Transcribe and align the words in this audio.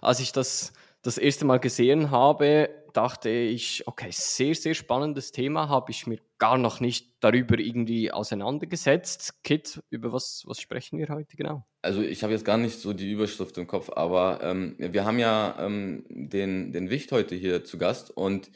als 0.00 0.20
ich 0.20 0.32
das 0.32 0.72
das 1.02 1.18
erste 1.18 1.44
Mal 1.44 1.58
gesehen 1.58 2.10
habe, 2.10 2.68
dachte 2.92 3.30
ich, 3.30 3.86
okay, 3.86 4.08
sehr, 4.10 4.54
sehr 4.54 4.74
spannendes 4.74 5.32
Thema, 5.32 5.68
habe 5.68 5.90
ich 5.90 6.06
mir 6.06 6.18
gar 6.38 6.58
noch 6.58 6.80
nicht 6.80 7.16
darüber 7.20 7.58
irgendwie 7.58 8.10
auseinandergesetzt. 8.10 9.42
Kit, 9.42 9.82
über 9.90 10.12
was, 10.12 10.42
was 10.46 10.60
sprechen 10.60 10.98
wir 10.98 11.08
heute 11.08 11.36
genau? 11.36 11.66
Also 11.82 12.02
ich 12.02 12.22
habe 12.22 12.32
jetzt 12.32 12.44
gar 12.44 12.58
nicht 12.58 12.78
so 12.80 12.92
die 12.92 13.10
Überschrift 13.10 13.56
im 13.58 13.66
Kopf, 13.66 13.90
aber 13.90 14.40
ähm, 14.42 14.76
wir 14.78 15.04
haben 15.04 15.18
ja 15.18 15.56
ähm, 15.58 16.04
den, 16.08 16.72
den 16.72 16.90
Wicht 16.90 17.12
heute 17.12 17.34
hier 17.34 17.64
zu 17.64 17.78
Gast 17.78 18.10
und 18.10 18.50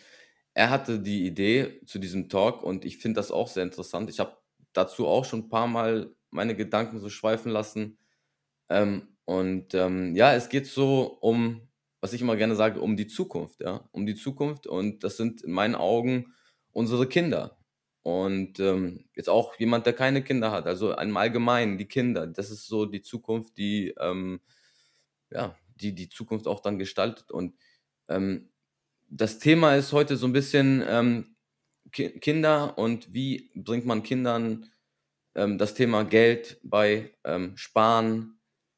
er 0.54 0.70
hatte 0.70 0.98
die 0.98 1.26
Idee 1.26 1.80
zu 1.84 1.98
diesem 1.98 2.28
Talk 2.28 2.62
und 2.62 2.84
ich 2.84 2.98
finde 2.98 3.18
das 3.18 3.30
auch 3.30 3.48
sehr 3.48 3.62
interessant. 3.62 4.08
Ich 4.10 4.20
habe 4.20 4.36
dazu 4.72 5.06
auch 5.06 5.24
schon 5.24 5.40
ein 5.40 5.48
paar 5.48 5.66
Mal 5.66 6.14
meine 6.30 6.54
Gedanken 6.54 6.98
so 6.98 7.08
schweifen 7.08 7.50
lassen. 7.50 7.98
Ähm, 8.68 9.08
und 9.24 9.74
ähm, 9.74 10.14
ja, 10.14 10.34
es 10.34 10.48
geht 10.48 10.66
so 10.66 11.18
um, 11.20 11.68
was 12.00 12.12
ich 12.12 12.20
immer 12.22 12.36
gerne 12.36 12.56
sage, 12.56 12.80
um 12.80 12.96
die 12.96 13.06
Zukunft, 13.06 13.60
ja, 13.60 13.88
um 13.92 14.06
die 14.06 14.14
Zukunft 14.14 14.66
und 14.66 15.04
das 15.04 15.16
sind 15.16 15.42
in 15.42 15.52
meinen 15.52 15.74
Augen 15.74 16.34
unsere 16.72 17.06
Kinder. 17.08 17.58
Und 18.02 18.60
ähm, 18.60 19.06
jetzt 19.16 19.28
auch 19.28 19.58
jemand, 19.58 19.86
der 19.86 19.92
keine 19.92 20.22
Kinder 20.22 20.52
hat, 20.52 20.66
also 20.66 20.92
im 20.96 21.16
Allgemeinen 21.16 21.76
die 21.78 21.88
Kinder, 21.88 22.26
das 22.28 22.50
ist 22.50 22.66
so 22.66 22.86
die 22.86 23.02
Zukunft, 23.02 23.56
die 23.58 23.94
ähm, 23.98 24.40
ja, 25.30 25.56
die 25.76 25.94
die 25.94 26.08
Zukunft 26.08 26.46
auch 26.46 26.60
dann 26.60 26.78
gestaltet. 26.78 27.30
Und 27.30 27.54
ähm, 28.08 28.50
das 29.08 29.38
Thema 29.38 29.76
ist 29.76 29.92
heute 29.92 30.16
so 30.16 30.26
ein 30.26 30.32
bisschen 30.32 30.84
ähm, 30.86 31.36
Ki 31.92 32.18
Kinder 32.20 32.78
und 32.78 33.12
wie 33.12 33.50
bringt 33.54 33.86
man 33.86 34.02
Kindern 34.02 34.70
ähm, 35.34 35.58
das 35.58 35.74
Thema 35.74 36.04
Geld 36.04 36.58
bei 36.62 37.12
ähm, 37.24 37.56
Sparen. 37.56 38.35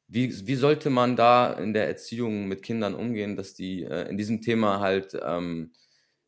Wie, 0.09 0.47
wie 0.47 0.55
sollte 0.55 0.89
man 0.91 1.17
da 1.17 1.53
in 1.53 1.75
der 1.75 1.87
Erziehung 1.87 2.49
mit 2.49 2.63
Kindern 2.63 2.95
umgehen, 2.95 3.37
dass 3.37 3.55
die 3.55 3.85
äh, 3.85 4.09
in 4.09 4.17
diesem 4.17 4.41
Thema 4.41 4.81
halt 4.81 5.17
ähm, 5.23 5.73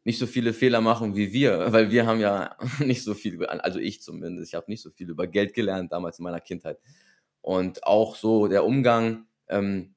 nicht 0.04 0.18
so 0.18 0.26
viele 0.26 0.52
Fehler 0.52 0.80
machen 0.80 1.16
wie 1.16 1.32
wir, 1.32 1.72
weil 1.72 1.90
wir 1.90 2.06
haben 2.06 2.20
ja 2.20 2.56
nicht 2.80 3.02
so 3.02 3.14
viel, 3.14 3.44
also 3.46 3.78
ich 3.78 4.02
zumindest, 4.02 4.50
ich 4.50 4.54
habe 4.54 4.70
nicht 4.70 4.82
so 4.82 4.90
viel 4.90 5.08
über 5.08 5.26
Geld 5.26 5.54
gelernt 5.54 5.92
damals 5.92 6.18
in 6.18 6.24
meiner 6.24 6.40
Kindheit. 6.40 6.78
Und 7.40 7.84
auch 7.84 8.16
so 8.16 8.48
der 8.48 8.64
Umgang, 8.64 9.26
ähm, 9.48 9.94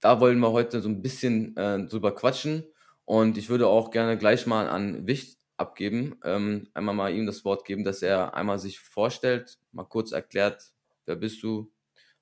da 0.00 0.20
wollen 0.20 0.38
wir 0.40 0.52
heute 0.52 0.80
so 0.80 0.88
ein 0.88 1.02
bisschen 1.02 1.56
äh, 1.56 1.86
drüber 1.86 2.14
quatschen. 2.14 2.64
Und 3.04 3.38
ich 3.38 3.48
würde 3.48 3.66
auch 3.66 3.90
gerne 3.90 4.18
gleich 4.18 4.46
mal 4.46 4.68
an 4.68 5.06
Wicht 5.06 5.38
abgeben, 5.56 6.16
ähm, 6.24 6.68
einmal 6.74 6.94
mal 6.94 7.14
ihm 7.14 7.26
das 7.26 7.44
Wort 7.44 7.64
geben, 7.64 7.84
dass 7.84 8.02
er 8.02 8.34
einmal 8.34 8.58
sich 8.58 8.80
vorstellt, 8.80 9.58
mal 9.72 9.84
kurz 9.84 10.12
erklärt, 10.12 10.72
wer 11.06 11.16
bist 11.16 11.42
du, 11.42 11.70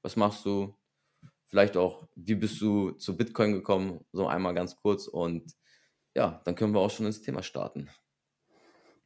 was 0.02 0.16
machst 0.16 0.44
du, 0.44 0.74
vielleicht 1.46 1.76
auch, 1.76 2.06
wie 2.14 2.34
bist 2.34 2.60
du 2.60 2.92
zu 2.92 3.16
Bitcoin 3.16 3.52
gekommen, 3.52 4.04
so 4.12 4.26
einmal 4.26 4.54
ganz 4.54 4.76
kurz. 4.76 5.06
Und 5.06 5.54
ja, 6.14 6.40
dann 6.44 6.54
können 6.54 6.74
wir 6.74 6.80
auch 6.80 6.90
schon 6.90 7.06
ins 7.06 7.22
Thema 7.22 7.42
starten. 7.42 7.88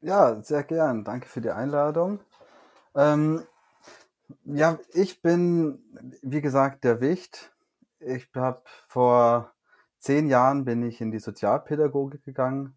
Ja, 0.01 0.43
sehr 0.43 0.65
gern. 0.65 1.05
Danke 1.05 1.29
für 1.29 1.41
die 1.41 1.51
Einladung. 1.51 2.21
Ähm, 2.95 3.47
ja, 4.45 4.79
ich 4.93 5.23
bin, 5.23 5.83
wie 6.23 6.41
gesagt, 6.41 6.85
der 6.85 7.01
Wicht. 7.01 7.53
Ich 8.01 8.29
habe 8.35 8.63
vor 8.89 9.53
zehn 9.99 10.29
Jahren 10.29 10.65
bin 10.65 10.83
ich 10.83 11.01
in 11.01 11.13
die 11.13 11.21
Sozialpädagogik 11.21 12.25
gegangen. 12.25 12.77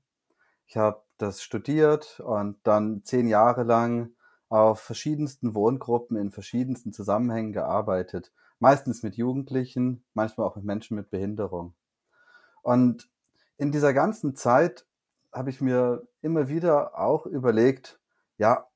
Ich 0.67 0.77
habe 0.77 1.01
das 1.17 1.41
studiert 1.41 2.19
und 2.19 2.59
dann 2.63 3.03
zehn 3.03 3.27
Jahre 3.27 3.63
lang 3.63 4.11
auf 4.49 4.79
verschiedensten 4.79 5.55
Wohngruppen 5.55 6.17
in 6.17 6.31
verschiedensten 6.31 6.93
Zusammenhängen 6.93 7.53
gearbeitet. 7.53 8.31
Meistens 8.59 9.03
mit 9.03 9.15
Jugendlichen, 9.15 10.03
manchmal 10.13 10.47
auch 10.47 10.55
mit 10.55 10.65
Menschen 10.65 10.95
mit 10.95 11.09
Behinderung. 11.09 11.73
Und 12.61 13.09
in 13.57 13.71
dieser 13.71 13.93
ganzen 13.93 14.35
Zeit 14.35 14.85
habe 15.31 15.49
ich 15.49 15.61
mir 15.61 16.07
immer 16.21 16.47
wieder 16.47 16.97
auch 16.97 17.25
überlegt, 17.25 17.99
ja, 18.37 18.67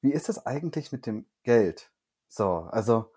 wie 0.00 0.12
ist 0.12 0.28
das 0.28 0.44
eigentlich 0.46 0.92
mit 0.92 1.06
dem 1.06 1.26
Geld? 1.42 1.90
So, 2.28 2.68
also 2.70 3.10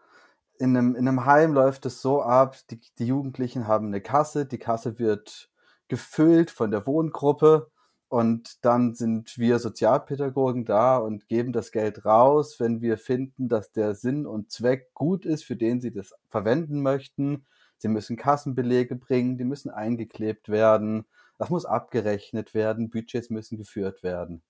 in 0.58 0.78
einem, 0.78 0.96
in 0.96 1.08
einem 1.08 1.26
Heim 1.26 1.54
läuft 1.54 1.86
es 1.86 2.02
so 2.02 2.22
ab, 2.22 2.56
die, 2.70 2.80
die 3.00 3.08
Jugendlichen 3.08 3.68
haben 3.68 3.88
eine 3.88 4.02
Kasse, 4.02 4.46
die 4.46 4.60
Kasse 4.60 5.00
wird 5.00 5.50
gefüllt 5.88 6.52
von 6.52 6.72
der 6.72 6.86
Wohngruppe 6.86 7.71
und 8.12 8.66
dann 8.66 8.94
sind 8.94 9.38
wir 9.38 9.58
Sozialpädagogen 9.58 10.66
da 10.66 10.98
und 10.98 11.30
geben 11.30 11.54
das 11.54 11.72
Geld 11.72 12.04
raus, 12.04 12.60
wenn 12.60 12.82
wir 12.82 12.98
finden, 12.98 13.48
dass 13.48 13.72
der 13.72 13.96
Sinn 13.96 14.26
und 14.26 14.52
Zweck 14.52 14.94
gut 14.94 15.26
ist, 15.26 15.46
für 15.46 15.56
den 15.56 15.80
sie 15.80 15.94
das 15.94 16.14
verwenden 16.28 16.82
möchten. 16.82 17.46
Sie 17.78 17.88
müssen 17.88 18.18
Kassenbelege 18.18 18.98
bringen, 18.98 19.38
die 19.38 19.46
müssen 19.46 19.70
eingeklebt 19.70 20.50
werden, 20.50 21.06
das 21.38 21.50
muss 21.50 21.64
abgerechnet 21.64 22.54
werden, 22.54 22.90
Budgets 22.90 23.30
müssen 23.30 23.58
geführt 23.58 24.04
werden. 24.04 24.42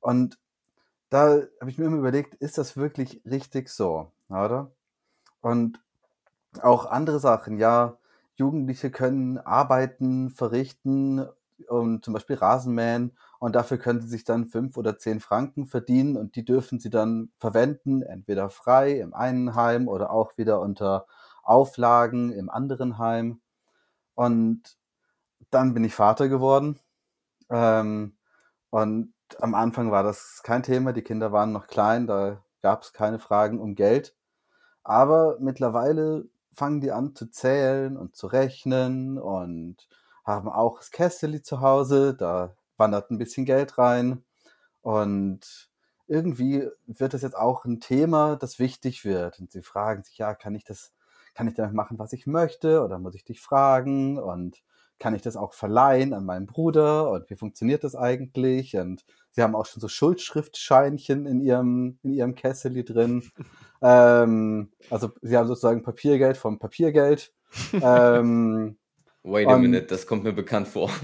Und 0.00 0.38
da 1.08 1.40
habe 1.62 1.70
ich 1.70 1.78
mir 1.78 1.86
immer 1.86 1.96
überlegt, 1.96 2.34
ist 2.34 2.58
das 2.58 2.76
wirklich 2.76 3.22
richtig 3.24 3.70
so, 3.70 4.12
oder? 4.28 4.70
Und 5.40 5.80
auch 6.60 6.84
andere 6.84 7.20
Sachen, 7.20 7.56
ja, 7.56 7.96
Jugendliche 8.34 8.90
können 8.90 9.38
Arbeiten 9.38 10.28
verrichten, 10.28 11.26
um 11.68 12.02
zum 12.02 12.14
Beispiel 12.14 12.36
Rasenmähen, 12.36 13.16
und 13.42 13.56
dafür 13.56 13.76
können 13.78 14.00
sie 14.00 14.08
sich 14.08 14.22
dann 14.22 14.46
fünf 14.46 14.76
oder 14.76 14.98
zehn 14.98 15.18
Franken 15.18 15.66
verdienen 15.66 16.16
und 16.16 16.36
die 16.36 16.44
dürfen 16.44 16.78
sie 16.78 16.90
dann 16.90 17.32
verwenden, 17.38 18.02
entweder 18.02 18.50
frei 18.50 19.00
im 19.00 19.14
einen 19.14 19.56
Heim 19.56 19.88
oder 19.88 20.12
auch 20.12 20.38
wieder 20.38 20.60
unter 20.60 21.06
Auflagen 21.42 22.30
im 22.30 22.48
anderen 22.50 22.98
Heim. 22.98 23.40
Und 24.14 24.76
dann 25.50 25.74
bin 25.74 25.82
ich 25.84 25.94
Vater 25.94 26.28
geworden. 26.28 26.78
Ähm, 27.50 28.16
und 28.70 29.12
am 29.40 29.54
Anfang 29.54 29.90
war 29.90 30.04
das 30.04 30.42
kein 30.44 30.62
Thema, 30.62 30.92
die 30.92 31.02
Kinder 31.02 31.32
waren 31.32 31.52
noch 31.52 31.66
klein, 31.66 32.06
da 32.06 32.44
gab 32.62 32.82
es 32.82 32.92
keine 32.92 33.18
Fragen 33.18 33.58
um 33.60 33.74
Geld. 33.74 34.14
Aber 34.84 35.36
mittlerweile 35.40 36.26
fangen 36.52 36.80
die 36.80 36.92
an 36.92 37.14
zu 37.16 37.26
zählen 37.30 37.96
und 37.96 38.16
zu 38.16 38.28
rechnen 38.28 39.18
und 39.18 39.88
haben 40.24 40.48
auch 40.48 40.78
das 40.78 40.90
Kästeli 40.90 41.42
zu 41.42 41.60
Hause, 41.60 42.14
da 42.14 42.56
wandert 42.76 43.10
ein 43.10 43.18
bisschen 43.18 43.44
Geld 43.44 43.78
rein. 43.78 44.24
Und 44.82 45.70
irgendwie 46.06 46.68
wird 46.86 47.14
es 47.14 47.22
jetzt 47.22 47.36
auch 47.36 47.64
ein 47.64 47.80
Thema, 47.80 48.36
das 48.36 48.58
wichtig 48.58 49.04
wird. 49.04 49.38
Und 49.40 49.50
sie 49.50 49.62
fragen 49.62 50.02
sich, 50.02 50.18
ja, 50.18 50.34
kann 50.34 50.54
ich 50.54 50.64
das, 50.64 50.92
kann 51.34 51.48
ich 51.48 51.54
damit 51.54 51.74
machen, 51.74 51.98
was 51.98 52.12
ich 52.12 52.26
möchte? 52.26 52.82
Oder 52.82 52.98
muss 52.98 53.14
ich 53.14 53.24
dich 53.24 53.40
fragen? 53.40 54.18
Und 54.18 54.62
kann 54.98 55.14
ich 55.14 55.22
das 55.22 55.36
auch 55.36 55.52
verleihen 55.52 56.12
an 56.12 56.24
meinen 56.24 56.46
Bruder? 56.46 57.10
Und 57.10 57.28
wie 57.30 57.36
funktioniert 57.36 57.82
das 57.82 57.96
eigentlich? 57.96 58.76
Und 58.76 59.04
sie 59.30 59.42
haben 59.42 59.56
auch 59.56 59.66
schon 59.66 59.80
so 59.80 59.88
Schuldschriftscheinchen 59.88 61.26
in 61.26 61.40
ihrem, 61.40 61.98
in 62.02 62.12
ihrem 62.12 62.34
Kessel 62.34 62.84
drin. 62.84 63.24
ähm, 63.82 64.72
also 64.90 65.10
sie 65.22 65.36
haben 65.36 65.48
sozusagen 65.48 65.82
Papiergeld 65.82 66.36
vom 66.36 66.58
Papiergeld. 66.58 67.32
ähm, 67.82 68.76
Wait 69.24 69.46
a 69.46 69.56
minute, 69.56 69.86
das 69.86 70.06
kommt 70.06 70.24
mir 70.24 70.32
bekannt 70.32 70.66
vor. 70.66 70.90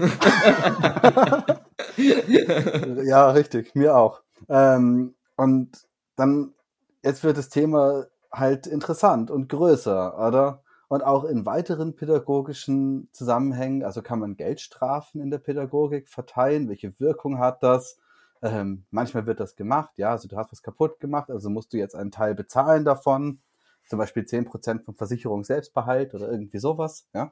ja, 3.05 3.31
richtig, 3.31 3.73
mir 3.75 3.95
auch. 3.95 4.21
Ähm, 4.49 5.15
und 5.37 5.87
dann, 6.17 6.53
jetzt 7.01 7.23
wird 7.23 7.37
das 7.37 7.47
Thema 7.47 8.07
halt 8.31 8.67
interessant 8.67 9.31
und 9.31 9.47
größer, 9.47 10.27
oder? 10.27 10.63
Und 10.89 11.03
auch 11.03 11.23
in 11.23 11.45
weiteren 11.45 11.95
pädagogischen 11.95 13.07
Zusammenhängen, 13.13 13.83
also 13.83 14.01
kann 14.01 14.19
man 14.19 14.35
Geldstrafen 14.35 15.21
in 15.21 15.31
der 15.31 15.37
Pädagogik 15.37 16.09
verteilen, 16.09 16.67
welche 16.67 16.99
Wirkung 16.99 17.39
hat 17.39 17.63
das? 17.63 17.99
Ähm, 18.41 18.85
manchmal 18.89 19.25
wird 19.27 19.39
das 19.39 19.55
gemacht, 19.55 19.91
ja, 19.97 20.11
also 20.11 20.27
du 20.27 20.35
hast 20.35 20.51
was 20.51 20.61
kaputt 20.61 20.99
gemacht, 20.99 21.29
also 21.29 21.49
musst 21.49 21.73
du 21.73 21.77
jetzt 21.77 21.95
einen 21.95 22.11
Teil 22.11 22.35
bezahlen 22.35 22.85
davon, 22.85 23.41
zum 23.85 23.99
Beispiel 23.99 24.23
10% 24.23 24.83
vom 24.83 24.95
Versicherung 24.95 25.43
Selbstbehalt 25.43 26.13
oder 26.15 26.31
irgendwie 26.31 26.59
sowas, 26.59 27.07
ja. 27.13 27.31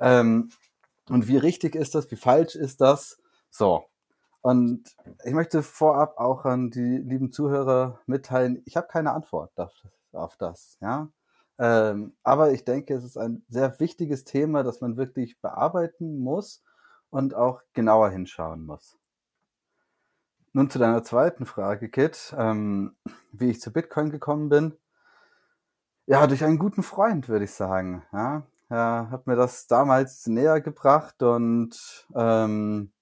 Ähm, 0.00 0.50
und 1.08 1.28
wie 1.28 1.36
richtig 1.36 1.74
ist 1.74 1.94
das, 1.94 2.10
wie 2.10 2.16
falsch 2.16 2.54
ist 2.54 2.80
das? 2.80 3.18
So. 3.50 3.84
Und 4.42 4.96
ich 5.24 5.34
möchte 5.34 5.62
vorab 5.62 6.18
auch 6.18 6.44
an 6.44 6.70
die 6.70 6.98
lieben 6.98 7.32
Zuhörer 7.32 8.00
mitteilen, 8.06 8.62
ich 8.64 8.76
habe 8.76 8.86
keine 8.86 9.12
Antwort 9.12 9.52
auf, 10.12 10.36
das, 10.38 10.78
ja. 10.80 11.08
Ähm, 11.58 12.14
aber 12.22 12.52
ich 12.52 12.64
denke, 12.64 12.94
es 12.94 13.04
ist 13.04 13.18
ein 13.18 13.44
sehr 13.48 13.78
wichtiges 13.80 14.24
Thema, 14.24 14.62
das 14.62 14.80
man 14.80 14.96
wirklich 14.96 15.38
bearbeiten 15.40 16.18
muss 16.20 16.62
und 17.10 17.34
auch 17.34 17.60
genauer 17.74 18.08
hinschauen 18.10 18.64
muss. 18.64 18.96
Nun 20.52 20.70
zu 20.70 20.78
deiner 20.78 21.04
zweiten 21.04 21.44
Frage, 21.44 21.90
Kit, 21.90 22.34
ähm, 22.36 22.96
wie 23.32 23.50
ich 23.50 23.60
zu 23.60 23.72
Bitcoin 23.72 24.10
gekommen 24.10 24.48
bin. 24.48 24.76
Ja, 26.06 26.26
durch 26.26 26.42
einen 26.44 26.58
guten 26.58 26.82
Freund, 26.82 27.28
würde 27.28 27.44
ich 27.44 27.52
sagen. 27.52 28.02
Ja, 28.12 28.42
er 28.70 29.10
hat 29.10 29.26
mir 29.26 29.36
das 29.36 29.66
damals 29.66 30.26
näher 30.26 30.60
gebracht 30.60 31.22
und 31.22 32.06
ähm, 32.14 32.92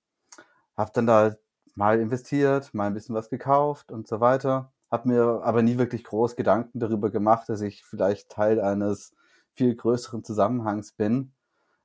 habe 0.76 0.90
dann 0.94 1.06
da 1.06 1.36
mal 1.74 2.00
investiert, 2.00 2.74
mal 2.74 2.86
ein 2.86 2.94
bisschen 2.94 3.14
was 3.14 3.30
gekauft 3.30 3.92
und 3.92 4.08
so 4.08 4.20
weiter. 4.20 4.72
Habe 4.90 5.08
mir 5.08 5.42
aber 5.44 5.62
nie 5.62 5.78
wirklich 5.78 6.04
groß 6.04 6.36
Gedanken 6.36 6.80
darüber 6.80 7.10
gemacht, 7.10 7.48
dass 7.48 7.60
ich 7.60 7.84
vielleicht 7.84 8.30
Teil 8.30 8.60
eines 8.60 9.14
viel 9.54 9.76
größeren 9.76 10.24
Zusammenhangs 10.24 10.92
bin. 10.92 11.32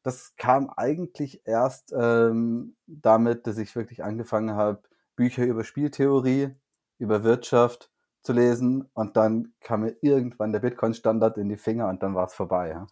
Das 0.04 0.36
kam 0.38 0.70
eigentlich 0.70 1.42
erst 1.46 1.94
ähm, 1.98 2.76
damit, 2.88 3.48
dass 3.48 3.58
ich 3.58 3.76
wirklich 3.76 4.04
angefangen 4.04 4.56
habe, 4.56 4.82
Bücher 5.16 5.46
über 5.46 5.64
Spieltheorie, 5.64 6.52
über 7.00 7.24
Wirtschaft 7.24 7.92
zu 8.24 8.34
lesen 8.34 8.90
und 8.94 9.18
dann 9.18 9.54
kam 9.60 9.82
mir 9.82 9.96
irgendwann 10.02 10.54
der 10.54 10.62
Bitcoin-Standard 10.62 11.38
in 11.38 11.50
die 11.50 11.58
Finger 11.58 11.90
und 11.90 12.02
dann 12.02 12.16
war 12.16 12.28
es 12.28 12.34
vorbei. 12.34 12.70
Ja. 12.70 12.88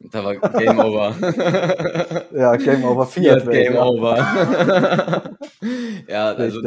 Da 0.00 0.24
war 0.24 0.36
Game 0.36 0.78
Over. 0.78 1.16
ja, 2.32 2.56
Game 2.56 2.84
Over 2.84 3.06
Fiat. 3.06 3.42
Fiat 3.42 3.52
Game 3.52 3.74
ja. 3.74 3.84
Over. 3.84 5.36
ja, 6.08 6.32
also 6.32 6.60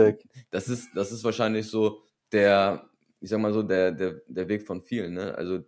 das 0.50 0.68
ist, 0.68 0.90
das 0.96 1.12
ist 1.12 1.24
wahrscheinlich 1.24 1.68
so 1.68 2.02
der, 2.32 2.90
ich 3.20 3.30
sag 3.30 3.40
mal 3.40 3.54
so, 3.54 3.64
der, 3.64 3.92
der, 3.92 4.22
der 4.28 4.48
Weg 4.48 4.66
von 4.66 4.82
vielen. 4.82 5.14
Ne? 5.14 5.36
Also 5.36 5.60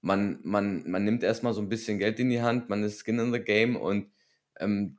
man, 0.00 0.38
man, 0.42 0.88
man 0.88 1.04
nimmt 1.04 1.22
erstmal 1.22 1.54
so 1.54 1.60
ein 1.60 1.68
bisschen 1.68 1.98
Geld 1.98 2.20
in 2.20 2.30
die 2.30 2.42
Hand, 2.42 2.68
man 2.68 2.84
ist 2.84 3.04
Skin 3.04 3.18
in 3.18 3.32
the 3.32 3.40
Game 3.40 3.76
und 3.76 4.10
ähm, 4.60 4.96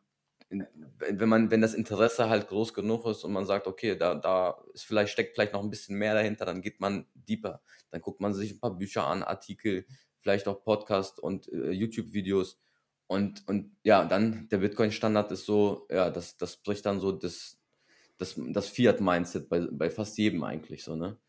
wenn 0.49 1.29
man, 1.29 1.51
wenn 1.51 1.61
das 1.61 1.73
Interesse 1.73 2.29
halt 2.29 2.47
groß 2.47 2.73
genug 2.73 3.05
ist 3.05 3.23
und 3.23 3.33
man 3.33 3.45
sagt, 3.45 3.67
okay, 3.67 3.95
da, 3.95 4.15
da 4.15 4.57
ist 4.73 4.85
vielleicht, 4.85 5.11
steckt 5.11 5.33
vielleicht 5.33 5.53
noch 5.53 5.63
ein 5.63 5.69
bisschen 5.69 5.97
mehr 5.97 6.13
dahinter, 6.13 6.45
dann 6.45 6.61
geht 6.61 6.79
man 6.79 7.07
deeper. 7.13 7.61
Dann 7.91 8.01
guckt 8.01 8.21
man 8.21 8.33
sich 8.33 8.51
ein 8.51 8.59
paar 8.59 8.77
Bücher 8.77 9.07
an, 9.07 9.23
Artikel, 9.23 9.85
vielleicht 10.25 10.47
auch 10.47 10.63
Podcast 10.63 11.19
und 11.19 11.47
äh, 11.53 11.69
YouTube-Videos. 11.69 12.59
Und, 13.05 13.47
und 13.47 13.75
ja, 13.83 14.05
dann 14.05 14.49
der 14.49 14.57
Bitcoin-Standard 14.57 15.31
ist 15.31 15.45
so, 15.45 15.85
ja, 15.91 16.09
das, 16.09 16.35
das 16.37 16.57
bricht 16.57 16.83
dann 16.87 16.99
so 16.99 17.11
das, 17.11 17.59
das, 18.17 18.33
das 18.47 18.67
Fiat-Mindset 18.67 19.47
bei, 19.47 19.67
bei 19.71 19.91
fast 19.91 20.17
jedem 20.17 20.43
eigentlich 20.43 20.83
so, 20.83 20.95
ne? 20.95 21.19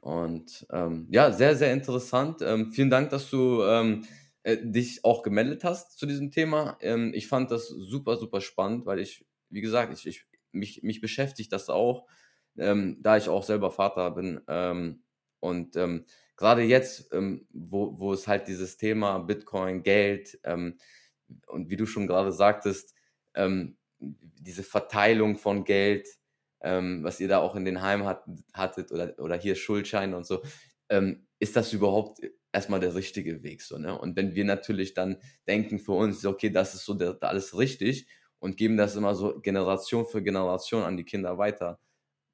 Und 0.00 0.66
ähm, 0.70 1.08
ja, 1.10 1.30
sehr, 1.30 1.56
sehr 1.56 1.74
interessant. 1.74 2.40
Ähm, 2.40 2.72
vielen 2.72 2.88
Dank, 2.88 3.10
dass 3.10 3.28
du 3.28 3.62
ähm, 3.64 4.06
äh, 4.44 4.56
dich 4.56 5.04
auch 5.04 5.22
gemeldet 5.22 5.62
hast 5.62 5.98
zu 5.98 6.06
diesem 6.06 6.30
Thema. 6.30 6.78
Ähm, 6.80 7.12
ich 7.14 7.28
fand 7.28 7.50
das 7.50 7.68
super, 7.68 8.16
super 8.16 8.40
spannend, 8.40 8.86
weil 8.86 8.98
ich, 8.98 9.26
wie 9.50 9.60
gesagt, 9.60 9.92
ich, 9.92 10.06
ich 10.06 10.24
mich, 10.52 10.82
mich 10.82 11.02
beschäftigt 11.02 11.52
das 11.52 11.68
auch, 11.68 12.06
ähm, 12.56 12.96
da 13.02 13.18
ich 13.18 13.28
auch 13.28 13.42
selber 13.42 13.70
Vater 13.70 14.10
bin. 14.12 14.40
Ähm, 14.48 15.02
und 15.40 15.76
gerade 16.38 16.62
jetzt, 16.62 17.12
ähm, 17.12 17.46
wo, 17.52 17.98
wo 17.98 18.12
es 18.14 18.26
halt 18.26 18.48
dieses 18.48 18.78
Thema 18.78 19.18
Bitcoin, 19.18 19.82
Geld 19.82 20.38
ähm, 20.44 20.78
und 21.48 21.68
wie 21.68 21.76
du 21.76 21.84
schon 21.84 22.06
gerade 22.06 22.32
sagtest, 22.32 22.94
ähm, 23.34 23.76
diese 24.00 24.62
Verteilung 24.62 25.36
von 25.36 25.64
Geld, 25.64 26.08
ähm, 26.62 27.02
was 27.02 27.20
ihr 27.20 27.28
da 27.28 27.38
auch 27.40 27.56
in 27.56 27.64
den 27.64 27.82
Heimen 27.82 28.06
hat, 28.06 28.24
hattet 28.54 28.92
oder, 28.92 29.18
oder 29.18 29.36
hier 29.36 29.56
Schuldscheine 29.56 30.16
und 30.16 30.26
so, 30.26 30.42
ähm, 30.88 31.26
ist 31.40 31.56
das 31.56 31.72
überhaupt 31.72 32.20
erstmal 32.52 32.80
der 32.80 32.94
richtige 32.94 33.42
Weg. 33.42 33.60
So, 33.62 33.76
ne? 33.76 33.98
Und 33.98 34.16
wenn 34.16 34.34
wir 34.34 34.44
natürlich 34.44 34.94
dann 34.94 35.18
denken 35.46 35.80
für 35.80 35.92
uns, 35.92 36.24
okay, 36.24 36.50
das 36.50 36.74
ist 36.74 36.84
so 36.84 36.94
der, 36.94 37.18
alles 37.20 37.58
richtig 37.58 38.06
und 38.38 38.56
geben 38.56 38.76
das 38.76 38.96
immer 38.96 39.14
so 39.14 39.40
Generation 39.40 40.06
für 40.06 40.22
Generation 40.22 40.84
an 40.84 40.96
die 40.96 41.04
Kinder 41.04 41.36
weiter, 41.36 41.80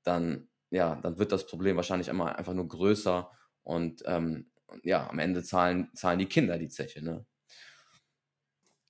dann, 0.04 0.48
ja, 0.70 0.96
dann 0.96 1.18
wird 1.18 1.32
das 1.32 1.46
Problem 1.46 1.76
wahrscheinlich 1.76 2.08
immer 2.08 2.36
einfach 2.38 2.54
nur 2.54 2.68
größer 2.68 3.30
und 3.64 4.02
ähm, 4.06 4.46
ja, 4.82 5.08
am 5.08 5.18
Ende 5.18 5.42
zahlen, 5.42 5.88
zahlen 5.94 6.18
die 6.18 6.26
Kinder 6.26 6.58
die 6.58 6.68
Zeche. 6.68 7.04
Ne? 7.04 7.24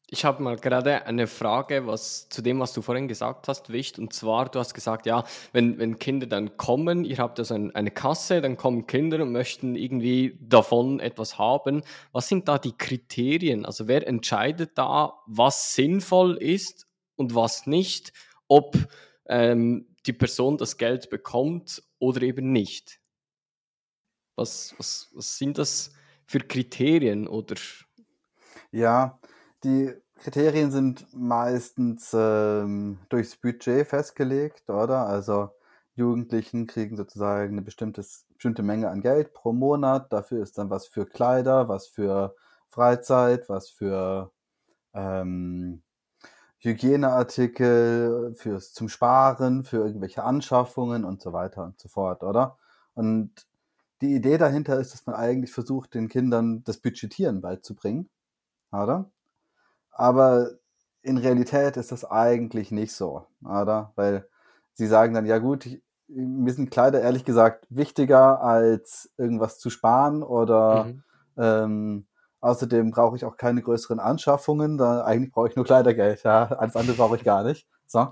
Ich 0.07 0.25
habe 0.25 0.43
mal 0.43 0.57
gerade 0.57 1.07
eine 1.07 1.26
Frage 1.26 1.87
was, 1.87 2.28
zu 2.28 2.43
dem, 2.43 2.61
was 2.61 2.73
du 2.73 2.83
vorhin 2.83 3.09
gesagt 3.09 3.49
hast, 3.49 3.73
Wicht. 3.73 3.99
Und 3.99 4.12
zwar, 4.12 4.49
du 4.49 4.59
hast 4.59 4.75
gesagt, 4.75 5.07
ja, 5.07 5.25
wenn, 5.52 5.78
wenn 5.78 5.99
Kinder 5.99 6.26
dann 6.26 6.57
kommen, 6.57 7.04
ihr 7.04 7.16
habt 7.19 7.38
also 7.38 7.54
ein, 7.54 7.75
eine 7.75 7.90
Kasse, 7.90 8.43
dann 8.43 8.57
kommen 8.57 8.87
Kinder 8.87 9.23
und 9.23 9.33
möchten 9.33 9.76
irgendwie 9.76 10.38
davon 10.40 11.00
etwas 11.00 11.38
haben. 11.38 11.83
Was 12.12 12.28
sind 12.28 12.49
da 12.49 12.59
die 12.59 12.76
Kriterien? 12.76 13.64
Also 13.64 13.88
wer 13.88 14.07
entscheidet 14.07 14.76
da, 14.76 15.14
was 15.26 15.75
sinnvoll 15.75 16.37
ist 16.37 16.87
und 17.16 17.35
was 17.35 17.66
nicht, 17.66 18.12
ob 18.47 18.76
ähm, 19.26 19.88
die 20.07 20.12
Person 20.12 20.59
das 20.59 20.76
Geld 20.76 21.09
bekommt 21.09 21.83
oder 21.99 22.21
eben 22.23 22.52
nicht? 22.52 23.00
Was, 24.37 24.75
was, 24.79 25.11
was 25.14 25.38
sind 25.38 25.59
das 25.59 25.93
für 26.26 26.41
Kriterien 26.41 27.29
oder? 27.29 27.57
Ja, 28.71 29.19
die 29.62 29.95
Kriterien 30.17 30.71
sind 30.71 31.07
meistens 31.12 32.11
ähm, 32.14 32.99
durchs 33.09 33.37
Budget 33.37 33.87
festgelegt, 33.87 34.69
oder? 34.71 35.07
Also 35.07 35.50
Jugendlichen 35.97 36.67
kriegen 36.67 36.97
sozusagen 36.97 37.53
eine 37.53 37.62
bestimmtes, 37.62 38.26
bestimmte 38.35 38.62
Menge 38.62 38.91
an 38.91 39.00
Geld 39.00 39.33
pro 39.33 39.53
Monat. 39.53 40.12
Dafür 40.12 40.43
ist 40.43 40.59
dann 40.59 40.71
was 40.71 40.87
für 40.87 41.07
Kleider, 41.07 41.69
was 41.69 41.87
für 41.87 42.35
Freizeit, 42.71 43.49
was 43.49 43.71
für 43.71 44.33
ähm, 44.95 45.83
Hygieneartikel, 46.59 48.35
fürs 48.35 48.73
zum 48.73 48.88
Sparen, 48.88 49.64
für 49.64 49.76
irgendwelche 49.79 50.25
Anschaffungen 50.25 51.05
und 51.05 51.21
so 51.21 51.33
weiter 51.33 51.64
und 51.64 51.79
so 51.79 51.88
fort, 51.88 52.23
oder? 52.25 52.57
Und 52.95 53.47
die 54.04 54.14
Idee 54.14 54.37
dahinter 54.37 54.78
ist, 54.78 54.92
dass 54.92 55.06
man 55.06 55.16
eigentlich 55.16 55.52
versucht, 55.52 55.94
den 55.94 56.08
Kindern 56.08 56.62
das 56.64 56.78
Budgetieren 56.78 57.40
beizubringen, 57.40 58.11
oder? 58.70 59.11
Aber 59.90 60.50
in 61.02 61.16
Realität 61.16 61.76
ist 61.78 61.90
das 61.90 62.04
eigentlich 62.04 62.70
nicht 62.70 62.92
so, 62.92 63.26
oder? 63.42 63.92
Weil 63.96 64.28
sie 64.75 64.87
sagen 64.87 65.14
dann, 65.14 65.25
ja 65.25 65.38
gut, 65.38 65.64
ich, 65.64 65.82
mir 66.08 66.52
sind 66.52 66.70
Kleider 66.70 67.00
ehrlich 67.00 67.25
gesagt 67.25 67.66
wichtiger 67.70 68.42
als 68.42 69.11
irgendwas 69.16 69.58
zu 69.58 69.70
sparen 69.70 70.23
oder 70.23 70.84
mhm. 70.84 71.02
ähm, 71.38 72.06
außerdem 72.40 72.90
brauche 72.90 73.16
ich 73.16 73.25
auch 73.25 73.38
keine 73.38 73.62
größeren 73.62 74.00
Anschaffungen, 74.00 74.76
da 74.76 75.02
eigentlich 75.04 75.32
brauche 75.32 75.49
ich 75.49 75.56
nur 75.56 75.64
Kleidergeld, 75.64 76.25
ja, 76.25 76.44
alles 76.44 76.76
andere 76.76 76.96
brauche 76.96 77.16
ich 77.16 77.25
gar 77.25 77.42
nicht. 77.42 77.66
So. 77.87 78.08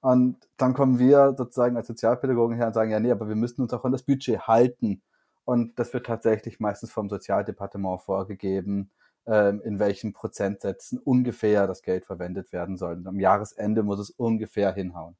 Und 0.00 0.38
dann 0.56 0.74
kommen 0.74 0.98
wir 0.98 1.34
sozusagen 1.36 1.76
als 1.76 1.86
Sozialpädagogen 1.86 2.56
her 2.56 2.66
und 2.66 2.74
sagen, 2.74 2.90
ja, 2.90 2.98
nee, 2.98 3.12
aber 3.12 3.28
wir 3.28 3.36
müssen 3.36 3.62
uns 3.62 3.72
auch 3.72 3.84
an 3.84 3.92
das 3.92 4.02
Budget 4.02 4.48
halten. 4.48 5.02
Und 5.44 5.78
das 5.78 5.92
wird 5.92 6.06
tatsächlich 6.06 6.60
meistens 6.60 6.92
vom 6.92 7.08
Sozialdepartement 7.08 8.02
vorgegeben, 8.02 8.90
ähm, 9.26 9.60
in 9.64 9.78
welchen 9.78 10.12
Prozentsätzen 10.12 10.98
ungefähr 10.98 11.66
das 11.66 11.82
Geld 11.82 12.06
verwendet 12.06 12.52
werden 12.52 12.76
soll. 12.76 12.94
Und 12.94 13.06
am 13.06 13.20
Jahresende 13.20 13.82
muss 13.82 13.98
es 13.98 14.10
ungefähr 14.10 14.72
hinhauen. 14.72 15.16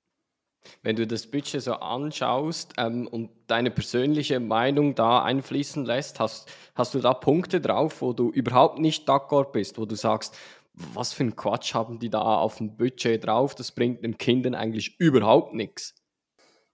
Wenn 0.82 0.96
du 0.96 1.06
das 1.06 1.26
Budget 1.26 1.62
so 1.62 1.74
anschaust 1.74 2.74
ähm, 2.76 3.06
und 3.06 3.30
deine 3.46 3.70
persönliche 3.70 4.40
Meinung 4.40 4.94
da 4.94 5.22
einfließen 5.22 5.84
lässt, 5.84 6.20
hast, 6.20 6.50
hast 6.74 6.94
du 6.94 7.00
da 7.00 7.14
Punkte 7.14 7.60
drauf, 7.60 8.02
wo 8.02 8.12
du 8.12 8.30
überhaupt 8.30 8.78
nicht 8.78 9.08
d'accord 9.08 9.52
bist, 9.52 9.78
wo 9.78 9.86
du 9.86 9.94
sagst, 9.94 10.36
was 10.74 11.12
für 11.12 11.24
ein 11.24 11.36
Quatsch 11.36 11.74
haben 11.74 11.98
die 11.98 12.10
da 12.10 12.20
auf 12.20 12.56
dem 12.56 12.76
Budget 12.76 13.26
drauf, 13.26 13.54
das 13.54 13.72
bringt 13.72 14.04
den 14.04 14.18
Kindern 14.18 14.54
eigentlich 14.54 14.98
überhaupt 14.98 15.54
nichts. 15.54 15.94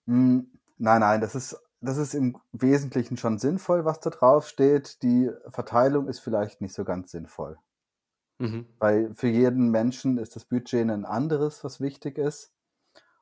Hm, 0.07 0.51
nein, 0.79 1.01
nein, 1.01 1.21
das 1.21 1.35
ist, 1.35 1.57
das 1.87 1.97
ist 1.97 2.15
im 2.15 2.37
Wesentlichen 2.53 3.17
schon 3.17 3.39
sinnvoll, 3.39 3.85
was 3.85 4.01
da 4.01 4.11
drauf 4.11 4.47
steht. 4.47 5.03
Die 5.03 5.31
Verteilung 5.49 6.09
ist 6.09 6.21
vielleicht 6.21 6.61
nicht 6.61 6.75
so 6.75 6.85
ganz 6.85 7.11
sinnvoll. 7.11 7.59
Mhm. 8.39 8.67
Weil 8.79 9.15
für 9.15 9.29
jeden 9.29 9.71
Menschen 9.71 10.19
ist 10.19 10.37
das 10.37 10.45
Budget 10.45 10.89
ein 10.91 11.05
anderes, 11.05 11.65
was 11.65 11.81
wichtig 11.81 12.19
ist. 12.19 12.53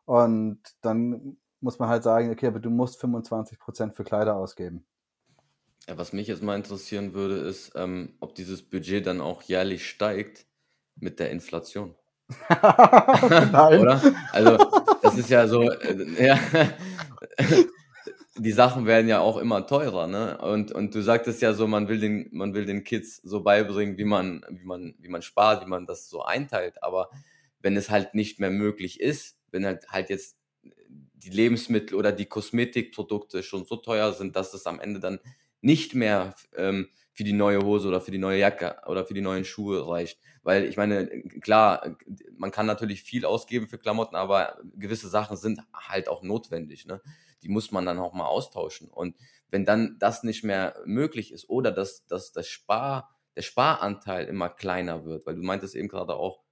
Und 0.05 0.61
dann 0.83 1.37
muss 1.61 1.79
man 1.79 1.89
halt 1.89 2.03
sagen, 2.03 2.31
okay, 2.31 2.47
aber 2.47 2.61
du 2.61 2.71
musst 2.71 3.03
25% 3.03 3.93
für 3.93 4.05
Kleider 4.05 4.37
ausgeben. 4.37 4.85
Ja, 5.89 5.99
was 5.99 6.13
mich 6.13 6.29
jetzt 6.29 6.43
mal 6.43 6.57
interessieren 6.57 7.15
würde, 7.15 7.37
ist, 7.37 7.73
ähm, 7.75 8.15
ob 8.21 8.35
dieses 8.35 8.63
Budget 8.63 9.07
dann 9.07 9.21
auch 9.21 9.43
jährlich 9.43 9.89
steigt 9.89 10.47
mit 10.97 11.21
der 11.21 11.31
Inflation. 11.31 11.95
Nein. 12.49 13.81
Oder? 13.81 14.01
Also, 14.33 14.57
das 15.03 15.19
ist 15.19 15.29
ja 15.31 15.47
so, 15.47 15.71
äh, 15.71 16.27
ja, 16.27 16.39
die 18.37 18.53
Sachen 18.53 18.87
werden 18.87 19.09
ja 19.09 19.21
auch 19.21 19.37
immer 19.37 19.67
teurer, 19.67 20.07
ne? 20.07 20.39
Und, 20.39 20.73
und 20.73 20.95
du 20.95 21.03
sagtest 21.03 21.41
ja 21.41 21.53
so, 21.55 21.67
man 21.69 21.89
will 21.89 22.01
den, 22.01 22.29
man 22.33 22.53
will 22.55 22.67
den 22.67 22.83
Kids 22.83 23.17
so 23.23 23.43
beibringen, 23.43 23.97
wie 23.97 24.05
man, 24.05 24.45
wie 24.51 24.65
man, 24.65 24.95
wie 24.99 25.09
man 25.09 25.23
spart, 25.23 25.65
wie 25.65 25.69
man 25.71 25.87
das 25.87 26.09
so 26.09 26.23
einteilt. 26.25 26.83
Aber 26.83 27.11
wenn 27.61 27.77
es 27.77 27.91
halt 27.91 28.15
nicht 28.15 28.41
mehr 28.41 28.51
möglich 28.51 29.01
ist, 29.01 29.39
wenn 29.53 29.65
halt, 29.65 29.89
halt 29.89 30.11
jetzt 30.11 30.37
die 31.15 31.31
Lebensmittel 31.31 31.97
oder 31.97 32.13
die 32.13 32.27
Kosmetikprodukte 32.27 33.43
schon 33.43 33.65
so 33.65 33.77
teuer 33.77 34.13
sind, 34.13 34.37
dass 34.37 34.53
es 34.53 34.67
am 34.67 34.81
Ende 34.81 35.01
dann 35.01 35.21
nicht 35.61 35.95
mehr 35.95 36.35
ähm, 36.57 36.89
für 37.13 37.25
die 37.25 37.33
neue 37.33 37.63
Hose 37.63 37.89
oder 37.89 38.01
für 38.01 38.11
die 38.11 38.19
neue 38.19 38.41
Jacke 38.41 38.77
oder 38.87 39.07
für 39.07 39.15
die 39.15 39.21
neuen 39.23 39.45
Schuhe 39.45 39.89
reicht. 39.89 40.19
Weil 40.45 40.65
ich 40.67 40.77
meine, 40.77 41.09
klar, 41.41 41.97
man 42.37 42.51
kann 42.51 42.67
natürlich 42.67 43.03
viel 43.03 43.25
ausgeben 43.25 43.67
für 43.67 43.79
Klamotten, 43.79 44.15
aber 44.15 44.59
gewisse 44.77 45.09
Sachen 45.09 45.37
sind 45.37 45.61
halt 45.73 46.09
auch 46.09 46.23
notwendig. 46.23 46.87
Ne? 46.87 47.01
Die 47.43 47.49
muss 47.49 47.73
man 47.73 47.87
dann 47.87 47.99
auch 47.99 48.13
mal 48.13 48.27
austauschen. 48.27 48.89
Und 48.89 49.17
wenn 49.49 49.65
dann 49.65 49.97
das 49.99 50.23
nicht 50.23 50.45
mehr 50.45 50.77
möglich 50.85 51.33
ist 51.33 51.49
oder 51.49 51.73
dass, 51.73 52.07
dass 52.07 52.33
das 52.33 52.47
Spar, 52.47 53.17
der 53.37 53.43
Sparanteil 53.43 54.27
immer 54.27 54.51
kleiner 54.51 55.05
wird, 55.05 55.27
weil 55.27 55.35
du 55.35 55.43
meintest 55.43 55.75
eben 55.75 55.89
gerade 55.89 56.15
auch, 56.15 56.45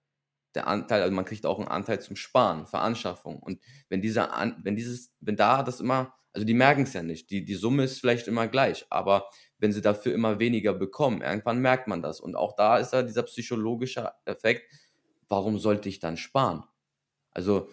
der 0.54 0.66
Anteil, 0.66 1.02
also 1.02 1.14
man 1.14 1.24
kriegt 1.24 1.46
auch 1.46 1.58
einen 1.58 1.68
Anteil 1.68 2.00
zum 2.00 2.16
Sparen, 2.16 2.66
Veranschaffung. 2.66 3.38
Und 3.38 3.60
wenn 3.88 4.02
dieser, 4.02 4.30
wenn 4.62 4.76
dieses, 4.76 5.12
wenn 5.20 5.36
da 5.36 5.62
das 5.62 5.80
immer, 5.80 6.14
also 6.32 6.46
die 6.46 6.54
merken 6.54 6.82
es 6.82 6.92
ja 6.92 7.02
nicht, 7.02 7.30
die, 7.30 7.44
die 7.44 7.54
Summe 7.54 7.84
ist 7.84 8.00
vielleicht 8.00 8.28
immer 8.28 8.48
gleich, 8.48 8.86
aber 8.90 9.28
wenn 9.62 9.72
sie 9.72 9.80
dafür 9.80 10.12
immer 10.12 10.40
weniger 10.40 10.74
bekommen, 10.74 11.22
irgendwann 11.22 11.60
merkt 11.60 11.86
man 11.86 12.02
das. 12.02 12.20
Und 12.20 12.34
auch 12.34 12.56
da 12.56 12.78
ist 12.78 12.92
ja 12.92 13.04
dieser 13.04 13.22
psychologische 13.22 14.10
Effekt, 14.24 14.68
warum 15.28 15.56
sollte 15.58 15.88
ich 15.88 16.00
dann 16.00 16.16
sparen? 16.16 16.64
Also, 17.30 17.68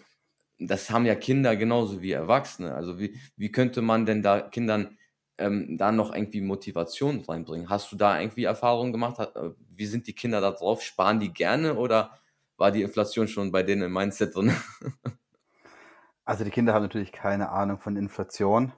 das 0.60 0.90
haben 0.90 1.04
ja 1.04 1.16
Kinder 1.16 1.56
genauso 1.56 2.00
wie 2.00 2.12
Erwachsene. 2.12 2.74
Also, 2.74 3.00
wie, 3.00 3.18
wie 3.36 3.50
könnte 3.50 3.82
man 3.82 4.06
denn 4.06 4.22
da 4.22 4.40
Kindern 4.40 4.98
ähm, 5.36 5.78
da 5.78 5.90
noch 5.90 6.14
irgendwie 6.14 6.40
Motivation 6.40 7.22
reinbringen? 7.22 7.68
Hast 7.68 7.90
du 7.90 7.96
da 7.96 8.20
irgendwie 8.20 8.44
Erfahrungen 8.44 8.92
gemacht? 8.92 9.18
Äh, 9.18 9.50
wie 9.74 9.86
sind 9.86 10.06
die 10.06 10.14
Kinder 10.14 10.40
da 10.40 10.52
drauf? 10.52 10.82
Sparen 10.82 11.18
die 11.18 11.32
gerne 11.32 11.74
oder 11.74 12.12
war 12.56 12.70
die 12.70 12.82
Inflation 12.82 13.26
schon 13.26 13.50
bei 13.50 13.64
denen 13.64 13.82
im 13.82 13.92
Mindset 13.92 14.36
drin? 14.36 14.54
also 16.24 16.44
die 16.44 16.50
Kinder 16.50 16.72
haben 16.72 16.84
natürlich 16.84 17.10
keine 17.10 17.48
Ahnung 17.48 17.80
von 17.80 17.96
Inflation. 17.96 18.72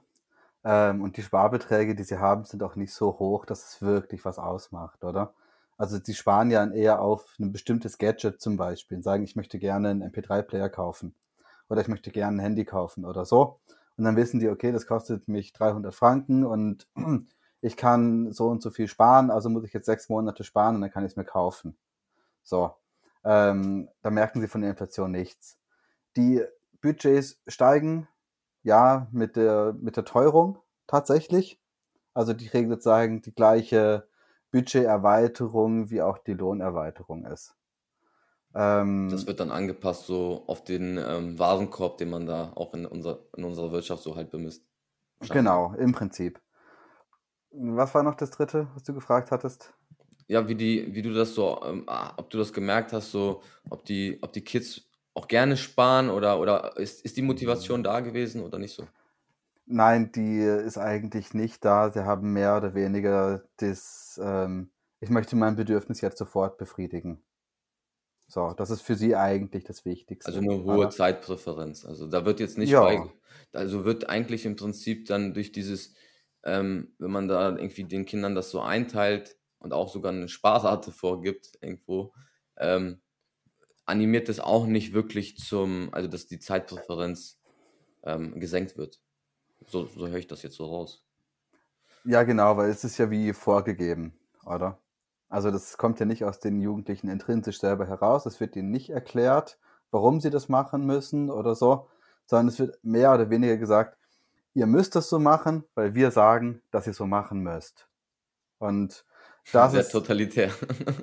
Ähm, 0.63 1.01
und 1.01 1.17
die 1.17 1.23
Sparbeträge, 1.23 1.95
die 1.95 2.03
sie 2.03 2.19
haben, 2.19 2.45
sind 2.45 2.63
auch 2.63 2.75
nicht 2.75 2.93
so 2.93 3.19
hoch, 3.19 3.45
dass 3.45 3.67
es 3.67 3.81
wirklich 3.81 4.25
was 4.25 4.39
ausmacht, 4.39 5.03
oder? 5.03 5.33
Also 5.77 5.97
sie 6.01 6.13
sparen 6.13 6.51
ja 6.51 6.65
eher 6.71 7.01
auf 7.01 7.35
ein 7.39 7.51
bestimmtes 7.51 7.97
Gadget 7.97 8.41
zum 8.41 8.57
Beispiel 8.57 8.97
und 8.97 9.03
sagen, 9.03 9.23
ich 9.23 9.35
möchte 9.35 9.59
gerne 9.59 9.89
einen 9.89 10.03
MP3-Player 10.03 10.69
kaufen 10.69 11.15
oder 11.69 11.81
ich 11.81 11.87
möchte 11.87 12.11
gerne 12.11 12.37
ein 12.37 12.39
Handy 12.39 12.65
kaufen 12.65 13.05
oder 13.05 13.25
so. 13.25 13.59
Und 13.97 14.05
dann 14.05 14.15
wissen 14.15 14.39
die, 14.39 14.49
okay, 14.49 14.71
das 14.71 14.87
kostet 14.87 15.27
mich 15.27 15.53
300 15.53 15.93
Franken 15.93 16.45
und 16.45 16.87
ich 17.61 17.77
kann 17.77 18.31
so 18.31 18.47
und 18.47 18.61
so 18.61 18.69
viel 18.71 18.87
sparen, 18.87 19.31
also 19.31 19.49
muss 19.49 19.63
ich 19.65 19.73
jetzt 19.73 19.85
sechs 19.85 20.09
Monate 20.09 20.43
sparen 20.43 20.75
und 20.75 20.81
dann 20.81 20.91
kann 20.91 21.05
ich 21.05 21.11
es 21.13 21.17
mir 21.17 21.25
kaufen. 21.25 21.77
So 22.43 22.73
ähm, 23.23 23.89
da 24.01 24.09
merken 24.09 24.41
sie 24.41 24.47
von 24.47 24.61
der 24.61 24.71
Inflation 24.71 25.11
nichts. 25.11 25.57
Die 26.17 26.43
Budgets 26.81 27.41
steigen, 27.47 28.07
ja, 28.63 29.07
mit 29.11 29.35
der, 29.35 29.75
mit 29.79 29.97
der 29.97 30.05
Teuerung 30.05 30.57
tatsächlich. 30.87 31.59
Also 32.13 32.33
die 32.33 32.47
kriegen 32.47 32.69
sozusagen 32.69 33.21
die 33.21 33.33
gleiche 33.33 34.07
Budgeterweiterung, 34.51 35.89
wie 35.89 36.01
auch 36.01 36.17
die 36.17 36.33
Lohnerweiterung 36.33 37.25
ist. 37.25 37.55
Ähm, 38.55 39.09
das 39.09 39.25
wird 39.25 39.39
dann 39.39 39.51
angepasst 39.51 40.05
so 40.05 40.43
auf 40.47 40.63
den 40.63 40.97
ähm, 40.97 41.39
Warenkorb, 41.39 41.97
den 41.97 42.09
man 42.09 42.25
da 42.25 42.51
auch 42.55 42.73
in, 42.73 42.85
unser, 42.85 43.19
in 43.35 43.43
unserer 43.43 43.71
Wirtschaft 43.71 44.03
so 44.03 44.15
halt 44.15 44.29
bemisst. 44.29 44.63
Genau, 45.29 45.73
im 45.73 45.91
Prinzip. 45.91 46.39
Was 47.51 47.93
war 47.95 48.03
noch 48.03 48.15
das 48.15 48.31
dritte, 48.31 48.67
was 48.73 48.83
du 48.83 48.93
gefragt 48.93 49.31
hattest? 49.31 49.73
ja, 50.27 50.47
wie 50.47 50.55
die, 50.55 50.93
wie 50.93 51.01
du 51.01 51.13
das 51.13 51.35
so, 51.35 51.61
ähm, 51.65 51.83
ah, 51.87 52.13
ob 52.17 52.29
du 52.29 52.37
das 52.37 52.53
gemerkt 52.53 52.93
hast, 52.93 53.11
so, 53.11 53.41
ob 53.69 53.85
die, 53.85 54.19
ob 54.21 54.33
die 54.33 54.43
Kids 54.43 54.89
auch 55.13 55.27
gerne 55.27 55.57
sparen 55.57 56.09
oder, 56.09 56.39
oder 56.39 56.77
ist, 56.77 57.01
ist 57.01 57.17
die 57.17 57.21
Motivation 57.21 57.83
da 57.83 57.99
gewesen 57.99 58.41
oder 58.43 58.57
nicht 58.57 58.73
so? 58.73 58.87
Nein, 59.65 60.11
die 60.11 60.39
ist 60.39 60.77
eigentlich 60.77 61.33
nicht 61.33 61.63
da. 61.63 61.89
Sie 61.91 62.03
haben 62.03 62.33
mehr 62.33 62.57
oder 62.57 62.73
weniger 62.73 63.43
das, 63.57 64.19
ähm, 64.21 64.71
ich 64.99 65.09
möchte 65.09 65.35
mein 65.35 65.55
Bedürfnis 65.55 66.01
jetzt 66.01 66.17
sofort 66.17 66.57
befriedigen. 66.57 67.21
So, 68.27 68.53
das 68.53 68.71
ist 68.71 68.81
für 68.81 68.95
sie 68.95 69.15
eigentlich 69.15 69.63
das 69.63 69.85
Wichtigste. 69.85 70.31
Also 70.31 70.41
eine 70.41 70.63
hohe 70.63 70.89
Zeitpräferenz. 70.89 71.85
Also 71.85 72.07
da 72.07 72.25
wird 72.25 72.39
jetzt 72.39 72.57
nicht 72.57 72.71
ja. 72.71 72.81
bei, 72.81 73.01
also 73.53 73.85
wird 73.85 74.09
eigentlich 74.09 74.45
im 74.45 74.55
Prinzip 74.55 75.05
dann 75.05 75.33
durch 75.33 75.51
dieses, 75.51 75.93
ähm, 76.43 76.93
wenn 76.97 77.11
man 77.11 77.27
da 77.27 77.49
irgendwie 77.49 77.83
den 77.83 78.05
Kindern 78.05 78.35
das 78.35 78.49
so 78.49 78.61
einteilt, 78.61 79.37
und 79.63 79.73
auch 79.73 79.89
sogar 79.89 80.11
eine 80.11 80.27
Sparrate 80.27 80.91
vorgibt 80.91 81.57
irgendwo, 81.61 82.13
ähm, 82.57 83.01
animiert 83.85 84.29
es 84.29 84.39
auch 84.39 84.65
nicht 84.65 84.93
wirklich 84.93 85.37
zum, 85.37 85.89
also 85.91 86.07
dass 86.07 86.27
die 86.27 86.39
Zeitpräferenz 86.39 87.39
ähm, 88.03 88.39
gesenkt 88.39 88.77
wird. 88.77 88.99
So, 89.67 89.85
so 89.87 90.07
höre 90.07 90.17
ich 90.17 90.27
das 90.27 90.43
jetzt 90.43 90.55
so 90.55 90.65
raus. 90.65 91.03
Ja, 92.05 92.23
genau, 92.23 92.57
weil 92.57 92.69
es 92.69 92.83
ist 92.83 92.97
ja 92.97 93.09
wie 93.09 93.33
vorgegeben, 93.33 94.13
oder? 94.45 94.79
Also 95.29 95.51
das 95.51 95.77
kommt 95.77 95.99
ja 95.99 96.05
nicht 96.05 96.25
aus 96.25 96.39
den 96.39 96.59
Jugendlichen 96.59 97.07
intrinsisch 97.07 97.59
selber 97.59 97.87
heraus, 97.87 98.25
es 98.25 98.39
wird 98.39 98.55
ihnen 98.55 98.71
nicht 98.71 98.89
erklärt, 98.89 99.57
warum 99.89 100.19
sie 100.19 100.29
das 100.29 100.49
machen 100.49 100.85
müssen 100.85 101.29
oder 101.29 101.55
so, 101.55 101.87
sondern 102.25 102.49
es 102.49 102.59
wird 102.59 102.77
mehr 102.83 103.13
oder 103.13 103.29
weniger 103.29 103.57
gesagt, 103.57 103.97
ihr 104.53 104.67
müsst 104.67 104.95
das 104.95 105.09
so 105.09 105.19
machen, 105.19 105.63
weil 105.75 105.95
wir 105.95 106.11
sagen, 106.11 106.61
dass 106.71 106.87
ihr 106.87 106.93
so 106.93 107.07
machen 107.07 107.41
müsst. 107.41 107.87
Und 108.59 109.05
das 109.51 109.71
Sehr 109.71 109.81
ist 109.81 109.91
totalitär. 109.91 110.51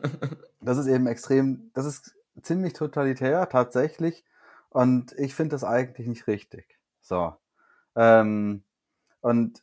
das 0.60 0.78
ist 0.78 0.86
eben 0.86 1.06
extrem, 1.06 1.70
das 1.74 1.86
ist 1.86 2.14
ziemlich 2.42 2.72
totalitär 2.72 3.48
tatsächlich. 3.48 4.24
Und 4.70 5.12
ich 5.18 5.34
finde 5.34 5.54
das 5.54 5.64
eigentlich 5.64 6.06
nicht 6.06 6.26
richtig. 6.26 6.78
So. 7.00 7.34
Ähm, 7.96 8.62
und 9.20 9.62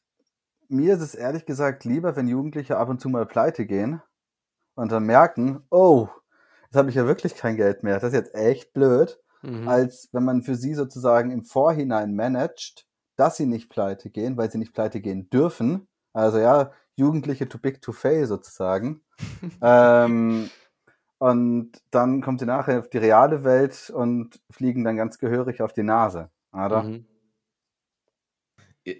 mir 0.69 0.95
ist 0.95 1.01
es 1.01 1.15
ehrlich 1.15 1.45
gesagt 1.45 1.85
lieber, 1.85 2.15
wenn 2.15 2.27
Jugendliche 2.27 2.77
ab 2.77 2.89
und 2.89 2.99
zu 2.99 3.09
mal 3.09 3.25
pleite 3.25 3.65
gehen 3.65 4.01
und 4.75 4.91
dann 4.91 5.03
merken, 5.03 5.63
oh, 5.69 6.09
jetzt 6.65 6.75
habe 6.75 6.89
ich 6.89 6.95
ja 6.95 7.07
wirklich 7.07 7.35
kein 7.35 7.55
Geld 7.55 7.83
mehr. 7.83 7.95
Das 7.95 8.03
ist 8.03 8.13
jetzt 8.13 8.35
echt 8.35 8.73
blöd. 8.73 9.19
Mhm. 9.41 9.67
Als 9.67 10.09
wenn 10.11 10.23
man 10.23 10.41
für 10.41 10.55
sie 10.55 10.73
sozusagen 10.73 11.31
im 11.31 11.43
Vorhinein 11.43 12.15
managt, 12.15 12.85
dass 13.15 13.37
sie 13.37 13.45
nicht 13.45 13.69
pleite 13.69 14.09
gehen, 14.09 14.37
weil 14.37 14.51
sie 14.51 14.57
nicht 14.57 14.73
pleite 14.73 14.99
gehen 14.99 15.29
dürfen. 15.29 15.87
Also 16.13 16.39
ja, 16.39 16.71
Jugendliche 16.95 17.47
too 17.47 17.59
big 17.59 17.81
to 17.81 17.91
fail 17.91 18.25
sozusagen. 18.27 19.01
ähm, 19.61 20.49
und 21.19 21.71
dann 21.91 22.21
kommt 22.21 22.39
sie 22.39 22.45
nachher 22.45 22.79
auf 22.79 22.89
die 22.89 22.97
reale 22.97 23.43
Welt 23.43 23.89
und 23.89 24.39
fliegen 24.51 24.83
dann 24.83 24.97
ganz 24.97 25.17
gehörig 25.17 25.61
auf 25.61 25.73
die 25.73 25.83
Nase, 25.83 26.29
oder? 26.53 26.83
Mhm. 26.83 27.05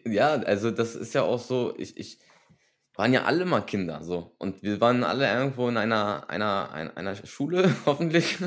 Ja, 0.06 0.32
also 0.34 0.72
das 0.72 0.96
ist 0.96 1.14
ja 1.14 1.24
auch 1.24 1.40
so, 1.40 1.74
ich, 1.78 1.98
ich 1.98 2.20
waren 2.96 3.14
ja 3.14 3.24
alle 3.24 3.46
mal 3.46 3.62
Kinder 3.62 4.04
so 4.04 4.36
und 4.40 4.64
wir 4.64 4.82
waren 4.82 5.04
alle 5.04 5.32
irgendwo 5.32 5.70
in 5.70 5.78
einer, 5.78 6.30
einer, 6.30 6.72
einer, 6.72 6.98
einer 6.98 7.16
Schule, 7.16 7.74
hoffentlich. 7.86 8.38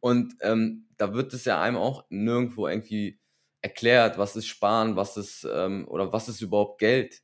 und 0.00 0.34
ähm, 0.40 0.88
da 0.96 1.14
wird 1.14 1.32
es 1.32 1.44
ja 1.44 1.62
einem 1.62 1.76
auch 1.76 2.04
nirgendwo 2.10 2.66
irgendwie 2.66 3.20
erklärt, 3.62 4.18
was 4.18 4.34
ist 4.36 4.48
Sparen, 4.48 4.96
was 4.96 5.16
ist 5.16 5.46
ähm, 5.50 5.86
oder 5.88 6.12
was 6.12 6.28
ist 6.28 6.40
überhaupt 6.42 6.80
Geld. 6.80 7.22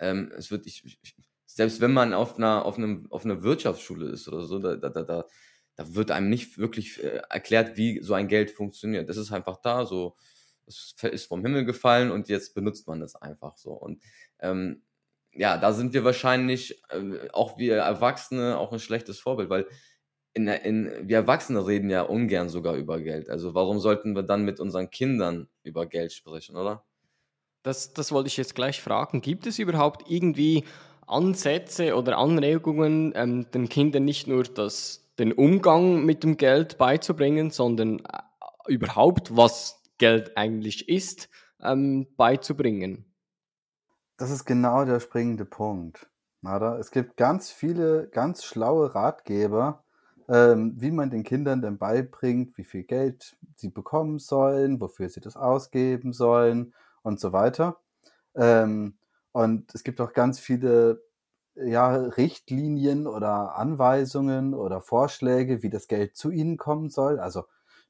ähm, 0.00 0.32
es 0.36 0.50
wird, 0.50 0.66
ich, 0.66 0.84
ich, 0.84 1.14
selbst 1.48 1.80
wenn 1.80 1.92
man 1.92 2.12
auf 2.12 2.36
einer, 2.36 2.64
auf 2.66 2.76
einem, 2.76 3.06
auf 3.10 3.24
einer 3.24 3.42
Wirtschaftsschule 3.42 4.10
ist 4.10 4.28
oder 4.28 4.42
so, 4.42 4.58
da, 4.58 4.76
da, 4.76 4.90
da, 4.90 5.24
da 5.74 5.94
wird 5.94 6.10
einem 6.10 6.28
nicht 6.28 6.58
wirklich 6.58 7.02
äh, 7.02 7.22
erklärt, 7.30 7.76
wie 7.76 8.02
so 8.02 8.14
ein 8.14 8.28
Geld 8.28 8.50
funktioniert. 8.50 9.08
Das 9.08 9.16
ist 9.16 9.32
einfach 9.32 9.56
da, 9.62 9.86
so, 9.86 10.16
es 10.66 10.94
ist 11.02 11.26
vom 11.26 11.42
Himmel 11.42 11.64
gefallen 11.64 12.10
und 12.10 12.28
jetzt 12.28 12.54
benutzt 12.54 12.86
man 12.86 13.00
das 13.00 13.16
einfach 13.16 13.56
so. 13.56 13.72
Und 13.72 14.02
ähm, 14.40 14.82
ja, 15.32 15.56
da 15.56 15.72
sind 15.72 15.94
wir 15.94 16.04
wahrscheinlich, 16.04 16.82
äh, 16.90 17.30
auch 17.32 17.58
wir 17.58 17.76
Erwachsene, 17.76 18.58
auch 18.58 18.72
ein 18.72 18.78
schlechtes 18.78 19.18
Vorbild, 19.18 19.48
weil 19.48 19.66
in, 20.34 20.48
in, 20.48 21.08
wir 21.08 21.16
Erwachsene 21.16 21.66
reden 21.66 21.88
ja 21.88 22.02
ungern 22.02 22.50
sogar 22.50 22.74
über 22.76 23.00
Geld. 23.00 23.30
Also 23.30 23.54
warum 23.54 23.80
sollten 23.80 24.14
wir 24.14 24.22
dann 24.22 24.44
mit 24.44 24.60
unseren 24.60 24.90
Kindern 24.90 25.48
über 25.62 25.86
Geld 25.86 26.12
sprechen, 26.12 26.56
oder? 26.56 26.84
Das, 27.62 27.94
das 27.94 28.12
wollte 28.12 28.28
ich 28.28 28.36
jetzt 28.36 28.54
gleich 28.54 28.80
fragen. 28.80 29.20
Gibt 29.20 29.46
es 29.46 29.58
überhaupt 29.58 30.10
irgendwie 30.10 30.64
Ansätze 31.10 31.96
oder 31.96 32.18
Anregungen, 32.18 33.12
ähm, 33.14 33.50
den 33.50 33.68
Kindern 33.68 34.04
nicht 34.04 34.26
nur 34.26 34.44
das, 34.44 35.08
den 35.18 35.32
Umgang 35.32 36.04
mit 36.04 36.22
dem 36.22 36.36
Geld 36.36 36.78
beizubringen, 36.78 37.50
sondern 37.50 38.00
äh, 38.00 38.72
überhaupt, 38.72 39.36
was 39.36 39.82
Geld 39.98 40.36
eigentlich 40.36 40.88
ist, 40.88 41.28
ähm, 41.62 42.06
beizubringen? 42.16 43.04
Das 44.16 44.30
ist 44.30 44.44
genau 44.44 44.84
der 44.84 45.00
springende 45.00 45.44
Punkt. 45.44 46.08
Oder? 46.42 46.78
Es 46.78 46.90
gibt 46.90 47.16
ganz 47.16 47.50
viele 47.50 48.08
ganz 48.08 48.44
schlaue 48.44 48.94
Ratgeber, 48.94 49.84
ähm, 50.28 50.74
wie 50.76 50.90
man 50.90 51.10
den 51.10 51.24
Kindern 51.24 51.62
dann 51.62 51.78
beibringt, 51.78 52.56
wie 52.58 52.64
viel 52.64 52.84
Geld 52.84 53.36
sie 53.56 53.70
bekommen 53.70 54.18
sollen, 54.18 54.80
wofür 54.80 55.08
sie 55.08 55.20
das 55.20 55.36
ausgeben 55.36 56.12
sollen 56.12 56.74
und 57.02 57.18
so 57.18 57.32
weiter. 57.32 57.78
Ähm, 58.34 58.97
und 59.32 59.74
es 59.74 59.84
gibt 59.84 60.00
auch 60.00 60.12
ganz 60.12 60.38
viele 60.40 61.02
ja, 61.54 61.90
Richtlinien 61.96 63.06
oder 63.06 63.56
Anweisungen 63.56 64.54
oder 64.54 64.80
Vorschläge, 64.80 65.62
wie 65.62 65.70
das 65.70 65.88
Geld 65.88 66.16
zu 66.16 66.30
ihnen 66.30 66.56
kommen 66.56 66.88
soll. 66.90 67.18
Also 67.20 67.44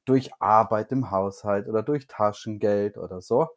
durch 0.05 0.31
Arbeit 0.39 0.91
im 0.91 1.11
Haushalt 1.11 1.67
oder 1.67 1.83
durch 1.83 2.07
Taschengeld 2.07 2.97
oder 2.97 3.21
so. 3.21 3.47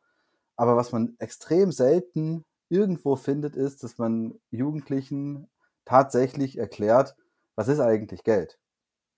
Aber 0.56 0.76
was 0.76 0.92
man 0.92 1.16
extrem 1.18 1.72
selten 1.72 2.44
irgendwo 2.68 3.16
findet, 3.16 3.56
ist, 3.56 3.82
dass 3.84 3.98
man 3.98 4.40
Jugendlichen 4.50 5.50
tatsächlich 5.84 6.58
erklärt, 6.58 7.16
was 7.56 7.68
ist 7.68 7.80
eigentlich 7.80 8.24
Geld? 8.24 8.58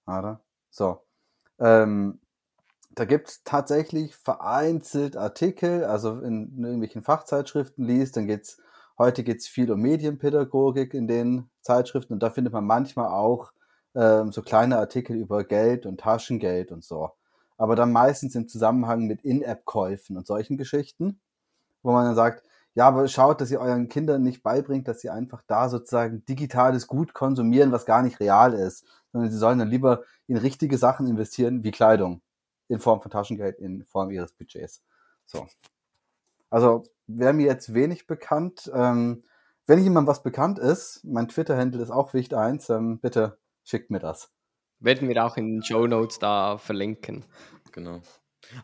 Oder? 0.06 0.42
So. 0.71 1.02
Ähm, 1.61 2.21
da 2.95 3.05
gibt 3.05 3.29
es 3.29 3.45
tatsächlich 3.45 4.15
vereinzelt 4.17 5.17
Artikel, 5.17 5.85
also 5.85 6.21
in, 6.21 6.63
irgendwelchen 6.63 7.03
Fachzeitschriften 7.03 7.85
liest, 7.85 8.17
dann 8.17 8.27
geht's, 8.27 8.59
heute 8.99 9.25
geht 9.25 9.39
es 9.39 9.49
viel 9.49 9.71
um 9.71 9.81
Medienpädagogik 9.81 10.95
in 10.95 11.07
den 11.09 11.51
Zeitschriften 11.61 12.15
und 12.15 12.23
da 12.23 12.31
findet 12.31 12.53
man 12.53 12.65
manchmal 12.65 13.09
auch 13.09 13.53
ähm, 13.95 14.33
so 14.33 14.43
kleine 14.43 14.79
Artikel 14.79 15.17
über 15.17 15.45
Geld 15.45 15.87
und 15.87 16.01
Taschengeld 16.01 16.73
und 16.73 16.85
so. 16.85 17.11
Aber 17.57 17.77
dann 17.77 17.93
meistens 17.93 18.35
im 18.35 18.49
Zusammenhang 18.49 19.07
mit 19.07 19.23
In-App-Käufen 19.23 20.17
und 20.17 20.27
solchen 20.27 20.57
Geschichten, 20.57 21.21
wo 21.83 21.93
man 21.93 22.05
dann 22.05 22.17
sagt, 22.17 22.45
ja, 22.75 22.89
aber 22.89 23.07
schaut, 23.07 23.41
dass 23.41 23.53
ihr 23.53 23.61
euren 23.61 23.89
Kindern 23.89 24.23
nicht 24.23 24.43
beibringt, 24.43 24.89
dass 24.89 25.01
sie 25.01 25.11
einfach 25.11 25.43
da 25.47 25.69
sozusagen 25.69 26.25
digitales 26.27 26.89
Gut 26.89 27.15
konsumieren, 27.15 27.71
was 27.71 27.87
gar 27.87 28.03
nicht 28.03 28.19
real 28.19 28.53
ist, 28.53 28.85
sondern 29.13 29.31
sie 29.31 29.39
sollen 29.39 29.61
dann 29.61 29.71
lieber 29.71 30.03
in 30.27 30.37
richtige 30.37 30.77
Sachen 30.77 31.07
investieren, 31.07 31.63
wie 31.63 31.71
Kleidung, 31.71 32.21
in 32.68 32.78
Form 32.78 33.00
von 33.00 33.11
Taschengeld, 33.11 33.59
in 33.59 33.85
Form 33.85 34.11
ihres 34.11 34.33
Budgets. 34.33 34.83
So. 35.25 35.47
Also 36.50 36.85
wäre 37.06 37.33
mir 37.33 37.47
jetzt 37.47 37.75
wenig 37.75 38.06
bekannt. 38.06 38.71
Ähm, 38.75 39.25
wenn 39.66 39.83
jemand 39.83 40.06
was 40.06 40.23
bekannt 40.23 40.59
ist, 40.59 41.03
mein 41.05 41.29
Twitter-Handle 41.29 41.83
ist 41.83 41.90
auch 41.90 42.12
Wicht1, 42.12 42.74
ähm, 42.74 43.00
bitte 43.00 43.38
schickt 43.62 43.90
mir 43.90 43.98
das. 43.98 44.31
Werden 44.79 45.09
wir 45.09 45.24
auch 45.24 45.37
in 45.37 45.57
den 45.57 45.62
Show 45.62 45.87
Notes 45.87 46.18
da 46.18 46.59
verlinken. 46.59 47.24
Genau. 47.72 48.03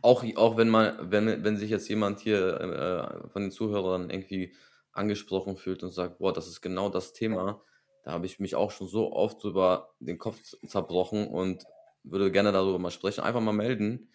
Auch, 0.03 0.25
auch 0.37 0.57
wenn 0.57 0.69
man, 0.69 1.11
wenn, 1.11 1.43
wenn 1.43 1.57
sich 1.57 1.71
jetzt 1.71 1.89
jemand 1.89 2.21
hier 2.21 2.61
äh, 2.61 3.29
von 3.31 3.43
den 3.43 3.51
Zuhörern 3.51 4.11
irgendwie 4.11 4.55
angesprochen 4.93 5.57
fühlt 5.57 5.83
und 5.83 5.91
sagt, 5.91 6.19
boah, 6.19 6.33
das 6.33 6.49
ist 6.49 6.61
genau 6.61 6.91
das 6.91 7.13
Thema, 7.13 7.63
da 8.05 8.13
habe 8.13 8.27
ich 8.27 8.39
mich 8.41 8.55
auch 8.55 8.71
schon 8.71 8.87
so 8.87 9.13
oft 9.13 9.45
über 9.45 9.91
den 10.01 10.19
Kopf 10.19 10.39
zerbrochen 10.67 11.29
und 11.29 11.65
würde 12.03 12.31
gerne 12.33 12.53
darüber 12.53 12.79
mal 12.79 12.91
sprechen. 12.91 13.23
Einfach 13.23 13.41
mal 13.41 13.53
melden. 13.53 14.11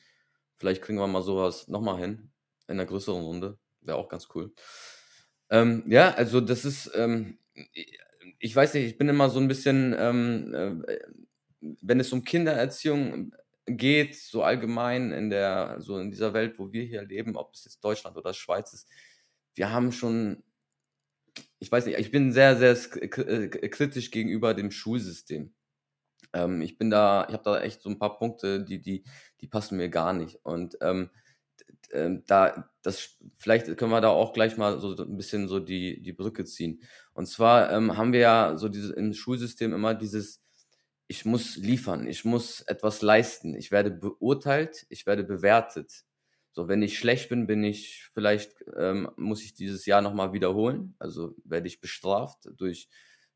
Vielleicht 0.58 0.82
kriegen 0.82 0.98
wir 0.98 1.08
mal 1.08 1.21
sowas 1.21 1.67
nochmal 1.67 2.00
hin 2.00 2.32
in 2.67 2.74
einer 2.80 2.86
größeren 2.86 3.21
Runde. 3.21 3.58
Wäre 3.82 3.98
auch 3.98 4.10
ganz 4.10 4.28
cool. 4.36 4.54
Ähm, 5.50 5.84
ja, 5.88 6.12
also 6.13 6.41
das 6.41 6.65
ist, 6.65 6.91
ähm, 6.95 7.38
ich 8.39 8.56
weiß 8.56 8.74
nicht, 8.74 8.86
ich 8.86 8.98
bin 8.98 9.10
immer 9.10 9.30
so 9.30 9.39
ein 9.39 9.48
bisschen, 9.48 9.95
ähm, 9.98 10.86
äh, 10.88 11.00
wenn 11.82 12.00
es 12.00 12.12
um 12.13 12.24
Kindererziehung 12.24 13.34
geht, 13.65 14.15
so 14.15 14.43
allgemein 14.43 15.12
in 15.12 15.30
der, 15.30 15.78
so 15.80 15.98
in 16.00 16.12
dieser 16.12 16.34
Welt, 16.34 16.60
wo 16.60 16.71
wir 16.71 16.84
hier 16.84 17.04
leben, 17.04 17.36
ob 17.36 17.54
es 17.54 17.65
jetzt 17.65 17.84
Deutschland 17.84 18.17
oder 18.17 18.34
Schweiz 18.34 18.74
ist, 18.74 18.88
wir 19.56 19.71
haben 19.71 19.91
schon, 19.91 20.43
ich 21.60 21.71
weiß 21.71 21.86
nicht, 21.86 21.98
ich 21.98 22.12
bin 22.12 22.32
sehr, 22.32 22.58
sehr 22.58 22.78
äh, 23.02 23.48
kritisch 23.69 24.12
gegenüber 24.12 24.54
dem 24.54 24.71
Schulsystem. 24.71 25.54
Ähm, 26.36 26.62
ich 26.62 26.78
bin 26.78 26.89
da, 26.89 27.26
ich 27.28 27.34
habe 27.34 27.43
da 27.43 27.60
echt 27.62 27.82
so 27.82 27.89
ein 27.89 27.98
paar 27.98 28.17
Punkte, 28.17 28.63
die, 28.63 28.82
die, 28.82 29.04
die 29.41 29.48
passen 29.48 29.78
mir 29.78 29.89
gar 29.89 30.13
nicht. 30.13 30.39
Und 30.43 30.78
ähm, 30.82 31.10
ähm, 31.91 32.24
da, 32.28 32.69
das, 32.82 33.17
vielleicht 33.38 33.65
können 33.78 33.91
wir 33.91 34.02
da 34.02 34.10
auch 34.10 34.34
gleich 34.34 34.58
mal 34.58 34.80
so 34.80 34.95
ein 34.95 35.17
bisschen 35.17 35.48
so 35.48 35.60
die, 35.60 36.02
die 36.02 36.13
Brücke 36.13 36.45
ziehen. 36.45 36.82
Und 37.13 37.28
zwar 37.28 37.71
ähm, 37.71 37.98
haben 37.98 38.13
wir 38.13 38.19
ja 38.19 38.58
so 38.58 38.69
dieses 38.69 38.91
im 38.91 39.13
Schulsystem 39.13 39.74
immer 39.74 39.95
dieses, 39.95 40.43
ich 41.08 41.26
muss 41.26 41.56
liefern, 41.56 42.08
ich 42.08 42.26
muss 42.26 42.62
etwas 42.62 43.02
leisten, 43.02 43.56
ich 43.56 43.71
werde 43.71 43.91
beurteilt, 43.91 44.86
ich 44.89 45.06
werde 45.06 45.24
bewertet. 45.24 46.04
So, 46.52 46.67
wenn 46.67 46.82
ich 46.82 46.98
schlecht 46.98 47.30
bin, 47.30 47.48
bin 47.48 47.63
ich 47.63 48.10
vielleicht, 48.13 48.63
ähm, 48.78 49.10
muss 49.17 49.43
ich 49.43 49.54
dieses 49.54 49.86
Jahr 49.86 50.02
nochmal 50.02 50.34
wiederholen. 50.34 50.95
Also 51.00 51.36
werde 51.43 51.67
ich 51.67 51.82
bestraft 51.82 52.50
durch, 52.58 52.89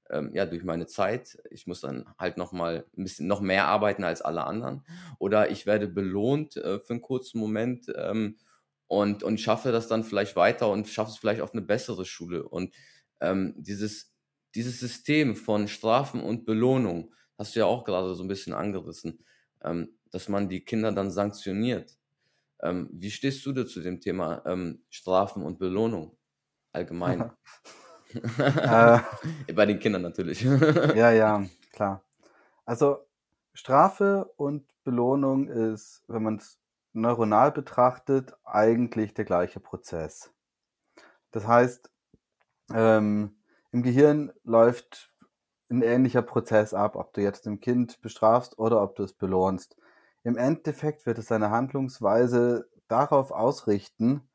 ähm, 0.09 0.31
ja, 0.33 0.45
durch 0.45 0.63
meine 0.63 0.87
Zeit. 0.87 1.37
Ich 1.49 1.67
muss 1.67 1.81
dann 1.81 2.05
halt 2.17 2.37
nochmal 2.37 2.85
ein 2.97 3.03
bisschen 3.03 3.27
noch 3.27 3.41
mehr 3.41 3.65
arbeiten 3.67 4.03
als 4.03 4.21
alle 4.21 4.45
anderen. 4.45 4.83
Oder 5.19 5.51
ich 5.51 5.65
werde 5.65 5.87
belohnt 5.87 6.57
äh, 6.57 6.79
für 6.79 6.93
einen 6.93 7.01
kurzen 7.01 7.39
Moment 7.39 7.91
ähm, 7.95 8.37
und, 8.87 9.23
und 9.23 9.39
schaffe 9.39 9.71
das 9.71 9.87
dann 9.87 10.03
vielleicht 10.03 10.35
weiter 10.35 10.69
und 10.69 10.87
schaffe 10.87 11.11
es 11.11 11.17
vielleicht 11.17 11.41
auf 11.41 11.53
eine 11.53 11.61
bessere 11.61 12.05
Schule. 12.05 12.47
Und 12.47 12.73
ähm, 13.21 13.53
dieses, 13.57 14.13
dieses 14.55 14.79
System 14.79 15.35
von 15.35 15.67
Strafen 15.67 16.21
und 16.21 16.45
Belohnung, 16.45 17.13
hast 17.37 17.55
du 17.55 17.59
ja 17.59 17.65
auch 17.65 17.85
gerade 17.85 18.15
so 18.15 18.23
ein 18.23 18.27
bisschen 18.27 18.53
angerissen, 18.53 19.23
ähm, 19.63 19.97
dass 20.11 20.27
man 20.27 20.49
die 20.49 20.65
Kinder 20.65 20.91
dann 20.91 21.11
sanktioniert. 21.11 21.97
Ähm, 22.61 22.89
wie 22.91 23.11
stehst 23.11 23.45
du 23.45 23.53
da 23.53 23.65
zu 23.65 23.81
dem 23.81 24.01
Thema 24.01 24.43
ähm, 24.45 24.83
Strafen 24.89 25.43
und 25.43 25.59
Belohnung 25.59 26.17
allgemein? 26.73 27.31
Äh, 28.13 28.99
Bei 29.53 29.65
den 29.65 29.79
Kindern 29.79 30.01
natürlich. 30.01 30.41
ja, 30.95 31.11
ja, 31.11 31.45
klar. 31.73 32.03
Also 32.65 33.05
Strafe 33.53 34.31
und 34.37 34.65
Belohnung 34.83 35.47
ist, 35.47 36.03
wenn 36.07 36.23
man 36.23 36.37
es 36.37 36.57
neuronal 36.93 37.51
betrachtet, 37.51 38.33
eigentlich 38.43 39.13
der 39.13 39.25
gleiche 39.25 39.59
Prozess. 39.59 40.31
Das 41.31 41.47
heißt, 41.47 41.91
ähm, 42.73 43.35
im 43.71 43.83
Gehirn 43.83 44.31
läuft 44.43 45.13
ein 45.69 45.81
ähnlicher 45.83 46.23
Prozess 46.23 46.73
ab, 46.73 46.95
ob 46.95 47.13
du 47.13 47.21
jetzt 47.21 47.47
ein 47.47 47.59
Kind 47.59 48.01
bestrafst 48.01 48.57
oder 48.57 48.81
ob 48.81 48.95
du 48.95 49.03
es 49.03 49.13
belohnst. 49.13 49.77
Im 50.23 50.37
Endeffekt 50.37 51.05
wird 51.05 51.19
es 51.19 51.27
seine 51.27 51.51
Handlungsweise 51.51 52.67
darauf 52.87 53.31
ausrichten, 53.31 54.27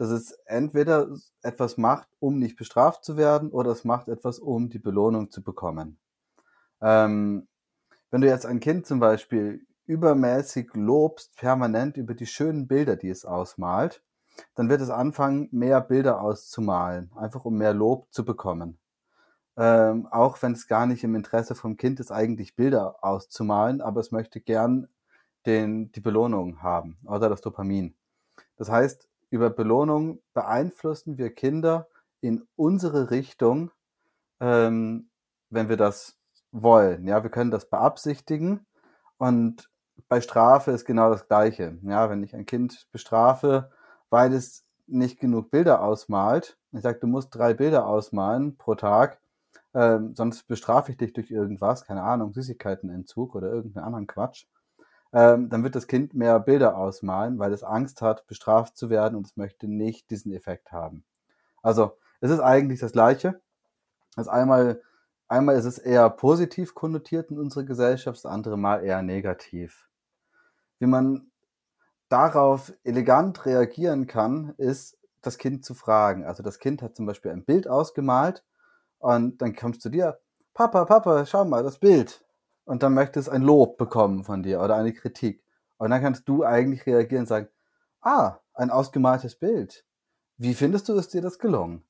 dass 0.00 0.08
es 0.08 0.32
entweder 0.46 1.08
etwas 1.42 1.76
macht, 1.76 2.08
um 2.20 2.38
nicht 2.38 2.56
bestraft 2.56 3.04
zu 3.04 3.18
werden, 3.18 3.50
oder 3.50 3.70
es 3.70 3.84
macht 3.84 4.08
etwas, 4.08 4.38
um 4.38 4.70
die 4.70 4.78
Belohnung 4.78 5.30
zu 5.30 5.42
bekommen. 5.42 5.98
Ähm, 6.80 7.46
wenn 8.10 8.22
du 8.22 8.26
jetzt 8.26 8.46
ein 8.46 8.60
Kind 8.60 8.86
zum 8.86 8.98
Beispiel 8.98 9.66
übermäßig 9.84 10.70
lobst, 10.72 11.36
permanent 11.36 11.98
über 11.98 12.14
die 12.14 12.26
schönen 12.26 12.66
Bilder, 12.66 12.96
die 12.96 13.10
es 13.10 13.26
ausmalt, 13.26 14.02
dann 14.54 14.70
wird 14.70 14.80
es 14.80 14.88
anfangen, 14.88 15.48
mehr 15.52 15.82
Bilder 15.82 16.22
auszumalen, 16.22 17.10
einfach 17.14 17.44
um 17.44 17.58
mehr 17.58 17.74
Lob 17.74 18.06
zu 18.10 18.24
bekommen 18.24 18.80
ähm, 19.60 20.06
auch 20.10 20.40
wenn 20.40 20.52
es 20.52 20.66
gar 20.66 20.86
nicht 20.86 21.04
im 21.04 21.14
Interesse 21.14 21.54
vom 21.54 21.76
Kind 21.76 22.00
ist, 22.00 22.10
eigentlich 22.10 22.56
Bilder 22.56 22.96
auszumalen, 23.04 23.82
aber 23.82 24.00
es 24.00 24.10
möchte 24.10 24.40
gern 24.40 24.88
den, 25.44 25.92
die 25.92 26.00
Belohnung 26.00 26.62
haben 26.62 26.96
oder 27.04 27.28
das 27.28 27.42
Dopamin. 27.42 27.94
Das 28.56 28.70
heißt, 28.70 29.09
über 29.30 29.50
Belohnung 29.50 30.20
beeinflussen 30.34 31.18
wir 31.18 31.34
Kinder 31.34 31.88
in 32.20 32.46
unsere 32.56 33.10
Richtung, 33.10 33.70
ähm, 34.40 35.10
wenn 35.50 35.68
wir 35.68 35.76
das 35.76 36.18
wollen. 36.52 37.06
Ja, 37.06 37.22
wir 37.22 37.30
können 37.30 37.50
das 37.50 37.70
beabsichtigen 37.70 38.66
und 39.18 39.70
bei 40.08 40.20
Strafe 40.20 40.72
ist 40.72 40.84
genau 40.84 41.10
das 41.10 41.28
Gleiche. 41.28 41.78
Ja, 41.82 42.10
wenn 42.10 42.22
ich 42.22 42.34
ein 42.34 42.46
Kind 42.46 42.88
bestrafe, 42.92 43.70
weil 44.10 44.32
es 44.32 44.64
nicht 44.86 45.20
genug 45.20 45.50
Bilder 45.50 45.82
ausmalt, 45.82 46.58
ich 46.72 46.82
sage, 46.82 46.98
du 47.00 47.06
musst 47.06 47.34
drei 47.34 47.54
Bilder 47.54 47.86
ausmalen 47.86 48.56
pro 48.56 48.74
Tag, 48.74 49.20
ähm, 49.74 50.14
sonst 50.16 50.44
bestrafe 50.48 50.92
ich 50.92 50.98
dich 50.98 51.12
durch 51.12 51.30
irgendwas, 51.30 51.84
keine 51.84 52.02
Ahnung, 52.02 52.32
Süßigkeitenentzug 52.32 53.34
oder 53.36 53.52
irgendeinen 53.52 53.84
anderen 53.84 54.06
Quatsch, 54.06 54.46
ähm, 55.12 55.48
dann 55.48 55.64
wird 55.64 55.74
das 55.74 55.86
Kind 55.86 56.14
mehr 56.14 56.38
Bilder 56.40 56.76
ausmalen, 56.76 57.38
weil 57.38 57.52
es 57.52 57.64
Angst 57.64 58.02
hat, 58.02 58.26
bestraft 58.26 58.76
zu 58.76 58.90
werden 58.90 59.16
und 59.16 59.26
es 59.26 59.36
möchte 59.36 59.68
nicht 59.68 60.10
diesen 60.10 60.32
Effekt 60.32 60.72
haben. 60.72 61.04
Also 61.62 61.98
es 62.20 62.30
ist 62.30 62.40
eigentlich 62.40 62.80
das 62.80 62.92
Gleiche. 62.92 63.40
Also 64.16 64.30
einmal, 64.30 64.82
einmal 65.28 65.56
ist 65.56 65.64
es 65.64 65.78
eher 65.78 66.08
positiv 66.10 66.74
konnotiert 66.74 67.30
in 67.30 67.38
unserer 67.38 67.64
Gesellschaft, 67.64 68.18
das 68.18 68.26
andere 68.26 68.56
Mal 68.56 68.84
eher 68.84 69.02
negativ. 69.02 69.88
Wie 70.78 70.86
man 70.86 71.30
darauf 72.08 72.72
elegant 72.84 73.46
reagieren 73.46 74.06
kann, 74.06 74.54
ist, 74.56 74.96
das 75.22 75.38
Kind 75.38 75.64
zu 75.64 75.74
fragen. 75.74 76.24
Also 76.24 76.42
das 76.42 76.58
Kind 76.58 76.82
hat 76.82 76.96
zum 76.96 77.06
Beispiel 77.06 77.30
ein 77.30 77.44
Bild 77.44 77.68
ausgemalt 77.68 78.44
und 78.98 79.42
dann 79.42 79.54
kommst 79.54 79.84
du 79.84 79.88
dir, 79.88 80.18
Papa, 80.54 80.84
Papa, 80.84 81.26
schau 81.26 81.44
mal, 81.44 81.62
das 81.62 81.78
Bild. 81.78 82.24
Und 82.64 82.82
dann 82.82 82.94
möchte 82.94 83.18
es 83.18 83.28
ein 83.28 83.42
Lob 83.42 83.78
bekommen 83.78 84.24
von 84.24 84.42
dir 84.42 84.60
oder 84.60 84.76
eine 84.76 84.92
Kritik. 84.92 85.42
Und 85.78 85.90
dann 85.90 86.02
kannst 86.02 86.28
du 86.28 86.44
eigentlich 86.44 86.86
reagieren 86.86 87.22
und 87.22 87.28
sagen, 87.28 87.48
ah, 88.02 88.38
ein 88.54 88.70
ausgemaltes 88.70 89.36
Bild. 89.36 89.84
Wie 90.36 90.54
findest 90.54 90.88
du, 90.88 90.94
ist 90.94 91.12
dir 91.14 91.22
das 91.22 91.38
gelungen? 91.38 91.84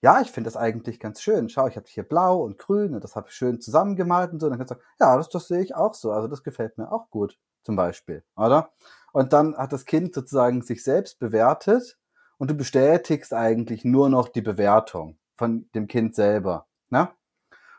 Ja, 0.00 0.20
ich 0.20 0.30
finde 0.30 0.48
das 0.48 0.56
eigentlich 0.56 1.00
ganz 1.00 1.22
schön. 1.22 1.48
Schau, 1.48 1.66
ich 1.66 1.76
habe 1.76 1.86
hier 1.88 2.02
blau 2.02 2.42
und 2.42 2.58
grün 2.58 2.94
und 2.94 3.02
das 3.02 3.16
habe 3.16 3.28
ich 3.28 3.34
schön 3.34 3.60
zusammengemalt 3.60 4.32
und 4.32 4.40
so. 4.40 4.46
Und 4.46 4.50
dann 4.50 4.58
kannst 4.58 4.72
du 4.72 4.74
sagen, 4.76 4.86
ja, 5.00 5.16
das, 5.16 5.28
das 5.30 5.48
sehe 5.48 5.62
ich 5.62 5.74
auch 5.74 5.94
so. 5.94 6.12
Also 6.12 6.28
das 6.28 6.42
gefällt 6.42 6.76
mir 6.76 6.92
auch 6.92 7.08
gut, 7.10 7.38
zum 7.62 7.76
Beispiel, 7.76 8.22
oder? 8.36 8.70
Und 9.12 9.32
dann 9.32 9.56
hat 9.56 9.72
das 9.72 9.86
Kind 9.86 10.12
sozusagen 10.14 10.60
sich 10.60 10.82
selbst 10.84 11.18
bewertet 11.20 11.96
und 12.36 12.50
du 12.50 12.54
bestätigst 12.54 13.32
eigentlich 13.32 13.84
nur 13.84 14.08
noch 14.08 14.28
die 14.28 14.42
Bewertung 14.42 15.16
von 15.36 15.70
dem 15.74 15.86
Kind 15.86 16.14
selber. 16.14 16.66
Ne? 16.90 17.08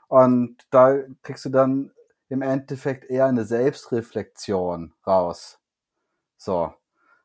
Und 0.08 0.66
da 0.72 0.98
kriegst 1.22 1.46
du 1.46 1.50
dann 1.50 1.92
im 2.30 2.42
Endeffekt 2.42 3.10
eher 3.10 3.26
eine 3.26 3.46
Selbstreflexion 3.46 4.94
raus. 5.06 5.60
So. 6.38 6.74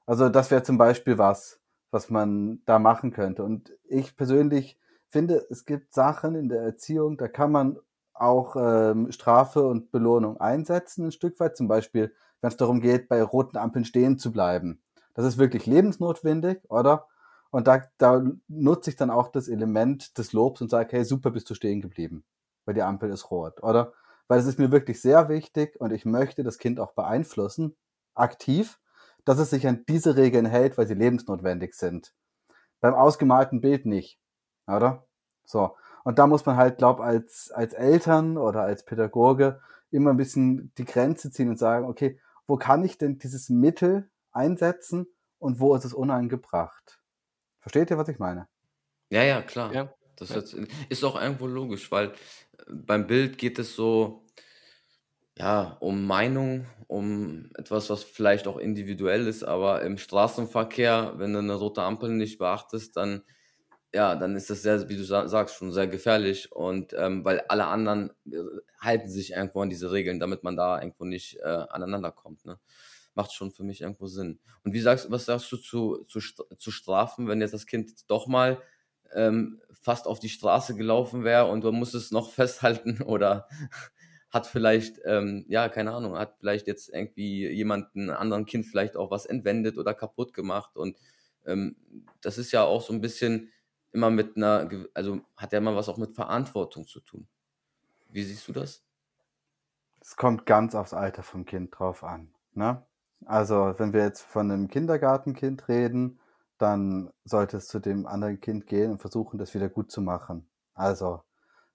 Also 0.06 0.28
das 0.28 0.50
wäre 0.50 0.62
zum 0.62 0.78
Beispiel 0.78 1.18
was, 1.18 1.60
was 1.90 2.10
man 2.10 2.62
da 2.66 2.78
machen 2.78 3.12
könnte. 3.12 3.44
Und 3.44 3.72
ich 3.84 4.16
persönlich 4.16 4.78
finde, 5.08 5.46
es 5.50 5.64
gibt 5.64 5.92
Sachen 5.92 6.34
in 6.34 6.48
der 6.48 6.62
Erziehung, 6.62 7.16
da 7.16 7.28
kann 7.28 7.52
man 7.52 7.78
auch 8.14 8.54
ähm, 8.56 9.10
Strafe 9.12 9.66
und 9.66 9.90
Belohnung 9.90 10.38
einsetzen, 10.40 11.06
ein 11.06 11.12
Stück 11.12 11.40
weit. 11.40 11.56
Zum 11.56 11.68
Beispiel, 11.68 12.14
wenn 12.40 12.48
es 12.48 12.56
darum 12.56 12.80
geht, 12.80 13.08
bei 13.08 13.22
roten 13.22 13.56
Ampeln 13.56 13.84
stehen 13.84 14.18
zu 14.18 14.30
bleiben. 14.30 14.82
Das 15.14 15.24
ist 15.24 15.38
wirklich 15.38 15.66
lebensnotwendig, 15.66 16.60
oder? 16.70 17.06
Und 17.50 17.66
da, 17.66 17.82
da 17.98 18.22
nutze 18.46 18.90
ich 18.90 18.96
dann 18.96 19.10
auch 19.10 19.28
das 19.28 19.48
Element 19.48 20.16
des 20.18 20.32
Lobs 20.32 20.60
und 20.60 20.70
sage, 20.70 20.88
hey, 20.92 21.04
super, 21.04 21.30
bist 21.30 21.50
du 21.50 21.54
stehen 21.54 21.80
geblieben, 21.80 22.24
weil 22.64 22.74
die 22.74 22.82
Ampel 22.82 23.10
ist 23.10 23.30
rot, 23.30 23.62
oder? 23.62 23.92
Weil 24.30 24.38
es 24.38 24.46
ist 24.46 24.60
mir 24.60 24.70
wirklich 24.70 25.02
sehr 25.02 25.28
wichtig 25.28 25.74
und 25.80 25.92
ich 25.92 26.04
möchte 26.04 26.44
das 26.44 26.58
Kind 26.58 26.78
auch 26.78 26.92
beeinflussen, 26.92 27.76
aktiv, 28.14 28.78
dass 29.24 29.40
es 29.40 29.50
sich 29.50 29.66
an 29.66 29.84
diese 29.88 30.16
Regeln 30.16 30.46
hält, 30.46 30.78
weil 30.78 30.86
sie 30.86 30.94
lebensnotwendig 30.94 31.74
sind. 31.74 32.14
Beim 32.80 32.94
ausgemalten 32.94 33.60
Bild 33.60 33.86
nicht, 33.86 34.20
oder? 34.68 35.04
So. 35.44 35.76
Und 36.04 36.20
da 36.20 36.28
muss 36.28 36.46
man 36.46 36.56
halt, 36.56 36.78
glaub, 36.78 37.00
als, 37.00 37.50
als 37.50 37.74
Eltern 37.74 38.38
oder 38.38 38.62
als 38.62 38.84
Pädagoge 38.84 39.60
immer 39.90 40.10
ein 40.10 40.16
bisschen 40.16 40.72
die 40.78 40.84
Grenze 40.84 41.32
ziehen 41.32 41.48
und 41.48 41.58
sagen, 41.58 41.86
okay, 41.86 42.20
wo 42.46 42.56
kann 42.56 42.84
ich 42.84 42.98
denn 42.98 43.18
dieses 43.18 43.48
Mittel 43.48 44.12
einsetzen 44.30 45.08
und 45.40 45.58
wo 45.58 45.74
ist 45.74 45.84
es 45.84 45.92
unangebracht? 45.92 47.00
Versteht 47.58 47.90
ihr, 47.90 47.98
was 47.98 48.06
ich 48.06 48.20
meine? 48.20 48.46
Ja, 49.08 49.24
ja, 49.24 49.42
klar. 49.42 49.74
Ja. 49.74 49.92
Das 50.20 50.34
Ja. 50.34 50.42
ist 50.88 51.04
auch 51.04 51.20
irgendwo 51.20 51.46
logisch, 51.46 51.90
weil 51.90 52.08
äh, 52.10 52.14
beim 52.68 53.06
Bild 53.06 53.38
geht 53.38 53.58
es 53.58 53.74
so, 53.74 54.26
ja, 55.38 55.76
um 55.80 56.06
Meinung, 56.06 56.66
um 56.86 57.50
etwas, 57.56 57.88
was 57.90 58.02
vielleicht 58.04 58.46
auch 58.46 58.58
individuell 58.58 59.26
ist, 59.26 59.42
aber 59.44 59.82
im 59.82 59.96
Straßenverkehr, 59.98 61.14
wenn 61.16 61.32
du 61.32 61.38
eine 61.38 61.54
rote 61.54 61.82
Ampel 61.82 62.10
nicht 62.10 62.38
beachtest, 62.38 62.96
dann, 62.96 63.22
ja, 63.94 64.16
dann 64.16 64.36
ist 64.36 64.50
das 64.50 64.62
sehr, 64.62 64.88
wie 64.88 64.96
du 64.96 65.04
sa- 65.04 65.28
sagst, 65.28 65.56
schon 65.56 65.72
sehr 65.72 65.88
gefährlich 65.88 66.52
und 66.52 66.94
ähm, 66.98 67.24
weil 67.24 67.42
alle 67.48 67.66
anderen 67.66 68.10
äh, 68.30 68.38
halten 68.80 69.08
sich 69.10 69.32
irgendwo 69.32 69.62
an 69.62 69.70
diese 69.70 69.92
Regeln, 69.92 70.20
damit 70.20 70.44
man 70.44 70.56
da 70.56 70.80
irgendwo 70.80 71.04
nicht 71.04 71.38
äh, 71.40 71.44
aneinander 71.44 72.12
kommt, 72.12 72.44
ne? 72.46 72.60
Macht 73.14 73.32
schon 73.32 73.50
für 73.52 73.64
mich 73.64 73.80
irgendwo 73.80 74.06
Sinn. 74.06 74.40
Und 74.64 74.72
wie 74.72 74.80
sagst, 74.80 75.10
was 75.10 75.24
sagst 75.26 75.50
du 75.52 75.56
zu, 75.56 76.04
zu, 76.06 76.20
zu 76.56 76.70
Strafen, 76.70 77.28
wenn 77.28 77.40
jetzt 77.40 77.54
das 77.54 77.66
Kind 77.66 78.10
doch 78.10 78.26
mal 78.28 78.62
ähm, 79.14 79.60
fast 79.72 80.06
auf 80.06 80.20
die 80.20 80.28
Straße 80.28 80.76
gelaufen 80.76 81.24
wäre 81.24 81.46
und 81.46 81.64
man 81.64 81.74
muss 81.74 81.94
es 81.94 82.10
noch 82.10 82.30
festhalten 82.32 83.02
oder 83.02 83.48
hat 84.30 84.46
vielleicht, 84.46 85.00
ähm, 85.04 85.44
ja, 85.48 85.68
keine 85.68 85.92
Ahnung, 85.92 86.16
hat 86.16 86.36
vielleicht 86.38 86.66
jetzt 86.68 86.88
irgendwie 86.88 87.48
jemanden, 87.48 88.10
anderen 88.10 88.46
Kind 88.46 88.66
vielleicht 88.66 88.96
auch 88.96 89.10
was 89.10 89.26
entwendet 89.26 89.76
oder 89.76 89.92
kaputt 89.94 90.32
gemacht 90.34 90.76
und 90.76 90.96
ähm, 91.46 91.76
das 92.20 92.38
ist 92.38 92.52
ja 92.52 92.64
auch 92.64 92.82
so 92.82 92.92
ein 92.92 93.00
bisschen 93.00 93.50
immer 93.92 94.10
mit 94.10 94.36
einer, 94.36 94.70
also 94.94 95.20
hat 95.36 95.52
ja 95.52 95.58
immer 95.58 95.74
was 95.74 95.88
auch 95.88 95.96
mit 95.96 96.14
Verantwortung 96.14 96.86
zu 96.86 97.00
tun. 97.00 97.26
Wie 98.08 98.22
siehst 98.22 98.46
du 98.46 98.52
das? 98.52 98.84
Es 100.00 100.16
kommt 100.16 100.46
ganz 100.46 100.74
aufs 100.74 100.94
Alter 100.94 101.22
vom 101.22 101.44
Kind 101.44 101.76
drauf 101.78 102.04
an. 102.04 102.32
Ne? 102.54 102.84
Also, 103.26 103.74
wenn 103.78 103.92
wir 103.92 104.02
jetzt 104.02 104.22
von 104.22 104.50
einem 104.50 104.68
Kindergartenkind 104.68 105.68
reden, 105.68 106.19
dann 106.60 107.10
sollte 107.24 107.56
es 107.56 107.68
zu 107.68 107.78
dem 107.80 108.06
anderen 108.06 108.40
Kind 108.40 108.66
gehen 108.66 108.92
und 108.92 109.00
versuchen, 109.00 109.38
das 109.38 109.54
wieder 109.54 109.70
gut 109.70 109.90
zu 109.90 110.02
machen. 110.02 110.48
Also, 110.74 111.22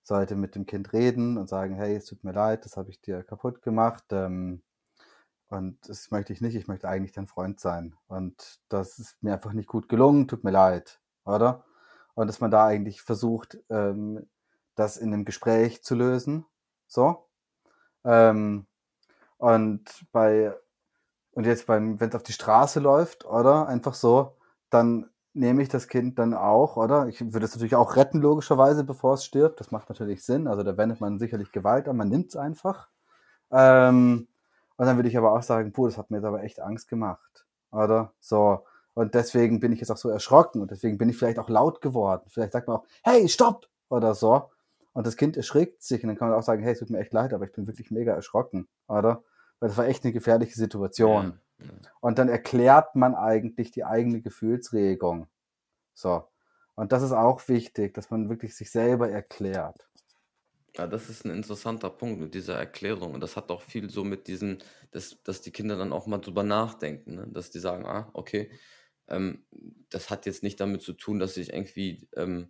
sollte 0.03 0.35
mit 0.35 0.53
dem 0.55 0.67
Kind 0.67 0.93
reden 0.93 1.37
und 1.37 1.49
sagen, 1.49 1.73
hey, 1.75 1.95
es 1.95 2.05
tut 2.05 2.23
mir 2.23 2.33
leid, 2.33 2.65
das 2.65 2.77
habe 2.77 2.91
ich 2.91 3.01
dir 3.01 3.23
kaputt 3.23 3.63
gemacht. 3.63 4.03
Ähm, 4.11 4.61
und 5.47 5.77
das 5.89 6.11
möchte 6.11 6.33
ich 6.33 6.41
nicht, 6.41 6.55
ich 6.55 6.67
möchte 6.67 6.87
eigentlich 6.87 7.13
dein 7.13 7.27
Freund 7.27 7.59
sein. 7.59 7.95
Und 8.07 8.59
das 8.69 8.99
ist 8.99 9.21
mir 9.23 9.33
einfach 9.33 9.53
nicht 9.53 9.67
gut 9.67 9.89
gelungen, 9.89 10.27
tut 10.27 10.43
mir 10.43 10.51
leid, 10.51 11.01
oder? 11.25 11.65
Und 12.13 12.27
dass 12.27 12.39
man 12.39 12.51
da 12.51 12.65
eigentlich 12.67 13.01
versucht, 13.01 13.57
ähm, 13.69 14.27
das 14.75 14.97
in 14.97 15.13
einem 15.13 15.25
Gespräch 15.25 15.83
zu 15.83 15.95
lösen. 15.95 16.45
So. 16.87 17.27
Ähm, 18.03 18.67
und 19.37 19.83
bei, 20.11 20.53
und 21.31 21.45
jetzt 21.45 21.65
beim, 21.65 21.99
wenn 21.99 22.09
es 22.09 22.15
auf 22.15 22.23
die 22.23 22.33
Straße 22.33 22.79
läuft, 22.79 23.25
oder? 23.25 23.67
Einfach 23.67 23.95
so, 23.95 24.37
dann 24.75 25.09
nehme 25.33 25.61
ich 25.61 25.69
das 25.69 25.87
Kind 25.87 26.19
dann 26.19 26.33
auch, 26.33 26.77
oder? 26.77 27.07
Ich 27.07 27.21
würde 27.33 27.45
es 27.45 27.53
natürlich 27.53 27.75
auch 27.75 27.95
retten, 27.95 28.21
logischerweise, 28.21 28.83
bevor 28.83 29.15
es 29.15 29.25
stirbt. 29.25 29.59
Das 29.59 29.71
macht 29.71 29.89
natürlich 29.89 30.23
Sinn. 30.23 30.47
Also 30.47 30.63
da 30.63 30.77
wendet 30.77 31.01
man 31.01 31.19
sicherlich 31.19 31.51
Gewalt 31.51 31.87
an, 31.87 31.97
man 31.97 32.09
nimmt 32.09 32.29
es 32.29 32.35
einfach. 32.35 32.89
Ähm, 33.51 34.27
und 34.77 34.85
dann 34.85 34.97
würde 34.97 35.09
ich 35.09 35.17
aber 35.17 35.33
auch 35.33 35.43
sagen, 35.43 35.71
puh, 35.73 35.87
das 35.87 35.97
hat 35.97 36.11
mir 36.11 36.17
jetzt 36.17 36.25
aber 36.25 36.43
echt 36.43 36.59
Angst 36.61 36.87
gemacht, 36.87 37.45
oder? 37.71 38.13
So. 38.19 38.65
Und 38.93 39.13
deswegen 39.13 39.59
bin 39.59 39.73
ich 39.73 39.79
jetzt 39.79 39.91
auch 39.91 39.97
so 39.97 40.09
erschrocken 40.09 40.61
und 40.61 40.71
deswegen 40.71 40.97
bin 40.97 41.09
ich 41.09 41.17
vielleicht 41.17 41.39
auch 41.39 41.49
laut 41.49 41.81
geworden. 41.81 42.23
Vielleicht 42.27 42.53
sagt 42.53 42.67
man 42.67 42.77
auch, 42.77 42.85
hey, 43.03 43.27
stopp! 43.27 43.67
Oder 43.89 44.15
so. 44.15 44.49
Und 44.93 45.05
das 45.05 45.17
Kind 45.17 45.35
erschrickt 45.35 45.83
sich 45.83 46.01
und 46.03 46.07
dann 46.07 46.17
kann 46.17 46.29
man 46.29 46.37
auch 46.37 46.43
sagen, 46.43 46.63
hey, 46.63 46.71
es 46.71 46.79
tut 46.79 46.89
mir 46.89 46.99
echt 46.99 47.13
leid, 47.13 47.33
aber 47.33 47.45
ich 47.45 47.51
bin 47.51 47.67
wirklich 47.67 47.91
mega 47.91 48.13
erschrocken, 48.13 48.67
oder? 48.87 49.23
Weil 49.59 49.69
das 49.69 49.77
war 49.77 49.85
echt 49.85 50.03
eine 50.03 50.13
gefährliche 50.13 50.55
Situation. 50.55 51.25
Ja. 51.25 51.33
Und 52.01 52.19
dann 52.19 52.29
erklärt 52.29 52.95
man 52.95 53.15
eigentlich 53.15 53.71
die 53.71 53.85
eigene 53.85 54.21
Gefühlsregung. 54.21 55.27
So. 55.93 56.27
Und 56.75 56.91
das 56.91 57.03
ist 57.03 57.13
auch 57.13 57.47
wichtig, 57.47 57.93
dass 57.93 58.11
man 58.11 58.29
wirklich 58.29 58.55
sich 58.55 58.69
selber 58.71 59.09
erklärt. 59.09 59.87
Ja, 60.77 60.87
das 60.87 61.09
ist 61.09 61.23
ein 61.25 61.31
interessanter 61.31 61.89
Punkt 61.89 62.19
mit 62.19 62.33
dieser 62.33 62.55
Erklärung. 62.55 63.13
Und 63.13 63.21
das 63.21 63.37
hat 63.37 63.49
auch 63.49 63.61
viel 63.61 63.89
so 63.89 64.03
mit 64.03 64.27
diesem, 64.27 64.57
dass, 64.91 65.21
dass 65.23 65.41
die 65.41 65.51
Kinder 65.51 65.77
dann 65.77 65.93
auch 65.93 66.05
mal 66.05 66.17
drüber 66.17 66.43
nachdenken, 66.43 67.15
ne? 67.15 67.27
Dass 67.29 67.49
die 67.49 67.59
sagen, 67.59 67.85
ah, 67.85 68.09
okay, 68.13 68.51
ähm, 69.07 69.45
das 69.89 70.09
hat 70.09 70.25
jetzt 70.25 70.43
nicht 70.43 70.59
damit 70.59 70.81
zu 70.81 70.91
tun, 70.93 71.19
dass 71.19 71.37
ich 71.37 71.53
irgendwie, 71.53 72.09
ähm, 72.17 72.49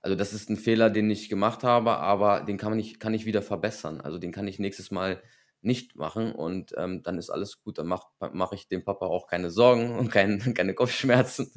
also 0.00 0.16
das 0.16 0.32
ist 0.32 0.50
ein 0.50 0.56
Fehler, 0.56 0.90
den 0.90 1.08
ich 1.08 1.28
gemacht 1.28 1.62
habe, 1.62 1.98
aber 1.98 2.40
den 2.40 2.58
kann 2.58 2.70
man 2.70 2.78
nicht, 2.78 2.98
kann 2.98 3.14
ich 3.14 3.26
wieder 3.26 3.42
verbessern. 3.42 4.00
Also 4.00 4.18
den 4.18 4.32
kann 4.32 4.48
ich 4.48 4.58
nächstes 4.58 4.90
Mal 4.90 5.22
nicht 5.62 5.96
machen 5.96 6.32
und 6.32 6.74
ähm, 6.76 7.02
dann 7.02 7.18
ist 7.18 7.30
alles 7.30 7.62
gut. 7.62 7.78
Dann 7.78 7.86
mache 7.86 8.08
mach 8.32 8.52
ich 8.52 8.68
dem 8.68 8.84
Papa 8.84 9.06
auch 9.06 9.26
keine 9.26 9.50
Sorgen 9.50 9.94
und 9.98 10.10
kein, 10.10 10.54
keine 10.54 10.74
Kopfschmerzen 10.74 11.52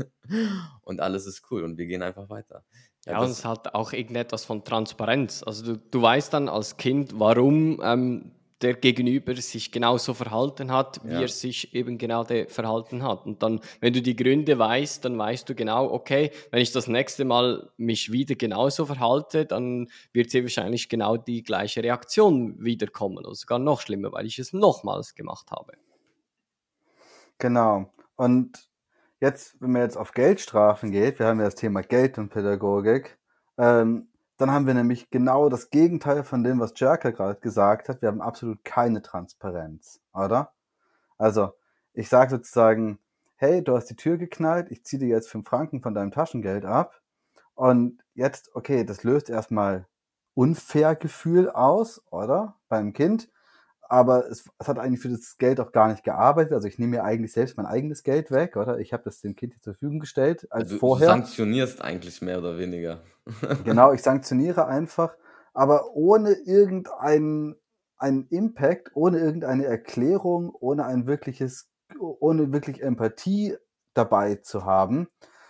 und 0.81 1.01
alles 1.01 1.25
ist 1.25 1.43
cool 1.51 1.63
und 1.63 1.77
wir 1.77 1.85
gehen 1.85 2.03
einfach 2.03 2.29
weiter. 2.29 2.63
Ja, 3.05 3.19
und 3.19 3.29
es 3.29 3.45
hat 3.45 3.75
auch 3.75 3.93
irgendetwas 3.93 4.45
von 4.45 4.63
Transparenz. 4.63 5.43
Also 5.43 5.63
du, 5.63 5.77
du 5.77 6.01
weißt 6.01 6.33
dann 6.33 6.49
als 6.49 6.77
Kind, 6.77 7.19
warum 7.19 7.79
ähm, 7.83 8.31
der 8.65 8.73
Gegenüber 8.73 9.35
sich 9.35 9.71
genauso 9.71 10.15
verhalten 10.15 10.71
hat, 10.71 10.99
wie 11.03 11.13
Ja. 11.13 11.21
er 11.21 11.27
sich 11.27 11.75
eben 11.75 11.99
genau 11.99 12.25
verhalten 12.47 13.03
hat. 13.03 13.27
Und 13.27 13.43
dann, 13.43 13.59
wenn 13.79 13.93
du 13.93 14.01
die 14.01 14.15
Gründe 14.15 14.57
weißt, 14.57 15.05
dann 15.05 15.17
weißt 15.19 15.47
du 15.47 15.53
genau, 15.53 15.91
okay, 15.91 16.31
wenn 16.49 16.61
ich 16.61 16.71
das 16.71 16.87
nächste 16.87 17.25
Mal 17.25 17.69
mich 17.77 18.11
wieder 18.11 18.33
genauso 18.33 18.87
verhalte, 18.87 19.45
dann 19.45 19.87
wird 20.13 20.31
sehr 20.31 20.41
wahrscheinlich 20.41 20.89
genau 20.89 21.15
die 21.15 21.43
gleiche 21.43 21.83
Reaktion 21.83 22.55
wiederkommen 22.59 23.19
oder 23.19 23.35
sogar 23.35 23.59
noch 23.59 23.81
schlimmer, 23.81 24.11
weil 24.13 24.25
ich 24.25 24.39
es 24.39 24.51
nochmals 24.51 25.13
gemacht 25.13 25.51
habe. 25.51 25.73
Genau. 27.37 27.93
Und 28.15 28.67
jetzt, 29.21 29.61
wenn 29.61 29.73
man 29.73 29.83
jetzt 29.83 29.97
auf 29.97 30.11
Geldstrafen 30.13 30.89
geht, 30.91 31.19
wir 31.19 31.27
haben 31.27 31.37
ja 31.39 31.45
das 31.45 31.55
Thema 31.55 31.81
Geld 31.81 32.17
und 32.17 32.29
Pädagogik, 32.29 33.19
ähm, 33.59 34.07
dann 34.37 34.51
haben 34.51 34.67
wir 34.67 34.73
nämlich 34.73 35.09
genau 35.09 35.49
das 35.49 35.69
Gegenteil 35.69 36.23
von 36.23 36.43
dem, 36.43 36.59
was 36.59 36.73
Jerker 36.75 37.11
gerade 37.11 37.39
gesagt 37.39 37.89
hat. 37.89 38.01
Wir 38.01 38.09
haben 38.09 38.21
absolut 38.21 38.63
keine 38.63 39.01
Transparenz, 39.01 40.01
oder? 40.13 40.53
Also, 41.17 41.53
ich 41.93 42.09
sage 42.09 42.31
sozusagen, 42.31 42.99
hey, 43.37 43.63
du 43.63 43.75
hast 43.75 43.85
die 43.85 43.95
Tür 43.95 44.17
geknallt, 44.17 44.71
ich 44.71 44.83
ziehe 44.83 44.99
dir 44.99 45.07
jetzt 45.07 45.29
fünf 45.29 45.47
Franken 45.47 45.81
von 45.81 45.93
deinem 45.93 46.11
Taschengeld 46.11 46.65
ab. 46.65 47.01
Und 47.53 48.03
jetzt, 48.13 48.53
okay, 48.55 48.83
das 48.83 49.03
löst 49.03 49.29
erstmal 49.29 49.87
unfair 50.33 50.95
Gefühl 50.95 51.49
aus, 51.49 52.03
oder? 52.11 52.55
Beim 52.67 52.91
Kind. 52.93 53.29
Aber 53.87 54.29
es, 54.29 54.49
es, 54.57 54.67
hat 54.67 54.79
eigentlich 54.79 55.01
für 55.01 55.09
das 55.09 55.37
Geld 55.37 55.59
auch 55.59 55.71
gar 55.71 55.89
nicht 55.89 56.03
gearbeitet. 56.03 56.53
Also 56.53 56.67
ich 56.67 56.79
nehme 56.79 56.97
mir 56.97 57.03
eigentlich 57.03 57.33
selbst 57.33 57.57
mein 57.57 57.65
eigenes 57.65 58.03
Geld 58.03 58.31
weg, 58.31 58.57
oder? 58.57 58.79
Ich 58.79 58.93
habe 58.93 59.03
das 59.03 59.21
dem 59.21 59.35
Kind 59.35 59.53
zur 59.61 59.73
Verfügung 59.73 59.99
gestellt 59.99 60.47
als 60.49 60.69
Du, 60.69 60.75
du 60.75 60.79
vorher. 60.79 61.07
sanktionierst 61.07 61.81
eigentlich 61.81 62.21
mehr 62.21 62.39
oder 62.39 62.57
weniger. 62.57 63.01
Genau, 63.63 63.91
ich 63.91 64.03
sanktioniere 64.03 64.67
einfach, 64.67 65.15
aber 65.53 65.95
ohne 65.95 66.33
irgendeinen 66.45 67.55
einen 67.97 68.27
Impact, 68.27 68.91
ohne 68.93 69.19
irgendeine 69.19 69.65
Erklärung, 69.65 70.53
ohne 70.53 70.85
ein 70.85 71.07
wirkliches, 71.07 71.69
ohne 71.97 72.51
wirklich 72.51 72.81
Empathie 72.83 73.55
dabei 73.93 74.35
zu 74.35 74.65
haben, 74.65 75.07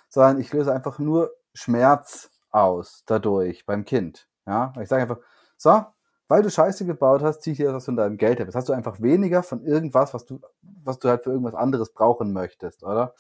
sondern 0.10 0.40
ich 0.40 0.54
löse 0.54 0.72
einfach 0.72 1.00
nur 1.00 1.32
Schmerz 1.54 2.32
aus 2.52 3.04
dadurch 3.06 3.66
beim 3.66 3.86
Kind. 3.86 4.28
Ja, 4.46 4.74
ich 4.80 4.88
sage 4.88 5.02
einfach, 5.02 5.20
so, 5.58 5.86
weil 6.28 6.42
du 6.42 6.50
Scheiße 6.50 6.86
gebaut 6.86 7.22
hast, 7.22 7.42
zieh 7.42 7.52
ich 7.52 7.58
dir 7.58 7.72
das 7.72 7.86
von 7.86 7.96
deinem 7.96 8.18
Geld 8.18 8.40
ab. 8.40 8.48
Jetzt 8.48 8.56
hast 8.56 8.70
du 8.70 8.74
einfach 8.74 9.02
weniger 9.02 9.44
von 9.44 9.64
irgendwas, 9.64 10.14
was 10.14 10.26
du, 10.26 10.40
was 10.84 11.00
du 11.00 11.10
halt 11.10 11.24
für 11.24 11.32
irgendwas 11.32 11.56
anderes 11.56 11.94
brauchen 11.94 12.34
möchtest, 12.34 12.84
oder? 12.84 13.14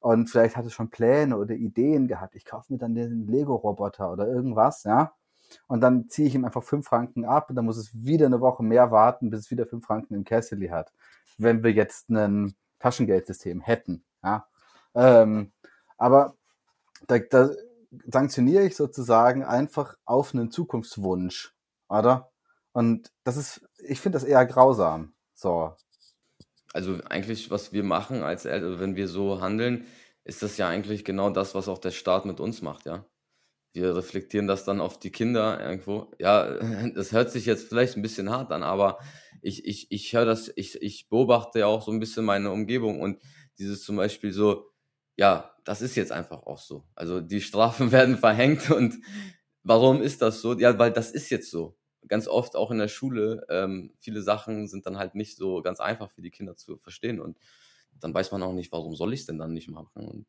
Und 0.00 0.30
vielleicht 0.30 0.56
hast 0.56 0.66
du 0.66 0.70
schon 0.70 0.90
Pläne 0.90 1.36
oder 1.36 1.54
Ideen 1.54 2.06
gehabt. 2.08 2.36
Ich 2.36 2.44
kaufe 2.44 2.72
mir 2.72 2.78
dann 2.78 2.94
den 2.94 3.26
Lego-Roboter 3.26 4.12
oder 4.12 4.28
irgendwas, 4.28 4.84
ja. 4.84 5.12
Und 5.66 5.80
dann 5.80 6.08
ziehe 6.08 6.28
ich 6.28 6.34
ihm 6.34 6.44
einfach 6.44 6.62
fünf 6.62 6.86
Franken 6.86 7.24
ab 7.24 7.50
und 7.50 7.56
dann 7.56 7.64
muss 7.64 7.78
es 7.78 7.94
wieder 7.94 8.26
eine 8.26 8.40
Woche 8.40 8.62
mehr 8.62 8.90
warten, 8.90 9.30
bis 9.30 9.40
es 9.40 9.50
wieder 9.50 9.66
fünf 9.66 9.86
Franken 9.86 10.14
im 10.14 10.24
Kessel 10.24 10.70
hat. 10.70 10.92
Wenn 11.38 11.62
wir 11.62 11.72
jetzt 11.72 12.10
ein 12.10 12.54
Taschengeldsystem 12.78 13.60
hätten, 13.60 14.04
ja. 14.22 14.46
Ähm, 14.94 15.52
aber 15.96 16.34
da, 17.06 17.18
da 17.18 17.50
sanktioniere 18.06 18.64
ich 18.64 18.76
sozusagen 18.76 19.44
einfach 19.44 19.96
auf 20.04 20.34
einen 20.34 20.50
Zukunftswunsch, 20.50 21.54
oder? 21.88 22.30
Und 22.78 23.10
das 23.24 23.36
ist, 23.36 23.68
ich 23.88 23.98
finde 23.98 24.20
das 24.20 24.22
eher 24.22 24.46
grausam. 24.46 25.12
So. 25.34 25.74
Also 26.72 27.00
eigentlich, 27.10 27.50
was 27.50 27.72
wir 27.72 27.82
machen 27.82 28.22
als 28.22 28.44
Eltern, 28.44 28.78
wenn 28.78 28.94
wir 28.94 29.08
so 29.08 29.40
handeln, 29.40 29.84
ist 30.22 30.44
das 30.44 30.58
ja 30.58 30.68
eigentlich 30.68 31.04
genau 31.04 31.30
das, 31.30 31.56
was 31.56 31.66
auch 31.66 31.78
der 31.78 31.90
Staat 31.90 32.24
mit 32.24 32.38
uns 32.38 32.62
macht, 32.62 32.86
ja. 32.86 33.04
Wir 33.72 33.96
reflektieren 33.96 34.46
das 34.46 34.64
dann 34.64 34.80
auf 34.80 35.00
die 35.00 35.10
Kinder 35.10 35.60
irgendwo. 35.60 36.12
Ja, 36.20 36.54
das 36.94 37.10
hört 37.10 37.32
sich 37.32 37.46
jetzt 37.46 37.66
vielleicht 37.66 37.96
ein 37.96 38.02
bisschen 38.02 38.30
hart 38.30 38.52
an, 38.52 38.62
aber 38.62 39.00
ich, 39.42 39.64
ich, 39.64 39.90
ich 39.90 40.12
höre 40.12 40.24
das, 40.24 40.52
ich, 40.54 40.80
ich 40.80 41.08
beobachte 41.08 41.58
ja 41.58 41.66
auch 41.66 41.82
so 41.84 41.90
ein 41.90 41.98
bisschen 41.98 42.24
meine 42.24 42.52
Umgebung 42.52 43.00
und 43.00 43.20
dieses 43.58 43.82
zum 43.82 43.96
Beispiel 43.96 44.30
so, 44.30 44.70
ja, 45.16 45.52
das 45.64 45.82
ist 45.82 45.96
jetzt 45.96 46.12
einfach 46.12 46.44
auch 46.44 46.60
so. 46.60 46.84
Also 46.94 47.20
die 47.20 47.40
Strafen 47.40 47.90
werden 47.90 48.18
verhängt 48.18 48.70
und 48.70 49.00
warum 49.64 50.00
ist 50.00 50.22
das 50.22 50.40
so? 50.42 50.56
Ja, 50.56 50.78
weil 50.78 50.92
das 50.92 51.10
ist 51.10 51.28
jetzt 51.30 51.50
so 51.50 51.77
ganz 52.08 52.28
oft 52.28 52.56
auch 52.56 52.70
in 52.70 52.78
der 52.78 52.88
Schule, 52.88 53.46
ähm, 53.48 53.92
viele 53.98 54.22
Sachen 54.22 54.68
sind 54.68 54.86
dann 54.86 54.98
halt 54.98 55.14
nicht 55.14 55.36
so 55.36 55.62
ganz 55.62 55.80
einfach 55.80 56.10
für 56.10 56.22
die 56.22 56.30
Kinder 56.30 56.56
zu 56.56 56.78
verstehen 56.78 57.20
und 57.20 57.38
dann 58.00 58.14
weiß 58.14 58.32
man 58.32 58.42
auch 58.42 58.52
nicht, 58.52 58.72
warum 58.72 58.94
soll 58.94 59.12
ich 59.12 59.20
es 59.20 59.26
denn 59.26 59.38
dann 59.38 59.52
nicht 59.52 59.68
machen 59.68 60.06
und 60.06 60.26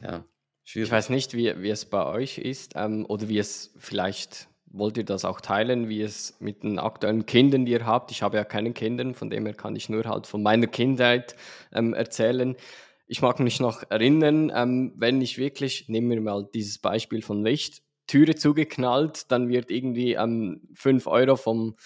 ja, 0.00 0.24
schwierig. 0.64 0.88
Ich 0.88 0.92
weiß 0.92 1.10
nicht, 1.10 1.34
wie, 1.34 1.60
wie 1.62 1.70
es 1.70 1.84
bei 1.84 2.04
euch 2.04 2.38
ist 2.38 2.72
ähm, 2.76 3.06
oder 3.06 3.28
wie 3.28 3.38
es 3.38 3.72
vielleicht, 3.78 4.48
wollt 4.66 4.96
ihr 4.96 5.04
das 5.04 5.24
auch 5.24 5.40
teilen, 5.40 5.88
wie 5.88 6.02
es 6.02 6.36
mit 6.40 6.62
den 6.62 6.78
aktuellen 6.78 7.26
Kindern, 7.26 7.66
die 7.66 7.72
ihr 7.72 7.86
habt. 7.86 8.10
Ich 8.10 8.22
habe 8.22 8.36
ja 8.36 8.44
keine 8.44 8.72
Kinder, 8.72 9.12
von 9.14 9.30
dem 9.30 9.46
her 9.46 9.54
kann 9.54 9.76
ich 9.76 9.88
nur 9.88 10.04
halt 10.04 10.26
von 10.26 10.42
meiner 10.42 10.66
Kindheit 10.66 11.36
ähm, 11.72 11.94
erzählen. 11.94 12.56
Ich 13.06 13.20
mag 13.20 13.38
mich 13.40 13.60
noch 13.60 13.82
erinnern, 13.90 14.50
ähm, 14.54 14.94
wenn 14.96 15.20
ich 15.20 15.36
wirklich, 15.36 15.88
nehmen 15.88 16.10
wir 16.10 16.20
mal 16.20 16.48
dieses 16.54 16.78
Beispiel 16.78 17.22
von 17.22 17.44
Licht, 17.44 17.82
Türe 18.12 18.34
zugeknallt, 18.34 19.32
dann 19.32 19.48
wird 19.48 19.70
irgendwie 19.70 20.12
ähm, 20.12 20.60
5 20.74 21.06
Euro 21.06 21.36
vom, 21.36 21.76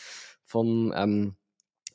vom 0.44 0.92
ähm, 0.96 1.36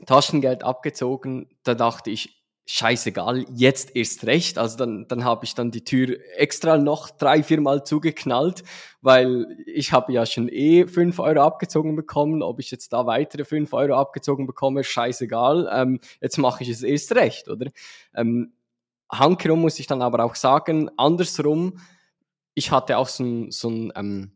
Taschengeld 0.05 0.63
abgezogen. 0.63 1.49
Da 1.63 1.75
dachte 1.75 2.11
ich, 2.11 2.41
scheißegal, 2.65 3.45
jetzt 3.53 3.93
erst 3.93 4.25
recht. 4.25 4.57
Also 4.57 4.77
dann, 4.77 5.05
dann 5.09 5.25
habe 5.25 5.43
ich 5.43 5.53
dann 5.53 5.69
die 5.71 5.83
Tür 5.83 6.17
extra 6.37 6.77
noch 6.77 7.09
drei, 7.09 7.43
vier 7.43 7.59
Mal 7.59 7.83
zugeknallt, 7.83 8.63
weil 9.01 9.57
ich 9.65 9.91
habe 9.91 10.13
ja 10.13 10.25
schon 10.25 10.47
eh 10.47 10.87
5 10.87 11.19
Euro 11.19 11.41
abgezogen 11.41 11.97
bekommen. 11.97 12.41
Ob 12.41 12.61
ich 12.61 12.71
jetzt 12.71 12.93
da 12.93 13.05
weitere 13.05 13.43
5 13.43 13.73
Euro 13.73 13.95
abgezogen 13.95 14.47
bekomme, 14.47 14.85
scheißegal. 14.85 15.69
Ähm, 15.73 15.99
jetzt 16.21 16.37
mache 16.37 16.63
ich 16.63 16.69
es 16.69 16.83
erst 16.83 17.13
recht, 17.15 17.49
oder? 17.49 17.69
Ähm, 18.15 18.53
Hankerum 19.11 19.59
muss 19.59 19.77
ich 19.77 19.87
dann 19.87 20.01
aber 20.01 20.23
auch 20.23 20.35
sagen, 20.35 20.89
andersrum, 20.95 21.79
ich 22.53 22.71
hatte 22.71 22.97
auch 22.97 23.07
so 23.07 23.23
ein, 23.23 23.51
so 23.51 23.69
ein 23.69 23.93
ähm, 23.95 24.31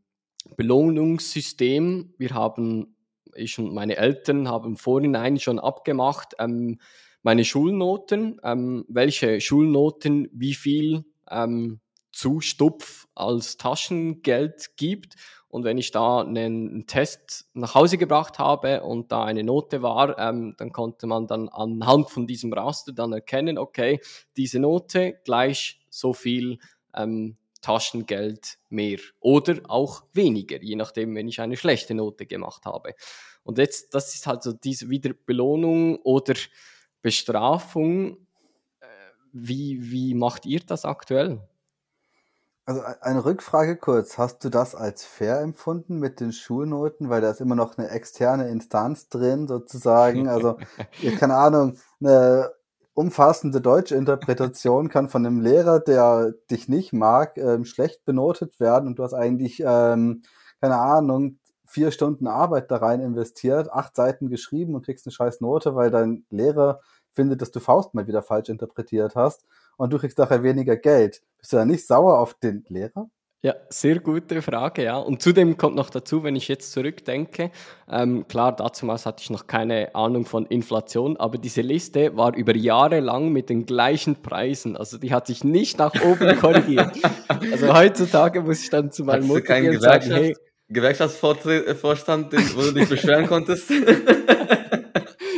Belohnungssystem. 0.55 2.13
Wir 2.17 2.29
haben, 2.31 2.95
ich 3.35 3.57
und 3.59 3.73
meine 3.73 3.97
Eltern 3.97 4.47
haben 4.47 4.71
im 4.71 4.77
Vorhinein 4.77 5.39
schon 5.39 5.59
abgemacht, 5.59 6.35
ähm, 6.39 6.79
meine 7.23 7.43
Schulnoten, 7.43 8.39
ähm, 8.43 8.85
welche 8.87 9.41
Schulnoten 9.41 10.29
wie 10.31 10.53
viel 10.53 11.05
ähm, 11.29 11.79
zu 12.11 12.39
Stupf 12.39 13.07
als 13.15 13.57
Taschengeld 13.57 14.77
gibt. 14.77 15.15
Und 15.47 15.63
wenn 15.63 15.77
ich 15.77 15.91
da 15.91 16.21
einen 16.21 16.85
Test 16.85 17.49
nach 17.53 17.75
Hause 17.75 17.97
gebracht 17.97 18.39
habe 18.39 18.83
und 18.83 19.11
da 19.11 19.23
eine 19.23 19.43
Note 19.43 19.81
war, 19.81 20.19
ähm, 20.19 20.53
dann 20.57 20.71
konnte 20.71 21.07
man 21.07 21.27
dann 21.27 21.49
anhand 21.49 22.09
von 22.09 22.27
diesem 22.27 22.53
Raster 22.53 22.93
dann 22.93 23.13
erkennen, 23.13 23.57
okay, 23.57 24.01
diese 24.37 24.59
Note 24.59 25.19
gleich 25.23 25.79
so 25.89 26.13
viel 26.13 26.59
ähm, 26.93 27.37
Taschengeld 27.61 28.57
mehr 28.69 28.99
oder 29.19 29.59
auch 29.67 30.03
weniger, 30.13 30.61
je 30.61 30.75
nachdem, 30.75 31.15
wenn 31.15 31.27
ich 31.27 31.41
eine 31.41 31.57
schlechte 31.57 31.93
Note 31.93 32.25
gemacht 32.25 32.65
habe. 32.65 32.93
Und 33.43 33.57
jetzt, 33.57 33.93
das 33.93 34.13
ist 34.15 34.27
halt 34.27 34.43
so 34.43 34.53
diese 34.53 34.89
wieder 34.89 35.11
Belohnung 35.13 35.97
oder 35.97 36.33
Bestrafung. 37.01 38.17
Äh, 38.79 38.87
wie, 39.31 39.91
wie 39.91 40.15
macht 40.15 40.45
ihr 40.45 40.61
das 40.61 40.85
aktuell? 40.85 41.39
Also 42.67 42.81
eine 43.01 43.23
Rückfrage 43.23 43.77
kurz. 43.77 44.17
Hast 44.17 44.43
du 44.43 44.49
das 44.49 44.73
als 44.73 45.05
fair 45.05 45.39
empfunden 45.41 45.99
mit 45.99 46.19
den 46.19 46.31
Schulnoten? 46.31 47.09
Weil 47.11 47.21
da 47.21 47.29
ist 47.29 47.41
immer 47.41 47.53
noch 47.53 47.77
eine 47.77 47.89
externe 47.89 48.49
Instanz 48.49 49.07
drin, 49.07 49.47
sozusagen. 49.47 50.27
Also, 50.27 50.57
keine 51.19 51.35
Ahnung, 51.35 51.77
eine 51.99 52.51
umfassende 52.95 53.61
deutsche 53.61 53.95
Interpretation 53.95 54.89
kann 54.89 55.09
von 55.09 55.25
einem 55.25 55.41
Lehrer, 55.41 55.79
der 55.79 56.33
dich 56.49 56.69
nicht 56.69 56.93
mag, 56.93 57.37
ähm, 57.37 57.65
schlecht 57.65 58.05
benotet 58.05 58.59
werden 58.59 58.87
und 58.87 58.97
du 58.99 59.03
hast 59.03 59.13
eigentlich, 59.13 59.61
ähm, 59.65 60.23
keine 60.61 60.77
Ahnung, 60.77 61.39
vier 61.67 61.91
Stunden 61.91 62.27
Arbeit 62.27 62.71
da 62.71 62.77
rein 62.77 63.01
investiert, 63.01 63.71
acht 63.71 63.95
Seiten 63.95 64.29
geschrieben 64.29 64.75
und 64.75 64.85
kriegst 64.85 65.05
eine 65.05 65.11
scheiß 65.13 65.41
Note, 65.41 65.75
weil 65.75 65.91
dein 65.91 66.25
Lehrer 66.29 66.79
findet, 67.11 67.41
dass 67.41 67.51
du 67.51 67.59
Faust 67.59 67.93
mal 67.93 68.07
wieder 68.07 68.23
falsch 68.23 68.49
interpretiert 68.49 69.15
hast 69.15 69.45
und 69.77 69.91
du 69.91 69.99
kriegst 69.99 70.17
nachher 70.17 70.43
weniger 70.43 70.77
Geld. 70.77 71.21
Bist 71.39 71.53
du 71.53 71.57
da 71.57 71.65
nicht 71.65 71.85
sauer 71.87 72.19
auf 72.19 72.33
den 72.35 72.65
Lehrer? 72.69 73.09
Ja, 73.45 73.53
sehr 73.69 73.99
gute 73.99 74.41
Frage, 74.41 74.85
ja. 74.85 74.97
Und 74.97 75.21
zudem 75.21 75.55
kommt 75.55 75.75
noch 75.75 75.91
dazu, 75.91 76.23
wenn 76.23 76.35
ich 76.35 76.47
jetzt 76.47 76.71
zurückdenke, 76.71 77.51
ähm, 77.87 78.27
klar, 78.27 78.55
damals 78.55 79.05
hatte 79.05 79.21
ich 79.21 79.29
noch 79.29 79.45
keine 79.45 79.93
Ahnung 79.93 80.25
von 80.25 80.47
Inflation, 80.47 81.15
aber 81.17 81.37
diese 81.37 81.61
Liste 81.61 82.17
war 82.17 82.35
über 82.35 82.55
Jahre 82.55 83.01
lang 83.01 83.31
mit 83.31 83.51
den 83.51 83.67
gleichen 83.67 84.15
Preisen. 84.23 84.75
Also 84.75 84.97
die 84.97 85.13
hat 85.13 85.27
sich 85.27 85.43
nicht 85.43 85.77
nach 85.77 85.93
oben 86.03 86.35
korrigiert. 86.39 86.97
also 87.51 87.71
heutzutage 87.71 88.41
muss 88.41 88.63
ich 88.63 88.71
dann 88.71 88.91
zu 88.91 89.03
meinem 89.03 89.27
Mutter 89.27 89.61
gehen 89.61 89.75
und 89.75 89.79
sagen, 89.79 90.09
hey, 90.09 90.35
Gewerkschaftsvorstand, 90.69 92.33
wo 92.55 92.61
du 92.61 92.71
dich 92.71 92.89
beschweren 92.89 93.27
konntest? 93.27 93.69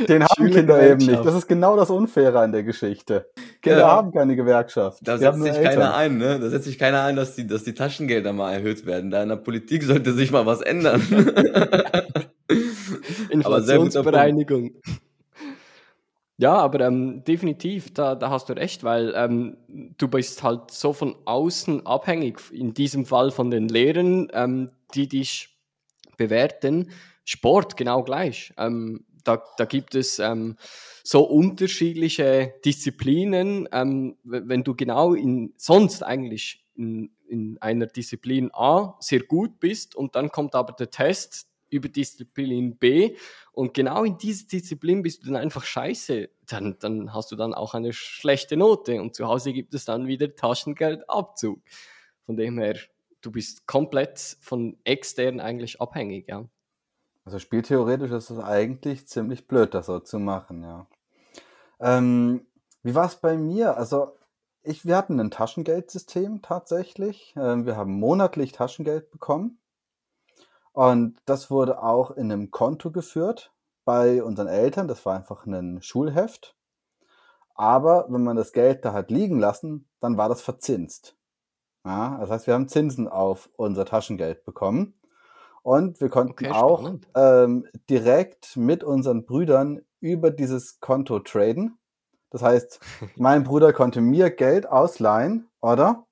Den 0.07 0.23
haben 0.23 0.51
Kinder 0.51 0.81
eben 0.81 1.05
nicht. 1.05 1.25
Das 1.25 1.35
ist 1.35 1.47
genau 1.47 1.75
das 1.75 1.89
Unfaire 1.89 2.39
an 2.39 2.51
der 2.51 2.63
Geschichte. 2.63 3.29
Kinder 3.61 3.79
ja. 3.79 3.87
haben 3.87 4.11
keine 4.11 4.35
Gewerkschaft. 4.35 4.99
Da 5.03 5.17
setzt 5.17 5.41
sich 5.41 5.61
keiner 5.61 5.95
ein, 5.95 6.17
ne? 6.17 6.39
Da 6.39 6.49
setzt 6.49 6.65
sich 6.65 6.77
keiner 6.77 7.03
ein, 7.03 7.15
dass 7.15 7.35
die, 7.35 7.47
dass 7.47 7.63
die 7.63 7.73
Taschengelder 7.73 8.33
mal 8.33 8.53
erhöht 8.53 8.85
werden. 8.85 9.11
Da 9.11 9.23
in 9.23 9.29
der 9.29 9.37
Politik 9.37 9.83
sollte 9.83 10.13
sich 10.13 10.31
mal 10.31 10.45
was 10.45 10.61
ändern. 10.61 11.01
Inflationsbereinigung. 13.29 14.71
Ja, 16.39 16.53
aber 16.53 16.81
ähm, 16.81 17.23
definitiv, 17.23 17.95
da, 17.95 18.13
da 18.13 18.29
hast 18.29 18.47
du 18.49 18.53
recht, 18.53 18.83
weil 18.83 19.11
ähm, 19.15 19.57
du 19.97 20.07
bist 20.07 20.43
halt 20.43 20.69
so 20.69 20.93
von 20.93 21.15
außen 21.25 21.87
abhängig, 21.87 22.39
in 22.51 22.75
diesem 22.75 23.07
Fall 23.07 23.31
von 23.31 23.49
den 23.49 23.67
Lehrern, 23.67 24.27
ähm, 24.33 24.69
die 24.93 25.07
dich 25.07 25.57
bewerten. 26.15 26.91
Sport 27.25 27.75
genau 27.75 28.03
gleich. 28.03 28.53
Ähm, 28.55 29.06
da, 29.27 29.43
da 29.57 29.65
gibt 29.65 29.95
es 29.95 30.19
ähm, 30.19 30.57
so 31.03 31.23
unterschiedliche 31.23 32.53
Disziplinen. 32.63 33.67
Ähm, 33.71 34.17
wenn 34.23 34.63
du 34.63 34.75
genau 34.75 35.13
in 35.13 35.53
sonst 35.57 36.03
eigentlich 36.03 36.63
in, 36.75 37.11
in 37.27 37.57
einer 37.59 37.87
Disziplin 37.87 38.49
A 38.53 38.95
sehr 38.99 39.21
gut 39.21 39.59
bist 39.59 39.95
und 39.95 40.15
dann 40.15 40.31
kommt 40.31 40.55
aber 40.55 40.73
der 40.73 40.89
Test 40.89 41.47
über 41.69 41.89
Disziplin 41.89 42.77
B 42.77 43.17
und 43.51 43.73
genau 43.73 44.05
in 44.05 44.17
dieser 44.17 44.47
Disziplin 44.47 45.01
bist 45.01 45.23
du 45.23 45.27
dann 45.27 45.35
einfach 45.35 45.65
scheiße, 45.65 46.29
dann, 46.45 46.77
dann 46.79 47.13
hast 47.13 47.31
du 47.31 47.35
dann 47.35 47.53
auch 47.53 47.73
eine 47.73 47.91
schlechte 47.91 48.55
Note 48.55 49.01
und 49.01 49.15
zu 49.15 49.27
Hause 49.27 49.51
gibt 49.51 49.73
es 49.73 49.83
dann 49.83 50.07
wieder 50.07 50.33
Taschengeldabzug. 50.33 51.61
Von 52.25 52.37
dem 52.37 52.57
her, 52.59 52.77
du 53.21 53.31
bist 53.31 53.67
komplett 53.67 54.37
von 54.39 54.77
extern 54.85 55.41
eigentlich 55.41 55.81
abhängig, 55.81 56.27
ja. 56.29 56.47
Also 57.27 57.39
spieltheoretisch 57.39 58.11
ist 58.11 58.29
es 58.29 58.39
eigentlich 58.39 59.05
ziemlich 59.05 59.49
blöd, 59.49 59.73
das 59.73 59.87
so 59.87 59.99
zu 59.99 60.17
machen, 60.17 60.63
ja. 60.63 60.87
Ähm, 61.81 62.47
wie 62.83 62.95
war 62.95 63.05
es 63.05 63.17
bei 63.17 63.35
mir? 63.35 63.75
Also 63.75 64.15
ich, 64.63 64.85
wir 64.85 64.95
hatten 64.95 65.19
ein 65.19 65.29
Taschengeldsystem 65.29 66.41
tatsächlich. 66.41 67.35
Ähm, 67.35 67.65
wir 67.65 67.75
haben 67.75 67.99
monatlich 67.99 68.53
Taschengeld 68.53 69.11
bekommen. 69.11 69.59
Und 70.71 71.19
das 71.25 71.51
wurde 71.51 71.83
auch 71.83 72.11
in 72.11 72.31
einem 72.31 72.49
Konto 72.49 72.91
geführt 72.91 73.51
bei 73.83 74.23
unseren 74.23 74.47
Eltern. 74.47 74.87
Das 74.87 75.05
war 75.05 75.17
einfach 75.17 75.45
ein 75.45 75.81
Schulheft. 75.81 76.55
Aber 77.55 78.05
wenn 78.07 78.23
man 78.23 78.37
das 78.37 78.53
Geld 78.53 78.85
da 78.85 78.93
hat 78.93 79.11
liegen 79.11 79.37
lassen, 79.37 79.89
dann 79.99 80.15
war 80.15 80.29
das 80.29 80.41
verzinst. 80.41 81.17
Ja, 81.83 82.19
das 82.21 82.29
heißt, 82.29 82.47
wir 82.47 82.53
haben 82.53 82.69
Zinsen 82.69 83.09
auf 83.09 83.49
unser 83.57 83.83
Taschengeld 83.83 84.45
bekommen. 84.45 84.96
Und 85.67 85.99
wir 85.99 86.07
konnten 86.07 86.45
Okay, 86.45 86.49
auch 86.49 86.93
ähm, 87.13 87.67
direkt 87.89 88.55
mit 88.55 88.85
unseren 88.85 89.25
Brüdern 89.25 89.81
über 89.99 90.31
dieses 90.31 90.79
Konto 90.79 91.19
traden. 91.19 91.77
Das 92.29 92.41
heißt, 92.41 92.79
mein 93.17 93.43
Bruder 93.43 93.73
konnte 93.73 93.99
mir 93.99 94.29
Geld 94.29 94.65
ausleihen, 94.65 95.49
oder? 95.59 96.05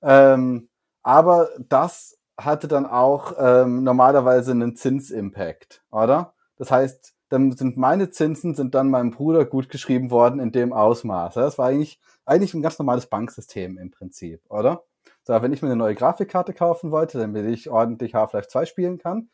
Ähm, 0.00 0.70
aber 1.02 1.50
das 1.58 2.16
hatte 2.38 2.68
dann 2.68 2.86
auch 2.86 3.34
ähm, 3.38 3.84
normalerweise 3.84 4.52
einen 4.52 4.76
Zinsimpact, 4.76 5.82
oder? 5.90 6.32
Das 6.56 6.70
heißt, 6.70 7.14
dann 7.28 7.52
sind 7.52 7.76
meine 7.76 8.08
Zinsen 8.08 8.54
sind 8.54 8.74
dann 8.74 8.88
meinem 8.88 9.10
Bruder 9.10 9.44
gut 9.44 9.68
geschrieben 9.68 10.10
worden 10.10 10.40
in 10.40 10.52
dem 10.52 10.72
Ausmaß. 10.72 11.34
Das 11.34 11.58
war 11.58 11.66
eigentlich, 11.66 12.00
eigentlich 12.24 12.54
ein 12.54 12.62
ganz 12.62 12.78
normales 12.78 13.04
Banksystem 13.08 13.76
im 13.76 13.90
Prinzip, 13.90 14.40
oder? 14.48 14.84
So, 15.26 15.42
wenn 15.42 15.52
ich 15.52 15.60
mir 15.60 15.66
eine 15.66 15.76
neue 15.76 15.96
Grafikkarte 15.96 16.54
kaufen 16.54 16.92
wollte, 16.92 17.18
damit 17.18 17.46
ich 17.46 17.68
ordentlich 17.68 18.14
Half-Life 18.14 18.46
2 18.46 18.64
spielen 18.64 18.98
kann, 18.98 19.28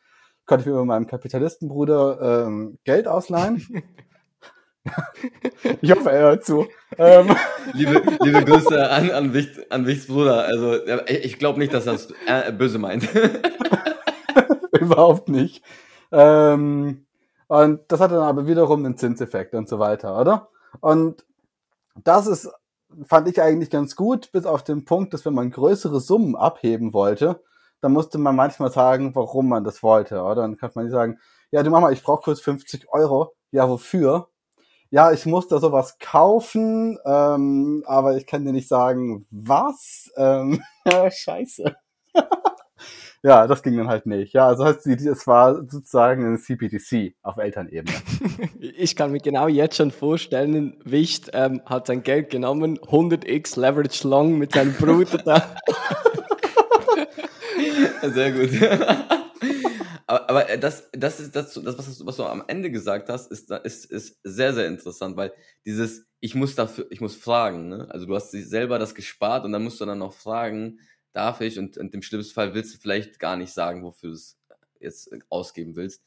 konnte 0.47 0.63
ich 0.63 0.67
mir 0.67 0.79
bei 0.79 0.85
meinem 0.85 1.05
Kapitalistenbruder 1.05 2.45
ähm, 2.47 2.79
Geld 2.83 3.07
ausleihen. 3.07 3.83
ich 5.81 5.91
hoffe, 5.91 6.09
er 6.11 6.21
hört 6.21 6.45
zu. 6.45 6.65
Ähm, 6.97 7.35
Liebe, 7.73 8.01
liebe 8.23 8.43
Grüße 8.43 8.89
an, 8.89 9.11
an, 9.11 9.33
Wicht, 9.35 9.71
an 9.71 9.85
Wichts 9.85 10.07
Bruder. 10.07 10.45
Also, 10.45 10.83
ich 11.05 11.37
glaube 11.37 11.59
nicht, 11.59 11.75
dass 11.75 11.85
das 11.85 12.11
äh, 12.25 12.51
böse 12.51 12.79
meint. 12.79 13.07
Überhaupt 14.71 15.29
nicht. 15.29 15.63
Ähm, 16.11 17.05
und 17.45 17.81
das 17.89 17.99
hat 17.99 18.11
dann 18.11 18.23
aber 18.23 18.47
wiederum 18.47 18.83
einen 18.83 18.97
Zinseffekt 18.97 19.53
und 19.53 19.69
so 19.69 19.77
weiter, 19.77 20.19
oder? 20.19 20.49
Und 20.81 21.23
das 22.03 22.25
ist, 22.25 22.49
fand 23.05 23.27
ich 23.27 23.41
eigentlich 23.41 23.69
ganz 23.69 23.95
gut, 23.95 24.31
bis 24.31 24.45
auf 24.45 24.63
den 24.63 24.85
Punkt, 24.85 25.13
dass 25.13 25.25
wenn 25.25 25.33
man 25.33 25.51
größere 25.51 25.99
Summen 25.99 26.35
abheben 26.35 26.93
wollte, 26.93 27.41
dann 27.81 27.91
musste 27.93 28.17
man 28.17 28.35
manchmal 28.35 28.71
sagen, 28.71 29.13
warum 29.15 29.49
man 29.49 29.63
das 29.63 29.83
wollte, 29.83 30.21
oder? 30.21 30.35
Dann 30.35 30.57
kann 30.57 30.71
man 30.75 30.85
nicht 30.85 30.93
sagen, 30.93 31.19
ja, 31.51 31.63
du 31.63 31.69
Mama, 31.69 31.91
ich 31.91 32.01
brauche 32.01 32.23
kurz 32.23 32.41
50 32.41 32.87
Euro. 32.89 33.33
Ja, 33.51 33.69
wofür? 33.69 34.29
Ja, 34.89 35.11
ich 35.11 35.25
muss 35.25 35.47
da 35.47 35.59
sowas 35.59 35.97
kaufen, 35.99 36.97
ähm, 37.05 37.83
aber 37.87 38.15
ich 38.15 38.27
kann 38.27 38.45
dir 38.45 38.53
nicht 38.53 38.67
sagen, 38.67 39.25
was. 39.31 40.11
Ähm, 40.17 40.63
scheiße. 41.09 41.75
ja, 43.23 43.47
das 43.47 43.63
ging 43.63 43.77
dann 43.77 43.87
halt 43.87 44.05
nicht. 44.05 44.33
Ja, 44.33 44.47
also 44.47 44.65
heißt, 44.65 44.85
es 44.85 45.27
war 45.27 45.55
sozusagen 45.55 46.33
ein 46.33 46.37
CPTC 46.37 47.15
auf 47.21 47.37
Elternebene. 47.37 47.97
Ich 48.75 48.95
kann 48.95 49.11
mir 49.11 49.19
genau 49.19 49.47
jetzt 49.47 49.77
schon 49.77 49.91
vorstellen, 49.91 50.77
Wicht 50.83 51.29
ähm, 51.33 51.61
hat 51.65 51.87
sein 51.87 52.03
Geld 52.03 52.29
genommen, 52.29 52.79
100x 52.79 53.59
Leverage 53.59 54.07
Long 54.07 54.37
mit 54.37 54.53
seinem 54.53 54.73
Bruder 54.73 55.17
da. 55.19 55.55
Sehr 58.09 58.31
gut. 58.31 58.49
aber, 60.07 60.29
aber 60.29 60.57
das, 60.57 60.89
das 60.91 61.19
ist 61.19 61.35
das, 61.35 61.53
das 61.53 61.77
was, 61.77 61.97
du, 61.97 62.05
was 62.05 62.17
du 62.17 62.23
am 62.23 62.43
Ende 62.47 62.71
gesagt 62.71 63.09
hast, 63.09 63.31
ist, 63.31 63.51
ist, 63.51 63.85
ist 63.85 64.19
sehr, 64.23 64.53
sehr 64.53 64.67
interessant, 64.67 65.15
weil 65.15 65.31
dieses, 65.65 66.05
ich 66.19 66.35
muss 66.35 66.55
dafür, 66.55 66.87
ich 66.89 67.01
muss 67.01 67.15
fragen, 67.15 67.69
ne? 67.69 67.87
Also 67.89 68.05
du 68.05 68.15
hast 68.15 68.31
sich 68.31 68.47
selber 68.47 68.79
das 68.79 68.95
gespart 68.95 69.45
und 69.45 69.51
dann 69.51 69.63
musst 69.63 69.79
du 69.81 69.85
dann 69.85 69.99
noch 69.99 70.13
fragen, 70.13 70.79
darf 71.13 71.41
ich? 71.41 71.59
Und, 71.59 71.77
und 71.77 71.93
im 71.93 72.01
schlimmsten 72.01 72.33
Fall 72.33 72.53
willst 72.53 72.73
du 72.75 72.79
vielleicht 72.79 73.19
gar 73.19 73.35
nicht 73.37 73.53
sagen, 73.53 73.83
wofür 73.83 74.09
du 74.09 74.15
es 74.15 74.37
jetzt 74.79 75.09
ausgeben 75.29 75.75
willst. 75.75 76.03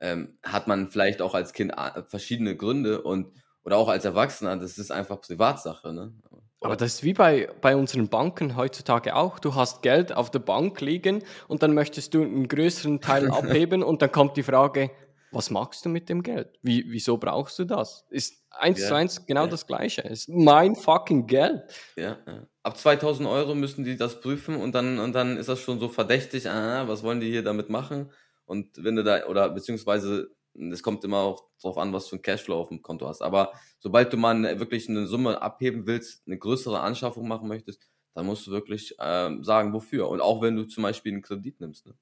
Ähm, 0.00 0.38
hat 0.42 0.66
man 0.66 0.90
vielleicht 0.90 1.20
auch 1.20 1.34
als 1.34 1.52
Kind 1.52 1.76
a- 1.76 2.04
verschiedene 2.08 2.56
Gründe 2.56 3.02
und 3.02 3.32
oder 3.62 3.76
auch 3.76 3.88
als 3.88 4.06
Erwachsener, 4.06 4.56
das 4.56 4.78
ist 4.78 4.90
einfach 4.90 5.20
Privatsache, 5.20 5.92
ne? 5.92 6.14
Aber 6.62 6.76
das 6.76 6.94
ist 6.94 7.04
wie 7.04 7.12
bei, 7.14 7.48
bei 7.60 7.74
unseren 7.76 8.08
Banken 8.08 8.56
heutzutage 8.56 9.14
auch. 9.16 9.38
Du 9.38 9.54
hast 9.54 9.82
Geld 9.82 10.12
auf 10.14 10.30
der 10.30 10.40
Bank 10.40 10.80
liegen 10.80 11.22
und 11.48 11.62
dann 11.62 11.74
möchtest 11.74 12.14
du 12.14 12.22
einen 12.22 12.48
größeren 12.48 13.00
Teil 13.00 13.30
abheben 13.30 13.82
und 13.82 14.02
dann 14.02 14.12
kommt 14.12 14.36
die 14.36 14.42
Frage, 14.42 14.90
was 15.30 15.50
machst 15.50 15.84
du 15.84 15.88
mit 15.88 16.08
dem 16.08 16.22
Geld? 16.22 16.58
Wie, 16.62 16.84
wieso 16.90 17.16
brauchst 17.18 17.58
du 17.58 17.64
das? 17.64 18.06
Ist 18.10 18.39
eins 18.50 18.80
Ja, 18.80 18.88
zu 18.88 18.94
eins 18.94 19.26
genau 19.26 19.42
ja. 19.42 19.46
das 19.46 19.66
Gleiche. 19.66 20.02
Ist 20.02 20.28
mein 20.28 20.76
fucking 20.76 21.26
Geld. 21.26 21.62
Ja, 21.96 22.18
ja. 22.26 22.46
Ab 22.62 22.76
2000 22.76 23.28
Euro 23.28 23.54
müssen 23.54 23.84
die 23.84 23.96
das 23.96 24.20
prüfen 24.20 24.56
und 24.56 24.74
dann, 24.74 24.98
und 24.98 25.14
dann 25.14 25.36
ist 25.36 25.48
das 25.48 25.60
schon 25.60 25.80
so 25.80 25.88
verdächtig, 25.88 26.48
ah, 26.48 26.86
was 26.88 27.02
wollen 27.02 27.20
die 27.20 27.30
hier 27.30 27.42
damit 27.42 27.70
machen? 27.70 28.10
Und 28.44 28.82
wenn 28.82 28.96
du 28.96 29.04
da, 29.04 29.26
oder 29.26 29.48
beziehungsweise, 29.50 30.30
es 30.54 30.82
kommt 30.82 31.04
immer 31.04 31.18
auch 31.18 31.44
drauf 31.62 31.78
an, 31.78 31.92
was 31.92 32.08
für 32.08 32.16
ein 32.16 32.22
Cashflow 32.22 32.56
auf 32.56 32.68
dem 32.68 32.82
Konto 32.82 33.06
hast. 33.08 33.22
Aber 33.22 33.52
sobald 33.78 34.12
du 34.12 34.16
mal 34.16 34.34
eine, 34.34 34.58
wirklich 34.58 34.88
eine 34.88 35.06
Summe 35.06 35.40
abheben 35.40 35.86
willst, 35.86 36.26
eine 36.26 36.38
größere 36.38 36.80
Anschaffung 36.80 37.28
machen 37.28 37.48
möchtest, 37.48 37.88
dann 38.14 38.26
musst 38.26 38.46
du 38.46 38.50
wirklich 38.50 38.94
ähm, 38.98 39.44
sagen, 39.44 39.72
wofür. 39.72 40.08
Und 40.08 40.20
auch 40.20 40.42
wenn 40.42 40.56
du 40.56 40.64
zum 40.64 40.82
Beispiel 40.82 41.12
einen 41.12 41.22
Kredit 41.22 41.60
nimmst. 41.60 41.86
Ne? 41.86 41.94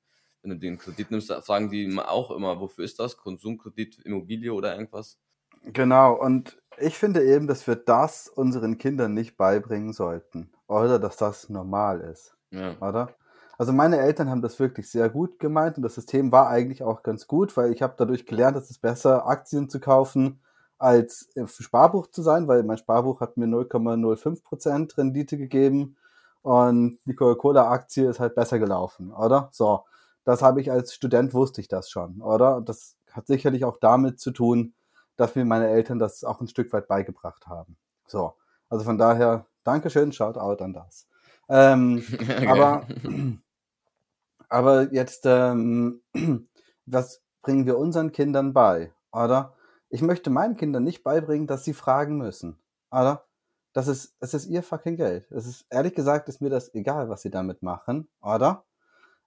Wenn 0.43 0.51
du 0.53 0.59
den 0.59 0.79
Kredit 0.79 1.11
nimmst, 1.11 1.31
fragen 1.31 1.71
die 1.71 1.99
auch 1.99 2.31
immer, 2.31 2.59
wofür 2.61 2.85
ist 2.85 2.99
das? 2.99 3.17
Konsumkredit, 3.17 3.99
Immobilie 4.05 4.53
oder 4.53 4.73
irgendwas? 4.75 5.19
Genau, 5.64 6.14
und 6.14 6.59
ich 6.79 6.97
finde 6.97 7.25
eben, 7.25 7.47
dass 7.47 7.66
wir 7.66 7.77
das 7.77 8.29
unseren 8.29 8.79
Kindern 8.79 9.14
nicht 9.14 9.37
beibringen 9.37 9.92
sollten. 9.92 10.51
Oder 10.66 10.99
dass 10.99 11.16
das 11.16 11.49
normal 11.49 12.01
ist. 12.01 12.37
Ja. 12.51 12.77
oder? 12.81 13.11
Also 13.59 13.73
meine 13.73 13.99
Eltern 13.99 14.31
haben 14.31 14.42
das 14.42 14.61
wirklich 14.61 14.88
sehr 14.88 15.11
gut 15.11 15.38
gemeint 15.38 15.77
und 15.77 15.83
das 15.83 15.97
System 15.97 16.31
war 16.31 16.49
eigentlich 16.49 16.85
auch 16.85 17.03
ganz 17.03 17.27
gut, 17.27 17.57
weil 17.57 17.73
ich 17.73 17.83
habe 17.83 17.94
dadurch 17.97 18.25
gelernt, 18.25 18.57
dass 18.57 18.71
es 18.71 18.79
besser 18.79 19.27
Aktien 19.27 19.68
zu 19.68 19.81
kaufen 19.81 20.40
als 20.79 21.29
im 21.35 21.49
Sparbuch 21.49 22.07
zu 22.07 22.23
sein, 22.23 22.47
weil 22.47 22.62
mein 22.62 22.79
Sparbuch 22.79 23.21
hat 23.21 23.37
mir 23.37 23.47
0,05% 23.47 24.97
Rendite 24.97 25.37
gegeben 25.37 25.97
und 26.42 26.99
die 27.05 27.16
Coca-Cola-Aktie 27.16 28.09
ist 28.09 28.21
halt 28.21 28.37
besser 28.37 28.61
gelaufen, 28.61 29.12
oder? 29.12 29.49
So, 29.53 29.85
das 30.25 30.40
habe 30.40 30.61
ich 30.61 30.71
als 30.71 30.94
Student 30.94 31.35
wusste 31.35 31.61
ich 31.61 31.66
das 31.66 31.90
schon, 31.90 32.23
oder? 32.23 32.57
Und 32.57 32.68
das 32.68 32.97
hat 33.11 33.27
sicherlich 33.27 33.64
auch 33.64 33.79
damit 33.79 34.21
zu 34.21 34.31
tun, 34.31 34.73
dass 35.19 35.35
mir 35.35 35.45
meine 35.45 35.69
Eltern 35.69 35.99
das 35.99 36.25
auch 36.25 36.41
ein 36.41 36.49
Stück 36.49 36.73
weit 36.73 36.89
beigebracht 36.89 37.47
haben. 37.47 37.77
So, 38.07 38.35
also 38.71 38.85
von 38.85 38.97
daher, 38.97 39.47
Dankeschön, 39.65 40.13
Shoutout 40.13 40.63
an 40.63 40.73
das. 40.73 41.07
Ähm, 41.49 42.03
aber, 42.47 42.87
aber 44.49 44.93
jetzt, 44.93 45.27
ähm, 45.27 46.03
was 46.87 47.23
bringen 47.43 47.67
wir 47.67 47.77
unseren 47.77 48.13
Kindern 48.13 48.53
bei, 48.53 48.95
oder? 49.13 49.55
Ich 49.91 50.03
möchte 50.03 50.31
meinen 50.31 50.57
Kindern 50.57 50.85
nicht 50.85 51.03
beibringen, 51.03 51.47
dass 51.47 51.64
sie 51.64 51.75
fragen 51.75 52.16
müssen, 52.16 52.59
oder? 52.91 53.25
Das 53.73 53.89
ist, 53.89 54.16
es 54.21 54.35
ist 54.35 54.47
ihr 54.47 54.62
fucking 54.62 54.97
Geld. 54.97 55.31
Es 55.31 55.47
ist, 55.47 55.66
ehrlich 55.69 55.95
gesagt, 55.95 56.29
ist 56.29 56.41
mir 56.41 56.51
das 56.51 56.73
egal, 56.75 57.09
was 57.09 57.23
sie 57.23 57.31
damit 57.31 57.62
machen, 57.62 58.09
oder? 58.21 58.64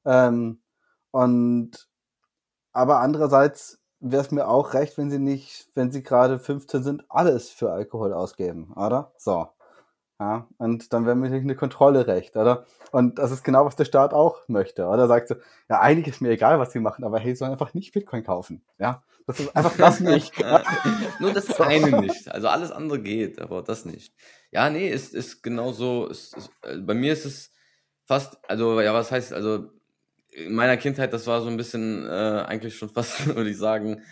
Ähm, 0.06 0.62
und, 1.12 1.90
aber 2.72 3.00
andererseits 3.00 3.81
wäre 4.02 4.22
es 4.22 4.32
mir 4.32 4.48
auch 4.48 4.74
recht, 4.74 4.98
wenn 4.98 5.10
sie 5.10 5.20
nicht, 5.20 5.68
wenn 5.76 5.92
sie 5.92 6.04
gerade 6.04 6.40
15 6.40 6.84
sind, 6.84 7.04
alles 7.10 7.50
für 7.50 7.72
Alkohol 7.72 8.14
ausgeben, 8.14 8.74
oder? 8.76 9.14
So. 9.18 9.48
Ja, 10.20 10.48
und 10.58 10.94
dann 10.94 11.08
wäre 11.08 11.16
mir 11.16 11.34
eine 11.34 11.56
Kontrolle 11.56 12.06
recht, 12.06 12.36
oder? 12.36 12.66
Und 12.92 13.18
das 13.18 13.32
ist 13.32 13.44
genau, 13.44 13.66
was 13.66 13.76
der 13.76 13.86
Staat 13.86 14.14
auch 14.14 14.48
möchte, 14.48 14.86
oder? 14.86 15.08
Sagt 15.08 15.30
so, 15.30 15.36
ja, 15.68 15.80
eigentlich 15.80 16.08
ist 16.08 16.22
mir 16.22 16.30
egal, 16.30 16.60
was 16.60 16.72
sie 16.72 16.80
machen, 16.80 17.04
aber 17.04 17.18
hey, 17.18 17.32
sie 17.32 17.38
sollen 17.38 17.52
einfach 17.52 17.74
nicht 17.74 17.92
Bitcoin 17.92 18.24
kaufen, 18.24 18.64
ja? 18.78 19.02
Das 19.26 19.40
ist 19.40 19.56
einfach 19.56 19.76
das 19.78 20.00
nicht. 20.00 20.34
Ja? 20.42 20.64
Nur 21.20 21.34
das 21.34 21.60
eine 21.60 22.02
nicht. 22.02 22.30
Also 22.32 22.48
alles 22.48 22.72
andere 22.72 23.00
geht, 23.00 23.40
aber 23.42 23.62
das 23.62 23.86
nicht. 23.86 24.14
Ja, 24.52 24.70
nee, 24.70 24.90
ist, 24.90 25.14
ist 25.14 25.44
genauso. 25.44 26.08
Ist, 26.08 26.36
ist, 26.36 26.52
äh, 26.64 26.78
bei 26.78 26.94
mir 26.94 27.14
ist 27.14 27.26
es 27.26 27.52
fast, 28.06 28.38
also, 28.48 28.82
ja, 28.82 28.94
was 28.94 29.12
heißt, 29.12 29.34
also 29.34 29.70
in 30.32 30.54
meiner 30.54 30.78
Kindheit, 30.78 31.14
das 31.14 31.28
war 31.28 31.42
so 31.42 31.50
ein 31.50 31.58
bisschen 31.58 32.06
äh, 32.08 32.44
eigentlich 32.48 32.78
schon 32.78 32.90
fast, 32.94 33.26
würde 33.28 33.50
ich 33.50 33.58
sagen, 33.58 34.04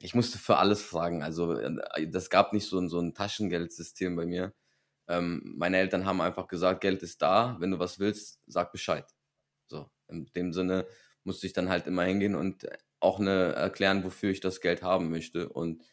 ich 0.00 0.14
musste 0.14 0.38
für 0.38 0.58
alles 0.58 0.82
fragen. 0.82 1.22
Also 1.22 1.54
äh, 1.54 2.08
das 2.08 2.30
gab 2.30 2.52
nicht 2.52 2.66
so 2.68 2.78
ein, 2.78 2.88
so 2.88 3.00
ein 3.00 3.14
Taschengeldsystem 3.14 4.16
bei 4.16 4.26
mir. 4.26 4.54
Ähm, 5.08 5.54
meine 5.56 5.78
Eltern 5.78 6.04
haben 6.06 6.20
einfach 6.20 6.48
gesagt, 6.48 6.82
Geld 6.82 7.02
ist 7.02 7.22
da, 7.22 7.56
wenn 7.60 7.70
du 7.72 7.78
was 7.78 7.98
willst, 7.98 8.40
sag 8.46 8.72
Bescheid. 8.72 9.06
So, 9.68 9.90
in 10.08 10.26
dem 10.36 10.52
Sinne 10.52 10.86
musste 11.24 11.46
ich 11.46 11.52
dann 11.54 11.68
halt 11.70 11.86
immer 11.86 12.04
hingehen 12.04 12.34
und 12.34 12.66
auch 13.00 13.20
eine 13.20 13.54
erklären, 13.54 14.04
wofür 14.04 14.30
ich 14.30 14.40
das 14.40 14.60
Geld 14.60 14.82
haben 14.82 15.10
möchte. 15.10 15.48
Und 15.48 15.84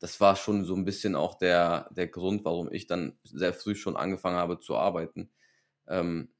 das 0.00 0.20
war 0.20 0.36
schon 0.36 0.64
so 0.64 0.74
ein 0.74 0.84
bisschen 0.84 1.14
auch 1.16 1.36
der, 1.36 1.88
der 1.92 2.08
Grund, 2.08 2.44
warum 2.44 2.72
ich 2.72 2.86
dann 2.86 3.18
sehr 3.24 3.54
früh 3.54 3.74
schon 3.74 3.96
angefangen 3.96 4.36
habe 4.36 4.60
zu 4.60 4.76
arbeiten 4.76 5.30
ähm, 5.88 6.33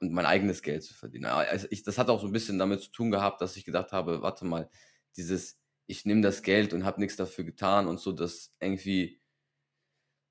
und 0.00 0.12
mein 0.12 0.26
eigenes 0.26 0.62
Geld 0.62 0.82
zu 0.84 0.94
verdienen. 0.94 1.26
Also 1.26 1.66
ich, 1.70 1.82
das 1.82 1.98
hat 1.98 2.08
auch 2.08 2.20
so 2.20 2.26
ein 2.26 2.32
bisschen 2.32 2.58
damit 2.58 2.80
zu 2.80 2.90
tun 2.90 3.10
gehabt, 3.10 3.40
dass 3.40 3.56
ich 3.56 3.64
gedacht 3.64 3.92
habe, 3.92 4.22
warte 4.22 4.44
mal, 4.44 4.70
dieses, 5.16 5.58
ich 5.86 6.04
nehme 6.04 6.22
das 6.22 6.42
Geld 6.42 6.72
und 6.72 6.84
habe 6.84 7.00
nichts 7.00 7.16
dafür 7.16 7.44
getan 7.44 7.86
und 7.88 8.00
so, 8.00 8.12
das 8.12 8.54
irgendwie, 8.60 9.20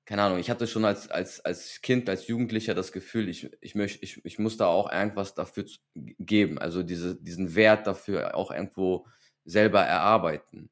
keine 0.06 0.22
Ahnung, 0.22 0.38
ich 0.38 0.50
hatte 0.50 0.66
schon 0.66 0.84
als, 0.84 1.10
als, 1.10 1.40
als 1.40 1.80
Kind, 1.82 2.08
als 2.08 2.28
Jugendlicher 2.28 2.74
das 2.74 2.92
Gefühl, 2.92 3.28
ich, 3.28 3.50
ich, 3.60 3.74
möchte, 3.74 4.02
ich, 4.02 4.24
ich 4.24 4.38
muss 4.38 4.56
da 4.56 4.66
auch 4.66 4.90
irgendwas 4.90 5.34
dafür 5.34 5.66
geben, 5.94 6.58
also 6.58 6.82
diese, 6.82 7.20
diesen 7.20 7.54
Wert 7.54 7.86
dafür 7.86 8.34
auch 8.34 8.50
irgendwo 8.50 9.06
selber 9.44 9.80
erarbeiten. 9.82 10.70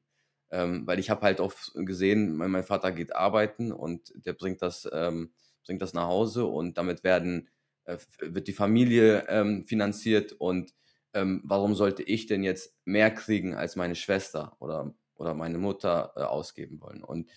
Ähm, 0.49 0.87
weil 0.87 0.99
ich 0.99 1.09
habe 1.09 1.23
halt 1.23 1.41
auch 1.41 1.53
gesehen, 1.73 2.37
mein, 2.37 2.51
mein, 2.51 2.63
Vater 2.63 2.93
geht 2.93 3.13
arbeiten 3.13 3.73
und 3.73 4.13
der 4.15 4.31
bringt 4.31 4.61
das, 4.61 4.87
ähm, 4.93 5.33
bringt 5.65 5.81
das 5.81 5.93
nach 5.93 6.07
Hause 6.07 6.45
und 6.45 6.77
damit 6.77 7.03
werden, 7.03 7.49
äh, 7.87 7.97
wird 8.19 8.47
die 8.47 8.53
Familie 8.53 9.25
ähm, 9.29 9.65
finanziert 9.65 10.33
und 10.33 10.73
ähm, 11.13 11.41
warum 11.45 11.73
sollte 11.73 12.03
ich 12.03 12.27
denn 12.27 12.43
jetzt 12.43 12.77
mehr 12.85 13.11
kriegen 13.11 13.55
als 13.55 13.75
meine 13.75 13.95
Schwester 13.95 14.55
oder, 14.59 14.93
oder 15.15 15.33
meine 15.33 15.57
Mutter 15.57 16.13
äh, 16.15 16.21
ausgeben 16.21 16.81
wollen? 16.81 17.03
Und 17.03 17.29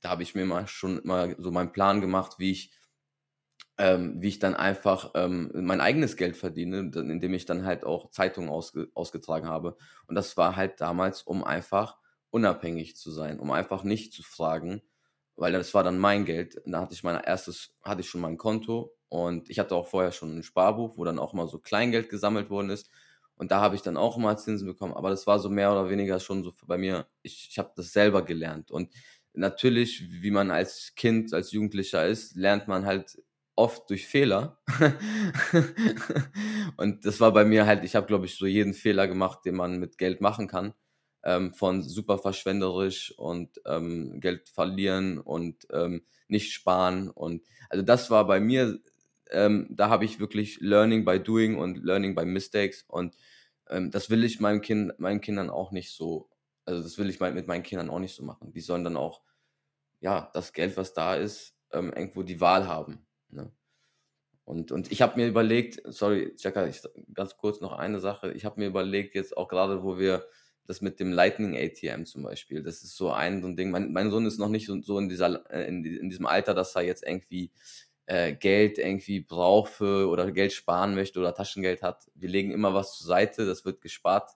da 0.00 0.10
habe 0.10 0.22
ich 0.22 0.34
mir 0.34 0.46
mal 0.46 0.66
schon 0.66 1.00
mal 1.04 1.34
so 1.38 1.50
meinen 1.50 1.72
Plan 1.72 2.00
gemacht, 2.00 2.36
wie 2.38 2.52
ich, 2.52 2.72
ähm, 3.76 4.22
wie 4.22 4.28
ich 4.28 4.38
dann 4.38 4.54
einfach 4.54 5.10
ähm, 5.14 5.50
mein 5.54 5.80
eigenes 5.80 6.16
Geld 6.16 6.36
verdiene, 6.36 6.90
indem 6.94 7.34
ich 7.34 7.44
dann 7.44 7.66
halt 7.66 7.84
auch 7.84 8.10
Zeitungen 8.10 8.48
ausge 8.48 8.88
ausgetragen 8.94 9.48
habe. 9.48 9.76
Und 10.06 10.14
das 10.14 10.36
war 10.36 10.56
halt 10.56 10.80
damals, 10.80 11.22
um 11.22 11.44
einfach 11.44 11.98
unabhängig 12.30 12.96
zu 12.96 13.10
sein, 13.10 13.40
um 13.40 13.50
einfach 13.50 13.82
nicht 13.82 14.12
zu 14.12 14.22
fragen, 14.22 14.82
weil 15.34 15.52
das 15.52 15.74
war 15.74 15.84
dann 15.84 15.98
mein 15.98 16.24
Geld. 16.24 16.62
Da 16.64 16.80
hatte 16.82 16.94
ich 16.94 17.02
mein 17.04 17.22
erstes, 17.22 17.74
hatte 17.82 18.00
ich 18.00 18.08
schon 18.08 18.22
mein 18.22 18.38
Konto 18.38 18.95
und 19.08 19.50
ich 19.50 19.58
hatte 19.58 19.74
auch 19.74 19.88
vorher 19.88 20.12
schon 20.12 20.38
ein 20.38 20.42
Sparbuch, 20.42 20.96
wo 20.96 21.04
dann 21.04 21.18
auch 21.18 21.32
mal 21.32 21.48
so 21.48 21.58
Kleingeld 21.58 22.08
gesammelt 22.08 22.50
worden 22.50 22.70
ist. 22.70 22.90
Und 23.36 23.50
da 23.50 23.60
habe 23.60 23.74
ich 23.74 23.82
dann 23.82 23.96
auch 23.96 24.16
mal 24.16 24.38
Zinsen 24.38 24.66
bekommen. 24.66 24.94
Aber 24.94 25.10
das 25.10 25.26
war 25.26 25.38
so 25.38 25.50
mehr 25.50 25.70
oder 25.70 25.90
weniger 25.90 26.20
schon 26.20 26.42
so 26.42 26.52
bei 26.66 26.78
mir. 26.78 27.06
Ich, 27.22 27.48
ich 27.50 27.58
habe 27.58 27.72
das 27.76 27.92
selber 27.92 28.22
gelernt. 28.22 28.70
Und 28.70 28.92
natürlich, 29.34 30.22
wie 30.22 30.30
man 30.30 30.50
als 30.50 30.94
Kind, 30.96 31.34
als 31.34 31.52
Jugendlicher 31.52 32.06
ist, 32.06 32.34
lernt 32.34 32.66
man 32.66 32.86
halt 32.86 33.20
oft 33.54 33.88
durch 33.90 34.06
Fehler. 34.06 34.58
und 36.76 37.04
das 37.04 37.20
war 37.20 37.32
bei 37.32 37.44
mir 37.44 37.66
halt, 37.66 37.84
ich 37.84 37.94
habe, 37.94 38.06
glaube 38.06 38.26
ich, 38.26 38.36
so 38.36 38.46
jeden 38.46 38.74
Fehler 38.74 39.06
gemacht, 39.06 39.40
den 39.44 39.54
man 39.54 39.78
mit 39.78 39.98
Geld 39.98 40.20
machen 40.20 40.48
kann 40.48 40.74
ähm, 41.26 41.52
von 41.52 41.82
super 41.82 42.18
verschwenderisch 42.18 43.12
und 43.18 43.60
ähm, 43.66 44.20
Geld 44.20 44.48
verlieren 44.48 45.18
und 45.18 45.66
ähm, 45.72 46.02
nicht 46.28 46.52
sparen. 46.52 47.10
Und 47.10 47.42
also 47.68 47.84
das 47.84 48.10
war 48.10 48.26
bei 48.28 48.38
mir, 48.38 48.78
ähm, 49.30 49.66
da 49.70 49.88
habe 49.88 50.04
ich 50.04 50.20
wirklich 50.20 50.60
Learning 50.60 51.04
by 51.04 51.20
Doing 51.20 51.56
und 51.56 51.82
Learning 51.84 52.14
by 52.14 52.24
Mistakes. 52.24 52.84
Und 52.88 53.16
ähm, 53.68 53.90
das 53.90 54.10
will 54.10 54.24
ich 54.24 54.40
meinem 54.40 54.60
kind, 54.60 54.98
meinen 54.98 55.20
Kindern 55.20 55.50
auch 55.50 55.72
nicht 55.72 55.92
so, 55.92 56.30
also 56.64 56.82
das 56.82 56.98
will 56.98 57.10
ich 57.10 57.20
mit 57.20 57.46
meinen 57.46 57.62
Kindern 57.62 57.90
auch 57.90 57.98
nicht 57.98 58.14
so 58.14 58.24
machen. 58.24 58.52
Die 58.52 58.60
sollen 58.60 58.84
dann 58.84 58.96
auch, 58.96 59.22
ja, 60.00 60.30
das 60.34 60.52
Geld, 60.52 60.76
was 60.76 60.92
da 60.92 61.14
ist, 61.14 61.54
ähm, 61.72 61.92
irgendwo 61.94 62.22
die 62.22 62.40
Wahl 62.40 62.66
haben. 62.66 63.06
Ne? 63.30 63.50
Und, 64.44 64.70
und 64.70 64.92
ich 64.92 65.02
habe 65.02 65.20
mir 65.20 65.26
überlegt, 65.26 65.82
sorry, 65.86 66.32
Jacka, 66.36 66.66
ich, 66.66 66.80
ganz 67.12 67.36
kurz 67.36 67.60
noch 67.60 67.72
eine 67.72 67.98
Sache. 67.98 68.32
Ich 68.32 68.44
habe 68.44 68.60
mir 68.60 68.68
überlegt, 68.68 69.14
jetzt 69.14 69.36
auch 69.36 69.48
gerade, 69.48 69.82
wo 69.82 69.98
wir 69.98 70.26
das 70.66 70.80
mit 70.80 71.00
dem 71.00 71.12
Lightning 71.12 71.56
ATM 71.56 72.04
zum 72.04 72.22
Beispiel. 72.22 72.62
Das 72.62 72.82
ist 72.82 72.96
so 72.96 73.10
ein, 73.10 73.40
so 73.40 73.48
ein 73.48 73.56
Ding. 73.56 73.70
Mein, 73.70 73.92
mein 73.92 74.10
Sohn 74.10 74.26
ist 74.26 74.38
noch 74.38 74.48
nicht 74.48 74.66
so, 74.66 74.80
so 74.82 74.98
in, 74.98 75.08
dieser, 75.08 75.50
äh, 75.50 75.66
in, 75.68 75.84
in, 75.84 76.10
diesem 76.10 76.26
Alter, 76.26 76.54
dass 76.54 76.74
er 76.74 76.82
jetzt 76.82 77.04
irgendwie 77.04 77.50
äh, 78.06 78.34
Geld 78.34 78.78
irgendwie 78.78 79.20
braucht 79.20 79.72
für 79.72 80.08
oder 80.08 80.30
Geld 80.32 80.52
sparen 80.52 80.94
möchte 80.94 81.18
oder 81.20 81.34
Taschengeld 81.34 81.82
hat. 81.82 82.10
Wir 82.14 82.28
legen 82.28 82.52
immer 82.52 82.74
was 82.74 82.98
zur 82.98 83.06
Seite, 83.06 83.46
das 83.46 83.64
wird 83.64 83.80
gespart. 83.80 84.30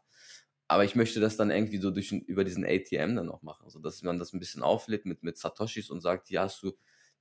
Aber 0.69 0.85
ich 0.85 0.95
möchte 0.95 1.19
das 1.19 1.37
dann 1.37 1.51
irgendwie 1.51 1.79
so 1.79 1.91
durch, 1.91 2.13
über 2.13 2.45
diesen 2.45 2.65
ATM 2.65 3.17
dann 3.17 3.27
noch 3.27 3.43
machen, 3.43 3.69
so 3.71 3.81
dass 3.81 4.03
man 4.03 4.19
das 4.19 4.33
ein 4.33 4.39
bisschen 4.39 4.63
auflädt 4.63 5.05
mit, 5.05 5.23
mit 5.25 5.37
Satoshis 5.37 5.91
und 5.91 6.01
sagt, 6.01 6.29
hier 6.29 6.43
hast 6.43 6.63
du 6.63 6.73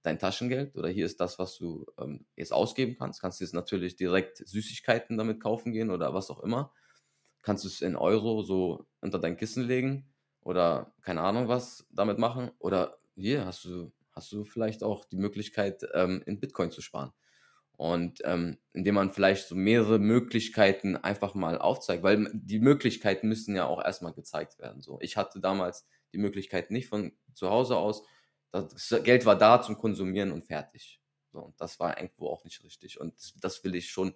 dein 0.03 0.19
Taschengeld 0.19 0.75
oder 0.75 0.87
hier 0.89 1.05
ist 1.05 1.19
das, 1.19 1.39
was 1.39 1.57
du 1.57 1.85
ähm, 1.99 2.25
jetzt 2.35 2.53
ausgeben 2.53 2.95
kannst. 2.97 3.21
Kannst 3.21 3.39
du 3.39 3.43
jetzt 3.43 3.53
natürlich 3.53 3.95
direkt 3.95 4.37
Süßigkeiten 4.37 5.17
damit 5.17 5.41
kaufen 5.41 5.71
gehen 5.73 5.89
oder 5.89 6.13
was 6.13 6.29
auch 6.29 6.41
immer 6.41 6.71
kannst 7.43 7.63
du 7.63 7.67
es 7.67 7.81
in 7.81 7.95
Euro 7.95 8.43
so 8.43 8.85
unter 9.01 9.19
dein 9.19 9.37
Kissen 9.37 9.63
legen 9.63 10.05
oder 10.41 10.93
keine 11.01 11.21
Ahnung 11.21 11.47
was 11.47 11.87
damit 11.91 12.17
machen. 12.17 12.51
Oder 12.59 12.99
hier 13.15 13.45
hast 13.45 13.65
du, 13.65 13.91
hast 14.19 14.31
du 14.33 14.43
vielleicht 14.43 14.83
auch 14.83 15.05
die 15.05 15.15
Möglichkeit, 15.15 15.87
ähm, 15.93 16.21
in 16.25 16.41
Bitcoin 16.41 16.71
zu 16.71 16.81
sparen. 16.81 17.13
Und 17.71 18.19
ähm, 18.25 18.57
indem 18.73 18.95
man 18.95 19.13
vielleicht 19.13 19.47
so 19.47 19.55
mehrere 19.55 19.99
Möglichkeiten 19.99 20.97
einfach 20.97 21.33
mal 21.33 21.57
aufzeigt, 21.57 22.03
weil 22.03 22.29
die 22.33 22.59
Möglichkeiten 22.59 23.29
müssen 23.29 23.55
ja 23.55 23.65
auch 23.65 23.81
erstmal 23.81 24.11
gezeigt 24.11 24.59
werden. 24.59 24.81
So, 24.81 24.99
ich 24.99 25.15
hatte 25.15 25.39
damals 25.39 25.87
die 26.11 26.17
Möglichkeit 26.17 26.71
nicht 26.71 26.89
von 26.89 27.13
zu 27.33 27.49
Hause 27.49 27.77
aus. 27.77 28.03
Das 28.51 28.93
Geld 29.03 29.25
war 29.25 29.37
da 29.37 29.61
zum 29.61 29.77
Konsumieren 29.77 30.33
und 30.33 30.45
fertig. 30.45 30.99
So, 31.31 31.39
und 31.39 31.61
das 31.61 31.79
war 31.79 31.97
irgendwo 31.97 32.27
auch 32.27 32.43
nicht 32.43 32.61
richtig. 32.65 32.99
Und 32.99 33.15
das, 33.15 33.33
das 33.39 33.63
will 33.63 33.75
ich 33.75 33.89
schon 33.89 34.13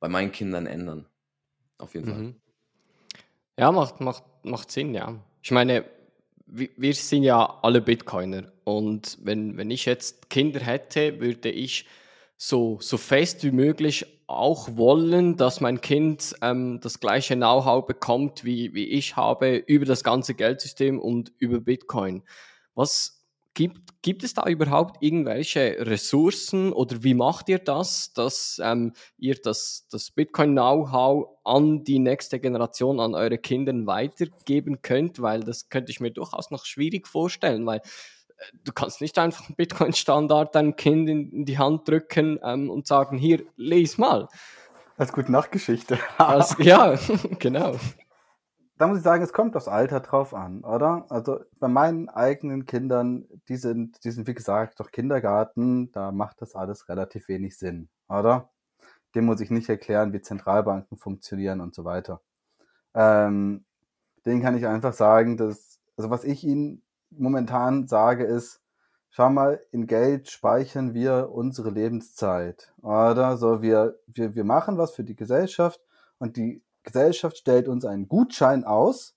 bei 0.00 0.08
meinen 0.08 0.32
Kindern 0.32 0.66
ändern. 0.66 1.06
Auf 1.76 1.92
jeden 1.94 2.08
mhm. 2.08 2.12
Fall. 2.12 2.34
Ja, 3.58 3.72
macht, 3.72 4.00
macht, 4.00 4.24
macht 4.42 4.70
Sinn, 4.70 4.94
ja. 4.94 5.22
Ich 5.42 5.50
meine, 5.50 5.84
wir 6.46 6.94
sind 6.94 7.24
ja 7.24 7.58
alle 7.62 7.80
Bitcoiner 7.80 8.52
und 8.64 9.18
wenn, 9.22 9.56
wenn 9.56 9.70
ich 9.70 9.84
jetzt 9.84 10.30
Kinder 10.30 10.60
hätte, 10.60 11.20
würde 11.20 11.50
ich 11.50 11.86
so, 12.36 12.78
so 12.80 12.96
fest 12.98 13.42
wie 13.44 13.50
möglich 13.50 14.06
auch 14.26 14.76
wollen, 14.76 15.36
dass 15.36 15.60
mein 15.60 15.80
Kind 15.80 16.34
ähm, 16.42 16.80
das 16.80 17.00
gleiche 17.00 17.36
Know-how 17.36 17.86
bekommt, 17.86 18.44
wie, 18.44 18.74
wie 18.74 18.86
ich 18.86 19.16
habe, 19.16 19.56
über 19.56 19.86
das 19.86 20.04
ganze 20.04 20.34
Geldsystem 20.34 20.98
und 20.98 21.32
über 21.38 21.60
Bitcoin. 21.60 22.22
Was 22.74 23.15
Gibt, 23.56 24.02
gibt 24.02 24.22
es 24.22 24.34
da 24.34 24.46
überhaupt 24.46 25.02
irgendwelche 25.02 25.78
Ressourcen 25.78 26.74
oder 26.74 27.02
wie 27.02 27.14
macht 27.14 27.48
ihr 27.48 27.58
das, 27.58 28.12
dass 28.12 28.60
ähm, 28.62 28.92
ihr 29.16 29.36
das, 29.36 29.88
das 29.90 30.10
Bitcoin-Know-how 30.10 31.38
an 31.42 31.82
die 31.82 31.98
nächste 31.98 32.38
Generation, 32.38 33.00
an 33.00 33.14
eure 33.14 33.38
Kinder 33.38 33.72
weitergeben 33.86 34.82
könnt? 34.82 35.22
Weil 35.22 35.40
das 35.40 35.70
könnte 35.70 35.90
ich 35.90 36.00
mir 36.00 36.10
durchaus 36.10 36.50
noch 36.50 36.66
schwierig 36.66 37.08
vorstellen, 37.08 37.64
weil 37.64 37.78
äh, 37.78 38.44
du 38.62 38.72
kannst 38.74 39.00
nicht 39.00 39.18
einfach 39.18 39.46
einen 39.48 39.56
Bitcoin-Standard 39.56 40.54
deinem 40.54 40.76
Kind 40.76 41.08
in, 41.08 41.32
in, 41.32 41.44
die 41.46 41.56
Hand 41.56 41.88
drücken 41.88 42.38
ähm, 42.44 42.68
und 42.68 42.86
sagen, 42.86 43.16
hier, 43.16 43.42
les 43.56 43.96
mal. 43.96 44.28
Als 44.98 45.14
gute 45.14 45.32
Nachtgeschichte. 45.32 45.98
Als, 46.18 46.56
ja, 46.58 46.98
genau 47.38 47.76
da 48.78 48.86
muss 48.86 48.98
ich 48.98 49.04
sagen, 49.04 49.22
es 49.22 49.32
kommt 49.32 49.56
aufs 49.56 49.68
Alter 49.68 50.00
drauf 50.00 50.34
an, 50.34 50.62
oder? 50.62 51.06
Also 51.08 51.40
bei 51.58 51.68
meinen 51.68 52.08
eigenen 52.08 52.66
Kindern, 52.66 53.26
die 53.48 53.56
sind, 53.56 54.04
die 54.04 54.10
sind 54.10 54.26
wie 54.26 54.34
gesagt 54.34 54.80
doch 54.80 54.90
Kindergarten, 54.90 55.90
da 55.92 56.12
macht 56.12 56.42
das 56.42 56.54
alles 56.54 56.88
relativ 56.88 57.28
wenig 57.28 57.56
Sinn, 57.58 57.88
oder? 58.08 58.50
Dem 59.14 59.24
muss 59.26 59.40
ich 59.40 59.50
nicht 59.50 59.68
erklären, 59.68 60.12
wie 60.12 60.20
Zentralbanken 60.20 60.98
funktionieren 60.98 61.60
und 61.60 61.74
so 61.74 61.84
weiter. 61.84 62.20
Ähm, 62.94 63.64
den 64.26 64.42
kann 64.42 64.56
ich 64.56 64.66
einfach 64.66 64.92
sagen, 64.92 65.36
dass, 65.36 65.80
also 65.96 66.10
was 66.10 66.24
ich 66.24 66.44
ihnen 66.44 66.82
momentan 67.10 67.88
sage 67.88 68.24
ist, 68.24 68.60
schau 69.10 69.30
mal, 69.30 69.62
in 69.70 69.86
Geld 69.86 70.28
speichern 70.30 70.92
wir 70.92 71.30
unsere 71.32 71.70
Lebenszeit, 71.70 72.74
oder? 72.82 73.38
So, 73.38 73.62
wir, 73.62 73.98
wir, 74.06 74.34
wir 74.34 74.44
machen 74.44 74.76
was 74.78 74.92
für 74.92 75.04
die 75.04 75.16
Gesellschaft 75.16 75.80
und 76.18 76.36
die 76.36 76.62
Gesellschaft 76.86 77.36
stellt 77.36 77.68
uns 77.68 77.84
einen 77.84 78.08
Gutschein 78.08 78.64
aus, 78.64 79.14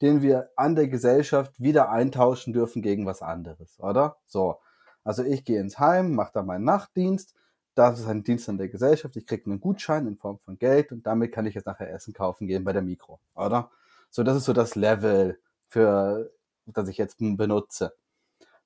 den 0.00 0.22
wir 0.22 0.50
an 0.56 0.74
der 0.74 0.88
Gesellschaft 0.88 1.60
wieder 1.60 1.90
eintauschen 1.90 2.52
dürfen 2.52 2.82
gegen 2.82 3.06
was 3.06 3.22
anderes, 3.22 3.78
oder? 3.78 4.16
So. 4.26 4.58
Also 5.04 5.22
ich 5.22 5.44
gehe 5.44 5.60
ins 5.60 5.78
Heim, 5.78 6.14
mache 6.14 6.32
da 6.34 6.42
meinen 6.42 6.64
Nachtdienst, 6.64 7.34
das 7.74 8.00
ist 8.00 8.08
ein 8.08 8.24
Dienst 8.24 8.48
an 8.48 8.58
der 8.58 8.68
Gesellschaft, 8.68 9.16
ich 9.16 9.26
kriege 9.26 9.46
einen 9.46 9.60
Gutschein 9.60 10.06
in 10.06 10.16
Form 10.16 10.38
von 10.38 10.58
Geld 10.58 10.92
und 10.92 11.06
damit 11.06 11.32
kann 11.32 11.46
ich 11.46 11.54
jetzt 11.54 11.66
nachher 11.66 11.92
Essen 11.92 12.12
kaufen 12.12 12.46
gehen 12.46 12.64
bei 12.64 12.72
der 12.72 12.82
Mikro, 12.82 13.20
oder? 13.34 13.70
So, 14.10 14.22
das 14.22 14.36
ist 14.36 14.44
so 14.44 14.52
das 14.52 14.74
Level, 14.74 15.38
für 15.68 16.30
das 16.66 16.88
ich 16.88 16.98
jetzt 16.98 17.18
benutze. 17.18 17.94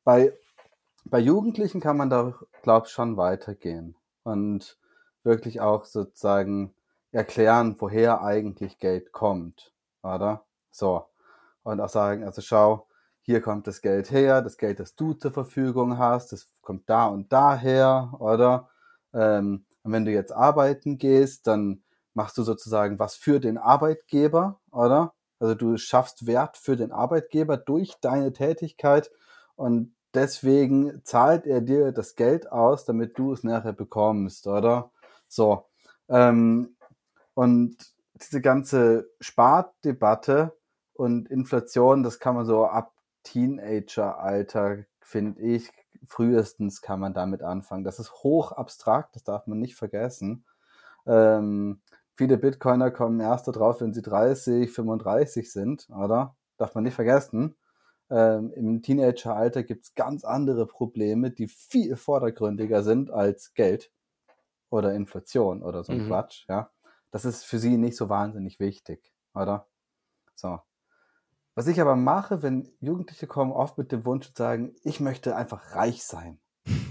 Bei, 0.05 0.33
bei 1.05 1.19
Jugendlichen 1.19 1.81
kann 1.81 1.97
man 1.97 2.11
da, 2.11 2.35
glaube 2.63 2.87
ich, 2.87 2.93
schon 2.93 3.17
weitergehen 3.17 3.97
und 4.23 4.79
wirklich 5.23 5.61
auch 5.61 5.85
sozusagen 5.85 6.75
erklären, 7.15 7.77
woher 7.79 8.23
eigentlich 8.23 8.79
Geld 8.79 9.13
kommt, 9.13 9.73
oder? 10.03 10.45
So. 10.71 11.07
Und 11.63 11.81
auch 11.81 11.89
sagen, 11.89 12.25
also 12.25 12.43
schau, 12.43 12.87
hier 13.23 13.41
kommt 13.41 13.67
das 13.67 13.81
Geld 13.81 14.11
her, 14.11 14.43
das 14.43 14.59
Geld, 14.59 14.81
das 14.81 14.95
du 14.95 15.15
zur 15.15 15.33
Verfügung 15.33 15.99
hast, 15.99 16.33
das 16.33 16.53
kommt 16.61 16.91
da 16.91 17.07
und 17.07 17.33
daher, 17.33 18.13
oder? 18.19 18.69
Ähm, 19.15 19.65
und 19.83 19.93
wenn 19.93 20.05
du 20.05 20.11
jetzt 20.11 20.33
arbeiten 20.33 20.99
gehst, 20.99 21.47
dann 21.47 21.83
machst 22.13 22.37
du 22.37 22.43
sozusagen 22.43 22.99
was 22.99 23.15
für 23.15 23.41
den 23.41 23.59
Arbeitgeber, 23.59 24.61
oder? 24.71 25.15
Also 25.41 25.55
du 25.55 25.77
schaffst 25.79 26.27
Wert 26.27 26.57
für 26.57 26.77
den 26.77 26.93
Arbeitgeber 26.93 27.57
durch 27.57 27.95
deine 28.01 28.33
Tätigkeit 28.33 29.11
und 29.57 29.95
deswegen 30.15 31.03
zahlt 31.05 31.47
er 31.47 31.61
dir 31.61 31.93
das 31.93 32.15
Geld 32.15 32.51
aus, 32.53 32.85
damit 32.85 33.19
du 33.19 33.33
es 33.33 33.43
nachher 33.43 33.73
bekommst, 33.73 34.47
oder? 34.47 34.91
So. 35.29 35.67
Ähm, 36.09 36.77
und 37.35 37.77
diese 38.15 38.41
ganze 38.41 39.11
Spardebatte 39.21 40.57
und 40.95 41.29
Inflation, 41.29 42.03
das 42.03 42.21
kann 42.21 42.35
man 42.35 42.47
so 42.47 42.67
ab 42.67 42.95
Teenager-Alter, 43.25 44.85
finde 45.01 45.43
ich, 45.43 45.71
frühestens 46.07 46.81
kann 46.83 47.01
man 47.01 47.15
damit 47.15 47.43
anfangen. 47.43 47.85
Das 47.85 47.99
ist 47.99 48.13
hoch 48.23 48.53
abstrakt, 48.53 49.17
das 49.17 49.25
darf 49.25 49.47
man 49.47 49.59
nicht 49.59 49.75
vergessen. 49.75 50.45
Ähm, 51.07 51.81
viele 52.15 52.39
Bitcoiner 52.39 52.91
kommen 52.91 53.21
erst 53.21 53.49
darauf, 53.49 53.81
wenn 53.81 53.93
sie 53.95 54.03
30, 54.03 54.71
35 54.71 55.51
sind, 55.51 55.89
oder? 55.91 56.37
Darf 56.57 56.75
man 56.75 56.85
nicht 56.85 56.95
vergessen. 56.95 57.57
Ähm, 58.11 58.53
Im 58.53 58.83
Teenageralter 58.83 59.63
gibt 59.63 59.85
es 59.85 59.95
ganz 59.95 60.25
andere 60.25 60.67
Probleme, 60.67 61.31
die 61.31 61.49
viel 61.49 61.97
vordergründiger 61.97 62.83
sind 62.83 63.11
als 63.11 63.55
Geld 63.55 63.91
oder 64.71 64.95
Inflation 64.95 65.63
oder 65.63 65.85
so 65.85 65.93
ein 65.93 66.05
mhm. 66.05 66.09
Quatsch, 66.09 66.45
ja. 66.49 66.71
Das 67.15 67.25
ist 67.25 67.45
für 67.45 67.61
sie 67.61 67.77
nicht 67.77 67.97
so 67.97 68.09
wahnsinnig 68.09 68.59
wichtig, 68.59 69.15
oder? 69.35 69.69
So. 70.35 70.59
Was 71.55 71.69
ich 71.69 71.81
aber 71.81 71.95
mache, 71.95 72.43
wenn 72.43 72.69
Jugendliche 72.81 73.29
kommen, 73.29 73.53
oft 73.53 73.79
mit 73.79 73.93
dem 73.93 74.05
Wunsch 74.05 74.27
zu 74.27 74.33
sagen, 74.35 74.75
ich 74.83 74.99
möchte 74.99 75.37
einfach 75.37 75.77
reich 75.77 76.03
sein. 76.03 76.41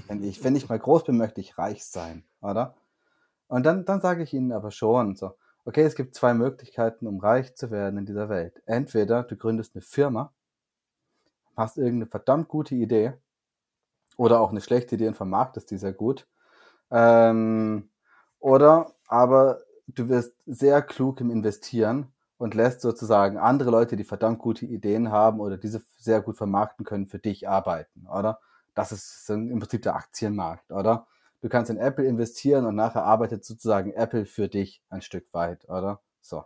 Wenn 0.07 0.23
ich, 0.23 0.41
wenn 0.41 0.55
ich 0.55 0.69
mal 0.69 0.79
groß 0.79 1.03
bin, 1.03 1.17
möchte 1.17 1.41
ich 1.41 1.57
reich 1.57 1.83
sein, 1.83 2.23
oder? 2.39 2.73
Und 3.47 3.65
dann, 3.65 3.83
dann 3.83 3.99
sage 3.99 4.23
ich 4.23 4.33
ihnen 4.33 4.53
aber 4.53 4.71
schon 4.71 5.17
so, 5.17 5.35
okay, 5.65 5.83
es 5.83 5.93
gibt 5.93 6.15
zwei 6.15 6.33
Möglichkeiten, 6.33 7.05
um 7.05 7.19
reich 7.19 7.55
zu 7.55 7.69
werden 7.69 7.99
in 7.99 8.05
dieser 8.05 8.29
Welt. 8.29 8.63
Entweder 8.65 9.23
du 9.23 9.35
gründest 9.35 9.75
eine 9.75 9.81
Firma, 9.81 10.31
hast 11.57 11.77
irgendeine 11.77 12.09
verdammt 12.09 12.47
gute 12.47 12.75
Idee 12.75 13.11
oder 14.15 14.39
auch 14.39 14.51
eine 14.51 14.61
schlechte 14.61 14.95
Idee 14.95 15.09
und 15.09 15.17
vermarktest 15.17 15.69
die 15.69 15.77
sehr 15.77 15.91
gut. 15.91 16.29
Ähm, 16.91 17.89
oder 18.39 18.93
aber 19.09 19.59
du 19.87 20.09
wirst 20.09 20.33
sehr 20.45 20.81
klug 20.81 21.21
im 21.21 21.31
Investieren 21.31 22.13
und 22.37 22.55
lässt 22.55 22.81
sozusagen 22.81 23.37
andere 23.37 23.71
Leute, 23.71 23.95
die 23.95 24.03
verdammt 24.03 24.39
gute 24.39 24.65
Ideen 24.65 25.11
haben 25.11 25.39
oder 25.39 25.57
diese 25.57 25.81
sehr 25.97 26.21
gut 26.21 26.37
vermarkten 26.37 26.85
können, 26.85 27.07
für 27.07 27.19
dich 27.19 27.47
arbeiten, 27.47 28.07
oder? 28.07 28.39
Das 28.75 28.91
ist 28.91 29.29
im 29.29 29.59
Prinzip 29.59 29.83
der 29.83 29.95
Aktienmarkt, 29.95 30.71
oder? 30.71 31.07
Du 31.41 31.49
kannst 31.49 31.69
in 31.69 31.77
Apple 31.77 32.05
investieren 32.05 32.65
und 32.65 32.75
nachher 32.75 33.03
arbeitet 33.03 33.45
sozusagen 33.45 33.91
Apple 33.91 34.25
für 34.25 34.47
dich 34.47 34.81
ein 34.89 35.01
Stück 35.01 35.27
weit, 35.33 35.67
oder? 35.69 35.99
So. 36.21 36.43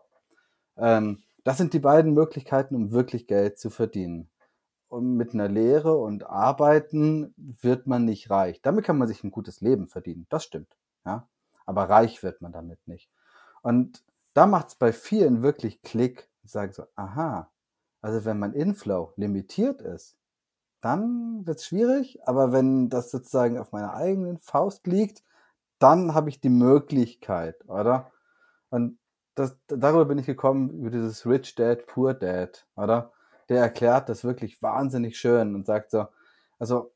Ähm, 0.76 1.24
das 1.44 1.58
sind 1.58 1.74
die 1.74 1.80
beiden 1.80 2.14
Möglichkeiten, 2.14 2.76
um 2.76 2.92
wirklich 2.92 3.28
Geld 3.28 3.58
zu 3.60 3.70
verdienen. 3.70 4.30
Und 4.90 5.16
mit 5.16 5.34
einer 5.34 5.48
Lehre 5.48 5.98
und 5.98 6.26
Arbeiten 6.26 7.34
wird 7.38 7.88
man 7.88 8.06
nicht 8.06 8.30
reich. 8.30 8.62
Damit 8.62 8.86
kann 8.86 8.98
man 8.98 9.08
sich 9.08 9.24
ein 9.24 9.32
gutes 9.32 9.62
Leben 9.62 9.88
verdienen. 9.88 10.26
Das 10.30 10.44
stimmt. 10.44 10.76
Ja? 11.06 11.28
Aber 11.66 11.84
reich 11.84 12.24
wird 12.24 12.42
man 12.42 12.52
damit 12.52 12.88
nicht. 12.88 13.10
Und 13.62 14.04
da 14.34 14.46
macht 14.46 14.70
es 14.70 14.76
bei 14.76 14.94
vielen 14.94 15.42
wirklich 15.42 15.82
Klick. 15.82 16.30
Ich 16.44 16.52
sage 16.52 16.74
so, 16.74 16.86
aha, 16.96 17.52
also 18.02 18.26
wenn 18.26 18.40
mein 18.40 18.54
Inflow 18.54 19.14
limitiert 19.16 19.82
ist, 19.82 20.18
dann 20.82 21.46
wird 21.46 21.60
es 21.60 21.66
schwierig. 21.66 22.20
Aber 22.28 22.52
wenn 22.52 22.90
das 22.90 23.12
sozusagen 23.12 23.58
auf 23.58 23.72
meiner 23.72 23.94
eigenen 23.94 24.38
Faust 24.38 24.88
liegt, 24.88 25.24
dann 25.80 26.14
habe 26.14 26.30
ich 26.30 26.40
die 26.42 26.50
Möglichkeit, 26.50 27.68
oder? 27.68 28.12
Und 28.70 28.98
das, 29.36 29.56
darüber 29.68 30.06
bin 30.06 30.18
ich 30.18 30.26
gekommen, 30.26 30.72
über 30.72 30.90
dieses 30.90 31.26
Rich 31.26 31.56
Dad, 31.56 31.86
Poor 31.86 32.14
Dad, 32.14 32.66
oder? 32.76 33.12
Der 33.50 33.62
erklärt 33.62 34.10
das 34.10 34.24
wirklich 34.24 34.62
wahnsinnig 34.62 35.18
schön 35.18 35.56
und 35.56 35.66
sagt 35.66 35.92
so, 35.92 36.08
also 36.60 36.92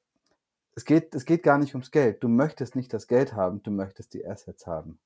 es 0.76 0.86
geht, 0.86 1.14
es 1.14 1.26
geht 1.26 1.44
gar 1.44 1.58
nicht 1.58 1.76
ums 1.76 1.92
Geld. 1.92 2.24
Du 2.24 2.28
möchtest 2.28 2.76
nicht 2.76 2.94
das 2.94 3.08
Geld 3.08 3.34
haben, 3.34 3.62
du 3.64 3.72
möchtest 3.72 4.14
die 4.14 4.26
Assets 4.26 4.66
haben. 4.68 5.00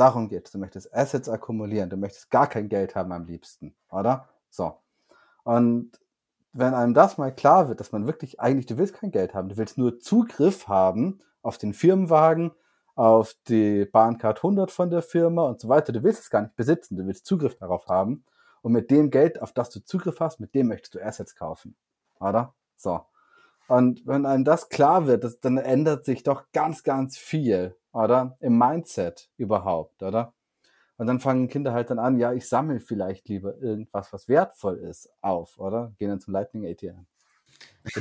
Darum 0.00 0.30
geht 0.30 0.46
es. 0.46 0.52
Du 0.52 0.56
möchtest 0.56 0.94
Assets 0.94 1.28
akkumulieren. 1.28 1.90
Du 1.90 1.98
möchtest 1.98 2.30
gar 2.30 2.46
kein 2.46 2.70
Geld 2.70 2.94
haben 2.94 3.12
am 3.12 3.26
liebsten, 3.26 3.74
oder? 3.90 4.30
So. 4.48 4.78
Und 5.44 5.90
wenn 6.54 6.72
einem 6.72 6.94
das 6.94 7.18
mal 7.18 7.34
klar 7.34 7.68
wird, 7.68 7.80
dass 7.80 7.92
man 7.92 8.06
wirklich 8.06 8.40
eigentlich, 8.40 8.64
du 8.64 8.78
willst 8.78 8.94
kein 8.94 9.10
Geld 9.10 9.34
haben, 9.34 9.50
du 9.50 9.58
willst 9.58 9.76
nur 9.76 10.00
Zugriff 10.00 10.68
haben 10.68 11.20
auf 11.42 11.58
den 11.58 11.74
Firmenwagen, 11.74 12.52
auf 12.94 13.34
die 13.46 13.84
Bahncard 13.84 14.38
100 14.38 14.70
von 14.70 14.88
der 14.88 15.02
Firma 15.02 15.42
und 15.42 15.60
so 15.60 15.68
weiter. 15.68 15.92
Du 15.92 16.02
willst 16.02 16.22
es 16.22 16.30
gar 16.30 16.40
nicht 16.40 16.56
besitzen, 16.56 16.96
du 16.96 17.06
willst 17.06 17.26
Zugriff 17.26 17.56
darauf 17.56 17.86
haben. 17.86 18.24
Und 18.62 18.72
mit 18.72 18.90
dem 18.90 19.10
Geld, 19.10 19.42
auf 19.42 19.52
das 19.52 19.68
du 19.68 19.84
Zugriff 19.84 20.18
hast, 20.20 20.40
mit 20.40 20.54
dem 20.54 20.68
möchtest 20.68 20.94
du 20.94 21.04
Assets 21.04 21.36
kaufen. 21.36 21.76
Oder? 22.20 22.54
So. 22.74 23.02
Und 23.68 24.06
wenn 24.06 24.24
einem 24.24 24.44
das 24.44 24.70
klar 24.70 25.06
wird, 25.06 25.24
das, 25.24 25.40
dann 25.40 25.58
ändert 25.58 26.06
sich 26.06 26.22
doch 26.22 26.44
ganz, 26.54 26.84
ganz 26.84 27.18
viel 27.18 27.76
oder? 27.92 28.36
Im 28.40 28.58
Mindset 28.58 29.30
überhaupt, 29.36 30.02
oder? 30.02 30.34
Und 30.96 31.06
dann 31.06 31.20
fangen 31.20 31.48
Kinder 31.48 31.72
halt 31.72 31.90
dann 31.90 31.98
an, 31.98 32.18
ja, 32.18 32.32
ich 32.32 32.48
sammle 32.48 32.78
vielleicht 32.78 33.28
lieber 33.28 33.56
irgendwas, 33.58 34.12
was 34.12 34.28
wertvoll 34.28 34.76
ist, 34.78 35.08
auf, 35.22 35.58
oder? 35.58 35.94
Gehen 35.98 36.10
dann 36.10 36.20
zum 36.20 36.34
Lightning 36.34 36.66
ATM. 36.66 37.06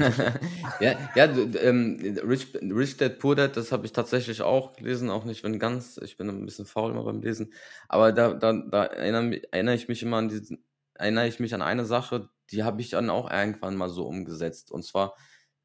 ja, 0.81 0.97
ja 1.15 1.25
ähm, 1.25 2.19
Rich, 2.27 2.53
Rich 2.61 2.97
Dad 2.97 3.19
Poor 3.19 3.35
Dad, 3.35 3.55
das 3.55 3.71
habe 3.71 3.85
ich 3.85 3.93
tatsächlich 3.93 4.41
auch 4.41 4.73
gelesen, 4.73 5.09
auch 5.09 5.23
nicht 5.23 5.43
wenn 5.43 5.57
ganz, 5.59 5.97
ich 6.03 6.17
bin 6.17 6.27
ein 6.27 6.45
bisschen 6.45 6.65
faul 6.65 6.91
immer 6.91 7.03
beim 7.03 7.21
Lesen, 7.21 7.53
aber 7.87 8.11
da, 8.11 8.33
da, 8.33 8.51
da 8.51 8.85
erinnere, 8.85 9.41
erinnere 9.51 9.75
ich 9.75 9.87
mich 9.87 10.03
immer 10.03 10.17
an 10.17 10.27
diesen, 10.27 10.63
erinnere 10.93 11.27
ich 11.27 11.39
mich 11.39 11.53
an 11.53 11.61
eine 11.61 11.85
Sache, 11.85 12.29
die 12.51 12.63
habe 12.63 12.81
ich 12.81 12.89
dann 12.89 13.09
auch 13.09 13.31
irgendwann 13.31 13.75
mal 13.75 13.89
so 13.89 14.05
umgesetzt. 14.05 14.71
Und 14.71 14.83
zwar, 14.83 15.15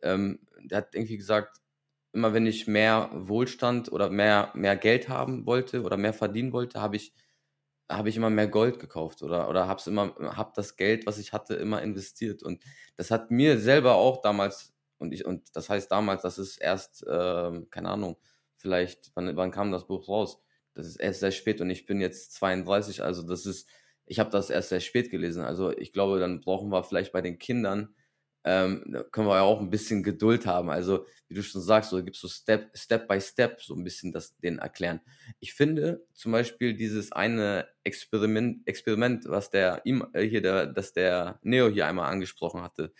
ähm, 0.02 0.38
der 0.62 0.78
hat 0.78 0.94
irgendwie 0.94 1.16
gesagt, 1.16 1.60
immer 2.14 2.32
wenn 2.34 2.46
ich 2.46 2.66
mehr 2.66 3.10
Wohlstand 3.12 3.92
oder 3.92 4.10
mehr, 4.10 4.50
mehr 4.54 4.76
Geld 4.76 5.08
haben 5.08 5.46
wollte 5.46 5.82
oder 5.82 5.96
mehr 5.96 6.14
verdienen 6.14 6.52
wollte, 6.52 6.80
habe 6.80 6.96
ich, 6.96 7.14
habe 7.90 8.08
ich 8.08 8.16
immer 8.16 8.30
mehr 8.30 8.48
Gold 8.48 8.78
gekauft 8.78 9.22
oder, 9.22 9.48
oder 9.48 9.68
habe 9.68 9.82
immer, 9.86 10.14
hab 10.36 10.54
das 10.54 10.76
Geld, 10.76 11.06
was 11.06 11.18
ich 11.18 11.32
hatte, 11.32 11.54
immer 11.54 11.82
investiert. 11.82 12.42
Und 12.42 12.62
das 12.96 13.10
hat 13.10 13.30
mir 13.30 13.58
selber 13.58 13.96
auch 13.96 14.22
damals, 14.22 14.74
und 14.98 15.12
ich, 15.12 15.24
und 15.26 15.54
das 15.56 15.68
heißt 15.68 15.90
damals, 15.90 16.22
das 16.22 16.38
ist 16.38 16.56
erst, 16.58 17.06
äh, 17.06 17.62
keine 17.70 17.90
Ahnung, 17.90 18.16
vielleicht, 18.56 19.12
wann, 19.14 19.36
wann 19.36 19.50
kam 19.50 19.72
das 19.72 19.86
Buch 19.86 20.08
raus? 20.08 20.40
Das 20.74 20.86
ist 20.86 20.96
erst 20.96 21.20
sehr 21.20 21.30
spät 21.32 21.60
und 21.60 21.70
ich 21.70 21.86
bin 21.86 22.00
jetzt 22.00 22.32
32, 22.34 23.02
also 23.02 23.22
das 23.22 23.46
ist, 23.46 23.68
ich 24.06 24.18
habe 24.18 24.30
das 24.30 24.50
erst 24.50 24.70
sehr 24.70 24.80
spät 24.80 25.10
gelesen. 25.10 25.44
Also 25.44 25.70
ich 25.76 25.92
glaube, 25.92 26.18
dann 26.20 26.40
brauchen 26.40 26.70
wir 26.70 26.84
vielleicht 26.84 27.12
bei 27.12 27.20
den 27.22 27.38
Kindern 27.38 27.94
ähm, 28.44 28.84
da 28.86 29.02
können 29.04 29.26
wir 29.26 29.36
ja 29.36 29.42
auch 29.42 29.60
ein 29.60 29.70
bisschen 29.70 30.02
Geduld 30.02 30.46
haben. 30.46 30.70
Also, 30.70 31.06
wie 31.28 31.34
du 31.34 31.42
schon 31.42 31.62
sagst, 31.62 31.90
so 31.90 32.02
gibst 32.04 32.22
du 32.22 32.28
Step, 32.28 32.70
Step 32.76 33.08
by 33.08 33.20
Step 33.20 33.60
so 33.62 33.74
ein 33.74 33.84
bisschen 33.84 34.12
das 34.12 34.36
denen 34.36 34.58
erklären. 34.58 35.00
Ich 35.40 35.54
finde 35.54 36.06
zum 36.12 36.32
Beispiel 36.32 36.74
dieses 36.74 37.10
eine 37.12 37.66
Experiment, 37.84 38.66
Experiment, 38.66 39.24
was 39.26 39.50
der 39.50 39.80
ihm 39.84 40.06
äh, 40.12 40.22
hier, 40.22 40.42
der, 40.42 40.66
dass 40.66 40.92
der 40.92 41.38
Neo 41.42 41.68
hier 41.68 41.86
einmal 41.86 42.10
angesprochen 42.10 42.62
hatte, 42.62 42.92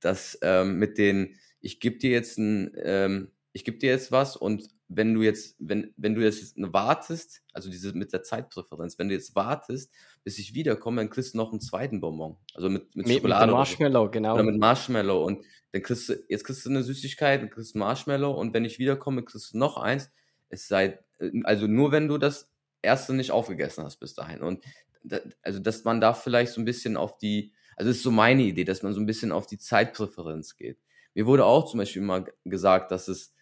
dass 0.00 0.38
ähm, 0.42 0.78
mit 0.78 0.96
den, 0.96 1.36
ich 1.60 1.78
gebe 1.80 1.98
dir 1.98 2.10
jetzt 2.10 2.38
ein, 2.38 2.72
ähm, 2.82 3.32
ich 3.52 3.64
gebe 3.64 3.78
dir 3.78 3.90
jetzt 3.90 4.12
was 4.12 4.36
und 4.36 4.68
wenn 4.88 5.14
du 5.14 5.22
jetzt, 5.22 5.56
wenn, 5.58 5.92
wenn 5.96 6.14
du 6.14 6.22
jetzt 6.22 6.54
wartest, 6.56 7.42
also 7.52 7.70
diese 7.70 7.92
mit 7.92 8.12
der 8.12 8.22
Zeitpräferenz, 8.22 8.98
wenn 8.98 9.08
du 9.08 9.14
jetzt 9.14 9.36
wartest, 9.36 9.92
bis 10.24 10.38
ich 10.38 10.54
wiederkomme, 10.54 11.00
dann 11.00 11.10
kriegst 11.10 11.34
du 11.34 11.38
noch 11.38 11.52
einen 11.52 11.60
zweiten 11.60 12.00
Bonbon. 12.00 12.36
Also 12.54 12.68
mit, 12.68 12.94
mit, 12.96 13.06
mit 13.06 13.16
Schokolade. 13.16 13.46
Mit 13.46 13.54
Marshmallow, 13.54 14.04
so. 14.06 14.10
genau. 14.10 14.34
Oder 14.34 14.42
mit 14.42 14.58
Marshmallow. 14.58 15.24
Und 15.24 15.44
dann 15.72 15.82
kriegst 15.82 16.08
du, 16.08 16.14
jetzt 16.28 16.44
kriegst 16.44 16.66
du 16.66 16.70
eine 16.70 16.82
Süßigkeit, 16.82 17.40
dann 17.40 17.50
kriegst 17.50 17.74
du 17.74 17.78
Marshmallow 17.78 18.32
und 18.32 18.52
wenn 18.52 18.64
ich 18.64 18.78
wiederkomme, 18.78 19.24
kriegst 19.24 19.54
du 19.54 19.58
noch 19.58 19.76
eins. 19.76 20.10
Es 20.48 20.66
sei, 20.66 20.98
also 21.44 21.68
nur 21.68 21.92
wenn 21.92 22.08
du 22.08 22.18
das 22.18 22.52
erste 22.82 23.14
nicht 23.14 23.30
aufgegessen 23.30 23.84
hast 23.84 23.98
bis 23.98 24.14
dahin. 24.14 24.42
Und 24.42 24.64
da, 25.04 25.20
also, 25.42 25.60
dass 25.60 25.84
man 25.84 26.00
da 26.00 26.14
vielleicht 26.14 26.52
so 26.52 26.60
ein 26.60 26.64
bisschen 26.64 26.96
auf 26.96 27.16
die, 27.18 27.52
also 27.76 27.90
ist 27.90 28.02
so 28.02 28.10
meine 28.10 28.42
Idee, 28.42 28.64
dass 28.64 28.82
man 28.82 28.92
so 28.92 29.00
ein 29.00 29.06
bisschen 29.06 29.32
auf 29.32 29.46
die 29.46 29.58
Zeitpräferenz 29.58 30.56
geht. 30.56 30.78
Mir 31.14 31.26
wurde 31.26 31.44
auch 31.44 31.70
zum 31.70 31.78
Beispiel 31.78 32.02
mal 32.02 32.26
gesagt, 32.44 32.90
dass 32.90 33.08
es 33.08 33.34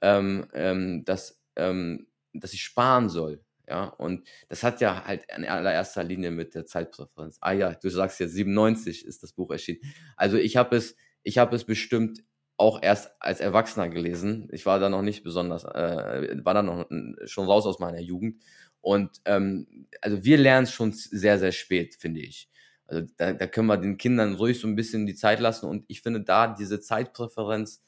ähm, 0.00 0.46
ähm, 0.54 1.04
dass, 1.04 1.40
ähm, 1.56 2.06
dass 2.32 2.52
ich 2.52 2.62
sparen 2.62 3.08
soll. 3.08 3.42
Ja, 3.68 3.84
und 3.84 4.26
das 4.48 4.64
hat 4.64 4.80
ja 4.80 5.04
halt 5.04 5.24
in 5.36 5.44
allererster 5.44 6.02
Linie 6.02 6.32
mit 6.32 6.56
der 6.56 6.66
Zeitpräferenz. 6.66 7.38
Ah 7.40 7.52
ja, 7.52 7.74
du 7.74 7.88
sagst 7.88 8.18
ja 8.18 8.26
97 8.26 9.04
ist 9.04 9.22
das 9.22 9.32
Buch 9.32 9.50
erschienen. 9.52 9.80
Also 10.16 10.38
ich 10.38 10.56
habe 10.56 10.76
es, 10.76 10.96
ich 11.22 11.38
habe 11.38 11.54
es 11.54 11.64
bestimmt 11.64 12.24
auch 12.56 12.82
erst 12.82 13.12
als 13.20 13.40
Erwachsener 13.40 13.88
gelesen. 13.88 14.48
Ich 14.50 14.66
war 14.66 14.80
da 14.80 14.88
noch 14.88 15.02
nicht 15.02 15.22
besonders, 15.22 15.64
äh, 15.64 16.44
war 16.44 16.54
da 16.54 16.62
noch 16.62 16.86
schon 17.26 17.46
raus 17.46 17.64
aus 17.64 17.78
meiner 17.78 18.00
Jugend. 18.00 18.42
Und 18.80 19.10
ähm, 19.24 19.86
also 20.02 20.24
wir 20.24 20.36
lernen 20.36 20.64
es 20.64 20.72
schon 20.72 20.92
sehr, 20.92 21.38
sehr 21.38 21.52
spät, 21.52 21.94
finde 21.94 22.20
ich. 22.20 22.50
Also 22.86 23.06
da, 23.16 23.32
da 23.32 23.46
können 23.46 23.68
wir 23.68 23.76
den 23.76 23.98
Kindern 23.98 24.34
ruhig 24.34 24.58
so 24.58 24.66
ein 24.66 24.74
bisschen 24.74 25.06
die 25.06 25.14
Zeit 25.14 25.38
lassen 25.38 25.66
und 25.66 25.84
ich 25.86 26.02
finde 26.02 26.22
da 26.22 26.48
diese 26.48 26.80
Zeitpräferenz 26.80 27.84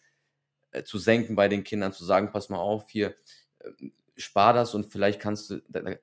äh, 0.73 0.83
zu 0.83 0.99
senken 0.99 1.37
bei 1.37 1.49
den 1.49 1.65
Kindern, 1.65 1.93
zu 1.93 2.05
sagen, 2.05 2.31
pass 2.33 2.49
mal 2.49 2.59
auf, 2.59 2.91
hier, 2.91 3.15
äh, 3.61 3.71
spar 4.17 4.53
das 4.53 4.75
und 4.75 4.93
vielleicht 4.93 5.21
kannst 5.21 5.51
du, 5.51 5.61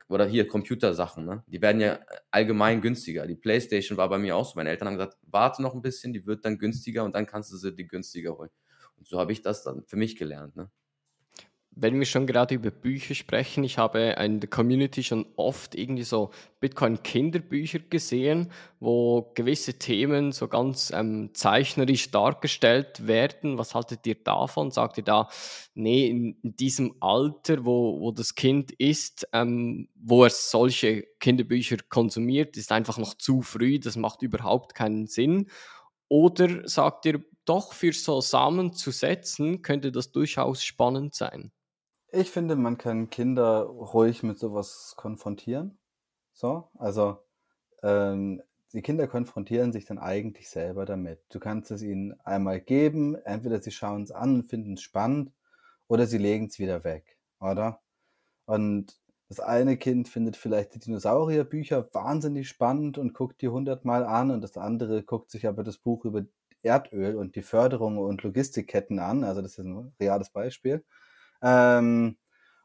oder 0.07 0.25
hier 0.25 0.47
Computersachen, 0.47 1.25
ne? 1.25 1.43
die 1.47 1.61
werden 1.61 1.79
ja 1.79 1.99
allgemein 2.31 2.81
günstiger. 2.81 3.27
Die 3.27 3.35
Playstation 3.35 3.97
war 3.97 4.09
bei 4.09 4.17
mir 4.17 4.35
auch 4.35 4.45
so. 4.45 4.53
Meine 4.55 4.69
Eltern 4.69 4.87
haben 4.87 4.95
gesagt, 4.95 5.17
warte 5.23 5.61
noch 5.61 5.73
ein 5.73 5.81
bisschen, 5.81 6.13
die 6.13 6.25
wird 6.25 6.43
dann 6.45 6.57
günstiger 6.57 7.03
und 7.03 7.13
dann 7.15 7.25
kannst 7.25 7.51
du 7.51 7.57
sie 7.57 7.75
die 7.75 7.87
günstiger 7.87 8.37
holen. 8.37 8.49
Und 8.97 9.07
so 9.07 9.19
habe 9.19 9.31
ich 9.31 9.41
das 9.41 9.63
dann 9.63 9.83
für 9.85 9.95
mich 9.95 10.15
gelernt. 10.15 10.55
Ne? 10.55 10.69
Wenn 11.81 11.97
wir 11.97 12.05
schon 12.05 12.27
gerade 12.27 12.55
über 12.55 12.71
Bücher 12.71 13.15
sprechen, 13.15 13.63
ich 13.63 13.77
habe 13.77 14.15
in 14.19 14.39
der 14.39 14.49
Community 14.49 15.03
schon 15.03 15.25
oft 15.35 15.75
irgendwie 15.75 16.03
so 16.03 16.31
Bitcoin-Kinderbücher 16.59 17.79
gesehen, 17.89 18.51
wo 18.79 19.31
gewisse 19.33 19.75
Themen 19.79 20.31
so 20.31 20.47
ganz 20.47 20.91
ähm, 20.93 21.29
zeichnerisch 21.33 22.11
dargestellt 22.11 23.07
werden. 23.07 23.57
Was 23.57 23.75
haltet 23.75 24.05
ihr 24.05 24.15
davon? 24.15 24.71
Sagt 24.71 24.97
ihr 24.97 25.03
da, 25.03 25.29
nee, 25.73 26.07
in, 26.07 26.37
diesem 26.43 26.95
Alter, 26.99 27.65
wo, 27.65 27.99
wo 28.01 28.11
das 28.11 28.35
Kind 28.35 28.71
ist, 28.73 29.27
ähm, 29.31 29.87
wo 29.95 30.25
er 30.25 30.29
solche 30.29 31.07
Kinderbücher 31.19 31.77
konsumiert, 31.87 32.57
ist 32.57 32.71
einfach 32.71 32.97
noch 32.97 33.13
zu 33.13 33.41
früh, 33.41 33.79
das 33.79 33.95
macht 33.95 34.21
überhaupt 34.21 34.75
keinen 34.75 35.07
Sinn? 35.07 35.49
Oder 36.09 36.67
sagt 36.67 37.05
ihr, 37.05 37.23
doch 37.45 37.73
für 37.73 37.93
so 37.93 38.19
Samen 38.19 38.73
zu 38.73 38.91
setzen, 38.91 39.61
könnte 39.61 39.91
das 39.91 40.11
durchaus 40.11 40.63
spannend 40.63 41.15
sein? 41.15 41.51
Ich 42.11 42.31
finde, 42.31 42.55
man 42.55 42.77
kann 42.77 43.09
Kinder 43.09 43.61
ruhig 43.63 44.23
mit 44.23 44.39
sowas 44.39 44.93
konfrontieren. 44.97 45.77
So, 46.33 46.69
also 46.75 47.19
ähm, 47.83 48.41
die 48.73 48.81
Kinder 48.81 49.07
konfrontieren 49.07 49.73
sich 49.73 49.85
dann 49.85 49.99
eigentlich 49.99 50.49
selber 50.49 50.85
damit. 50.85 51.21
Du 51.29 51.39
kannst 51.39 51.71
es 51.71 51.83
ihnen 51.83 52.19
einmal 52.23 52.61
geben, 52.61 53.15
entweder 53.15 53.61
sie 53.61 53.71
schauen 53.71 54.03
es 54.03 54.11
an 54.11 54.35
und 54.35 54.49
finden 54.49 54.73
es 54.75 54.81
spannend 54.81 55.33
oder 55.87 56.07
sie 56.07 56.17
legen 56.19 56.47
es 56.47 56.59
wieder 56.59 56.83
weg, 56.83 57.17
oder? 57.39 57.81
Und 58.45 58.99
das 59.29 59.39
eine 59.41 59.77
Kind 59.77 60.09
findet 60.09 60.37
vielleicht 60.37 60.75
die 60.75 60.79
Dinosaurierbücher 60.79 61.93
wahnsinnig 61.93 62.49
spannend 62.49 62.97
und 62.97 63.13
guckt 63.13 63.41
die 63.41 63.49
hundertmal 63.49 64.05
an 64.05 64.31
und 64.31 64.41
das 64.41 64.57
andere 64.57 65.03
guckt 65.03 65.31
sich 65.31 65.47
aber 65.47 65.63
das 65.63 65.77
Buch 65.79 66.05
über 66.05 66.25
Erdöl 66.63 67.15
und 67.15 67.35
die 67.35 67.43
Förderung 67.43 67.97
und 67.99 68.23
Logistikketten 68.23 68.99
an. 68.99 69.23
Also 69.23 69.41
das 69.41 69.53
ist 69.57 69.65
ein 69.65 69.93
reales 69.99 70.31
Beispiel. 70.31 70.85
Ähm, 71.41 72.17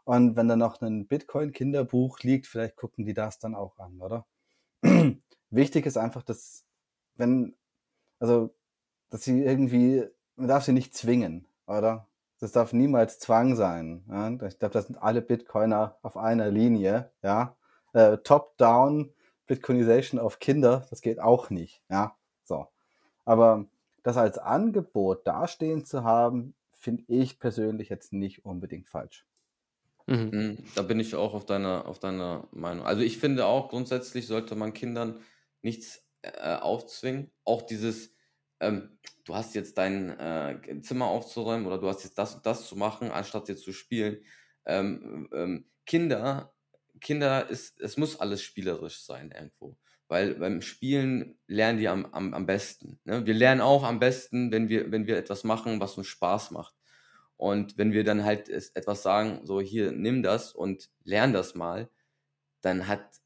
und 0.04 0.36
wenn 0.36 0.48
da 0.48 0.56
noch 0.56 0.80
ein 0.82 1.06
Bitcoin-Kinderbuch 1.06 2.20
liegt, 2.20 2.46
vielleicht 2.46 2.76
gucken 2.76 3.06
die 3.06 3.14
das 3.14 3.38
dann 3.38 3.54
auch 3.54 3.78
an, 3.78 4.00
oder? 4.00 4.26
Wichtig 5.50 5.86
ist 5.86 5.96
einfach, 5.96 6.22
dass, 6.22 6.64
wenn, 7.16 7.56
also, 8.18 8.54
dass 9.10 9.24
sie 9.24 9.42
irgendwie, 9.42 10.04
man 10.36 10.48
darf 10.48 10.64
sie 10.64 10.72
nicht 10.72 10.94
zwingen, 10.94 11.46
oder? 11.66 12.08
Das 12.40 12.52
darf 12.52 12.72
niemals 12.72 13.18
Zwang 13.18 13.56
sein. 13.56 14.04
Ja? 14.08 14.28
Ich 14.46 14.58
glaube, 14.58 14.74
das 14.74 14.88
sind 14.88 14.96
alle 14.96 15.22
Bitcoiner 15.22 15.96
auf 16.02 16.16
einer 16.16 16.50
Linie, 16.50 17.10
ja. 17.22 17.56
Äh, 17.94 18.18
Top-down, 18.18 19.14
Bitcoinization 19.46 20.20
auf 20.20 20.40
Kinder, 20.40 20.86
das 20.90 21.00
geht 21.00 21.20
auch 21.20 21.50
nicht, 21.50 21.82
ja. 21.88 22.16
So. 22.42 22.66
Aber 23.24 23.66
das 24.02 24.16
als 24.18 24.36
Angebot 24.38 25.26
dastehen 25.26 25.84
zu 25.86 26.04
haben, 26.04 26.54
finde 26.84 27.04
ich 27.08 27.38
persönlich 27.38 27.88
jetzt 27.88 28.12
nicht 28.12 28.44
unbedingt 28.44 28.88
falsch. 28.88 29.26
Mhm. 30.06 30.30
mhm. 30.32 30.58
Da 30.74 30.82
bin 30.82 31.00
ich 31.00 31.14
auch 31.14 31.32
auf 31.32 31.46
deiner, 31.46 31.86
auf 31.86 31.98
deiner 31.98 32.46
Meinung. 32.52 32.84
Also 32.84 33.00
ich 33.02 33.18
finde 33.18 33.46
auch, 33.46 33.70
grundsätzlich 33.70 34.26
sollte 34.26 34.54
man 34.54 34.74
Kindern 34.74 35.22
nichts 35.62 36.06
äh, 36.20 36.56
aufzwingen. 36.56 37.30
Auch 37.44 37.62
dieses, 37.62 38.14
ähm, 38.60 38.98
du 39.24 39.34
hast 39.34 39.54
jetzt 39.54 39.78
dein 39.78 40.10
äh, 40.10 40.80
Zimmer 40.82 41.06
aufzuräumen 41.06 41.66
oder 41.66 41.78
du 41.78 41.88
hast 41.88 42.04
jetzt 42.04 42.18
das 42.18 42.34
und 42.34 42.44
das 42.44 42.68
zu 42.68 42.76
machen, 42.76 43.10
anstatt 43.10 43.48
jetzt 43.48 43.64
zu 43.64 43.72
spielen. 43.72 44.18
Ähm, 44.66 45.28
ähm, 45.32 45.70
Kinder, 45.86 46.54
Kinder 47.00 47.48
ist, 47.48 47.80
es 47.80 47.96
muss 47.96 48.20
alles 48.20 48.42
spielerisch 48.42 49.02
sein 49.02 49.30
irgendwo. 49.30 49.78
Weil 50.08 50.34
beim 50.34 50.60
Spielen 50.60 51.38
lernen 51.46 51.78
die 51.78 51.88
am, 51.88 52.06
am, 52.06 52.34
am 52.34 52.46
besten. 52.46 53.00
Ne? 53.04 53.24
Wir 53.26 53.34
lernen 53.34 53.60
auch 53.60 53.84
am 53.84 54.00
besten, 54.00 54.52
wenn 54.52 54.68
wir, 54.68 54.92
wenn 54.92 55.06
wir 55.06 55.16
etwas 55.16 55.44
machen, 55.44 55.80
was 55.80 55.96
uns 55.96 56.06
Spaß 56.08 56.50
macht. 56.50 56.74
Und 57.36 57.78
wenn 57.78 57.92
wir 57.92 58.04
dann 58.04 58.24
halt 58.24 58.48
etwas 58.48 59.02
sagen, 59.02 59.40
so 59.44 59.60
hier, 59.60 59.92
nimm 59.92 60.22
das 60.22 60.52
und 60.52 60.90
lern 61.04 61.32
das 61.32 61.54
mal, 61.54 61.90
dann 62.60 62.86
hat, 62.86 63.20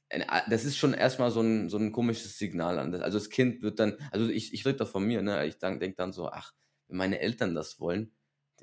das 0.49 0.65
ist 0.65 0.77
schon 0.77 0.95
erstmal 0.95 1.31
so 1.31 1.41
ein, 1.41 1.69
so 1.69 1.79
ein 1.79 1.93
komisches 1.93 2.39
Signal 2.39 2.79
an. 2.79 2.95
Also 2.95 3.19
das 3.19 3.29
Kind 3.29 3.63
wird 3.63 3.79
dann, 3.79 3.97
also 4.11 4.29
ich, 4.29 4.55
ich 4.55 4.65
rede 4.65 4.79
da 4.79 4.87
von 4.87 5.05
mir, 5.05 5.23
ne? 5.23 5.47
ich 5.47 5.59
denke 5.59 5.95
dann 5.95 6.13
so, 6.13 6.29
ach, 6.31 6.55
wenn 6.89 6.97
meine 6.97 7.21
Eltern 7.21 7.55
das 7.55 7.81
wollen, 7.81 8.13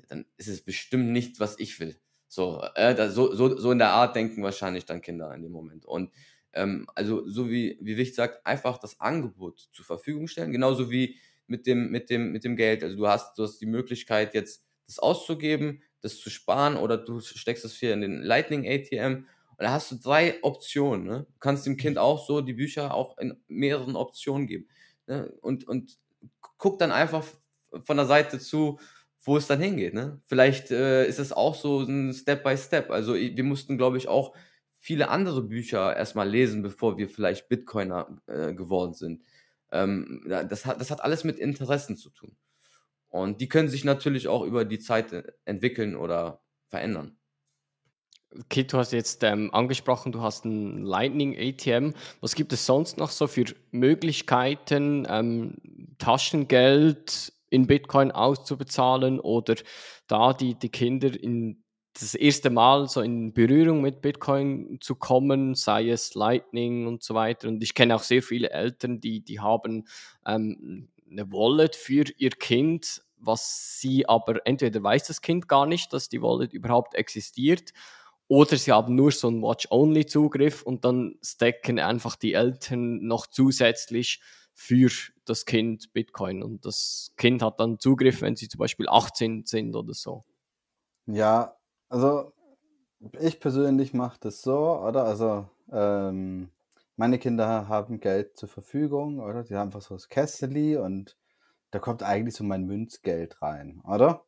dann 0.08 0.26
ist 0.36 0.48
es 0.48 0.64
bestimmt 0.64 1.10
nicht, 1.10 1.40
was 1.40 1.58
ich 1.58 1.78
will. 1.80 1.98
So, 2.28 2.62
äh, 2.74 3.08
so, 3.10 3.32
so, 3.34 3.56
so 3.56 3.70
in 3.70 3.78
der 3.78 3.90
Art 3.90 4.16
denken 4.16 4.42
wahrscheinlich 4.42 4.84
dann 4.84 5.00
Kinder 5.00 5.32
in 5.34 5.42
dem 5.42 5.52
Moment. 5.52 5.86
Und 5.86 6.12
ähm, 6.56 6.86
also 6.94 7.28
so 7.28 7.48
wie, 7.48 7.78
wie 7.80 7.96
Wicht 7.96 8.14
sagt, 8.14 8.44
einfach 8.46 8.78
das 8.78 9.00
Angebot 9.00 9.68
zur 9.72 9.84
Verfügung 9.84 10.26
stellen, 10.26 10.52
genauso 10.52 10.90
wie 10.90 11.16
mit 11.46 11.66
dem, 11.66 11.90
mit 11.90 12.10
dem, 12.10 12.32
mit 12.32 12.44
dem 12.44 12.56
Geld. 12.56 12.82
Also 12.82 12.96
du 12.96 13.06
hast, 13.06 13.38
du 13.38 13.44
hast 13.44 13.60
die 13.60 13.66
Möglichkeit 13.66 14.34
jetzt 14.34 14.64
das 14.86 14.98
auszugeben, 14.98 15.82
das 16.00 16.18
zu 16.18 16.30
sparen 16.30 16.76
oder 16.76 16.96
du 16.96 17.20
steckst 17.20 17.64
es 17.64 17.76
hier 17.76 17.92
in 17.92 18.00
den 18.00 18.22
Lightning 18.22 18.66
ATM 18.66 19.26
und 19.58 19.64
da 19.64 19.72
hast 19.72 19.90
du 19.90 19.96
drei 19.96 20.42
Optionen. 20.42 21.06
Ne? 21.06 21.26
Du 21.32 21.38
kannst 21.40 21.66
dem 21.66 21.76
Kind 21.76 21.98
auch 21.98 22.26
so 22.26 22.40
die 22.40 22.52
Bücher 22.52 22.94
auch 22.94 23.16
in 23.18 23.40
mehreren 23.48 23.96
Optionen 23.96 24.46
geben. 24.46 24.68
Ne? 25.06 25.32
Und, 25.40 25.66
und 25.66 25.96
guck 26.58 26.78
dann 26.78 26.92
einfach 26.92 27.24
von 27.84 27.96
der 27.96 28.06
Seite 28.06 28.38
zu, 28.38 28.78
wo 29.20 29.36
es 29.36 29.46
dann 29.46 29.60
hingeht. 29.60 29.94
Ne? 29.94 30.20
Vielleicht 30.26 30.70
äh, 30.70 31.06
ist 31.06 31.18
es 31.18 31.32
auch 31.32 31.54
so 31.54 31.80
ein 31.80 32.12
Step 32.12 32.44
by 32.44 32.56
Step. 32.56 32.90
Also 32.90 33.14
wir 33.14 33.44
mussten, 33.44 33.78
glaube 33.78 33.98
ich, 33.98 34.08
auch 34.08 34.34
viele 34.86 35.08
andere 35.08 35.42
Bücher 35.42 35.96
erstmal 35.96 36.28
lesen, 36.28 36.62
bevor 36.62 36.96
wir 36.96 37.08
vielleicht 37.08 37.48
Bitcoiner 37.48 38.06
äh, 38.28 38.54
geworden 38.54 38.94
sind. 38.94 39.24
Ähm, 39.72 40.22
das, 40.28 40.64
hat, 40.64 40.80
das 40.80 40.92
hat 40.92 41.02
alles 41.02 41.24
mit 41.24 41.40
Interessen 41.40 41.96
zu 41.96 42.08
tun. 42.10 42.36
Und 43.08 43.40
die 43.40 43.48
können 43.48 43.68
sich 43.68 43.82
natürlich 43.82 44.28
auch 44.28 44.44
über 44.44 44.64
die 44.64 44.78
Zeit 44.78 45.12
äh, 45.12 45.24
entwickeln 45.44 45.96
oder 45.96 46.40
verändern. 46.68 47.18
Kit, 48.48 48.72
du 48.72 48.78
hast 48.78 48.92
jetzt 48.92 49.24
ähm, 49.24 49.52
angesprochen, 49.52 50.12
du 50.12 50.22
hast 50.22 50.44
ein 50.44 50.84
Lightning 50.84 51.36
ATM. 51.36 51.92
Was 52.20 52.36
gibt 52.36 52.52
es 52.52 52.64
sonst 52.64 52.96
noch 52.96 53.10
so 53.10 53.26
für 53.26 53.46
Möglichkeiten, 53.72 55.04
ähm, 55.10 55.56
Taschengeld 55.98 57.32
in 57.50 57.66
Bitcoin 57.66 58.12
auszubezahlen 58.12 59.18
oder 59.18 59.56
da 60.06 60.32
die, 60.32 60.54
die 60.54 60.68
Kinder 60.68 61.08
in 61.20 61.64
das 62.00 62.14
erste 62.14 62.50
Mal 62.50 62.88
so 62.88 63.00
in 63.00 63.32
Berührung 63.32 63.80
mit 63.80 64.02
Bitcoin 64.02 64.78
zu 64.80 64.94
kommen, 64.94 65.54
sei 65.54 65.88
es 65.88 66.14
Lightning 66.14 66.86
und 66.86 67.02
so 67.02 67.14
weiter. 67.14 67.48
Und 67.48 67.62
ich 67.62 67.74
kenne 67.74 67.94
auch 67.94 68.02
sehr 68.02 68.22
viele 68.22 68.50
Eltern, 68.50 69.00
die, 69.00 69.20
die 69.20 69.40
haben 69.40 69.86
ähm, 70.26 70.88
eine 71.10 71.30
Wallet 71.32 71.76
für 71.76 72.04
ihr 72.18 72.30
Kind, 72.30 73.02
was 73.18 73.80
sie 73.80 74.08
aber 74.08 74.46
entweder 74.46 74.82
weiß 74.82 75.06
das 75.06 75.22
Kind 75.22 75.48
gar 75.48 75.66
nicht, 75.66 75.92
dass 75.92 76.08
die 76.08 76.20
Wallet 76.20 76.52
überhaupt 76.52 76.94
existiert, 76.94 77.72
oder 78.28 78.56
sie 78.56 78.72
haben 78.72 78.94
nur 78.94 79.12
so 79.12 79.28
einen 79.28 79.42
Watch-Only-Zugriff 79.42 80.62
und 80.62 80.84
dann 80.84 81.16
stacken 81.22 81.78
einfach 81.78 82.16
die 82.16 82.32
Eltern 82.32 83.06
noch 83.06 83.28
zusätzlich 83.28 84.20
für 84.52 84.90
das 85.24 85.44
Kind 85.44 85.92
Bitcoin. 85.92 86.42
Und 86.42 86.64
das 86.64 87.12
Kind 87.16 87.42
hat 87.42 87.60
dann 87.60 87.78
Zugriff, 87.78 88.22
wenn 88.22 88.34
sie 88.34 88.48
zum 88.48 88.58
Beispiel 88.58 88.88
18 88.88 89.44
sind 89.44 89.76
oder 89.76 89.94
so. 89.94 90.24
Ja, 91.06 91.55
also 91.88 92.32
ich 93.20 93.40
persönlich 93.40 93.94
mache 93.94 94.18
das 94.20 94.42
so, 94.42 94.78
oder? 94.80 95.04
Also 95.04 95.48
ähm, 95.70 96.50
meine 96.96 97.18
Kinder 97.18 97.68
haben 97.68 98.00
Geld 98.00 98.36
zur 98.36 98.48
Verfügung, 98.48 99.20
oder? 99.20 99.44
Die 99.44 99.54
haben 99.54 99.68
einfach 99.68 99.82
so 99.82 99.94
das 99.94 100.08
Kästeli 100.08 100.76
und 100.76 101.16
da 101.70 101.78
kommt 101.78 102.02
eigentlich 102.02 102.34
so 102.34 102.44
mein 102.44 102.64
Münzgeld 102.64 103.42
rein, 103.42 103.82
oder? 103.84 104.24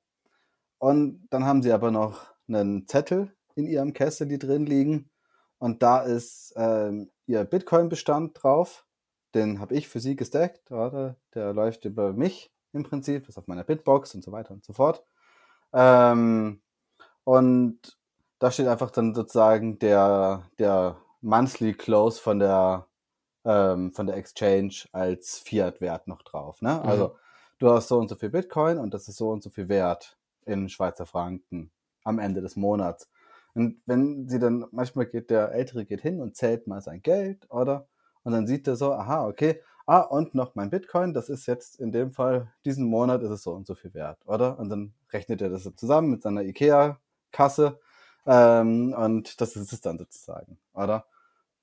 Und 0.79 1.27
dann 1.31 1.45
haben 1.45 1.63
sie 1.63 1.73
aber 1.73 1.91
noch 1.91 2.27
einen 2.47 2.87
Zettel 2.87 3.35
in 3.55 3.67
ihrem 3.67 3.93
Kästeli 3.93 4.39
drin 4.39 4.67
liegen 4.67 5.11
und 5.59 5.83
da 5.83 6.01
ist 6.01 6.55
ähm, 6.57 7.11
ihr 7.27 7.45
Bitcoin-Bestand 7.45 8.43
drauf. 8.43 8.87
Den 9.35 9.61
habe 9.61 9.75
ich 9.75 9.89
für 9.89 10.01
sie 10.01 10.17
gestackt, 10.17 10.71
oder? 10.71 11.17
Der 11.35 11.53
läuft 11.53 11.85
über 11.85 12.13
mich 12.13 12.53
im 12.73 12.83
Prinzip, 12.85 13.29
ist 13.29 13.39
auf 13.39 13.47
meiner 13.47 13.65
Bitbox 13.65 14.15
und 14.15 14.23
so 14.23 14.33
weiter 14.33 14.53
und 14.53 14.65
so 14.65 14.73
fort. 14.73 15.05
Ähm, 15.73 16.61
und 17.29 17.79
da 18.39 18.51
steht 18.51 18.69
einfach 18.69 18.91
dann 18.91 19.15
sozusagen 19.15 19.79
der, 19.79 20.45
der 20.59 20.97
Monthly 21.21 21.75
Close 21.75 22.19
von 22.19 22.39
der, 22.39 22.87
ähm, 23.45 23.93
von 23.93 24.07
der 24.07 24.17
Exchange 24.17 24.87
als 24.93 25.39
Fiat-Wert 25.41 26.09
noch 26.09 26.23
drauf. 26.23 26.63
Ne? 26.63 26.81
Mhm. 26.83 26.89
Also 26.89 27.17
du 27.59 27.69
hast 27.69 27.89
so 27.89 27.99
und 27.99 28.09
so 28.09 28.15
viel 28.15 28.31
Bitcoin 28.31 28.79
und 28.79 28.95
das 28.95 29.09
ist 29.09 29.19
so 29.19 29.29
und 29.29 29.43
so 29.43 29.51
viel 29.51 29.69
Wert 29.69 30.17
in 30.47 30.71
Schweizer 30.71 31.05
Franken 31.05 31.71
am 32.03 32.19
Ende 32.19 32.41
des 32.41 32.57
Monats. 32.57 33.11
Und 33.53 33.83
wenn 33.85 34.27
sie 34.27 34.39
dann, 34.39 34.65
manchmal 34.71 35.05
geht 35.05 35.29
der 35.29 35.53
Ältere 35.53 35.85
geht 35.85 36.01
hin 36.01 36.23
und 36.23 36.35
zählt 36.35 36.67
mal 36.67 36.81
sein 36.81 37.03
Geld, 37.03 37.47
oder? 37.51 37.89
Und 38.23 38.33
dann 38.33 38.47
sieht 38.47 38.67
er 38.67 38.77
so, 38.77 38.95
aha, 38.95 39.27
okay, 39.27 39.61
ah, 39.85 40.01
und 40.01 40.35
noch 40.35 40.55
mein 40.55 40.71
Bitcoin, 40.71 41.13
das 41.13 41.29
ist 41.29 41.45
jetzt 41.45 41.79
in 41.79 41.93
dem 41.93 42.11
Fall, 42.11 42.55
diesen 42.65 42.87
Monat 42.87 43.23
ist 43.23 43.31
es 43.31 43.43
so 43.43 43.53
und 43.53 43.67
so 43.67 43.75
viel 43.75 43.93
wert, 43.93 44.27
oder? 44.27 44.59
Und 44.59 44.71
dann 44.71 44.95
rechnet 45.13 45.43
er 45.43 45.51
das 45.51 45.71
zusammen 45.77 46.09
mit 46.09 46.23
seiner 46.23 46.43
IKEA-Kasse 47.39 47.79
ähm, 48.27 48.93
und 48.97 49.41
das 49.41 49.57
ist 49.57 49.73
es 49.73 49.81
dann 49.81 49.99
sozusagen, 49.99 50.59
oder? 50.75 51.07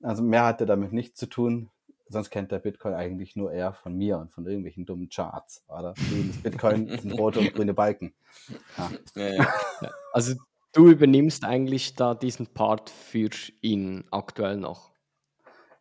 Also 0.02 0.22
mehr 0.22 0.44
hat 0.44 0.60
er 0.60 0.66
damit 0.66 0.92
nichts 0.92 1.18
zu 1.18 1.26
tun, 1.26 1.70
sonst 2.08 2.30
kennt 2.30 2.52
der 2.52 2.58
Bitcoin 2.58 2.94
eigentlich 2.94 3.36
nur 3.36 3.52
er 3.52 3.72
von 3.72 3.94
mir 3.96 4.18
und 4.18 4.32
von 4.32 4.46
irgendwelchen 4.46 4.84
dummen 4.86 5.08
Charts, 5.08 5.64
oder? 5.68 5.94
Das 5.94 6.36
Bitcoin 6.42 6.88
sind 6.98 7.12
rote 7.18 7.40
und 7.40 7.52
grüne 7.54 7.74
Balken. 7.74 8.14
Ja. 8.76 8.90
Ja, 9.14 9.28
ja. 9.34 9.90
Also 10.12 10.34
du 10.72 10.90
übernimmst 10.90 11.44
eigentlich 11.44 11.94
da 11.94 12.14
diesen 12.14 12.46
Part 12.48 12.90
für 12.90 13.30
ihn 13.62 14.04
aktuell 14.10 14.56
noch. 14.56 14.90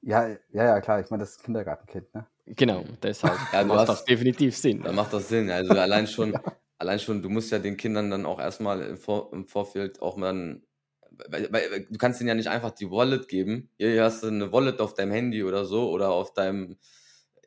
Ja, 0.02 0.28
ja, 0.28 0.38
ja, 0.66 0.82
klar, 0.82 1.00
ich 1.00 1.10
meine, 1.10 1.22
das 1.24 1.32
ist 1.32 1.44
Kindergartenkind, 1.44 2.14
ne? 2.14 2.28
Genau, 2.46 2.84
deshalb 3.02 3.40
Ja, 3.52 3.64
macht 3.64 3.80
hast- 3.80 3.90
das 3.90 4.06
definitiv 4.06 4.56
Sinn. 4.56 4.84
Dann 4.84 4.94
macht 4.94 5.12
das 5.14 5.28
Sinn. 5.30 5.50
Also 5.50 5.74
allein 5.80 6.06
schon, 6.06 6.32
allein 6.78 7.00
schon, 7.00 7.22
du 7.22 7.30
musst 7.30 7.52
ja 7.52 7.60
den 7.60 7.78
Kindern 7.78 8.10
dann 8.10 8.26
auch 8.26 8.40
erstmal 8.40 8.82
im, 8.82 8.98
Vor 8.98 9.32
im 9.34 9.48
Vorfeld 9.48 10.02
auch 10.02 10.18
mal, 10.18 10.62
weil, 11.30 11.52
weil 11.52 11.88
du 11.90 11.98
kannst 11.98 12.20
ihnen 12.22 12.28
ja 12.30 12.36
nicht 12.36 12.50
einfach 12.50 12.72
die 12.72 12.90
Wallet 12.92 13.28
geben. 13.28 13.70
Hier, 13.78 14.04
hast 14.04 14.24
du 14.24 14.28
eine 14.28 14.52
Wallet 14.52 14.80
auf 14.82 14.94
deinem 14.94 15.12
Handy 15.12 15.44
oder 15.44 15.66
so 15.66 15.90
oder 15.90 16.10
auf 16.12 16.34
deinem. 16.34 16.78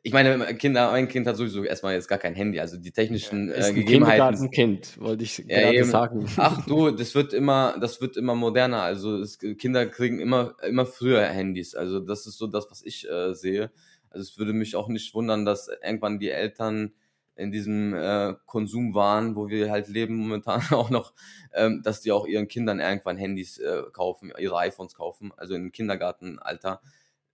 Ich 0.01 0.13
meine, 0.13 0.55
Kinder, 0.55 0.91
mein 0.91 1.09
Kind 1.09 1.27
hat 1.27 1.35
sowieso 1.35 1.61
erstmal 1.63 1.93
jetzt 1.93 2.07
gar 2.07 2.19
kein 2.19 2.33
Handy, 2.33 2.61
also 2.61 2.77
die 2.77 2.91
technischen 2.91 3.49
Ist 3.49 3.65
äh, 3.65 3.69
ein 3.69 3.75
Gegebenheiten. 3.75 4.49
Kindergartenkind, 4.49 5.01
wollte 5.01 5.23
ich 5.25 5.39
Ja, 5.39 5.59
gerade 5.59 5.75
eben. 5.75 5.89
sagen. 5.89 6.25
Ach 6.37 6.65
du, 6.65 6.89
das 6.91 7.15
wird 7.15 7.33
immer, 7.33 7.77
das 7.81 7.99
wird 7.99 8.15
immer 8.15 8.33
moderner. 8.33 8.81
Also 8.81 9.17
es, 9.17 9.37
Kinder 9.39 9.85
kriegen 9.87 10.19
immer, 10.19 10.55
immer 10.63 10.85
früher 10.85 11.23
Handys. 11.25 11.75
Also 11.75 11.99
das 11.99 12.25
ist 12.27 12.37
so 12.37 12.47
das, 12.47 12.71
was 12.71 12.81
ich 12.81 13.09
äh, 13.09 13.33
sehe. 13.33 13.71
Also 14.09 14.23
es 14.23 14.37
würde 14.37 14.53
mich 14.53 14.77
auch 14.77 14.87
nicht 14.87 15.13
wundern, 15.13 15.43
dass 15.45 15.69
irgendwann 15.83 16.17
die 16.17 16.29
Eltern 16.29 16.93
in 17.39 17.51
diesem 17.51 17.93
äh, 17.93 18.35
Konsum 18.45 18.93
waren, 18.93 19.35
wo 19.35 19.49
wir 19.49 19.71
halt 19.71 19.87
leben 19.87 20.15
momentan 20.15 20.61
auch 20.71 20.89
noch, 20.89 21.13
ähm, 21.53 21.81
dass 21.83 22.01
die 22.01 22.11
auch 22.11 22.27
ihren 22.27 22.47
Kindern 22.47 22.79
irgendwann 22.79 23.17
Handys 23.17 23.57
äh, 23.57 23.83
kaufen, 23.93 24.31
ihre 24.37 24.57
iPhones 24.57 24.93
kaufen, 24.93 25.31
also 25.37 25.55
im 25.55 25.71
Kindergartenalter. 25.71 26.81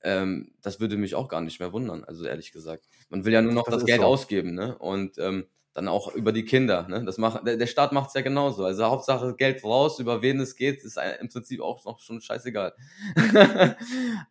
Ähm, 0.04 0.52
das 0.62 0.80
würde 0.80 0.98
mich 0.98 1.16
auch 1.16 1.28
gar 1.28 1.42
nicht 1.42 1.60
mehr 1.60 1.74
wundern, 1.74 2.04
also 2.04 2.26
ehrlich 2.26 2.52
gesagt. 2.52 2.88
Man 3.10 3.26
will 3.26 3.34
ja 3.34 3.42
nur 3.42 3.54
noch 3.54 3.66
Das 3.66 3.76
das, 3.76 3.86
Geld 3.86 4.02
so. 4.02 4.08
ausgeben, 4.08 4.54
ne? 4.54 4.78
Und 4.78 5.18
ähm, 5.18 5.46
dann 5.74 5.88
auch 5.90 6.16
über 6.16 6.32
die 6.32 6.46
Kinder. 6.46 6.88
Ne? 6.88 7.04
Das 7.04 7.18
macht, 7.18 7.46
der, 7.46 7.58
der 7.58 7.68
Staat 7.68 7.92
macht 7.92 8.08
es 8.08 8.14
ja 8.14 8.22
genauso. 8.22 8.64
Also 8.64 8.86
Hauptsache 8.86 9.36
Geld 9.36 9.62
raus, 9.64 10.00
über 10.00 10.22
wen 10.22 10.40
es 10.40 10.56
geht, 10.56 10.84
ist 10.86 10.98
im 11.20 11.28
Prinzip 11.28 11.60
auch 11.60 11.84
noch 11.84 12.00
schon 12.00 12.22
scheißegal. 12.22 12.74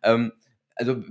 ähm, 0.03 0.31
also, 0.75 1.03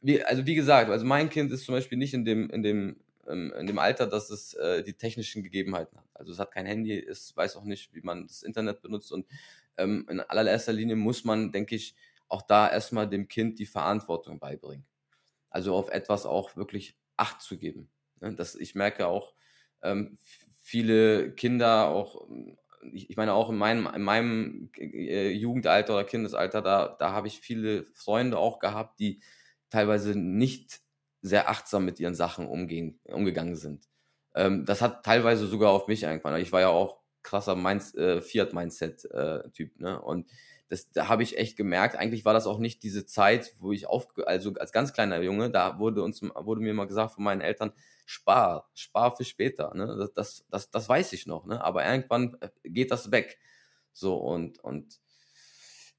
wie, 0.00 0.20
also 0.22 0.46
wie 0.46 0.56
gesagt, 0.56 0.90
also 0.90 1.06
mein 1.06 1.30
Kind 1.30 1.52
ist 1.52 1.64
zum 1.64 1.76
Beispiel 1.76 1.96
nicht 1.96 2.12
in 2.12 2.24
dem, 2.24 2.50
in 2.50 2.64
dem, 2.64 2.96
ähm, 3.28 3.52
in 3.58 3.66
dem 3.66 3.78
Alter, 3.78 4.06
dass 4.06 4.30
es 4.30 4.54
äh, 4.54 4.82
die 4.82 4.94
technischen 4.94 5.42
Gegebenheiten 5.42 5.98
hat. 5.98 6.08
Also 6.14 6.32
es 6.32 6.38
hat 6.38 6.52
kein 6.52 6.66
Handy, 6.66 6.98
es 6.98 7.36
weiß 7.36 7.56
auch 7.56 7.64
nicht, 7.64 7.94
wie 7.94 8.02
man 8.02 8.26
das 8.26 8.42
Internet 8.42 8.82
benutzt 8.82 9.12
und 9.12 9.26
ähm, 9.76 10.06
in 10.10 10.20
allererster 10.20 10.72
Linie 10.72 10.96
muss 10.96 11.24
man, 11.24 11.52
denke 11.52 11.74
ich, 11.74 11.94
auch 12.28 12.42
da 12.42 12.70
erstmal 12.70 13.08
dem 13.08 13.28
Kind 13.28 13.58
die 13.58 13.66
Verantwortung 13.66 14.38
beibringen. 14.38 14.86
Also 15.50 15.74
auf 15.74 15.90
etwas 15.90 16.26
auch 16.26 16.56
wirklich 16.56 16.96
Acht 17.16 17.42
zu 17.42 17.58
geben. 17.58 17.90
Ne? 18.20 18.34
Das, 18.34 18.54
ich 18.54 18.74
merke 18.74 19.06
auch, 19.06 19.34
ähm, 19.82 20.18
viele 20.60 21.32
Kinder 21.32 21.88
auch, 21.88 22.28
ähm, 22.30 22.56
ich, 22.92 23.10
ich 23.10 23.16
meine 23.16 23.34
auch 23.34 23.50
in 23.50 23.56
meinem, 23.56 23.86
in 23.94 24.02
meinem 24.02 24.70
äh, 24.78 25.30
Jugendalter 25.30 25.94
oder 25.94 26.04
Kindesalter, 26.04 26.62
da, 26.62 26.96
da 26.98 27.12
habe 27.12 27.28
ich 27.28 27.40
viele 27.40 27.84
Freunde 27.92 28.38
auch 28.38 28.58
gehabt, 28.58 28.98
die 28.98 29.20
teilweise 29.70 30.18
nicht 30.18 30.80
sehr 31.22 31.48
achtsam 31.48 31.84
mit 31.84 32.00
ihren 32.00 32.14
Sachen 32.14 32.46
umgehen, 32.46 33.00
umgegangen 33.04 33.56
sind. 33.56 33.88
Ähm, 34.34 34.64
das 34.64 34.82
hat 34.82 35.04
teilweise 35.04 35.46
sogar 35.46 35.70
auf 35.70 35.88
mich 35.88 36.02
irgendwann. 36.02 36.40
Ich 36.40 36.52
war 36.52 36.60
ja 36.60 36.68
auch 36.68 37.00
krasser 37.22 37.54
Minds, 37.54 37.94
äh, 37.94 38.20
Fiat-Mindset-Typ, 38.20 39.80
ne? 39.80 40.00
Und 40.02 40.28
das, 40.68 40.90
da 40.90 41.08
habe 41.08 41.22
ich 41.22 41.36
echt 41.36 41.56
gemerkt, 41.56 41.96
eigentlich 41.96 42.24
war 42.24 42.32
das 42.32 42.46
auch 42.46 42.58
nicht 42.58 42.82
diese 42.82 43.04
Zeit, 43.04 43.54
wo 43.58 43.72
ich 43.72 43.86
auf, 43.86 44.08
also 44.26 44.54
als 44.54 44.72
ganz 44.72 44.92
kleiner 44.92 45.20
Junge, 45.20 45.50
da 45.50 45.78
wurde 45.78 46.02
uns, 46.02 46.22
wurde 46.22 46.62
mir 46.62 46.72
mal 46.74 46.86
gesagt 46.86 47.14
von 47.14 47.24
meinen 47.24 47.42
Eltern, 47.42 47.72
spar, 48.06 48.70
spar 48.74 49.14
für 49.14 49.24
später, 49.24 49.72
ne? 49.74 49.96
Das, 49.98 50.12
das, 50.14 50.44
das, 50.50 50.70
das 50.70 50.88
weiß 50.88 51.12
ich 51.12 51.26
noch, 51.26 51.46
ne? 51.46 51.62
Aber 51.62 51.84
irgendwann 51.86 52.36
äh, 52.40 52.48
geht 52.64 52.90
das 52.90 53.10
weg. 53.12 53.38
So 53.92 54.16
und, 54.16 54.58
und 54.64 55.01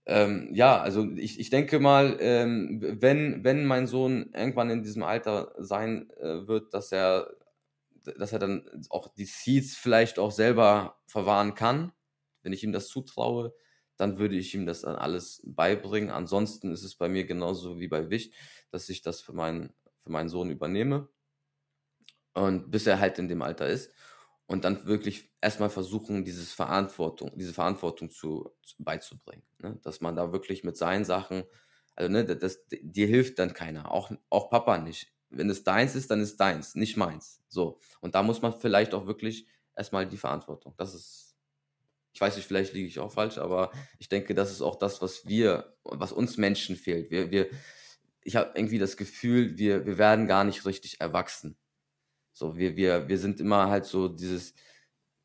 ähm, 0.05 0.49
ja, 0.53 0.81
also 0.81 1.09
ich, 1.15 1.39
ich 1.39 1.49
denke 1.49 1.79
mal, 1.79 2.17
ähm, 2.19 2.79
wenn, 3.01 3.43
wenn 3.43 3.65
mein 3.65 3.87
Sohn 3.87 4.31
irgendwann 4.33 4.69
in 4.69 4.83
diesem 4.83 5.03
Alter 5.03 5.53
sein 5.57 6.09
äh, 6.19 6.47
wird, 6.47 6.73
dass 6.73 6.91
er, 6.91 7.33
dass 8.17 8.33
er 8.33 8.39
dann 8.39 8.69
auch 8.89 9.13
die 9.15 9.25
Seeds 9.25 9.75
vielleicht 9.77 10.19
auch 10.19 10.31
selber 10.31 10.99
verwahren 11.07 11.55
kann, 11.55 11.93
wenn 12.41 12.53
ich 12.53 12.63
ihm 12.63 12.73
das 12.73 12.87
zutraue, 12.89 13.53
dann 13.97 14.17
würde 14.19 14.35
ich 14.35 14.53
ihm 14.53 14.65
das 14.65 14.81
dann 14.81 14.95
alles 14.95 15.41
beibringen. 15.45 16.09
Ansonsten 16.11 16.71
ist 16.71 16.83
es 16.83 16.95
bei 16.95 17.07
mir 17.07 17.25
genauso 17.25 17.79
wie 17.79 17.87
bei 17.87 18.09
Wicht, 18.09 18.33
dass 18.71 18.89
ich 18.89 19.01
das 19.01 19.21
für 19.21 19.33
meinen, 19.33 19.73
für 20.01 20.11
meinen 20.11 20.29
Sohn 20.29 20.49
übernehme. 20.49 21.07
Und 22.33 22.71
bis 22.71 22.87
er 22.87 22.99
halt 22.99 23.19
in 23.19 23.27
dem 23.27 23.41
Alter 23.41 23.67
ist. 23.67 23.91
Und 24.53 24.63
dann 24.65 24.85
wirklich 24.85 25.31
erstmal 25.41 25.71
versuchen, 25.71 26.25
dieses 26.25 26.53
Verantwortung, 26.53 27.31
diese 27.35 27.53
Verantwortung 27.53 28.11
zu, 28.11 28.51
zu 28.61 28.75
beizubringen. 28.77 29.41
Ne? 29.57 29.79
Dass 29.81 29.99
man 29.99 30.15
da 30.15 30.31
wirklich 30.31 30.63
mit 30.63 30.77
seinen 30.77 31.05
Sachen, 31.05 31.43
also 31.95 32.11
ne, 32.11 32.23
das, 32.23 32.59
dir 32.69 33.07
hilft 33.07 33.39
dann 33.39 33.55
keiner, 33.55 33.91
auch, 33.91 34.11
auch 34.29 34.51
Papa 34.51 34.77
nicht. 34.77 35.11
Wenn 35.31 35.49
es 35.49 35.63
deins 35.63 35.95
ist, 35.95 36.11
dann 36.11 36.21
ist 36.21 36.39
deins, 36.39 36.75
nicht 36.75 36.97
meins. 36.97 37.41
So. 37.47 37.79
Und 37.99 38.13
da 38.13 38.21
muss 38.21 38.43
man 38.43 38.53
vielleicht 38.59 38.93
auch 38.93 39.07
wirklich 39.07 39.47
erstmal 39.75 40.05
die 40.05 40.17
Verantwortung. 40.17 40.75
Das 40.77 40.93
ist, 40.93 41.35
ich 42.13 42.21
weiß 42.21 42.35
nicht, 42.35 42.45
vielleicht 42.45 42.75
liege 42.75 42.87
ich 42.87 42.99
auch 42.99 43.11
falsch, 43.11 43.39
aber 43.39 43.71
ich 43.97 44.07
denke, 44.07 44.35
das 44.35 44.51
ist 44.51 44.61
auch 44.61 44.75
das, 44.75 45.01
was 45.01 45.27
wir, 45.27 45.75
was 45.83 46.11
uns 46.11 46.37
Menschen 46.37 46.75
fehlt. 46.75 47.09
Wir, 47.09 47.31
wir, 47.31 47.49
ich 48.21 48.35
habe 48.35 48.51
irgendwie 48.53 48.77
das 48.77 48.97
Gefühl, 48.97 49.57
wir, 49.57 49.87
wir 49.87 49.97
werden 49.97 50.27
gar 50.27 50.43
nicht 50.43 50.63
richtig 50.67 51.01
erwachsen. 51.01 51.57
So, 52.33 52.57
wir, 52.57 52.75
wir, 52.75 53.07
wir 53.07 53.17
sind 53.17 53.39
immer 53.39 53.69
halt 53.69 53.85
so 53.85 54.07
dieses, 54.07 54.53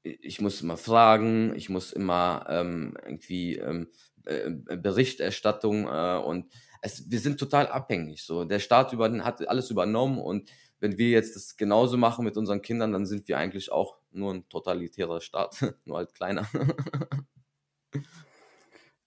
ich 0.02 0.40
muss 0.40 0.62
immer 0.62 0.76
fragen, 0.76 1.54
ich 1.56 1.68
muss 1.68 1.92
immer 1.92 2.46
ähm, 2.48 2.96
irgendwie 3.04 3.56
ähm, 3.56 3.88
äh, 4.24 4.50
Berichterstattung 4.76 5.86
äh, 5.88 6.18
und 6.24 6.52
es, 6.82 7.10
wir 7.10 7.20
sind 7.20 7.40
total 7.40 7.66
abhängig. 7.68 8.22
So, 8.24 8.44
der 8.44 8.58
Staat 8.60 8.92
über, 8.92 9.10
hat 9.24 9.46
alles 9.48 9.70
übernommen 9.70 10.18
und 10.18 10.50
wenn 10.80 10.98
wir 10.98 11.10
jetzt 11.10 11.34
das 11.34 11.56
genauso 11.56 11.96
machen 11.96 12.24
mit 12.24 12.36
unseren 12.36 12.62
Kindern, 12.62 12.92
dann 12.92 13.06
sind 13.06 13.26
wir 13.28 13.38
eigentlich 13.38 13.72
auch 13.72 13.98
nur 14.10 14.32
ein 14.34 14.48
totalitärer 14.48 15.20
Staat, 15.20 15.56
nur 15.84 15.98
halt 15.98 16.14
kleiner. 16.14 16.48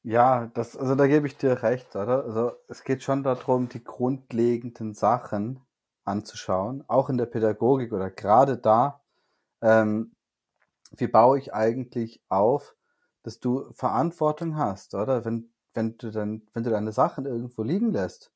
Ja, 0.03 0.47
das, 0.55 0.75
also 0.75 0.95
da 0.95 1.05
gebe 1.07 1.27
ich 1.27 1.37
dir 1.37 1.61
recht, 1.61 1.95
oder? 1.95 2.23
Also 2.25 2.53
es 2.67 2.83
geht 2.83 3.03
schon 3.03 3.21
darum, 3.23 3.69
die 3.69 3.83
grundlegenden 3.83 4.93
Sachen 4.95 5.59
anzuschauen, 6.11 6.83
auch 6.87 7.09
in 7.09 7.17
der 7.17 7.25
Pädagogik 7.25 7.93
oder 7.93 8.09
gerade 8.11 8.57
da, 8.57 9.01
ähm, 9.61 10.15
wie 10.91 11.07
baue 11.07 11.39
ich 11.39 11.53
eigentlich 11.53 12.21
auf, 12.29 12.75
dass 13.23 13.39
du 13.39 13.71
Verantwortung 13.73 14.57
hast, 14.57 14.93
oder? 14.95 15.25
Wenn, 15.25 15.51
wenn 15.73 15.97
du 15.97 16.11
dann, 16.11 16.43
wenn 16.53 16.63
du 16.63 16.69
deine 16.69 16.91
Sachen 16.91 17.25
irgendwo 17.25 17.63
liegen 17.63 17.91
lässt, 17.91 18.31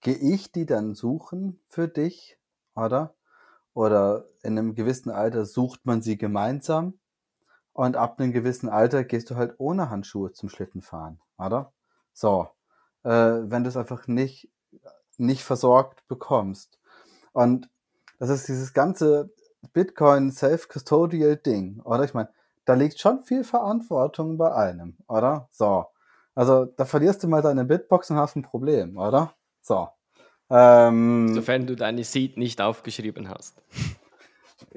gehe 0.00 0.16
ich 0.16 0.52
die 0.52 0.66
dann 0.66 0.94
suchen 0.94 1.60
für 1.68 1.88
dich, 1.88 2.38
oder? 2.74 3.14
Oder 3.74 4.26
in 4.42 4.58
einem 4.58 4.74
gewissen 4.74 5.10
Alter 5.10 5.46
sucht 5.46 5.86
man 5.86 6.02
sie 6.02 6.18
gemeinsam 6.18 6.98
und 7.72 7.96
ab 7.96 8.20
einem 8.20 8.32
gewissen 8.32 8.68
Alter 8.68 9.04
gehst 9.04 9.30
du 9.30 9.36
halt 9.36 9.54
ohne 9.58 9.90
Handschuhe 9.90 10.32
zum 10.32 10.48
Schlittenfahren, 10.50 11.20
oder? 11.38 11.72
So, 12.12 12.48
äh, 13.04 13.10
wenn 13.10 13.64
du 13.64 13.68
es 13.68 13.76
einfach 13.76 14.06
nicht, 14.06 14.50
nicht 15.16 15.42
versorgt 15.42 16.06
bekommst. 16.08 16.78
Und 17.32 17.68
das 18.18 18.30
ist 18.30 18.48
dieses 18.48 18.72
ganze 18.72 19.32
Bitcoin 19.72 20.30
Self-Custodial 20.30 21.36
Ding, 21.36 21.80
oder? 21.80 22.04
Ich 22.04 22.14
meine, 22.14 22.28
da 22.64 22.74
liegt 22.74 22.98
schon 22.98 23.20
viel 23.20 23.44
Verantwortung 23.44 24.36
bei 24.38 24.54
einem, 24.54 24.96
oder? 25.08 25.48
So. 25.50 25.86
Also, 26.34 26.66
da 26.66 26.84
verlierst 26.84 27.22
du 27.22 27.28
mal 27.28 27.42
deine 27.42 27.64
Bitbox 27.64 28.10
und 28.10 28.16
hast 28.16 28.36
ein 28.36 28.42
Problem, 28.42 28.96
oder? 28.96 29.34
So. 29.60 29.88
Ähm, 30.50 31.32
Sofern 31.34 31.66
du 31.66 31.76
deine 31.76 32.04
Seed 32.04 32.36
nicht 32.36 32.60
aufgeschrieben 32.60 33.28
hast. 33.28 33.62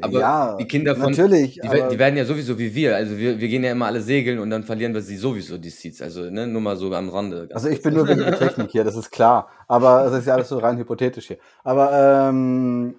Aber 0.02 0.20
ja, 0.20 0.56
die 0.58 0.68
Kinder 0.68 0.96
von, 0.96 1.12
natürlich, 1.12 1.60
die, 1.62 1.70
die 1.70 2.00
werden 2.00 2.18
ja 2.18 2.26
sowieso 2.26 2.58
wie 2.60 2.74
wir. 2.76 2.96
Also 2.96 3.18
wir, 3.18 3.40
wir 3.40 3.48
gehen 3.48 3.64
ja 3.64 3.72
immer 3.72 3.86
alle 3.86 4.02
segeln 4.02 4.40
und 4.40 4.50
dann 4.50 4.64
verlieren 4.64 4.94
wir 4.94 5.02
sie 5.02 5.18
sowieso, 5.18 5.58
die 5.58 5.70
Seats. 5.70 6.02
Also 6.02 6.30
ne, 6.30 6.48
nur 6.48 6.62
mal 6.62 6.76
so 6.76 6.94
am 6.94 7.10
Rande. 7.10 7.48
Also 7.54 7.70
ich 7.70 7.82
bin 7.82 7.94
nur 7.94 8.08
wegen 8.08 8.20
der 8.20 8.36
Technik 8.40 8.72
hier, 8.72 8.84
das 8.84 8.96
ist 8.96 9.12
klar. 9.12 9.50
Aber 9.68 10.06
es 10.06 10.14
ist 10.14 10.28
ja 10.28 10.34
alles 10.34 10.50
so 10.50 10.58
rein 10.58 10.78
hypothetisch 10.78 11.28
hier. 11.28 11.38
Aber, 11.64 11.92
ähm, 12.30 12.96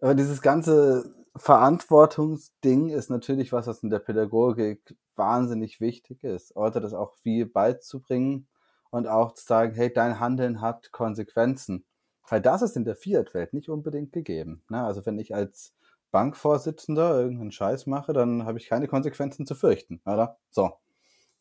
aber 0.00 0.14
dieses 0.14 0.42
ganze 0.42 1.10
Verantwortungsding 1.34 2.90
ist 2.90 3.10
natürlich 3.10 3.52
was, 3.52 3.66
was 3.66 3.82
in 3.82 3.90
der 3.90 3.98
Pädagogik 3.98 4.96
wahnsinnig 5.16 5.80
wichtig 5.80 6.22
ist. 6.22 6.54
Oder 6.56 6.80
das 6.80 6.94
auch 6.94 7.14
viel 7.16 7.46
beizubringen 7.46 8.46
und 8.90 9.08
auch 9.08 9.32
zu 9.32 9.44
sagen, 9.44 9.74
hey, 9.74 9.92
dein 9.92 10.20
Handeln 10.20 10.60
hat 10.60 10.92
Konsequenzen. 10.92 11.84
Weil 12.28 12.40
das 12.40 12.62
ist 12.62 12.76
in 12.76 12.84
der 12.84 12.96
Fiat-Welt 12.96 13.52
nicht 13.52 13.68
unbedingt 13.68 14.12
gegeben. 14.12 14.62
Ne? 14.68 14.82
Also 14.82 15.06
wenn 15.06 15.18
ich 15.18 15.34
als 15.34 15.74
Bankvorsitzender 16.10 17.20
irgendeinen 17.20 17.52
Scheiß 17.52 17.86
mache, 17.86 18.12
dann 18.12 18.44
habe 18.44 18.58
ich 18.58 18.68
keine 18.68 18.88
Konsequenzen 18.88 19.46
zu 19.46 19.54
fürchten, 19.54 20.00
oder? 20.04 20.38
So. 20.50 20.72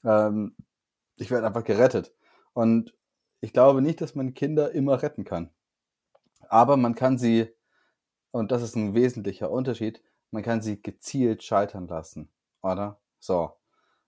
Ähm, 0.03 0.55
ich 1.18 1.32
werde 1.32 1.47
einfach 1.47 1.63
gerettet. 1.63 2.13
Und 2.53 2.93
ich 3.41 3.53
glaube 3.53 3.82
nicht, 3.82 4.01
dass 4.01 4.16
man 4.16 4.34
Kinder 4.34 4.72
immer 4.72 5.01
retten 5.01 5.24
kann. 5.24 5.51
Aber 6.49 6.78
man 6.78 6.95
kann 6.95 7.18
sie, 7.18 7.49
und 8.32 8.51
das 8.51 8.61
ist 8.61 8.76
ein 8.76 8.93
wesentlicher 8.95 9.51
Unterschied, 9.51 10.01
man 10.32 10.43
kann 10.43 10.61
sie 10.61 10.82
gezielt 10.82 11.43
scheitern 11.43 11.88
lassen, 11.88 12.30
oder? 12.61 12.99
So. 13.20 13.53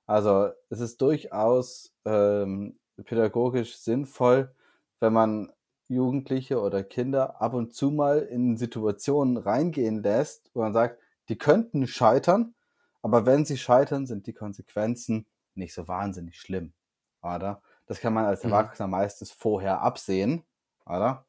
Also 0.06 0.52
es 0.70 0.80
ist 0.80 1.02
durchaus 1.02 1.94
ähm, 2.06 2.78
pädagogisch 3.04 3.78
sinnvoll, 3.78 4.54
wenn 5.00 5.14
man 5.14 5.52
Jugendliche 5.88 6.62
oder 6.62 6.84
Kinder 6.84 7.42
ab 7.42 7.54
und 7.54 7.74
zu 7.74 7.92
mal 7.92 8.20
in 8.20 8.58
Situationen 8.58 9.38
reingehen 9.38 10.04
lässt, 10.04 10.52
wo 10.54 10.62
man 10.62 10.74
sagt, 10.74 11.00
die 11.30 11.38
könnten 11.38 11.88
scheitern, 11.88 12.56
aber 13.02 13.26
wenn 13.26 13.46
sie 13.46 13.58
scheitern, 13.58 14.06
sind 14.06 14.28
die 14.28 14.34
Konsequenzen 14.34 15.26
nicht 15.56 15.74
so 15.74 15.88
wahnsinnig 15.88 16.40
schlimm, 16.40 16.74
oder? 17.22 17.62
Das 17.86 18.02
kann 18.02 18.14
man 18.14 18.26
als 18.26 18.44
mhm. 18.44 18.52
Erwachsener 18.52 18.88
mhm. 18.88 18.92
meistens 18.92 19.32
vorher 19.32 19.82
absehen, 19.82 20.44
oder? 20.86 21.26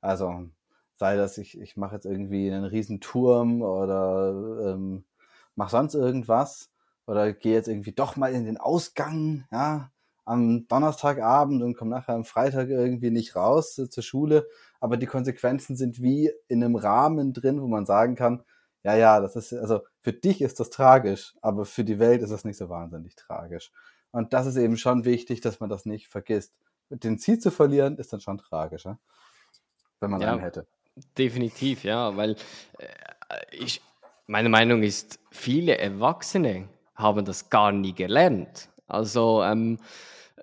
Also 0.00 0.48
sei 0.96 1.16
das, 1.16 1.38
ich, 1.38 1.60
ich 1.60 1.76
mache 1.76 1.94
jetzt 1.94 2.06
irgendwie 2.06 2.50
einen 2.50 2.64
riesen 2.64 3.00
Turm 3.00 3.62
oder 3.62 4.72
ähm, 4.72 5.04
mach 5.54 5.70
sonst 5.70 5.94
irgendwas 5.94 6.70
oder 7.06 7.32
gehe 7.32 7.54
jetzt 7.54 7.68
irgendwie 7.68 7.92
doch 7.92 8.16
mal 8.16 8.32
in 8.32 8.44
den 8.44 8.58
Ausgang, 8.58 9.46
ja, 9.52 9.91
am 10.24 10.66
Donnerstagabend 10.68 11.62
und 11.62 11.76
komme 11.76 11.90
nachher 11.90 12.14
am 12.14 12.24
Freitag 12.24 12.68
irgendwie 12.68 13.10
nicht 13.10 13.34
raus 13.34 13.78
äh, 13.78 13.88
zur 13.88 14.02
Schule. 14.02 14.46
Aber 14.80 14.96
die 14.96 15.06
Konsequenzen 15.06 15.76
sind 15.76 16.00
wie 16.00 16.30
in 16.48 16.62
einem 16.62 16.76
Rahmen 16.76 17.32
drin, 17.32 17.60
wo 17.60 17.66
man 17.66 17.86
sagen 17.86 18.14
kann, 18.14 18.42
ja, 18.84 18.96
ja, 18.96 19.20
das 19.20 19.36
ist, 19.36 19.52
also 19.52 19.80
für 20.00 20.12
dich 20.12 20.40
ist 20.40 20.58
das 20.58 20.70
tragisch, 20.70 21.34
aber 21.40 21.64
für 21.64 21.84
die 21.84 21.98
Welt 21.98 22.22
ist 22.22 22.30
das 22.30 22.44
nicht 22.44 22.56
so 22.56 22.68
wahnsinnig 22.68 23.14
tragisch. 23.14 23.70
Und 24.10 24.32
das 24.32 24.46
ist 24.46 24.56
eben 24.56 24.76
schon 24.76 25.04
wichtig, 25.04 25.40
dass 25.40 25.60
man 25.60 25.70
das 25.70 25.86
nicht 25.86 26.08
vergisst. 26.08 26.52
Den 26.90 27.18
Ziel 27.18 27.38
zu 27.38 27.50
verlieren, 27.50 27.96
ist 27.96 28.12
dann 28.12 28.20
schon 28.20 28.38
tragischer, 28.38 28.98
wenn 30.00 30.10
man 30.10 30.20
ja, 30.20 30.32
einen 30.32 30.40
hätte. 30.40 30.66
Definitiv, 31.16 31.84
ja, 31.84 32.16
weil 32.16 32.32
äh, 32.78 32.86
ich, 33.52 33.80
meine 34.26 34.48
Meinung 34.48 34.82
ist, 34.82 35.20
viele 35.30 35.78
Erwachsene 35.78 36.68
haben 36.94 37.24
das 37.24 37.48
gar 37.50 37.72
nie 37.72 37.94
gelernt. 37.94 38.68
Also 38.86 39.42
ähm, 39.42 39.78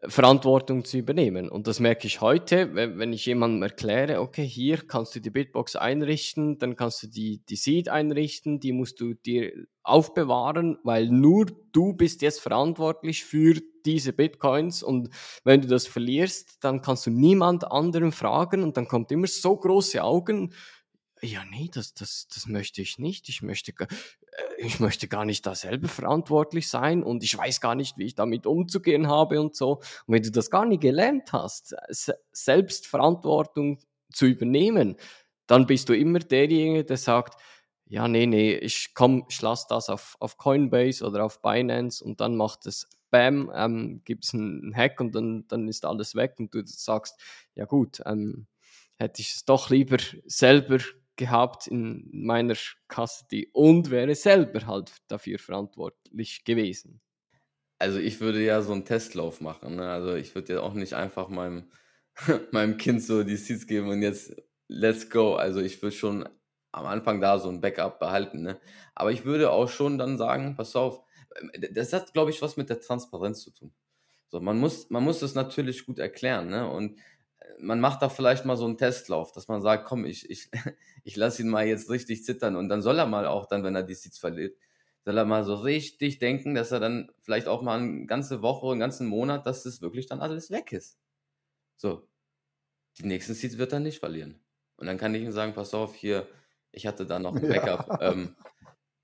Verantwortung 0.07 0.85
zu 0.85 0.97
übernehmen. 0.97 1.49
Und 1.49 1.67
das 1.67 1.79
merke 1.79 2.07
ich 2.07 2.21
heute, 2.21 2.73
wenn 2.73 3.11
ich 3.11 3.25
jemandem 3.25 3.63
erkläre, 3.63 4.21
okay, 4.21 4.45
hier 4.47 4.77
kannst 4.87 5.15
du 5.15 5.19
die 5.19 5.29
Bitbox 5.29 5.75
einrichten, 5.75 6.57
dann 6.57 6.77
kannst 6.77 7.03
du 7.03 7.07
die, 7.07 7.41
die 7.49 7.57
Seed 7.57 7.89
einrichten, 7.89 8.61
die 8.61 8.71
musst 8.71 9.01
du 9.01 9.13
dir 9.13 9.51
aufbewahren, 9.83 10.77
weil 10.83 11.09
nur 11.09 11.47
du 11.73 11.93
bist 11.93 12.21
jetzt 12.21 12.39
verantwortlich 12.39 13.25
für 13.25 13.55
diese 13.85 14.13
Bitcoins 14.13 14.83
und 14.83 15.09
wenn 15.43 15.61
du 15.61 15.67
das 15.67 15.87
verlierst, 15.87 16.63
dann 16.63 16.81
kannst 16.81 17.05
du 17.05 17.09
niemand 17.09 17.69
anderen 17.69 18.11
fragen 18.11 18.63
und 18.63 18.77
dann 18.77 18.87
kommt 18.87 19.11
immer 19.11 19.27
so 19.27 19.57
große 19.57 20.01
Augen 20.01 20.53
ja, 21.21 21.43
nee, 21.45 21.69
das, 21.71 21.93
das, 21.93 22.27
das 22.33 22.47
möchte 22.47 22.81
ich 22.81 22.97
nicht. 22.97 23.27
Ich 23.29 23.41
möchte, 23.41 23.73
ich 24.57 24.79
möchte 24.79 25.07
gar 25.07 25.25
nicht 25.25 25.45
da 25.45 25.55
selber 25.55 25.87
verantwortlich 25.87 26.69
sein 26.69 27.03
und 27.03 27.23
ich 27.23 27.37
weiß 27.37 27.61
gar 27.61 27.75
nicht, 27.75 27.97
wie 27.97 28.05
ich 28.05 28.15
damit 28.15 28.45
umzugehen 28.45 29.07
habe 29.07 29.39
und 29.41 29.55
so. 29.55 29.77
Und 29.77 30.15
wenn 30.15 30.23
du 30.23 30.31
das 30.31 30.49
gar 30.49 30.65
nicht 30.65 30.81
gelernt 30.81 31.33
hast, 31.33 31.75
Selbstverantwortung 32.31 33.79
zu 34.11 34.25
übernehmen, 34.25 34.97
dann 35.47 35.65
bist 35.65 35.89
du 35.89 35.97
immer 35.97 36.19
derjenige, 36.19 36.83
der 36.85 36.97
sagt, 36.97 37.39
ja, 37.85 38.07
nee, 38.07 38.27
nee, 38.27 38.53
ich 38.53 38.93
komm, 38.93 39.25
ich 39.29 39.41
lasse 39.41 39.65
das 39.69 39.89
auf, 39.89 40.15
auf 40.19 40.37
Coinbase 40.37 41.03
oder 41.05 41.25
auf 41.25 41.41
Binance 41.41 42.03
und 42.03 42.21
dann 42.21 42.35
macht 42.35 42.67
es 42.67 42.87
Bam, 43.09 43.51
ähm, 43.55 44.01
gibt 44.05 44.25
es 44.25 44.35
einen 44.35 44.75
Hack 44.75 45.01
und 45.01 45.15
dann, 45.15 45.47
dann 45.47 45.67
ist 45.67 45.85
alles 45.85 46.13
weg 46.13 46.35
und 46.37 46.53
du 46.53 46.61
sagst, 46.65 47.19
ja 47.55 47.65
gut, 47.65 48.01
ähm, 48.05 48.45
hätte 48.97 49.21
ich 49.21 49.33
es 49.33 49.45
doch 49.45 49.71
lieber 49.71 49.97
selber 50.25 50.77
gehabt 51.19 51.67
in 51.67 52.09
meiner 52.11 52.55
Custody 52.87 53.49
und 53.53 53.91
wäre 53.91 54.15
selber 54.15 54.65
halt 54.65 54.93
dafür 55.09 55.37
verantwortlich 55.37 56.45
gewesen. 56.45 57.01
Also 57.77 57.99
ich 57.99 58.21
würde 58.21 58.43
ja 58.43 58.61
so 58.61 58.71
einen 58.71 58.85
Testlauf 58.85 59.41
machen. 59.41 59.75
Ne? 59.75 59.91
Also 59.91 60.15
ich 60.15 60.33
würde 60.33 60.53
ja 60.53 60.61
auch 60.61 60.73
nicht 60.73 60.93
einfach 60.93 61.27
meinem, 61.27 61.69
meinem 62.51 62.77
Kind 62.77 63.03
so 63.03 63.23
die 63.23 63.35
Seeds 63.35 63.67
geben 63.67 63.89
und 63.89 64.01
jetzt 64.01 64.33
let's 64.69 65.09
go. 65.09 65.35
Also 65.35 65.59
ich 65.59 65.81
würde 65.81 65.95
schon 65.95 66.27
am 66.71 66.85
Anfang 66.85 67.19
da 67.19 67.37
so 67.37 67.49
ein 67.49 67.61
Backup 67.61 67.99
behalten. 67.99 68.41
Ne? 68.41 68.59
Aber 68.95 69.11
ich 69.11 69.25
würde 69.25 69.51
auch 69.51 69.69
schon 69.69 69.97
dann 69.97 70.17
sagen, 70.17 70.55
pass 70.55 70.75
auf, 70.75 71.03
das 71.71 71.93
hat, 71.93 72.13
glaube 72.13 72.31
ich, 72.31 72.41
was 72.41 72.57
mit 72.57 72.69
der 72.69 72.79
Transparenz 72.79 73.43
zu 73.43 73.51
tun. 73.51 73.73
So, 74.29 74.39
man 74.39 74.57
muss, 74.57 74.89
man 74.89 75.03
muss 75.03 75.19
das 75.19 75.35
natürlich 75.35 75.85
gut 75.85 75.99
erklären, 75.99 76.49
ne? 76.49 76.69
Und 76.69 76.99
man 77.59 77.79
macht 77.79 78.01
da 78.01 78.09
vielleicht 78.09 78.45
mal 78.45 78.57
so 78.57 78.65
einen 78.65 78.77
Testlauf, 78.77 79.31
dass 79.31 79.47
man 79.47 79.61
sagt, 79.61 79.85
komm, 79.85 80.05
ich, 80.05 80.29
ich, 80.29 80.49
ich 81.03 81.15
lasse 81.15 81.41
ihn 81.41 81.49
mal 81.49 81.65
jetzt 81.65 81.89
richtig 81.89 82.23
zittern 82.23 82.55
und 82.55 82.69
dann 82.69 82.81
soll 82.81 82.99
er 82.99 83.05
mal 83.05 83.25
auch 83.25 83.45
dann, 83.45 83.63
wenn 83.63 83.75
er 83.75 83.83
die 83.83 83.95
Seeds 83.95 84.19
verliert, 84.19 84.57
soll 85.05 85.17
er 85.17 85.25
mal 85.25 85.43
so 85.43 85.55
richtig 85.55 86.19
denken, 86.19 86.55
dass 86.55 86.71
er 86.71 86.79
dann 86.79 87.11
vielleicht 87.21 87.47
auch 87.47 87.61
mal 87.61 87.79
eine 87.79 88.05
ganze 88.05 88.41
Woche, 88.41 88.71
einen 88.71 88.79
ganzen 88.79 89.07
Monat, 89.07 89.45
dass 89.45 89.63
das 89.63 89.81
wirklich 89.81 90.07
dann 90.07 90.21
alles 90.21 90.51
weg 90.51 90.71
ist. 90.71 90.99
So. 91.77 92.07
Die 92.97 93.05
nächsten 93.05 93.33
Seeds 93.33 93.57
wird 93.57 93.71
er 93.71 93.79
nicht 93.79 93.99
verlieren. 93.99 94.39
Und 94.75 94.87
dann 94.87 94.97
kann 94.97 95.15
ich 95.15 95.23
ihm 95.23 95.31
sagen, 95.31 95.53
pass 95.53 95.73
auf, 95.73 95.95
hier, 95.95 96.27
ich 96.71 96.85
hatte 96.85 97.05
da 97.05 97.19
noch 97.19 97.35
ein 97.35 97.47
Backup 97.47 97.87
ja. 98.01 98.11
ähm, 98.11 98.35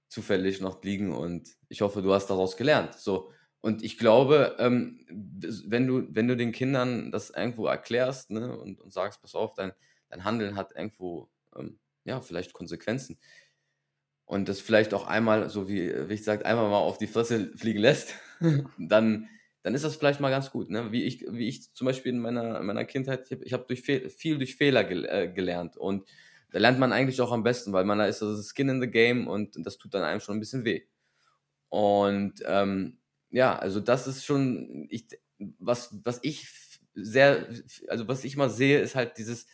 zufällig 0.08 0.62
noch 0.62 0.84
liegen 0.84 1.14
und 1.14 1.50
ich 1.70 1.82
hoffe, 1.82 2.02
du 2.02 2.14
hast 2.14 2.28
daraus 2.28 2.58
gelernt. 2.58 2.94
So. 2.96 3.32
Und 3.66 3.82
ich 3.82 3.98
glaube, 3.98 4.58
ähm, 4.60 5.00
wenn, 5.10 5.88
du, 5.88 6.06
wenn 6.12 6.28
du 6.28 6.38
den 6.38 6.52
Kindern 6.52 7.12
das 7.12 7.32
irgendwo 7.32 7.66
erklärst 7.66 8.30
ne, 8.30 8.56
und, 8.56 8.80
und 8.80 8.94
sagst, 8.94 9.24
pass 9.24 9.34
auf, 9.34 9.56
dein, 9.56 9.72
dein 10.08 10.24
Handeln 10.24 10.56
hat 10.56 10.76
irgendwo, 10.76 11.32
ähm, 11.58 11.80
ja, 12.04 12.22
vielleicht 12.22 12.54
Konsequenzen. 12.54 13.18
Und 14.26 14.50
das 14.50 14.62
vielleicht 14.62 14.94
auch 14.94 15.08
einmal, 15.08 15.50
so 15.50 15.68
wie, 15.68 15.92
wie 16.08 16.14
ich 16.14 16.20
gesagt, 16.20 16.46
einmal 16.46 16.70
mal 16.70 16.78
auf 16.78 17.00
die 17.00 17.08
Fresse 17.08 17.58
fliegen 17.58 17.80
lässt, 17.80 18.14
dann, 18.78 19.30
dann 19.64 19.74
ist 19.74 19.84
das 19.84 19.96
vielleicht 19.96 20.20
mal 20.20 20.30
ganz 20.30 20.52
gut. 20.52 20.70
Ne? 20.70 20.92
Wie, 20.92 21.02
ich, 21.02 21.26
wie 21.28 21.48
ich 21.48 21.74
zum 21.74 21.86
Beispiel 21.86 22.14
in 22.14 22.20
meiner, 22.20 22.60
in 22.60 22.68
meiner 22.68 22.86
Kindheit, 22.86 23.26
ich 23.32 23.52
habe 23.52 23.64
hab 23.64 23.68
durch 23.68 23.82
viel, 23.82 24.12
viel 24.12 24.38
durch 24.38 24.58
Fehler 24.58 24.84
gel 24.84 25.06
äh, 25.06 25.28
gelernt. 25.28 25.76
Und 25.76 26.08
da 26.52 26.60
lernt 26.60 26.78
man 26.78 26.94
eigentlich 26.94 27.20
auch 27.20 27.32
am 27.32 27.42
besten, 27.42 27.74
weil 27.74 27.86
man 27.86 27.98
da 27.98 28.06
ist 28.06 28.22
das 28.22 28.54
Skin 28.56 28.70
in 28.70 28.80
the 28.80 28.92
Game 28.92 29.28
und 29.28 29.56
das 29.66 29.80
tut 29.80 29.96
dann 29.96 30.04
einem 30.04 30.20
schon 30.20 30.38
ein 30.38 30.40
bisschen 30.40 30.66
weh. 30.66 30.84
Und 31.70 32.44
ähm, 32.46 33.00
ja, 33.36 33.58
also 33.58 33.82
das 33.82 34.08
ist 34.08 34.24
schon, 34.24 34.88
ich, 34.90 35.08
was, 35.60 36.00
was 36.06 36.20
ich 36.24 36.48
sehr, 36.94 37.50
also 37.90 38.08
was 38.08 38.24
ich 38.24 38.38
mal 38.38 38.50
sehe, 38.50 38.80
ist 38.80 38.96
halt 38.96 39.18
dieses, 39.18 39.46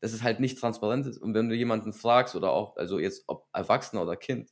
dass 0.00 0.12
es 0.12 0.24
halt 0.24 0.40
nicht 0.40 0.58
transparent 0.58 1.06
ist. 1.06 1.18
Und 1.18 1.34
wenn 1.34 1.48
du 1.48 1.54
jemanden 1.54 1.92
fragst 1.92 2.34
oder 2.34 2.50
auch, 2.50 2.76
also 2.76 2.98
jetzt 2.98 3.24
ob 3.28 3.46
Erwachsener 3.52 4.02
oder 4.02 4.16
Kind, 4.16 4.50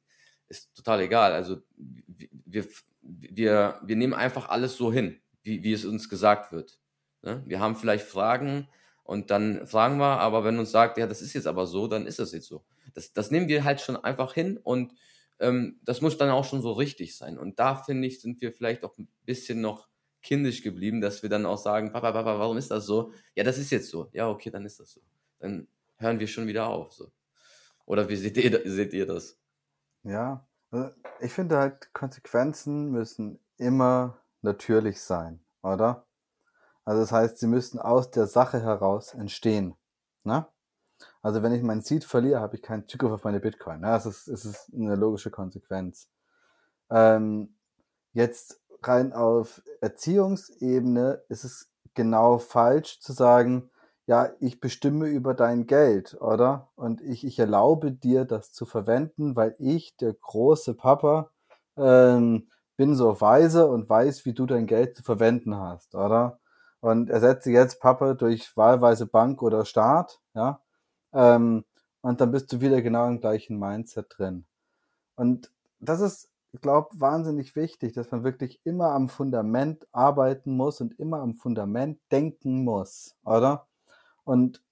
ist 0.48 0.72
total 0.76 1.00
egal. 1.00 1.32
Also 1.32 1.56
wir, 1.76 2.64
wir, 3.02 3.80
wir 3.82 3.96
nehmen 3.96 4.14
einfach 4.14 4.48
alles 4.50 4.76
so 4.76 4.92
hin, 4.92 5.20
wie, 5.42 5.64
wie 5.64 5.72
es 5.72 5.84
uns 5.84 6.08
gesagt 6.08 6.52
wird. 6.52 6.78
Ne? 7.22 7.42
Wir 7.44 7.58
haben 7.58 7.74
vielleicht 7.74 8.06
Fragen 8.06 8.68
und 9.02 9.32
dann 9.32 9.66
fragen 9.66 9.98
wir, 9.98 10.20
aber 10.20 10.44
wenn 10.44 10.60
uns 10.60 10.70
sagt, 10.70 10.96
ja, 10.96 11.08
das 11.08 11.22
ist 11.22 11.32
jetzt 11.32 11.48
aber 11.48 11.66
so, 11.66 11.88
dann 11.88 12.06
ist 12.06 12.20
das 12.20 12.30
jetzt 12.30 12.46
so. 12.46 12.64
Das, 12.94 13.12
das 13.12 13.32
nehmen 13.32 13.48
wir 13.48 13.64
halt 13.64 13.80
schon 13.80 13.96
einfach 13.96 14.32
hin 14.32 14.58
und 14.62 14.92
ähm, 15.38 15.80
das 15.84 16.00
muss 16.00 16.16
dann 16.16 16.30
auch 16.30 16.44
schon 16.44 16.62
so 16.62 16.72
richtig 16.72 17.16
sein. 17.16 17.38
Und 17.38 17.58
da 17.58 17.76
finde 17.76 18.08
ich, 18.08 18.20
sind 18.20 18.40
wir 18.40 18.52
vielleicht 18.52 18.84
auch 18.84 18.96
ein 18.98 19.08
bisschen 19.24 19.60
noch 19.60 19.88
kindisch 20.22 20.62
geblieben, 20.62 21.00
dass 21.00 21.22
wir 21.22 21.30
dann 21.30 21.46
auch 21.46 21.58
sagen, 21.58 21.92
Papa, 21.92 22.12
Papa, 22.12 22.38
warum 22.38 22.56
ist 22.56 22.70
das 22.70 22.86
so? 22.86 23.12
Ja, 23.34 23.44
das 23.44 23.58
ist 23.58 23.70
jetzt 23.70 23.90
so. 23.90 24.08
Ja, 24.12 24.28
okay, 24.28 24.50
dann 24.50 24.64
ist 24.64 24.80
das 24.80 24.92
so. 24.92 25.00
Dann 25.38 25.68
hören 25.98 26.18
wir 26.18 26.26
schon 26.26 26.46
wieder 26.46 26.66
auf. 26.66 26.92
So. 26.92 27.12
Oder 27.84 28.08
wie 28.08 28.16
seht 28.16 28.36
ihr, 28.36 28.60
seht 28.64 28.92
ihr 28.92 29.06
das? 29.06 29.38
Ja, 30.02 30.46
also 30.70 30.90
ich 31.20 31.32
finde 31.32 31.58
halt, 31.58 31.92
Konsequenzen 31.92 32.90
müssen 32.90 33.38
immer 33.56 34.20
natürlich 34.42 35.00
sein, 35.00 35.40
oder? 35.62 36.06
Also 36.84 37.00
das 37.00 37.12
heißt, 37.12 37.38
sie 37.38 37.46
müssen 37.46 37.78
aus 37.78 38.10
der 38.10 38.26
Sache 38.26 38.62
heraus 38.62 39.14
entstehen. 39.14 39.74
Ne? 40.24 40.46
Also 41.22 41.42
wenn 41.42 41.52
ich 41.52 41.62
meinen 41.62 41.82
Seed 41.82 42.04
verliere, 42.04 42.40
habe 42.40 42.56
ich 42.56 42.62
keinen 42.62 42.88
Zugriff 42.88 43.12
auf 43.12 43.24
meine 43.24 43.40
Bitcoin. 43.40 43.82
Ja, 43.82 43.94
das, 43.94 44.06
ist, 44.06 44.28
das 44.28 44.44
ist 44.44 44.70
eine 44.74 44.96
logische 44.96 45.30
Konsequenz. 45.30 46.08
Ähm, 46.90 47.56
jetzt 48.12 48.60
rein 48.82 49.12
auf 49.12 49.62
Erziehungsebene 49.80 51.22
ist 51.28 51.44
es 51.44 51.70
genau 51.94 52.38
falsch 52.38 53.00
zu 53.00 53.12
sagen, 53.12 53.70
ja, 54.06 54.30
ich 54.38 54.60
bestimme 54.60 55.08
über 55.08 55.34
dein 55.34 55.66
Geld, 55.66 56.16
oder? 56.20 56.68
Und 56.76 57.00
ich, 57.00 57.26
ich 57.26 57.38
erlaube 57.40 57.90
dir, 57.90 58.24
das 58.24 58.52
zu 58.52 58.64
verwenden, 58.64 59.34
weil 59.34 59.56
ich, 59.58 59.96
der 59.96 60.12
große 60.14 60.74
Papa, 60.74 61.30
ähm, 61.76 62.48
bin 62.76 62.94
so 62.94 63.20
weise 63.20 63.66
und 63.66 63.88
weiß, 63.88 64.24
wie 64.24 64.32
du 64.34 64.46
dein 64.46 64.66
Geld 64.66 64.96
zu 64.96 65.02
verwenden 65.02 65.56
hast, 65.56 65.94
oder? 65.94 66.38
Und 66.80 67.10
ersetze 67.10 67.50
jetzt 67.50 67.80
Papa 67.80 68.14
durch 68.14 68.56
wahlweise 68.56 69.06
Bank 69.06 69.42
oder 69.42 69.64
Staat, 69.64 70.20
ja? 70.34 70.60
Ähm, 71.16 71.64
und 72.02 72.20
dann 72.20 72.30
bist 72.30 72.52
du 72.52 72.60
wieder 72.60 72.82
genau 72.82 73.08
im 73.08 73.20
gleichen 73.20 73.58
Mindset 73.58 74.06
drin. 74.16 74.44
Und 75.16 75.50
das 75.80 76.00
ist, 76.00 76.28
ich 76.52 76.60
glaube, 76.60 76.90
wahnsinnig 77.00 77.56
wichtig, 77.56 77.94
dass 77.94 78.10
man 78.10 78.22
wirklich 78.22 78.60
immer 78.64 78.92
am 78.92 79.08
Fundament 79.08 79.88
arbeiten 79.92 80.56
muss 80.56 80.80
und 80.80 80.98
immer 81.00 81.20
am 81.20 81.34
Fundament 81.34 81.98
denken 82.12 82.64
muss, 82.64 83.16
oder? 83.24 83.66
Und 84.24 84.62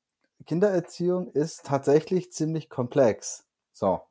Kindererziehung 0.47 1.29
ist 1.33 1.65
tatsächlich 1.65 2.31
ziemlich 2.31 2.69
komplex. 2.69 3.47
So. 3.73 4.03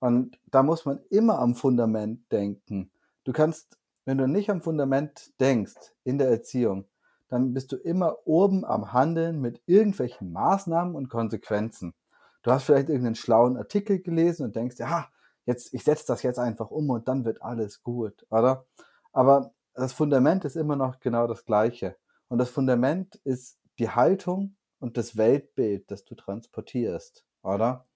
Und 0.00 0.38
da 0.46 0.62
muss 0.62 0.84
man 0.84 1.00
immer 1.10 1.38
am 1.38 1.54
Fundament 1.54 2.30
denken. 2.32 2.90
Du 3.24 3.32
kannst, 3.32 3.78
wenn 4.04 4.18
du 4.18 4.26
nicht 4.26 4.50
am 4.50 4.62
Fundament 4.62 5.32
denkst 5.40 5.94
in 6.04 6.18
der 6.18 6.28
Erziehung, 6.28 6.86
dann 7.28 7.52
bist 7.52 7.72
du 7.72 7.76
immer 7.76 8.26
oben 8.26 8.64
am 8.64 8.92
Handeln 8.92 9.40
mit 9.40 9.62
irgendwelchen 9.66 10.32
Maßnahmen 10.32 10.94
und 10.94 11.08
Konsequenzen. 11.08 11.94
Du 12.42 12.50
hast 12.50 12.64
vielleicht 12.64 12.88
irgendeinen 12.88 13.14
schlauen 13.14 13.56
Artikel 13.56 14.00
gelesen 14.00 14.44
und 14.44 14.56
denkst, 14.56 14.76
ja, 14.78 15.08
jetzt, 15.44 15.74
ich 15.74 15.84
setze 15.84 16.06
das 16.06 16.22
jetzt 16.22 16.38
einfach 16.38 16.70
um 16.70 16.88
und 16.90 17.08
dann 17.08 17.24
wird 17.24 17.42
alles 17.42 17.82
gut, 17.82 18.26
oder? 18.30 18.64
Aber 19.12 19.52
das 19.74 19.92
Fundament 19.92 20.44
ist 20.44 20.56
immer 20.56 20.76
noch 20.76 21.00
genau 21.00 21.26
das 21.26 21.44
gleiche. 21.44 21.96
Und 22.28 22.38
das 22.38 22.50
Fundament 22.50 23.16
ist 23.24 23.58
die 23.78 23.90
Haltung 23.90 24.56
und 24.80 24.96
das 24.96 25.16
Weltbild, 25.16 25.90
das 25.90 26.04
du 26.04 26.14
transportierst, 26.14 27.24
oder? 27.42 27.86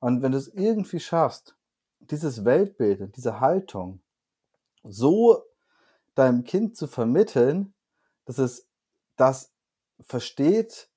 Und 0.00 0.22
wenn 0.22 0.32
du 0.32 0.38
es 0.38 0.48
irgendwie 0.48 1.00
schaffst, 1.00 1.56
dieses 2.00 2.44
Weltbild 2.44 3.00
und 3.00 3.16
diese 3.16 3.40
Haltung 3.40 4.00
so 4.82 5.42
deinem 6.14 6.44
Kind 6.44 6.76
zu 6.76 6.86
vermitteln, 6.86 7.74
dass 8.24 8.38
es 8.38 8.66
das 9.16 9.52
versteht, 10.00 10.88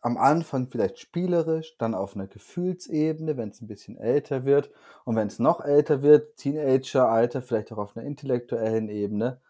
am 0.00 0.18
Anfang 0.18 0.68
vielleicht 0.68 0.98
spielerisch, 0.98 1.76
dann 1.78 1.94
auf 1.94 2.14
einer 2.14 2.26
Gefühlsebene, 2.26 3.38
wenn 3.38 3.48
es 3.48 3.62
ein 3.62 3.68
bisschen 3.68 3.96
älter 3.96 4.44
wird 4.44 4.70
und 5.04 5.16
wenn 5.16 5.28
es 5.28 5.38
noch 5.38 5.62
älter 5.62 6.02
wird, 6.02 6.36
Teenageralter, 6.36 7.40
vielleicht 7.40 7.72
auch 7.72 7.78
auf 7.78 7.96
einer 7.96 8.06
intellektuellen 8.06 8.90
Ebene, 8.90 9.40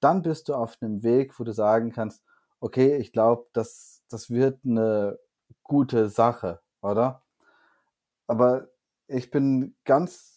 dann 0.00 0.22
bist 0.22 0.48
du 0.48 0.54
auf 0.54 0.76
einem 0.80 1.04
Weg, 1.04 1.38
wo 1.38 1.44
du 1.44 1.52
sagen 1.52 1.92
kannst, 1.92 2.24
okay, 2.58 2.96
ich 2.96 3.12
glaube, 3.12 3.46
das, 3.52 4.02
das 4.08 4.30
wird 4.30 4.58
eine 4.64 5.20
gute 5.62 6.08
Sache, 6.08 6.60
oder? 6.80 7.22
Aber 8.26 8.68
ich 9.06 9.30
bin 9.30 9.76
ganz, 9.84 10.31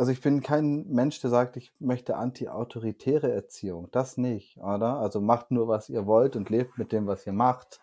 also 0.00 0.12
ich 0.12 0.22
bin 0.22 0.40
kein 0.40 0.86
Mensch, 0.88 1.20
der 1.20 1.28
sagt, 1.28 1.58
ich 1.58 1.74
möchte 1.78 2.16
anti-autoritäre 2.16 3.30
Erziehung. 3.30 3.90
Das 3.90 4.16
nicht, 4.16 4.56
oder? 4.56 4.98
Also 4.98 5.20
macht 5.20 5.50
nur, 5.50 5.68
was 5.68 5.90
ihr 5.90 6.06
wollt 6.06 6.36
und 6.36 6.48
lebt 6.48 6.78
mit 6.78 6.90
dem, 6.90 7.06
was 7.06 7.26
ihr 7.26 7.34
macht. 7.34 7.80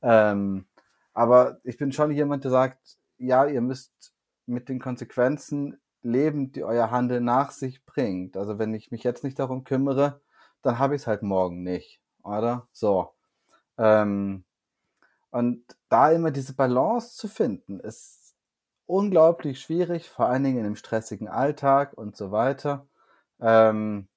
Ähm, 0.00 0.66
aber 1.14 1.58
ich 1.64 1.76
bin 1.76 1.90
schon 1.90 2.12
jemand, 2.12 2.44
der 2.44 2.52
sagt, 2.52 2.98
ja, 3.16 3.44
ihr 3.44 3.60
müsst 3.60 4.14
mit 4.46 4.68
den 4.68 4.78
Konsequenzen 4.78 5.80
leben, 6.00 6.52
die 6.52 6.62
euer 6.62 6.92
Handeln 6.92 7.24
nach 7.24 7.50
sich 7.50 7.84
bringt. 7.84 8.36
Also 8.36 8.60
wenn 8.60 8.72
ich 8.72 8.92
mich 8.92 9.02
jetzt 9.02 9.24
nicht 9.24 9.40
darum 9.40 9.64
kümmere, 9.64 10.20
dann 10.62 10.78
habe 10.78 10.94
ich 10.94 11.02
es 11.02 11.06
halt 11.08 11.22
morgen 11.22 11.64
nicht, 11.64 12.00
oder? 12.22 12.68
So. 12.70 13.14
Ähm, 13.78 14.44
und 15.32 15.64
da 15.88 16.12
immer 16.12 16.30
diese 16.30 16.54
Balance 16.54 17.16
zu 17.16 17.26
finden, 17.26 17.80
ist 17.80 18.27
unglaublich 18.88 19.60
schwierig, 19.60 20.08
vor 20.08 20.26
allen 20.28 20.44
Dingen 20.44 20.58
in 20.58 20.66
einem 20.66 20.76
stressigen 20.76 21.28
Alltag 21.28 21.94
und 21.96 22.16
so 22.16 22.30
weiter. 22.32 22.86
Ähm, 23.40 24.08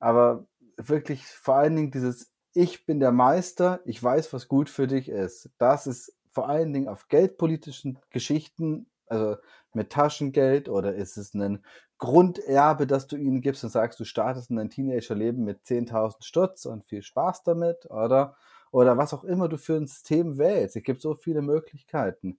aber 0.00 0.46
wirklich 0.76 1.26
vor 1.26 1.56
allen 1.56 1.76
Dingen 1.76 1.90
dieses 1.90 2.34
ich 2.54 2.86
bin 2.86 3.00
der 3.00 3.12
Meister, 3.12 3.80
ich 3.84 4.02
weiß, 4.02 4.32
was 4.32 4.48
gut 4.48 4.70
für 4.70 4.86
dich 4.86 5.08
ist. 5.08 5.50
Das 5.58 5.86
ist 5.86 6.14
vor 6.30 6.48
allen 6.48 6.72
Dingen 6.72 6.88
auf 6.88 7.08
geldpolitischen 7.08 7.98
Geschichten, 8.10 8.86
also 9.06 9.36
mit 9.72 9.90
Taschengeld 9.90 10.68
oder 10.68 10.94
ist 10.94 11.16
es 11.16 11.34
ein 11.34 11.64
Grunderbe, 11.98 12.86
das 12.86 13.06
du 13.08 13.16
ihnen 13.16 13.40
gibst 13.40 13.64
und 13.64 13.70
sagst, 13.70 13.98
du 13.98 14.04
startest 14.04 14.50
in 14.50 14.56
dein 14.56 14.70
Teenagerleben 14.70 15.44
mit 15.44 15.64
10.000 15.64 16.24
Stutz 16.24 16.64
und 16.64 16.84
viel 16.84 17.02
Spaß 17.02 17.42
damit, 17.42 17.90
oder? 17.90 18.36
Oder 18.70 18.96
was 18.96 19.14
auch 19.14 19.24
immer 19.24 19.48
du 19.48 19.58
für 19.58 19.76
ein 19.76 19.86
System 19.86 20.38
wählst. 20.38 20.76
Es 20.76 20.82
gibt 20.82 21.00
so 21.00 21.14
viele 21.14 21.42
Möglichkeiten. 21.42 22.38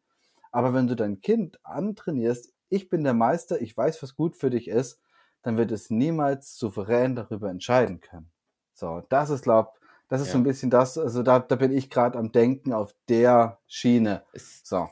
Aber 0.55 0.73
wenn 0.73 0.87
du 0.87 0.95
dein 0.95 1.19
Kind 1.19 1.59
antrainierst, 1.65 2.53
ich 2.69 2.87
bin 2.87 3.03
der 3.03 3.13
Meister, 3.13 3.61
ich 3.61 3.75
weiß, 3.75 4.01
was 4.01 4.15
gut 4.15 4.37
für 4.37 4.49
dich 4.49 4.69
ist, 4.69 5.01
dann 5.41 5.57
wird 5.57 5.69
es 5.73 5.89
niemals 5.89 6.57
souverän 6.57 7.13
darüber 7.13 7.49
entscheiden 7.49 7.99
können. 7.99 8.31
So, 8.73 9.03
das 9.09 9.31
ist, 9.31 9.41
glaube 9.41 9.71
ich, 9.73 9.85
das 10.07 10.21
ist 10.21 10.27
ja. 10.27 10.31
so 10.31 10.37
ein 10.37 10.45
bisschen 10.45 10.69
das, 10.69 10.97
also 10.97 11.23
da, 11.23 11.39
da 11.39 11.57
bin 11.57 11.73
ich 11.73 11.89
gerade 11.89 12.17
am 12.17 12.31
Denken 12.31 12.71
auf 12.71 12.95
der 13.09 13.59
Schiene. 13.67 14.23
So. 14.63 14.87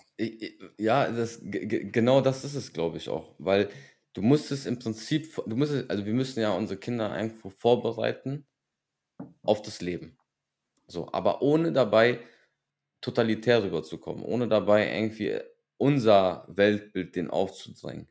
Ja, 0.77 1.09
das, 1.09 1.39
genau 1.41 2.19
das 2.19 2.43
ist 2.43 2.55
es, 2.55 2.73
glaube 2.73 2.97
ich, 2.97 3.07
auch. 3.07 3.33
Weil 3.37 3.69
du 4.11 4.21
musst 4.21 4.51
es 4.51 4.65
im 4.65 4.79
Prinzip, 4.79 5.33
du 5.47 5.55
musst 5.55 5.71
es, 5.71 5.89
also 5.89 6.05
wir 6.05 6.13
müssen 6.13 6.41
ja 6.41 6.51
unsere 6.51 6.77
Kinder 6.77 7.17
irgendwo 7.17 7.49
vorbereiten 7.49 8.45
auf 9.43 9.61
das 9.61 9.79
Leben. 9.79 10.17
So, 10.87 11.07
aber 11.13 11.41
ohne 11.41 11.71
dabei 11.71 12.19
totalitär 12.99 13.63
rüberzukommen, 13.63 14.25
ohne 14.25 14.49
dabei 14.49 14.93
irgendwie 14.93 15.39
unser 15.83 16.45
Weltbild 16.47 17.17
den 17.17 17.29
aufzudrängen. 17.29 18.07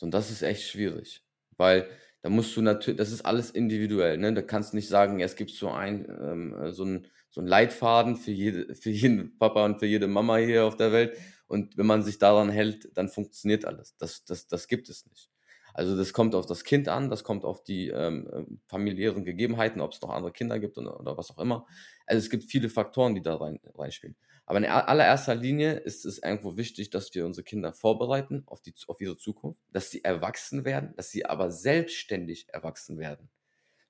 Und 0.00 0.12
das 0.14 0.30
ist 0.30 0.42
echt 0.42 0.68
schwierig. 0.68 1.22
Weil 1.58 1.88
da 2.22 2.30
musst 2.30 2.56
du 2.56 2.62
natürlich, 2.62 2.96
das 2.98 3.12
ist 3.12 3.26
alles 3.26 3.50
individuell, 3.50 4.16
ne? 4.18 4.32
Da 4.32 4.42
kannst 4.42 4.72
du 4.72 4.76
nicht 4.76 4.88
sagen, 4.88 5.18
ja, 5.18 5.26
es 5.26 5.36
gibt 5.36 5.50
so 5.50 5.70
ein, 5.70 6.06
ähm, 6.08 6.54
äh, 6.54 6.72
so 6.72 6.84
ein, 6.84 7.06
so 7.30 7.42
ein 7.42 7.46
Leitfaden 7.46 8.16
für 8.16 8.30
jede, 8.30 8.74
für 8.76 8.90
jeden 8.90 9.36
Papa 9.38 9.64
und 9.66 9.80
für 9.80 9.86
jede 9.86 10.06
Mama 10.08 10.38
hier 10.38 10.64
auf 10.64 10.76
der 10.76 10.92
Welt. 10.92 11.16
Und 11.46 11.76
wenn 11.76 11.86
man 11.86 12.02
sich 12.02 12.18
daran 12.18 12.48
hält, 12.50 12.90
dann 12.96 13.08
funktioniert 13.08 13.66
alles. 13.66 13.96
Das, 13.98 14.24
das, 14.24 14.46
das 14.48 14.66
gibt 14.68 14.88
es 14.88 15.06
nicht. 15.06 15.30
Also 15.74 15.96
das 15.96 16.12
kommt 16.14 16.34
auf 16.34 16.46
das 16.46 16.64
Kind 16.64 16.88
an, 16.88 17.10
das 17.10 17.22
kommt 17.22 17.44
auf 17.44 17.62
die 17.64 17.88
ähm 17.88 18.60
familiären 18.68 19.24
Gegebenheiten, 19.24 19.80
ob 19.80 19.92
es 19.92 20.00
noch 20.00 20.10
andere 20.10 20.32
Kinder 20.32 20.58
gibt 20.58 20.78
oder, 20.78 20.98
oder, 20.98 21.16
was 21.18 21.30
auch 21.30 21.38
immer. 21.38 21.66
Also 22.06 22.18
es 22.20 22.30
gibt 22.30 22.44
viele 22.44 22.68
Faktoren, 22.70 23.14
die 23.14 23.22
da 23.22 23.36
rein, 23.36 23.60
reinspielen. 23.76 24.16
Aber 24.48 24.60
in 24.60 24.64
allererster 24.64 25.34
Linie 25.34 25.74
ist 25.74 26.06
es 26.06 26.22
irgendwo 26.22 26.56
wichtig, 26.56 26.88
dass 26.88 27.14
wir 27.14 27.26
unsere 27.26 27.44
Kinder 27.44 27.74
vorbereiten 27.74 28.44
auf, 28.46 28.62
die, 28.62 28.72
auf 28.86 28.98
ihre 29.02 29.18
Zukunft, 29.18 29.60
dass 29.72 29.90
sie 29.90 30.02
erwachsen 30.02 30.64
werden, 30.64 30.94
dass 30.96 31.10
sie 31.10 31.26
aber 31.26 31.50
selbstständig 31.50 32.48
erwachsen 32.48 32.98
werden. 32.98 33.28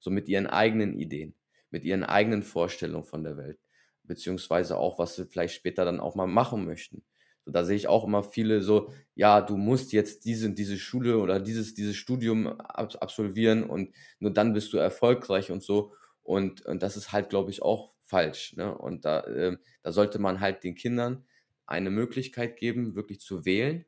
So 0.00 0.10
mit 0.10 0.28
ihren 0.28 0.48
eigenen 0.48 0.98
Ideen, 0.98 1.36
mit 1.70 1.84
ihren 1.84 2.02
eigenen 2.02 2.42
Vorstellungen 2.42 3.04
von 3.04 3.22
der 3.22 3.36
Welt, 3.36 3.60
beziehungsweise 4.02 4.78
auch, 4.78 4.98
was 4.98 5.14
sie 5.14 5.26
vielleicht 5.26 5.54
später 5.54 5.84
dann 5.84 6.00
auch 6.00 6.16
mal 6.16 6.26
machen 6.26 6.64
möchten. 6.66 7.04
So, 7.44 7.52
da 7.52 7.64
sehe 7.64 7.76
ich 7.76 7.86
auch 7.86 8.04
immer 8.04 8.24
viele 8.24 8.60
so, 8.60 8.92
ja, 9.14 9.40
du 9.40 9.56
musst 9.56 9.92
jetzt 9.92 10.24
diese 10.24 10.50
diese 10.50 10.76
Schule 10.76 11.18
oder 11.18 11.38
dieses, 11.38 11.74
dieses 11.74 11.94
Studium 11.94 12.48
absolvieren 12.48 13.62
und 13.62 13.94
nur 14.18 14.32
dann 14.32 14.54
bist 14.54 14.72
du 14.72 14.78
erfolgreich 14.78 15.52
und 15.52 15.62
so. 15.62 15.92
Und, 16.24 16.66
und 16.66 16.82
das 16.82 16.96
ist 16.96 17.12
halt, 17.12 17.30
glaube 17.30 17.52
ich, 17.52 17.62
auch 17.62 17.94
falsch. 18.08 18.56
Ne? 18.56 18.76
Und 18.76 19.04
da, 19.04 19.20
äh, 19.20 19.56
da 19.82 19.92
sollte 19.92 20.18
man 20.18 20.40
halt 20.40 20.64
den 20.64 20.74
Kindern 20.74 21.24
eine 21.66 21.90
Möglichkeit 21.90 22.56
geben, 22.56 22.94
wirklich 22.94 23.20
zu 23.20 23.44
wählen. 23.44 23.84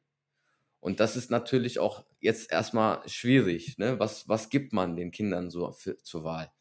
Und 0.80 1.00
das 1.00 1.16
ist 1.16 1.30
natürlich 1.30 1.78
auch 1.78 2.04
jetzt 2.20 2.52
erstmal 2.52 3.06
schwierig. 3.08 3.78
Ne? 3.78 3.98
Was, 3.98 4.28
was 4.28 4.50
gibt 4.50 4.72
man 4.72 4.96
den 4.96 5.10
Kindern 5.10 5.50
so 5.50 5.72
für, 5.72 5.98
zur 6.02 6.24
Wahl? 6.24 6.52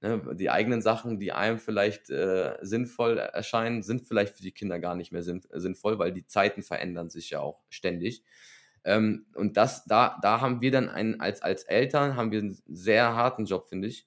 Ne? 0.00 0.34
Die 0.34 0.50
eigenen 0.50 0.82
Sachen, 0.82 1.18
die 1.18 1.32
einem 1.32 1.58
vielleicht 1.58 2.10
äh, 2.10 2.56
sinnvoll 2.60 3.18
erscheinen, 3.18 3.82
sind 3.82 4.06
vielleicht 4.06 4.36
für 4.36 4.42
die 4.42 4.52
Kinder 4.52 4.78
gar 4.78 4.94
nicht 4.94 5.12
mehr 5.12 5.22
sinn, 5.22 5.42
sinnvoll, 5.52 5.98
weil 5.98 6.12
die 6.12 6.26
Zeiten 6.26 6.62
verändern 6.62 7.08
sich 7.08 7.30
ja 7.30 7.40
auch 7.40 7.62
ständig. 7.70 8.22
Ähm, 8.84 9.26
und 9.34 9.56
das, 9.56 9.84
da, 9.84 10.18
da 10.22 10.40
haben 10.40 10.60
wir 10.60 10.70
dann 10.70 10.88
einen, 10.88 11.20
als, 11.20 11.42
als 11.42 11.64
Eltern 11.64 12.16
haben 12.16 12.30
wir 12.30 12.40
einen 12.40 12.58
sehr 12.66 13.14
harten 13.14 13.46
Job, 13.46 13.68
finde 13.68 13.88
ich, 13.88 14.06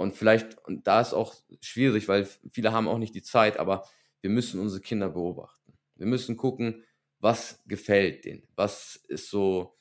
und 0.00 0.16
vielleicht, 0.16 0.58
und 0.66 0.86
da 0.86 1.00
ist 1.00 1.12
auch 1.12 1.34
schwierig, 1.60 2.08
weil 2.08 2.28
viele 2.52 2.72
haben 2.72 2.88
auch 2.88 2.98
nicht 2.98 3.14
die 3.14 3.22
Zeit, 3.22 3.58
aber 3.58 3.84
wir 4.20 4.30
müssen 4.30 4.60
unsere 4.60 4.80
Kinder 4.80 5.10
beobachten. 5.10 5.74
Wir 5.96 6.06
müssen 6.06 6.36
gucken, 6.36 6.84
was 7.18 7.62
gefällt 7.66 8.24
denen, 8.24 8.42
was 8.56 8.96
ist 9.08 9.30
so, 9.30 9.76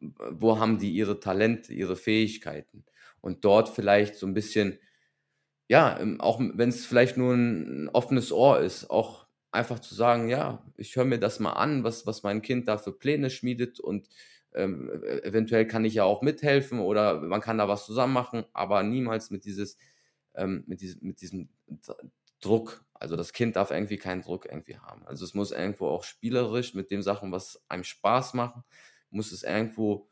wo 0.00 0.58
haben 0.58 0.78
die 0.78 0.92
ihre 0.92 1.20
Talente, 1.20 1.72
ihre 1.72 1.96
Fähigkeiten. 1.96 2.84
Und 3.20 3.44
dort 3.44 3.68
vielleicht 3.68 4.16
so 4.16 4.26
ein 4.26 4.34
bisschen, 4.34 4.78
ja, 5.68 5.98
auch 6.18 6.40
wenn 6.40 6.68
es 6.68 6.86
vielleicht 6.86 7.16
nur 7.16 7.34
ein 7.34 7.88
offenes 7.90 8.32
Ohr 8.32 8.60
ist, 8.60 8.90
auch 8.90 9.26
einfach 9.50 9.80
zu 9.80 9.94
sagen, 9.94 10.28
ja, 10.28 10.64
ich 10.76 10.96
höre 10.96 11.04
mir 11.04 11.18
das 11.18 11.40
mal 11.40 11.52
an, 11.52 11.84
was, 11.84 12.06
was 12.06 12.22
mein 12.22 12.42
Kind 12.42 12.68
da 12.68 12.78
für 12.78 12.92
Pläne 12.92 13.30
schmiedet 13.30 13.80
und 13.80 14.08
ähm, 14.54 14.90
e-, 15.04 15.20
eventuell 15.22 15.66
kann 15.66 15.84
ich 15.84 15.94
ja 15.94 16.04
auch 16.04 16.22
mithelfen 16.22 16.80
oder 16.80 17.20
man 17.20 17.40
kann 17.40 17.58
da 17.58 17.68
was 17.68 17.86
zusammen 17.86 18.12
machen, 18.12 18.44
aber 18.52 18.82
niemals 18.82 19.30
mit 19.30 19.44
dieses, 19.44 19.78
ähm, 20.34 20.64
mit, 20.66 20.80
diesem, 20.80 21.06
mit 21.06 21.20
diesem 21.20 21.48
Druck. 22.40 22.84
Also 22.94 23.16
das 23.16 23.32
Kind 23.32 23.56
darf 23.56 23.70
irgendwie 23.70 23.98
keinen 23.98 24.22
Druck 24.22 24.46
irgendwie 24.46 24.78
haben. 24.78 25.06
Also 25.06 25.24
es 25.24 25.34
muss 25.34 25.52
irgendwo 25.52 25.88
auch 25.88 26.04
spielerisch 26.04 26.74
mit 26.74 26.90
den 26.90 27.02
Sachen, 27.02 27.32
was 27.32 27.62
einem 27.68 27.84
Spaß 27.84 28.34
machen, 28.34 28.64
muss 29.10 29.32
es 29.32 29.42
irgendwo 29.42 30.10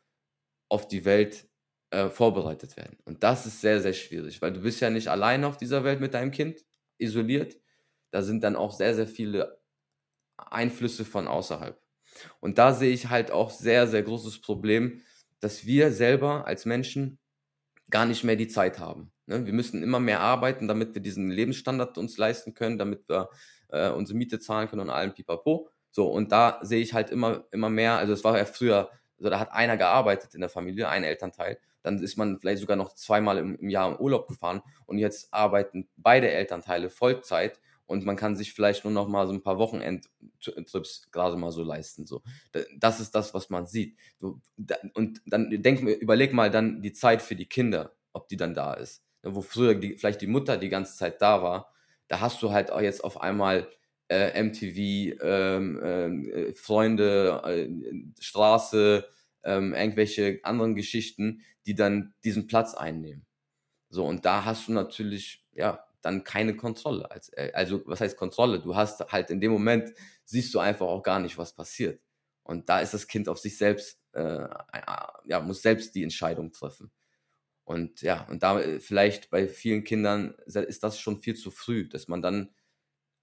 auf 0.68 0.88
die 0.88 1.04
Welt 1.04 1.48
äh, 1.90 2.08
vorbereitet 2.08 2.76
werden. 2.76 2.98
Und 3.04 3.22
das 3.22 3.46
ist 3.46 3.60
sehr, 3.60 3.80
sehr 3.80 3.92
schwierig, 3.92 4.42
weil 4.42 4.52
du 4.52 4.60
bist 4.60 4.80
ja 4.80 4.90
nicht 4.90 5.08
alleine 5.08 5.46
auf 5.46 5.56
dieser 5.56 5.84
Welt 5.84 6.00
mit 6.00 6.14
deinem 6.14 6.30
Kind, 6.30 6.64
isoliert. 6.98 7.56
Da 8.10 8.22
sind 8.22 8.42
dann 8.42 8.56
auch 8.56 8.72
sehr, 8.72 8.94
sehr 8.94 9.06
viele 9.06 9.60
Einflüsse 10.36 11.04
von 11.04 11.28
außerhalb. 11.28 11.80
Und 12.40 12.58
da 12.58 12.72
sehe 12.72 12.92
ich 12.92 13.08
halt 13.10 13.30
auch 13.30 13.50
sehr, 13.50 13.86
sehr 13.86 14.02
großes 14.02 14.40
Problem, 14.40 15.02
dass 15.40 15.66
wir 15.66 15.92
selber 15.92 16.46
als 16.46 16.64
Menschen 16.64 17.18
gar 17.90 18.06
nicht 18.06 18.24
mehr 18.24 18.36
die 18.36 18.48
Zeit 18.48 18.78
haben. 18.78 19.12
Ne? 19.26 19.46
Wir 19.46 19.52
müssen 19.52 19.82
immer 19.82 20.00
mehr 20.00 20.20
arbeiten, 20.20 20.68
damit 20.68 20.94
wir 20.94 21.02
diesen 21.02 21.30
Lebensstandard 21.30 21.98
uns 21.98 22.18
leisten 22.18 22.54
können, 22.54 22.78
damit 22.78 23.08
wir 23.08 23.28
äh, 23.68 23.90
unsere 23.90 24.16
Miete 24.16 24.40
zahlen 24.40 24.68
können 24.68 24.82
und 24.82 24.90
allem 24.90 25.14
pipapo. 25.14 25.68
So, 25.90 26.08
und 26.08 26.32
da 26.32 26.58
sehe 26.62 26.80
ich 26.80 26.94
halt 26.94 27.10
immer, 27.10 27.44
immer 27.50 27.70
mehr, 27.70 27.96
also 27.98 28.12
es 28.12 28.24
war 28.24 28.36
ja 28.36 28.44
früher, 28.44 28.90
also 29.18 29.30
da 29.30 29.40
hat 29.40 29.52
einer 29.52 29.76
gearbeitet 29.76 30.34
in 30.34 30.40
der 30.40 30.50
Familie, 30.50 30.88
ein 30.88 31.04
Elternteil, 31.04 31.58
dann 31.82 32.02
ist 32.02 32.16
man 32.18 32.38
vielleicht 32.38 32.60
sogar 32.60 32.76
noch 32.76 32.94
zweimal 32.94 33.38
im, 33.38 33.56
im 33.56 33.70
Jahr 33.70 33.88
im 33.88 33.96
Urlaub 33.96 34.28
gefahren 34.28 34.62
und 34.86 34.98
jetzt 34.98 35.32
arbeiten 35.32 35.88
beide 35.96 36.30
Elternteile 36.30 36.90
Vollzeit 36.90 37.60
und 37.86 38.04
man 38.04 38.16
kann 38.16 38.36
sich 38.36 38.52
vielleicht 38.52 38.84
nur 38.84 38.92
noch 38.92 39.08
mal 39.08 39.26
so 39.26 39.32
ein 39.32 39.42
paar 39.42 39.58
Wochenendtrips 39.58 41.08
gerade 41.10 41.36
mal 41.36 41.52
so 41.52 41.62
leisten. 41.62 42.06
So, 42.06 42.22
das 42.76 43.00
ist 43.00 43.14
das, 43.14 43.32
was 43.32 43.48
man 43.48 43.66
sieht. 43.66 43.96
Und 44.20 45.22
dann 45.26 45.50
denk, 45.50 45.80
überleg 45.80 46.32
mal 46.32 46.50
dann 46.50 46.82
die 46.82 46.92
Zeit 46.92 47.22
für 47.22 47.36
die 47.36 47.48
Kinder, 47.48 47.94
ob 48.12 48.28
die 48.28 48.36
dann 48.36 48.54
da 48.54 48.74
ist. 48.74 49.04
Wo 49.22 49.40
früher 49.40 49.74
die, 49.74 49.96
vielleicht 49.96 50.20
die 50.20 50.26
Mutter 50.26 50.56
die 50.56 50.68
ganze 50.68 50.96
Zeit 50.96 51.22
da 51.22 51.42
war, 51.42 51.72
da 52.08 52.20
hast 52.20 52.42
du 52.42 52.50
halt 52.50 52.70
auch 52.70 52.80
jetzt 52.80 53.02
auf 53.02 53.20
einmal 53.20 53.68
äh, 54.08 54.40
MTV, 54.42 55.20
ähm, 55.22 56.30
äh, 56.30 56.54
Freunde, 56.54 57.42
äh, 57.44 57.68
Straße, 58.20 59.08
ähm, 59.42 59.74
irgendwelche 59.74 60.40
anderen 60.42 60.74
Geschichten, 60.74 61.42
die 61.66 61.74
dann 61.74 62.14
diesen 62.24 62.46
Platz 62.46 62.74
einnehmen. 62.74 63.26
So, 63.88 64.04
und 64.04 64.24
da 64.24 64.44
hast 64.44 64.68
du 64.68 64.72
natürlich, 64.72 65.44
ja, 65.52 65.85
dann 66.06 66.24
keine 66.24 66.56
Kontrolle. 66.56 67.08
Äh, 67.32 67.52
also, 67.52 67.82
was 67.86 68.00
heißt 68.00 68.16
Kontrolle? 68.16 68.60
Du 68.60 68.74
hast 68.76 69.00
halt 69.12 69.30
in 69.30 69.40
dem 69.40 69.52
Moment, 69.52 69.92
siehst 70.24 70.54
du 70.54 70.58
einfach 70.58 70.86
auch 70.86 71.02
gar 71.02 71.20
nicht, 71.20 71.36
was 71.38 71.54
passiert. 71.54 72.00
Und 72.42 72.68
da 72.68 72.80
ist 72.80 72.94
das 72.94 73.08
Kind 73.08 73.28
auf 73.28 73.38
sich 73.38 73.58
selbst, 73.58 74.00
äh, 74.12 74.48
ja, 75.26 75.40
muss 75.40 75.62
selbst 75.62 75.94
die 75.94 76.04
Entscheidung 76.04 76.52
treffen. 76.52 76.92
Und 77.64 78.02
ja, 78.02 78.26
und 78.30 78.44
da 78.44 78.60
äh, 78.60 78.80
vielleicht 78.80 79.30
bei 79.30 79.48
vielen 79.48 79.82
Kindern 79.84 80.36
ist 80.46 80.84
das 80.84 81.00
schon 81.00 81.18
viel 81.18 81.34
zu 81.34 81.50
früh, 81.50 81.88
dass 81.88 82.06
man 82.06 82.22
dann 82.22 82.54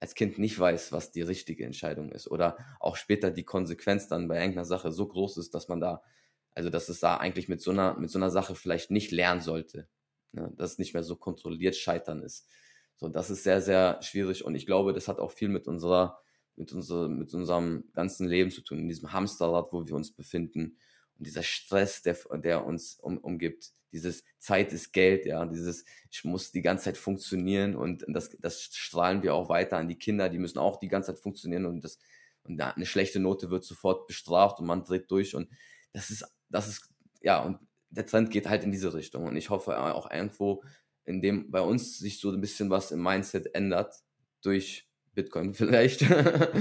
als 0.01 0.15
Kind 0.15 0.37
nicht 0.37 0.59
weiß, 0.59 0.91
was 0.91 1.13
die 1.13 1.21
richtige 1.21 1.65
Entscheidung 1.65 2.11
ist. 2.11 2.29
Oder 2.29 2.57
auch 2.81 2.97
später 2.97 3.31
die 3.31 3.45
Konsequenz 3.45 4.09
dann 4.09 4.27
bei 4.27 4.35
irgendeiner 4.35 4.65
Sache 4.65 4.91
so 4.91 5.07
groß 5.07 5.37
ist, 5.37 5.53
dass 5.53 5.69
man 5.69 5.79
da, 5.79 6.03
also 6.51 6.69
dass 6.69 6.89
es 6.89 6.99
da 6.99 7.15
eigentlich 7.15 7.47
mit 7.47 7.61
so 7.61 7.71
einer, 7.71 7.97
mit 7.97 8.09
so 8.09 8.19
einer 8.19 8.29
Sache 8.29 8.55
vielleicht 8.55 8.91
nicht 8.91 9.11
lernen 9.11 9.39
sollte. 9.39 9.87
Ne? 10.33 10.51
Dass 10.57 10.73
es 10.73 10.77
nicht 10.77 10.93
mehr 10.93 11.03
so 11.03 11.15
kontrolliert 11.15 11.77
scheitern 11.77 12.21
ist. 12.21 12.49
So, 12.97 13.09
das 13.09 13.29
ist 13.29 13.43
sehr, 13.43 13.61
sehr 13.61 14.01
schwierig 14.01 14.45
und 14.45 14.55
ich 14.55 14.65
glaube, 14.65 14.93
das 14.93 15.07
hat 15.07 15.19
auch 15.19 15.31
viel 15.31 15.49
mit 15.49 15.67
unserer, 15.67 16.19
mit, 16.55 16.71
unser, 16.71 17.09
mit 17.09 17.33
unserem 17.33 17.85
ganzen 17.93 18.27
Leben 18.27 18.51
zu 18.51 18.61
tun, 18.61 18.79
in 18.79 18.87
diesem 18.87 19.11
Hamsterrad, 19.13 19.73
wo 19.73 19.85
wir 19.87 19.95
uns 19.95 20.11
befinden 20.11 20.77
und 21.17 21.27
dieser 21.27 21.43
Stress, 21.43 22.01
der, 22.01 22.17
der 22.37 22.65
uns 22.65 22.99
um, 22.99 23.17
umgibt, 23.17 23.71
dieses 23.91 24.23
Zeit 24.39 24.73
ist 24.73 24.91
Geld, 24.91 25.25
ja, 25.25 25.45
dieses, 25.45 25.85
ich 26.09 26.23
muss 26.23 26.51
die 26.51 26.61
ganze 26.61 26.85
Zeit 26.85 26.97
funktionieren 26.97 27.75
und 27.75 28.03
das, 28.07 28.29
das 28.39 28.63
strahlen 28.63 29.21
wir 29.21 29.35
auch 29.35 29.49
weiter 29.49 29.77
an 29.77 29.87
die 29.87 29.97
Kinder, 29.97 30.29
die 30.29 30.39
müssen 30.39 30.57
auch 30.57 30.79
die 30.79 30.87
ganze 30.87 31.13
Zeit 31.13 31.21
funktionieren 31.21 31.65
und 31.65 31.83
das, 31.83 31.99
und 32.43 32.59
eine 32.59 32.85
schlechte 32.85 33.19
Note 33.19 33.49
wird 33.51 33.63
sofort 33.63 34.07
bestraft 34.07 34.59
und 34.59 34.65
man 34.65 34.83
dreht 34.83 35.09
durch 35.11 35.35
und 35.35 35.49
das 35.93 36.09
ist, 36.09 36.25
das 36.49 36.67
ist, 36.67 36.89
ja, 37.21 37.43
und 37.43 37.59
der 37.91 38.07
Trend 38.07 38.31
geht 38.31 38.49
halt 38.49 38.63
in 38.63 38.71
diese 38.71 38.93
Richtung 38.93 39.25
und 39.25 39.37
ich 39.37 39.51
hoffe 39.51 39.79
auch 39.79 40.09
irgendwo, 40.09 40.63
in 41.05 41.21
dem 41.21 41.51
bei 41.51 41.61
uns 41.61 41.99
sich 41.99 42.19
so 42.19 42.31
ein 42.31 42.41
bisschen 42.41 42.69
was 42.69 42.91
im 42.91 43.01
Mindset 43.01 43.53
ändert, 43.55 43.95
durch 44.41 44.87
Bitcoin 45.13 45.53
vielleicht, 45.53 46.05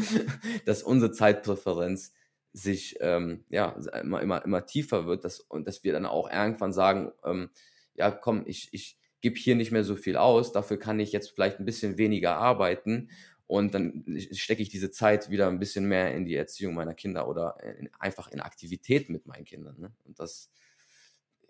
dass 0.66 0.82
unsere 0.82 1.12
Zeitpräferenz 1.12 2.12
sich 2.52 2.96
ähm, 3.00 3.44
ja 3.48 3.70
immer, 4.02 4.20
immer, 4.20 4.44
immer 4.44 4.66
tiefer 4.66 5.06
wird 5.06 5.24
dass, 5.24 5.40
und 5.40 5.66
dass 5.66 5.84
wir 5.84 5.92
dann 5.92 6.06
auch 6.06 6.30
irgendwann 6.30 6.72
sagen, 6.72 7.12
ähm, 7.24 7.50
ja 7.94 8.10
komm, 8.10 8.44
ich, 8.46 8.68
ich 8.72 8.98
gebe 9.20 9.36
hier 9.36 9.54
nicht 9.54 9.72
mehr 9.72 9.84
so 9.84 9.96
viel 9.96 10.16
aus, 10.16 10.52
dafür 10.52 10.78
kann 10.78 11.00
ich 11.00 11.12
jetzt 11.12 11.30
vielleicht 11.30 11.58
ein 11.58 11.64
bisschen 11.64 11.96
weniger 11.96 12.36
arbeiten 12.36 13.08
und 13.46 13.74
dann 13.74 14.04
stecke 14.32 14.62
ich 14.62 14.68
diese 14.68 14.90
Zeit 14.90 15.30
wieder 15.30 15.48
ein 15.48 15.58
bisschen 15.58 15.86
mehr 15.86 16.14
in 16.14 16.24
die 16.24 16.36
Erziehung 16.36 16.74
meiner 16.74 16.94
Kinder 16.94 17.28
oder 17.28 17.56
in, 17.78 17.90
einfach 17.98 18.28
in 18.28 18.40
Aktivität 18.40 19.08
mit 19.10 19.26
meinen 19.26 19.44
Kindern. 19.44 19.78
Ne? 19.78 19.92
Und 20.04 20.18
das, 20.18 20.50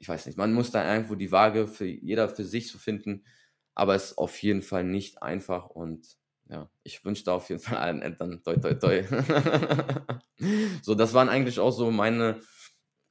ich 0.03 0.09
weiß 0.09 0.26
nicht, 0.26 0.36
man 0.36 0.53
muss 0.53 0.72
da 0.72 0.92
irgendwo 0.92 1.14
die 1.14 1.30
Waage 1.30 1.68
für 1.68 1.86
jeder 1.86 2.28
für 2.28 2.44
sich 2.44 2.66
zu 2.66 2.76
finden, 2.76 3.24
aber 3.72 3.94
es 3.94 4.07
ist 4.07 4.18
auf 4.18 4.42
jeden 4.42 4.62
Fall 4.62 4.82
nicht 4.82 5.22
einfach 5.22 5.68
und 5.70 6.18
ja, 6.48 6.68
ich 6.82 7.05
wünsche 7.05 7.22
da 7.22 7.34
auf 7.34 7.48
jeden 7.48 7.61
Fall 7.61 7.78
allen 7.78 8.03
Eltern 8.03 8.42
toi 8.42 8.57
toi 8.57 8.74
toi. 8.74 9.05
so, 10.82 10.96
das 10.96 11.14
waren 11.14 11.28
eigentlich 11.28 11.61
auch 11.61 11.70
so 11.70 11.92
meine 11.92 12.40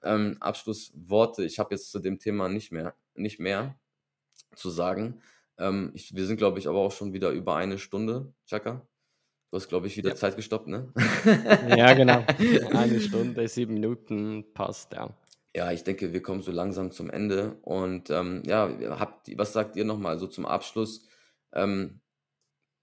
ähm, 0.04 0.36
Abschlussworte. 0.42 1.46
Ich 1.46 1.60
habe 1.60 1.74
jetzt 1.74 1.92
zu 1.92 2.00
dem 2.00 2.20
Thema 2.20 2.50
nicht 2.50 2.74
mehr, 2.74 2.94
nicht 3.16 3.40
mehr 3.40 3.80
zu 4.54 4.70
sagen. 4.70 5.22
Ähm, 5.58 5.92
ich, 5.94 6.14
wir 6.14 6.26
sind, 6.26 6.36
glaube 6.36 6.60
ich, 6.60 6.68
aber 6.68 6.80
auch 6.80 6.92
schon 6.92 7.14
wieder 7.14 7.30
über 7.30 7.56
eine 7.56 7.78
Stunde, 7.78 8.34
Chaka. 8.48 8.86
Du 9.50 9.56
hast, 9.56 9.70
glaube 9.70 9.88
ich, 9.88 9.96
wieder 9.96 10.10
ja. 10.10 10.16
Zeit 10.18 10.36
gestoppt, 10.36 10.68
ne? 10.68 10.92
ja, 11.70 11.94
genau. 11.94 12.26
Eine 12.72 13.00
Stunde, 13.02 13.48
sieben 13.48 13.76
Minuten 13.76 14.46
passt, 14.54 14.94
ja. 14.94 15.14
Ja, 15.54 15.72
ich 15.72 15.84
denke, 15.84 16.14
wir 16.14 16.22
kommen 16.22 16.42
so 16.42 16.52
langsam 16.52 16.92
zum 16.92 17.10
Ende. 17.10 17.58
Und 17.62 18.10
ähm, 18.10 18.44
ja, 18.46 18.70
habt, 19.00 19.38
was 19.38 19.54
sagt 19.54 19.76
ihr 19.76 19.86
nochmal 19.86 20.18
so 20.18 20.28
zum 20.28 20.46
Abschluss? 20.46 21.08
Ähm, 21.54 22.00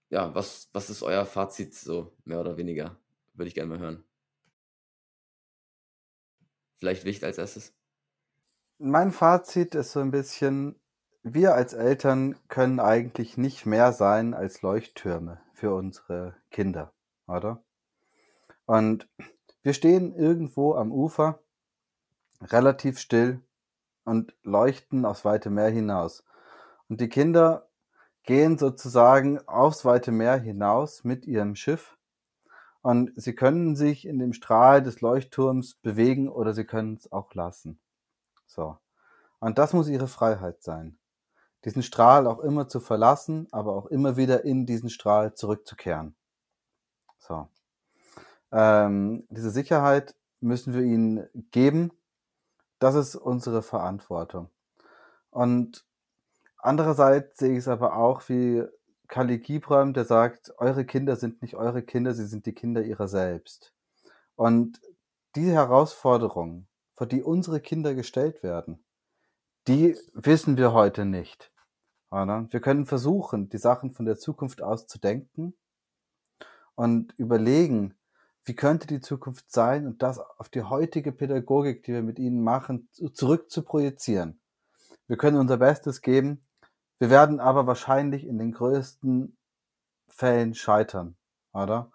ja, 0.09 0.33
was, 0.35 0.69
was 0.73 0.89
ist 0.89 1.03
euer 1.03 1.25
Fazit 1.25 1.73
so, 1.73 2.15
mehr 2.25 2.39
oder 2.39 2.57
weniger? 2.57 2.97
Würde 3.33 3.47
ich 3.47 3.55
gerne 3.55 3.69
mal 3.69 3.79
hören. 3.79 4.03
Vielleicht 6.77 7.05
Wicht 7.05 7.23
als 7.23 7.37
erstes? 7.37 7.73
Mein 8.77 9.11
Fazit 9.11 9.75
ist 9.75 9.91
so 9.91 9.99
ein 9.99 10.11
bisschen, 10.11 10.79
wir 11.23 11.53
als 11.53 11.73
Eltern 11.73 12.37
können 12.47 12.79
eigentlich 12.79 13.37
nicht 13.37 13.65
mehr 13.65 13.91
sein 13.91 14.33
als 14.33 14.61
Leuchttürme 14.61 15.41
für 15.53 15.73
unsere 15.73 16.35
Kinder, 16.51 16.93
oder? 17.27 17.63
Und 18.65 19.09
wir 19.61 19.73
stehen 19.73 20.15
irgendwo 20.15 20.75
am 20.75 20.91
Ufer 20.91 21.43
relativ 22.41 22.99
still 22.99 23.41
und 24.05 24.33
leuchten 24.43 25.05
aufs 25.05 25.25
weite 25.25 25.49
Meer 25.49 25.69
hinaus. 25.69 26.23
Und 26.87 27.01
die 27.01 27.09
Kinder 27.09 27.69
gehen 28.23 28.57
sozusagen 28.57 29.39
aufs 29.47 29.85
weite 29.85 30.11
Meer 30.11 30.37
hinaus 30.37 31.03
mit 31.03 31.25
ihrem 31.25 31.55
Schiff 31.55 31.97
und 32.81 33.11
sie 33.15 33.35
können 33.35 33.75
sich 33.75 34.07
in 34.07 34.19
dem 34.19 34.33
Strahl 34.33 34.81
des 34.81 35.01
Leuchtturms 35.01 35.75
bewegen 35.75 36.29
oder 36.29 36.53
sie 36.53 36.65
können 36.65 36.95
es 36.95 37.11
auch 37.11 37.33
lassen. 37.33 37.79
So. 38.45 38.77
Und 39.39 39.57
das 39.57 39.73
muss 39.73 39.87
ihre 39.87 40.07
Freiheit 40.07 40.63
sein. 40.63 40.97
Diesen 41.65 41.83
Strahl 41.83 42.25
auch 42.25 42.39
immer 42.39 42.67
zu 42.69 42.79
verlassen, 42.79 43.47
aber 43.51 43.75
auch 43.75 43.87
immer 43.87 44.15
wieder 44.15 44.45
in 44.45 44.65
diesen 44.65 44.89
Strahl 44.89 45.33
zurückzukehren. 45.33 46.15
So. 47.17 47.49
Ähm, 48.51 49.27
diese 49.29 49.51
Sicherheit 49.51 50.15
müssen 50.39 50.73
wir 50.73 50.81
ihnen 50.81 51.27
geben 51.51 51.91
das 52.79 52.95
ist 52.95 53.15
unsere 53.15 53.61
Verantwortung. 53.61 54.49
Und 55.29 55.85
andererseits 56.57 57.37
sehe 57.37 57.51
ich 57.51 57.59
es 57.59 57.67
aber 57.67 57.95
auch 57.95 58.27
wie 58.29 58.63
Kali 59.07 59.39
Gibram, 59.39 59.93
der 59.93 60.05
sagt, 60.05 60.53
eure 60.59 60.85
Kinder 60.85 61.15
sind 61.15 61.41
nicht 61.41 61.55
eure 61.55 61.81
Kinder, 61.81 62.13
sie 62.13 62.25
sind 62.25 62.45
die 62.45 62.53
Kinder 62.53 62.83
ihrer 62.83 63.07
selbst. 63.07 63.73
Und 64.35 64.81
diese 65.35 65.51
Herausforderungen, 65.51 66.67
vor 66.95 67.07
die 67.07 67.23
unsere 67.23 67.59
Kinder 67.59 67.95
gestellt 67.95 68.43
werden, 68.43 68.83
die 69.67 69.97
wissen 70.13 70.57
wir 70.57 70.73
heute 70.73 71.05
nicht. 71.05 71.51
Wir 72.11 72.59
können 72.61 72.85
versuchen, 72.85 73.49
die 73.49 73.59
Sachen 73.59 73.91
von 73.91 74.05
der 74.05 74.17
Zukunft 74.17 74.63
aus 74.63 74.87
zu 74.87 74.99
denken 74.99 75.53
und 76.73 77.13
überlegen, 77.19 77.98
wie 78.49 78.55
könnte 78.55 78.87
die 78.87 78.99
Zukunft 78.99 79.51
sein 79.51 79.85
und 79.85 80.01
das 80.01 80.17
auf 80.17 80.49
die 80.49 80.63
heutige 80.63 81.11
Pädagogik, 81.11 81.83
die 81.83 81.93
wir 81.93 82.01
mit 82.01 82.17
ihnen 82.17 82.43
machen, 82.43 82.89
zurück 83.13 83.51
zu 83.51 83.61
projizieren. 83.61 84.41
Wir 85.07 85.17
können 85.17 85.37
unser 85.37 85.57
Bestes 85.57 86.01
geben, 86.01 86.43
wir 86.97 87.11
werden 87.11 87.39
aber 87.39 87.67
wahrscheinlich 87.67 88.25
in 88.25 88.39
den 88.39 88.51
größten 88.51 89.37
Fällen 90.07 90.55
scheitern, 90.55 91.15
oder? 91.53 91.91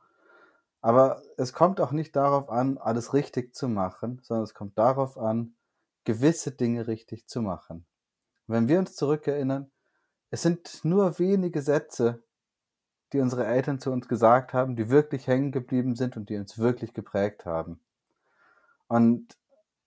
Aber 0.81 1.23
es 1.37 1.53
kommt 1.53 1.81
auch 1.81 1.91
nicht 1.91 2.15
darauf 2.15 2.49
an, 2.49 2.79
alles 2.79 3.15
richtig 3.15 3.53
zu 3.53 3.69
machen, 3.69 4.21
sondern 4.23 4.45
es 4.45 4.55
kommt 4.55 4.79
darauf 4.79 5.19
an, 5.19 5.57
gewisse 6.05 6.53
Dinge 6.53 6.87
richtig 6.87 7.27
zu 7.27 7.43
machen. 7.43 7.85
wenn 8.47 8.69
wir 8.69 8.79
uns 8.79 8.95
zurückerinnern, 8.95 9.73
es 10.31 10.43
sind 10.43 10.85
nur 10.85 11.19
wenige 11.19 11.63
Sätze, 11.63 12.23
die 13.15 13.21
unsere 13.21 13.47
Eltern 13.47 13.79
zu 13.79 13.93
uns 13.93 14.09
gesagt 14.09 14.53
haben, 14.53 14.75
die 14.75 14.91
wirklich 14.91 15.29
hängen 15.29 15.53
geblieben 15.53 15.95
sind 15.95 16.17
und 16.17 16.29
die 16.29 16.37
uns 16.37 16.59
wirklich 16.59 16.93
geprägt 16.93 17.47
haben. 17.47 17.81
Und 18.89 19.39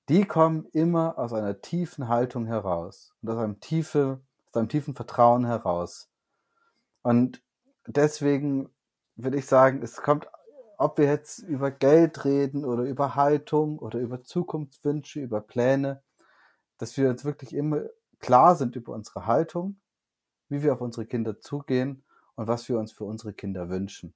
die 0.08 0.24
kommen 0.24 0.66
immer 0.72 1.20
aus 1.20 1.34
einer 1.34 1.62
tiefen 1.62 2.08
Haltung 2.08 2.46
heraus 2.46 3.14
und 3.22 3.30
aus 3.30 3.38
einem, 3.38 3.60
tiefe, 3.60 4.22
aus 4.48 4.56
einem 4.56 4.70
tiefen 4.70 4.96
Vertrauen 4.96 5.46
heraus. 5.46 6.10
Und 7.02 7.44
deswegen 7.86 8.70
würde 9.18 9.38
ich 9.38 9.46
sagen, 9.46 9.84
es 9.84 9.98
kommt 9.98 10.28
ob 10.80 11.00
wir 11.00 11.06
jetzt 11.06 11.40
über 11.40 11.72
Geld 11.72 12.24
reden 12.24 12.64
oder 12.64 12.84
über 12.84 13.16
Haltung 13.16 13.80
oder 13.80 14.00
über 14.00 14.24
Zukunftswünsche, 14.24 15.20
über 15.20 15.42
Pläne, 15.42 16.04
dass 16.78 16.96
wir 16.98 17.10
uns 17.10 17.26
wirklich 17.26 17.56
immer 17.56 17.82
klar 18.20 18.56
sind 18.56 18.76
über 18.76 18.94
unsere 18.94 19.26
Haltung, 19.26 19.80
wie 20.50 20.62
wir 20.62 20.74
auf 20.74 20.82
unsere 20.82 21.08
Kinder 21.08 21.40
zugehen 21.40 22.04
und 22.38 22.48
was 22.48 22.70
wir 22.70 22.80
uns 22.80 22.94
für 22.94 23.04
unsere 23.04 23.34
Kinder 23.34 23.70
wünschen. 23.70 24.14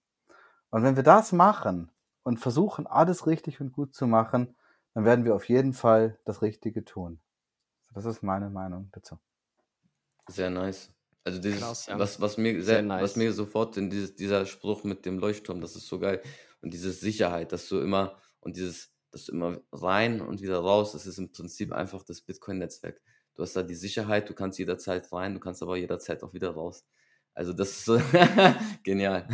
Und 0.69 0.83
wenn 0.83 0.95
wir 0.95 1.03
das 1.03 1.33
machen 1.33 1.91
und 2.23 2.39
versuchen, 2.39 2.87
alles 2.87 3.27
richtig 3.27 3.59
und 3.59 3.73
gut 3.73 3.93
zu 3.93 4.07
machen, 4.07 4.55
dann 4.93 5.03
werden 5.03 5.25
wir 5.25 5.35
auf 5.35 5.49
jeden 5.49 5.73
Fall 5.73 6.17
das 6.23 6.41
Richtige 6.41 6.85
tun. 6.85 7.19
Das 7.93 8.05
ist 8.05 8.23
meine 8.23 8.49
Meinung 8.49 8.89
dazu. 8.93 9.17
Sehr 10.27 10.49
nice. 10.49 10.93
Also 11.23 11.39
dieses, 11.39 11.59
Krass, 11.59 11.85
ja. 11.87 11.99
was, 11.99 12.21
was 12.21 12.37
mir 12.37 12.53
Sehr 12.53 12.75
sehr, 12.75 12.81
nice. 12.83 13.03
was 13.03 13.15
mir 13.15 13.33
sofort 13.33 13.75
in 13.77 13.89
dieses, 13.89 14.15
dieser 14.15 14.45
Spruch 14.45 14.83
mit 14.83 15.05
dem 15.05 15.19
Leuchtturm, 15.19 15.59
das 15.59 15.75
ist 15.75 15.87
so 15.87 15.99
geil. 15.99 16.21
Und 16.61 16.73
diese 16.73 16.91
Sicherheit, 16.91 17.51
dass 17.51 17.67
du 17.67 17.79
immer, 17.79 18.17
und 18.39 18.55
dieses, 18.55 18.93
dass 19.11 19.25
du 19.25 19.33
immer 19.33 19.59
rein 19.71 20.21
und 20.21 20.41
wieder 20.41 20.59
raus, 20.59 20.93
das 20.93 21.05
ist 21.05 21.17
im 21.17 21.31
Prinzip 21.31 21.73
einfach 21.73 22.03
das 22.03 22.21
Bitcoin-Netzwerk. 22.21 23.01
Du 23.35 23.43
hast 23.43 23.55
da 23.55 23.63
die 23.63 23.75
Sicherheit, 23.75 24.29
du 24.29 24.33
kannst 24.33 24.57
jederzeit 24.59 25.11
rein, 25.11 25.33
du 25.33 25.39
kannst 25.39 25.61
aber 25.61 25.77
jederzeit 25.77 26.23
auch 26.23 26.33
wieder 26.33 26.51
raus. 26.51 26.85
Also 27.33 27.53
das 27.53 27.69
ist 27.69 27.85
so 27.85 28.01
genial. 28.83 29.27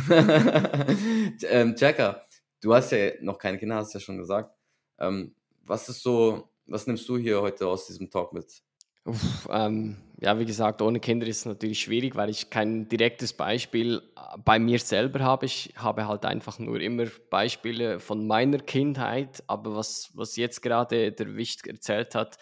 ähm, 1.42 1.74
Jacker, 1.76 2.26
du 2.60 2.74
hast 2.74 2.92
ja 2.92 3.10
noch 3.20 3.38
keine 3.38 3.58
Kinder, 3.58 3.76
hast 3.76 3.94
ja 3.94 4.00
schon 4.00 4.18
gesagt. 4.18 4.54
Ähm, 4.98 5.34
was 5.64 5.88
ist 5.88 6.02
so, 6.02 6.48
was 6.66 6.86
nimmst 6.86 7.08
du 7.08 7.18
hier 7.18 7.40
heute 7.40 7.66
aus 7.66 7.86
diesem 7.86 8.10
Talk 8.10 8.32
mit? 8.32 8.62
Uff, 9.04 9.48
ähm, 9.50 9.96
ja, 10.20 10.36
wie 10.38 10.44
gesagt, 10.44 10.82
ohne 10.82 10.98
Kinder 10.98 11.28
ist 11.28 11.38
es 11.38 11.44
natürlich 11.46 11.80
schwierig, 11.80 12.16
weil 12.16 12.28
ich 12.28 12.50
kein 12.50 12.88
direktes 12.88 13.32
Beispiel 13.32 14.02
äh, 14.16 14.38
bei 14.44 14.58
mir 14.58 14.80
selber 14.80 15.20
habe. 15.20 15.46
Ich 15.46 15.72
habe 15.76 16.08
halt 16.08 16.24
einfach 16.24 16.58
nur 16.58 16.80
immer 16.80 17.06
Beispiele 17.30 18.00
von 18.00 18.26
meiner 18.26 18.58
Kindheit. 18.58 19.44
Aber 19.46 19.76
was, 19.76 20.10
was 20.14 20.34
jetzt 20.34 20.60
gerade 20.60 21.12
der 21.12 21.36
Wicht 21.36 21.68
erzählt 21.68 22.16
hat 22.16 22.36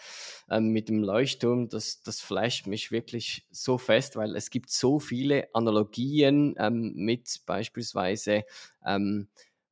ähm, 0.49 0.69
mit 0.69 0.89
dem 0.89 1.03
Leuchtturm, 1.03 1.69
das, 1.69 2.01
das 2.01 2.19
flasht 2.19 2.65
mich 2.65 2.91
wirklich 2.91 3.45
so 3.51 3.77
fest, 3.77 4.15
weil 4.15 4.35
es 4.35 4.49
gibt 4.49 4.71
so 4.71 4.99
viele 4.99 5.47
Analogien 5.53 6.55
ähm, 6.57 6.93
mit 6.95 7.41
beispielsweise, 7.45 8.43
ähm, 8.83 9.27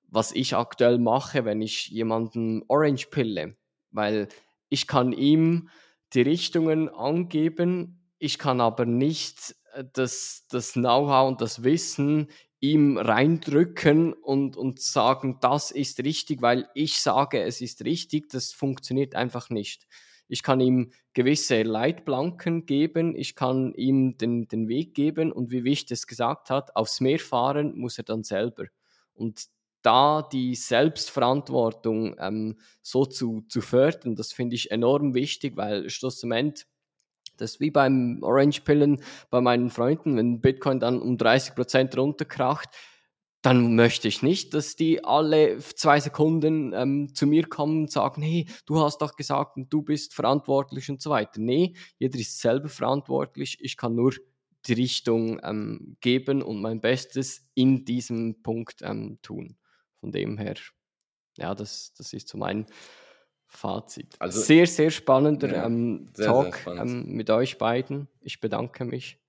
was 0.08 0.32
ich 0.32 0.56
aktuell 0.56 1.00
mache, 1.00 1.44
wenn 1.44 1.60
ich 1.60 1.88
jemanden 1.88 2.64
Orange 2.68 3.08
pille, 3.08 3.56
weil 3.90 4.28
ich 4.70 4.86
kann 4.86 5.12
ihm 5.12 5.70
die 6.16 6.22
Richtungen 6.22 6.90
angeben. 6.90 8.00
Ich 8.18 8.40
kann 8.40 8.62
aber 8.62 8.86
nicht 8.86 9.56
äh, 9.74 9.84
das, 9.94 10.48
das 10.50 10.74
Know-how 10.74 11.28
und 11.28 11.42
das 11.42 11.64
Wissen 11.64 12.30
ihm 12.62 12.98
reindrücken 12.98 14.14
und, 14.14 14.58
und 14.58 14.80
sagen, 14.82 15.38
das 15.42 15.72
ist 15.72 16.00
richtig, 16.04 16.42
weil 16.42 16.68
ich 16.74 17.00
sage, 17.00 17.44
es 17.44 17.62
ist 17.62 17.84
richtig. 17.84 18.30
Das 18.30 18.54
funktioniert 18.54 19.14
einfach 19.14 19.50
nicht. 19.50 19.86
Ich 20.28 20.42
kann 20.42 20.60
ihm 20.60 20.92
gewisse 21.14 21.62
Leitplanken 21.62 22.66
geben, 22.66 23.16
ich 23.16 23.36
kann 23.36 23.74
ihm 23.76 24.18
den, 24.18 24.48
den 24.48 24.68
Weg 24.68 24.96
geben 24.96 25.32
und 25.32 25.52
wie 25.52 25.64
Wicht 25.64 25.92
es 25.92 26.08
gesagt 26.08 26.50
hat, 26.50 26.76
aufs 26.76 27.00
Meer 27.00 27.20
fahren 27.20 27.78
muss 27.78 28.00
er 28.00 28.06
dann 28.06 28.24
selber. 28.24 28.66
Und 29.14 29.46
da 29.86 30.22
die 30.22 30.56
Selbstverantwortung 30.56 32.16
ähm, 32.20 32.58
so 32.82 33.06
zu, 33.06 33.44
zu 33.48 33.62
fördern, 33.62 34.16
das 34.16 34.34
finde 34.34 34.56
ich 34.56 34.72
enorm 34.72 35.14
wichtig, 35.14 35.58
weil 35.58 35.90
schlussendlich 35.90 36.66
das 37.38 37.56
ist 37.56 37.60
wie 37.60 37.72
beim 37.72 38.20
Orange-Pillen 38.22 39.02
bei 39.30 39.42
meinen 39.42 39.70
Freunden, 39.70 40.16
wenn 40.16 40.40
Bitcoin 40.40 40.80
dann 40.80 41.02
um 41.02 41.18
30% 41.18 41.94
runterkracht, 41.98 42.70
dann 43.42 43.76
möchte 43.76 44.08
ich 44.08 44.24
nicht, 44.24 44.56
dass 44.56 44.76
die 44.76 45.04
alle 45.04 45.60
zwei 45.60 46.00
Sekunden 46.00 46.74
ähm, 46.74 47.14
zu 47.14 47.28
mir 47.28 47.46
kommen 47.48 47.82
und 47.82 47.92
sagen, 47.92 48.24
hey, 48.24 48.48
du 48.66 48.80
hast 48.80 49.04
doch 49.04 49.16
gesagt 49.16 49.58
du 49.70 49.84
bist 49.84 50.16
verantwortlich 50.16 50.90
und 50.90 51.00
so 51.00 51.12
weiter. 51.12 51.40
Nee, 51.40 51.76
jeder 52.00 52.18
ist 52.18 52.40
selber 52.40 52.70
verantwortlich. 52.70 53.58
Ich 53.62 53.78
kann 53.78 53.94
nur 53.94 54.14
die 54.66 54.74
Richtung 54.74 55.40
ähm, 55.44 55.96
geben 56.02 56.42
und 56.42 56.60
mein 56.60 56.82
Bestes 56.82 57.46
in 57.54 57.86
diesem 57.86 58.42
Punkt 58.42 58.82
ähm, 58.82 59.20
tun. 59.22 59.58
Von 60.06 60.12
dem 60.12 60.38
her, 60.38 60.54
ja, 61.36 61.56
das, 61.56 61.92
das 61.98 62.14
ist 62.14 62.28
so 62.28 62.38
mein 62.38 62.68
Fazit. 63.48 64.14
Also- 64.20 64.40
sehr, 64.40 64.68
sehr 64.68 64.92
spannender 64.92 65.52
Ja, 65.52 65.66
ähm, 65.66 66.10
sehr, 66.14 66.26
sehr 66.26 66.34
Talk 66.44 66.58
spannend. 66.58 66.92
ähm, 67.08 67.16
mit 67.16 67.32
euch 67.32 67.58
beiden. 67.58 68.08
Ich 68.22 68.40
bedanke 68.40 68.86
mich. 68.86 69.20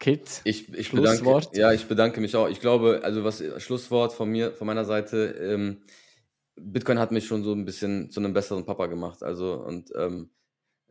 Kit, 0.00 0.40
Ich, 0.42 0.68
ich 0.74 0.88
Schlusswort? 0.88 1.52
bedanke, 1.52 1.60
ja, 1.60 1.72
ich 1.72 1.86
bedanke 1.86 2.20
mich 2.20 2.34
auch. 2.34 2.48
Ich 2.48 2.58
glaube, 2.58 3.02
also 3.04 3.22
was 3.22 3.40
Schlusswort 3.62 4.12
von 4.12 4.28
mir, 4.28 4.50
von 4.52 4.66
meiner 4.66 4.84
Seite, 4.84 5.26
ähm, 5.40 5.84
Bitcoin 6.56 6.98
hat 6.98 7.12
mich 7.12 7.26
schon 7.28 7.44
so 7.44 7.52
ein 7.52 7.64
bisschen 7.64 8.10
zu 8.10 8.18
einem 8.18 8.32
besseren 8.32 8.64
Papa 8.64 8.86
gemacht. 8.86 9.22
Also 9.22 9.62
und 9.64 9.92
ähm, 9.94 10.30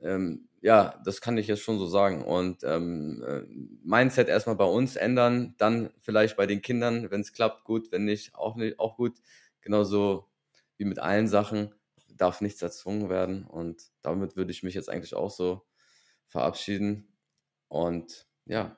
ähm, 0.03 0.49
ja, 0.61 1.01
das 1.05 1.21
kann 1.21 1.38
ich 1.38 1.47
jetzt 1.47 1.61
schon 1.61 1.80
so 1.80 1.85
sagen. 1.85 2.23
Und 2.23 2.63
ähm, 2.63 3.23
äh, 3.26 3.41
Mindset 3.84 4.27
erstmal 4.27 4.55
bei 4.55 4.65
uns 4.65 4.95
ändern, 4.95 5.55
dann 5.57 5.91
vielleicht 5.99 6.35
bei 6.35 6.45
den 6.45 6.61
Kindern, 6.61 7.09
wenn 7.11 7.21
es 7.21 7.34
klappt, 7.34 7.63
gut, 7.63 7.91
wenn 7.91 8.05
nicht, 8.05 8.35
auch 8.35 8.55
nicht, 8.55 8.80
auch 8.80 8.97
gut. 8.97 9.17
Genauso 9.61 10.30
wie 10.77 10.85
mit 10.85 10.99
allen 10.99 11.27
Sachen 11.27 11.73
darf 12.09 12.41
nichts 12.41 12.61
erzwungen 12.61 13.09
werden. 13.09 13.45
Und 13.45 13.84
damit 14.01 14.35
würde 14.35 14.51
ich 14.51 14.63
mich 14.63 14.73
jetzt 14.73 14.89
eigentlich 14.89 15.15
auch 15.15 15.31
so 15.31 15.65
verabschieden. 16.27 17.15
Und 17.67 18.27
ja, 18.45 18.77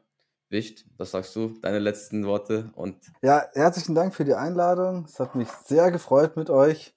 Wicht, 0.50 0.86
was 0.98 1.12
sagst 1.12 1.36
du? 1.36 1.58
Deine 1.62 1.80
letzten 1.80 2.26
Worte 2.26 2.72
und 2.76 2.98
Ja, 3.22 3.46
herzlichen 3.54 3.96
Dank 3.96 4.14
für 4.14 4.26
die 4.26 4.34
Einladung. 4.34 5.06
Es 5.06 5.20
hat 5.20 5.34
mich 5.34 5.48
sehr 5.66 5.92
gefreut 5.92 6.36
mit 6.36 6.50
euch. 6.50 6.94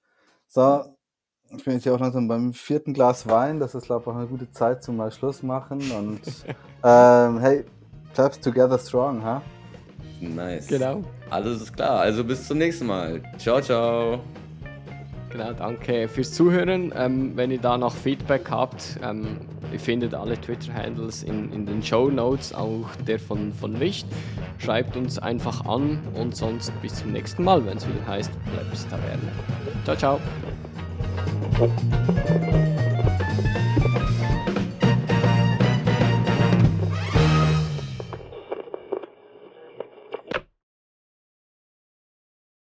So, 0.47 0.94
ich 1.51 1.63
bin 1.63 1.73
jetzt 1.73 1.83
hier 1.83 1.93
auch 1.93 1.99
langsam 1.99 2.27
beim 2.27 2.53
vierten 2.53 2.93
Glas 2.93 3.27
Wein. 3.27 3.59
Das 3.59 3.75
ist, 3.75 3.85
glaube 3.85 4.03
ich, 4.03 4.07
auch 4.07 4.15
eine 4.15 4.27
gute 4.27 4.51
Zeit 4.51 4.83
zum 4.83 4.97
mal 4.97 5.11
Schluss 5.11 5.43
machen. 5.43 5.79
Und 5.91 6.21
ähm, 6.83 7.39
hey, 7.39 7.65
claps 8.13 8.39
together 8.39 8.77
strong, 8.77 9.23
ha? 9.23 9.41
nice. 10.19 10.67
genau. 10.67 11.01
Alles 11.29 11.61
ist 11.61 11.75
klar. 11.75 11.99
Also 11.99 12.23
bis 12.23 12.47
zum 12.47 12.57
nächsten 12.57 12.87
Mal. 12.87 13.21
Ciao, 13.37 13.61
ciao. 13.61 14.19
Genau, 15.29 15.51
danke 15.51 16.07
fürs 16.07 16.31
Zuhören. 16.31 16.93
Ähm, 16.95 17.33
wenn 17.35 17.51
ihr 17.51 17.59
da 17.59 17.77
noch 17.77 17.93
Feedback 17.93 18.49
habt, 18.49 18.97
ähm, 19.03 19.39
ihr 19.73 19.79
findet 19.79 20.13
alle 20.13 20.39
Twitter-Handles 20.39 21.23
in, 21.23 21.51
in 21.51 21.65
den 21.65 21.83
Show 21.83 22.09
Notes, 22.09 22.53
auch 22.53 22.87
der 23.05 23.19
von, 23.19 23.51
von 23.51 23.77
Wicht. 23.79 24.07
Schreibt 24.59 24.95
uns 24.95 25.19
einfach 25.19 25.65
an 25.65 25.99
und 26.13 26.35
sonst 26.37 26.71
bis 26.81 26.95
zum 26.95 27.11
nächsten 27.11 27.43
Mal, 27.43 27.65
wenn 27.65 27.77
es 27.77 27.85
wieder 27.85 28.07
heißt 28.07 28.31
Plebs 28.45 28.87
Taverne. 28.87 29.31
Ciao, 29.83 29.97
ciao. 29.97 30.19
Thank 31.51 32.65
you. 32.65 32.74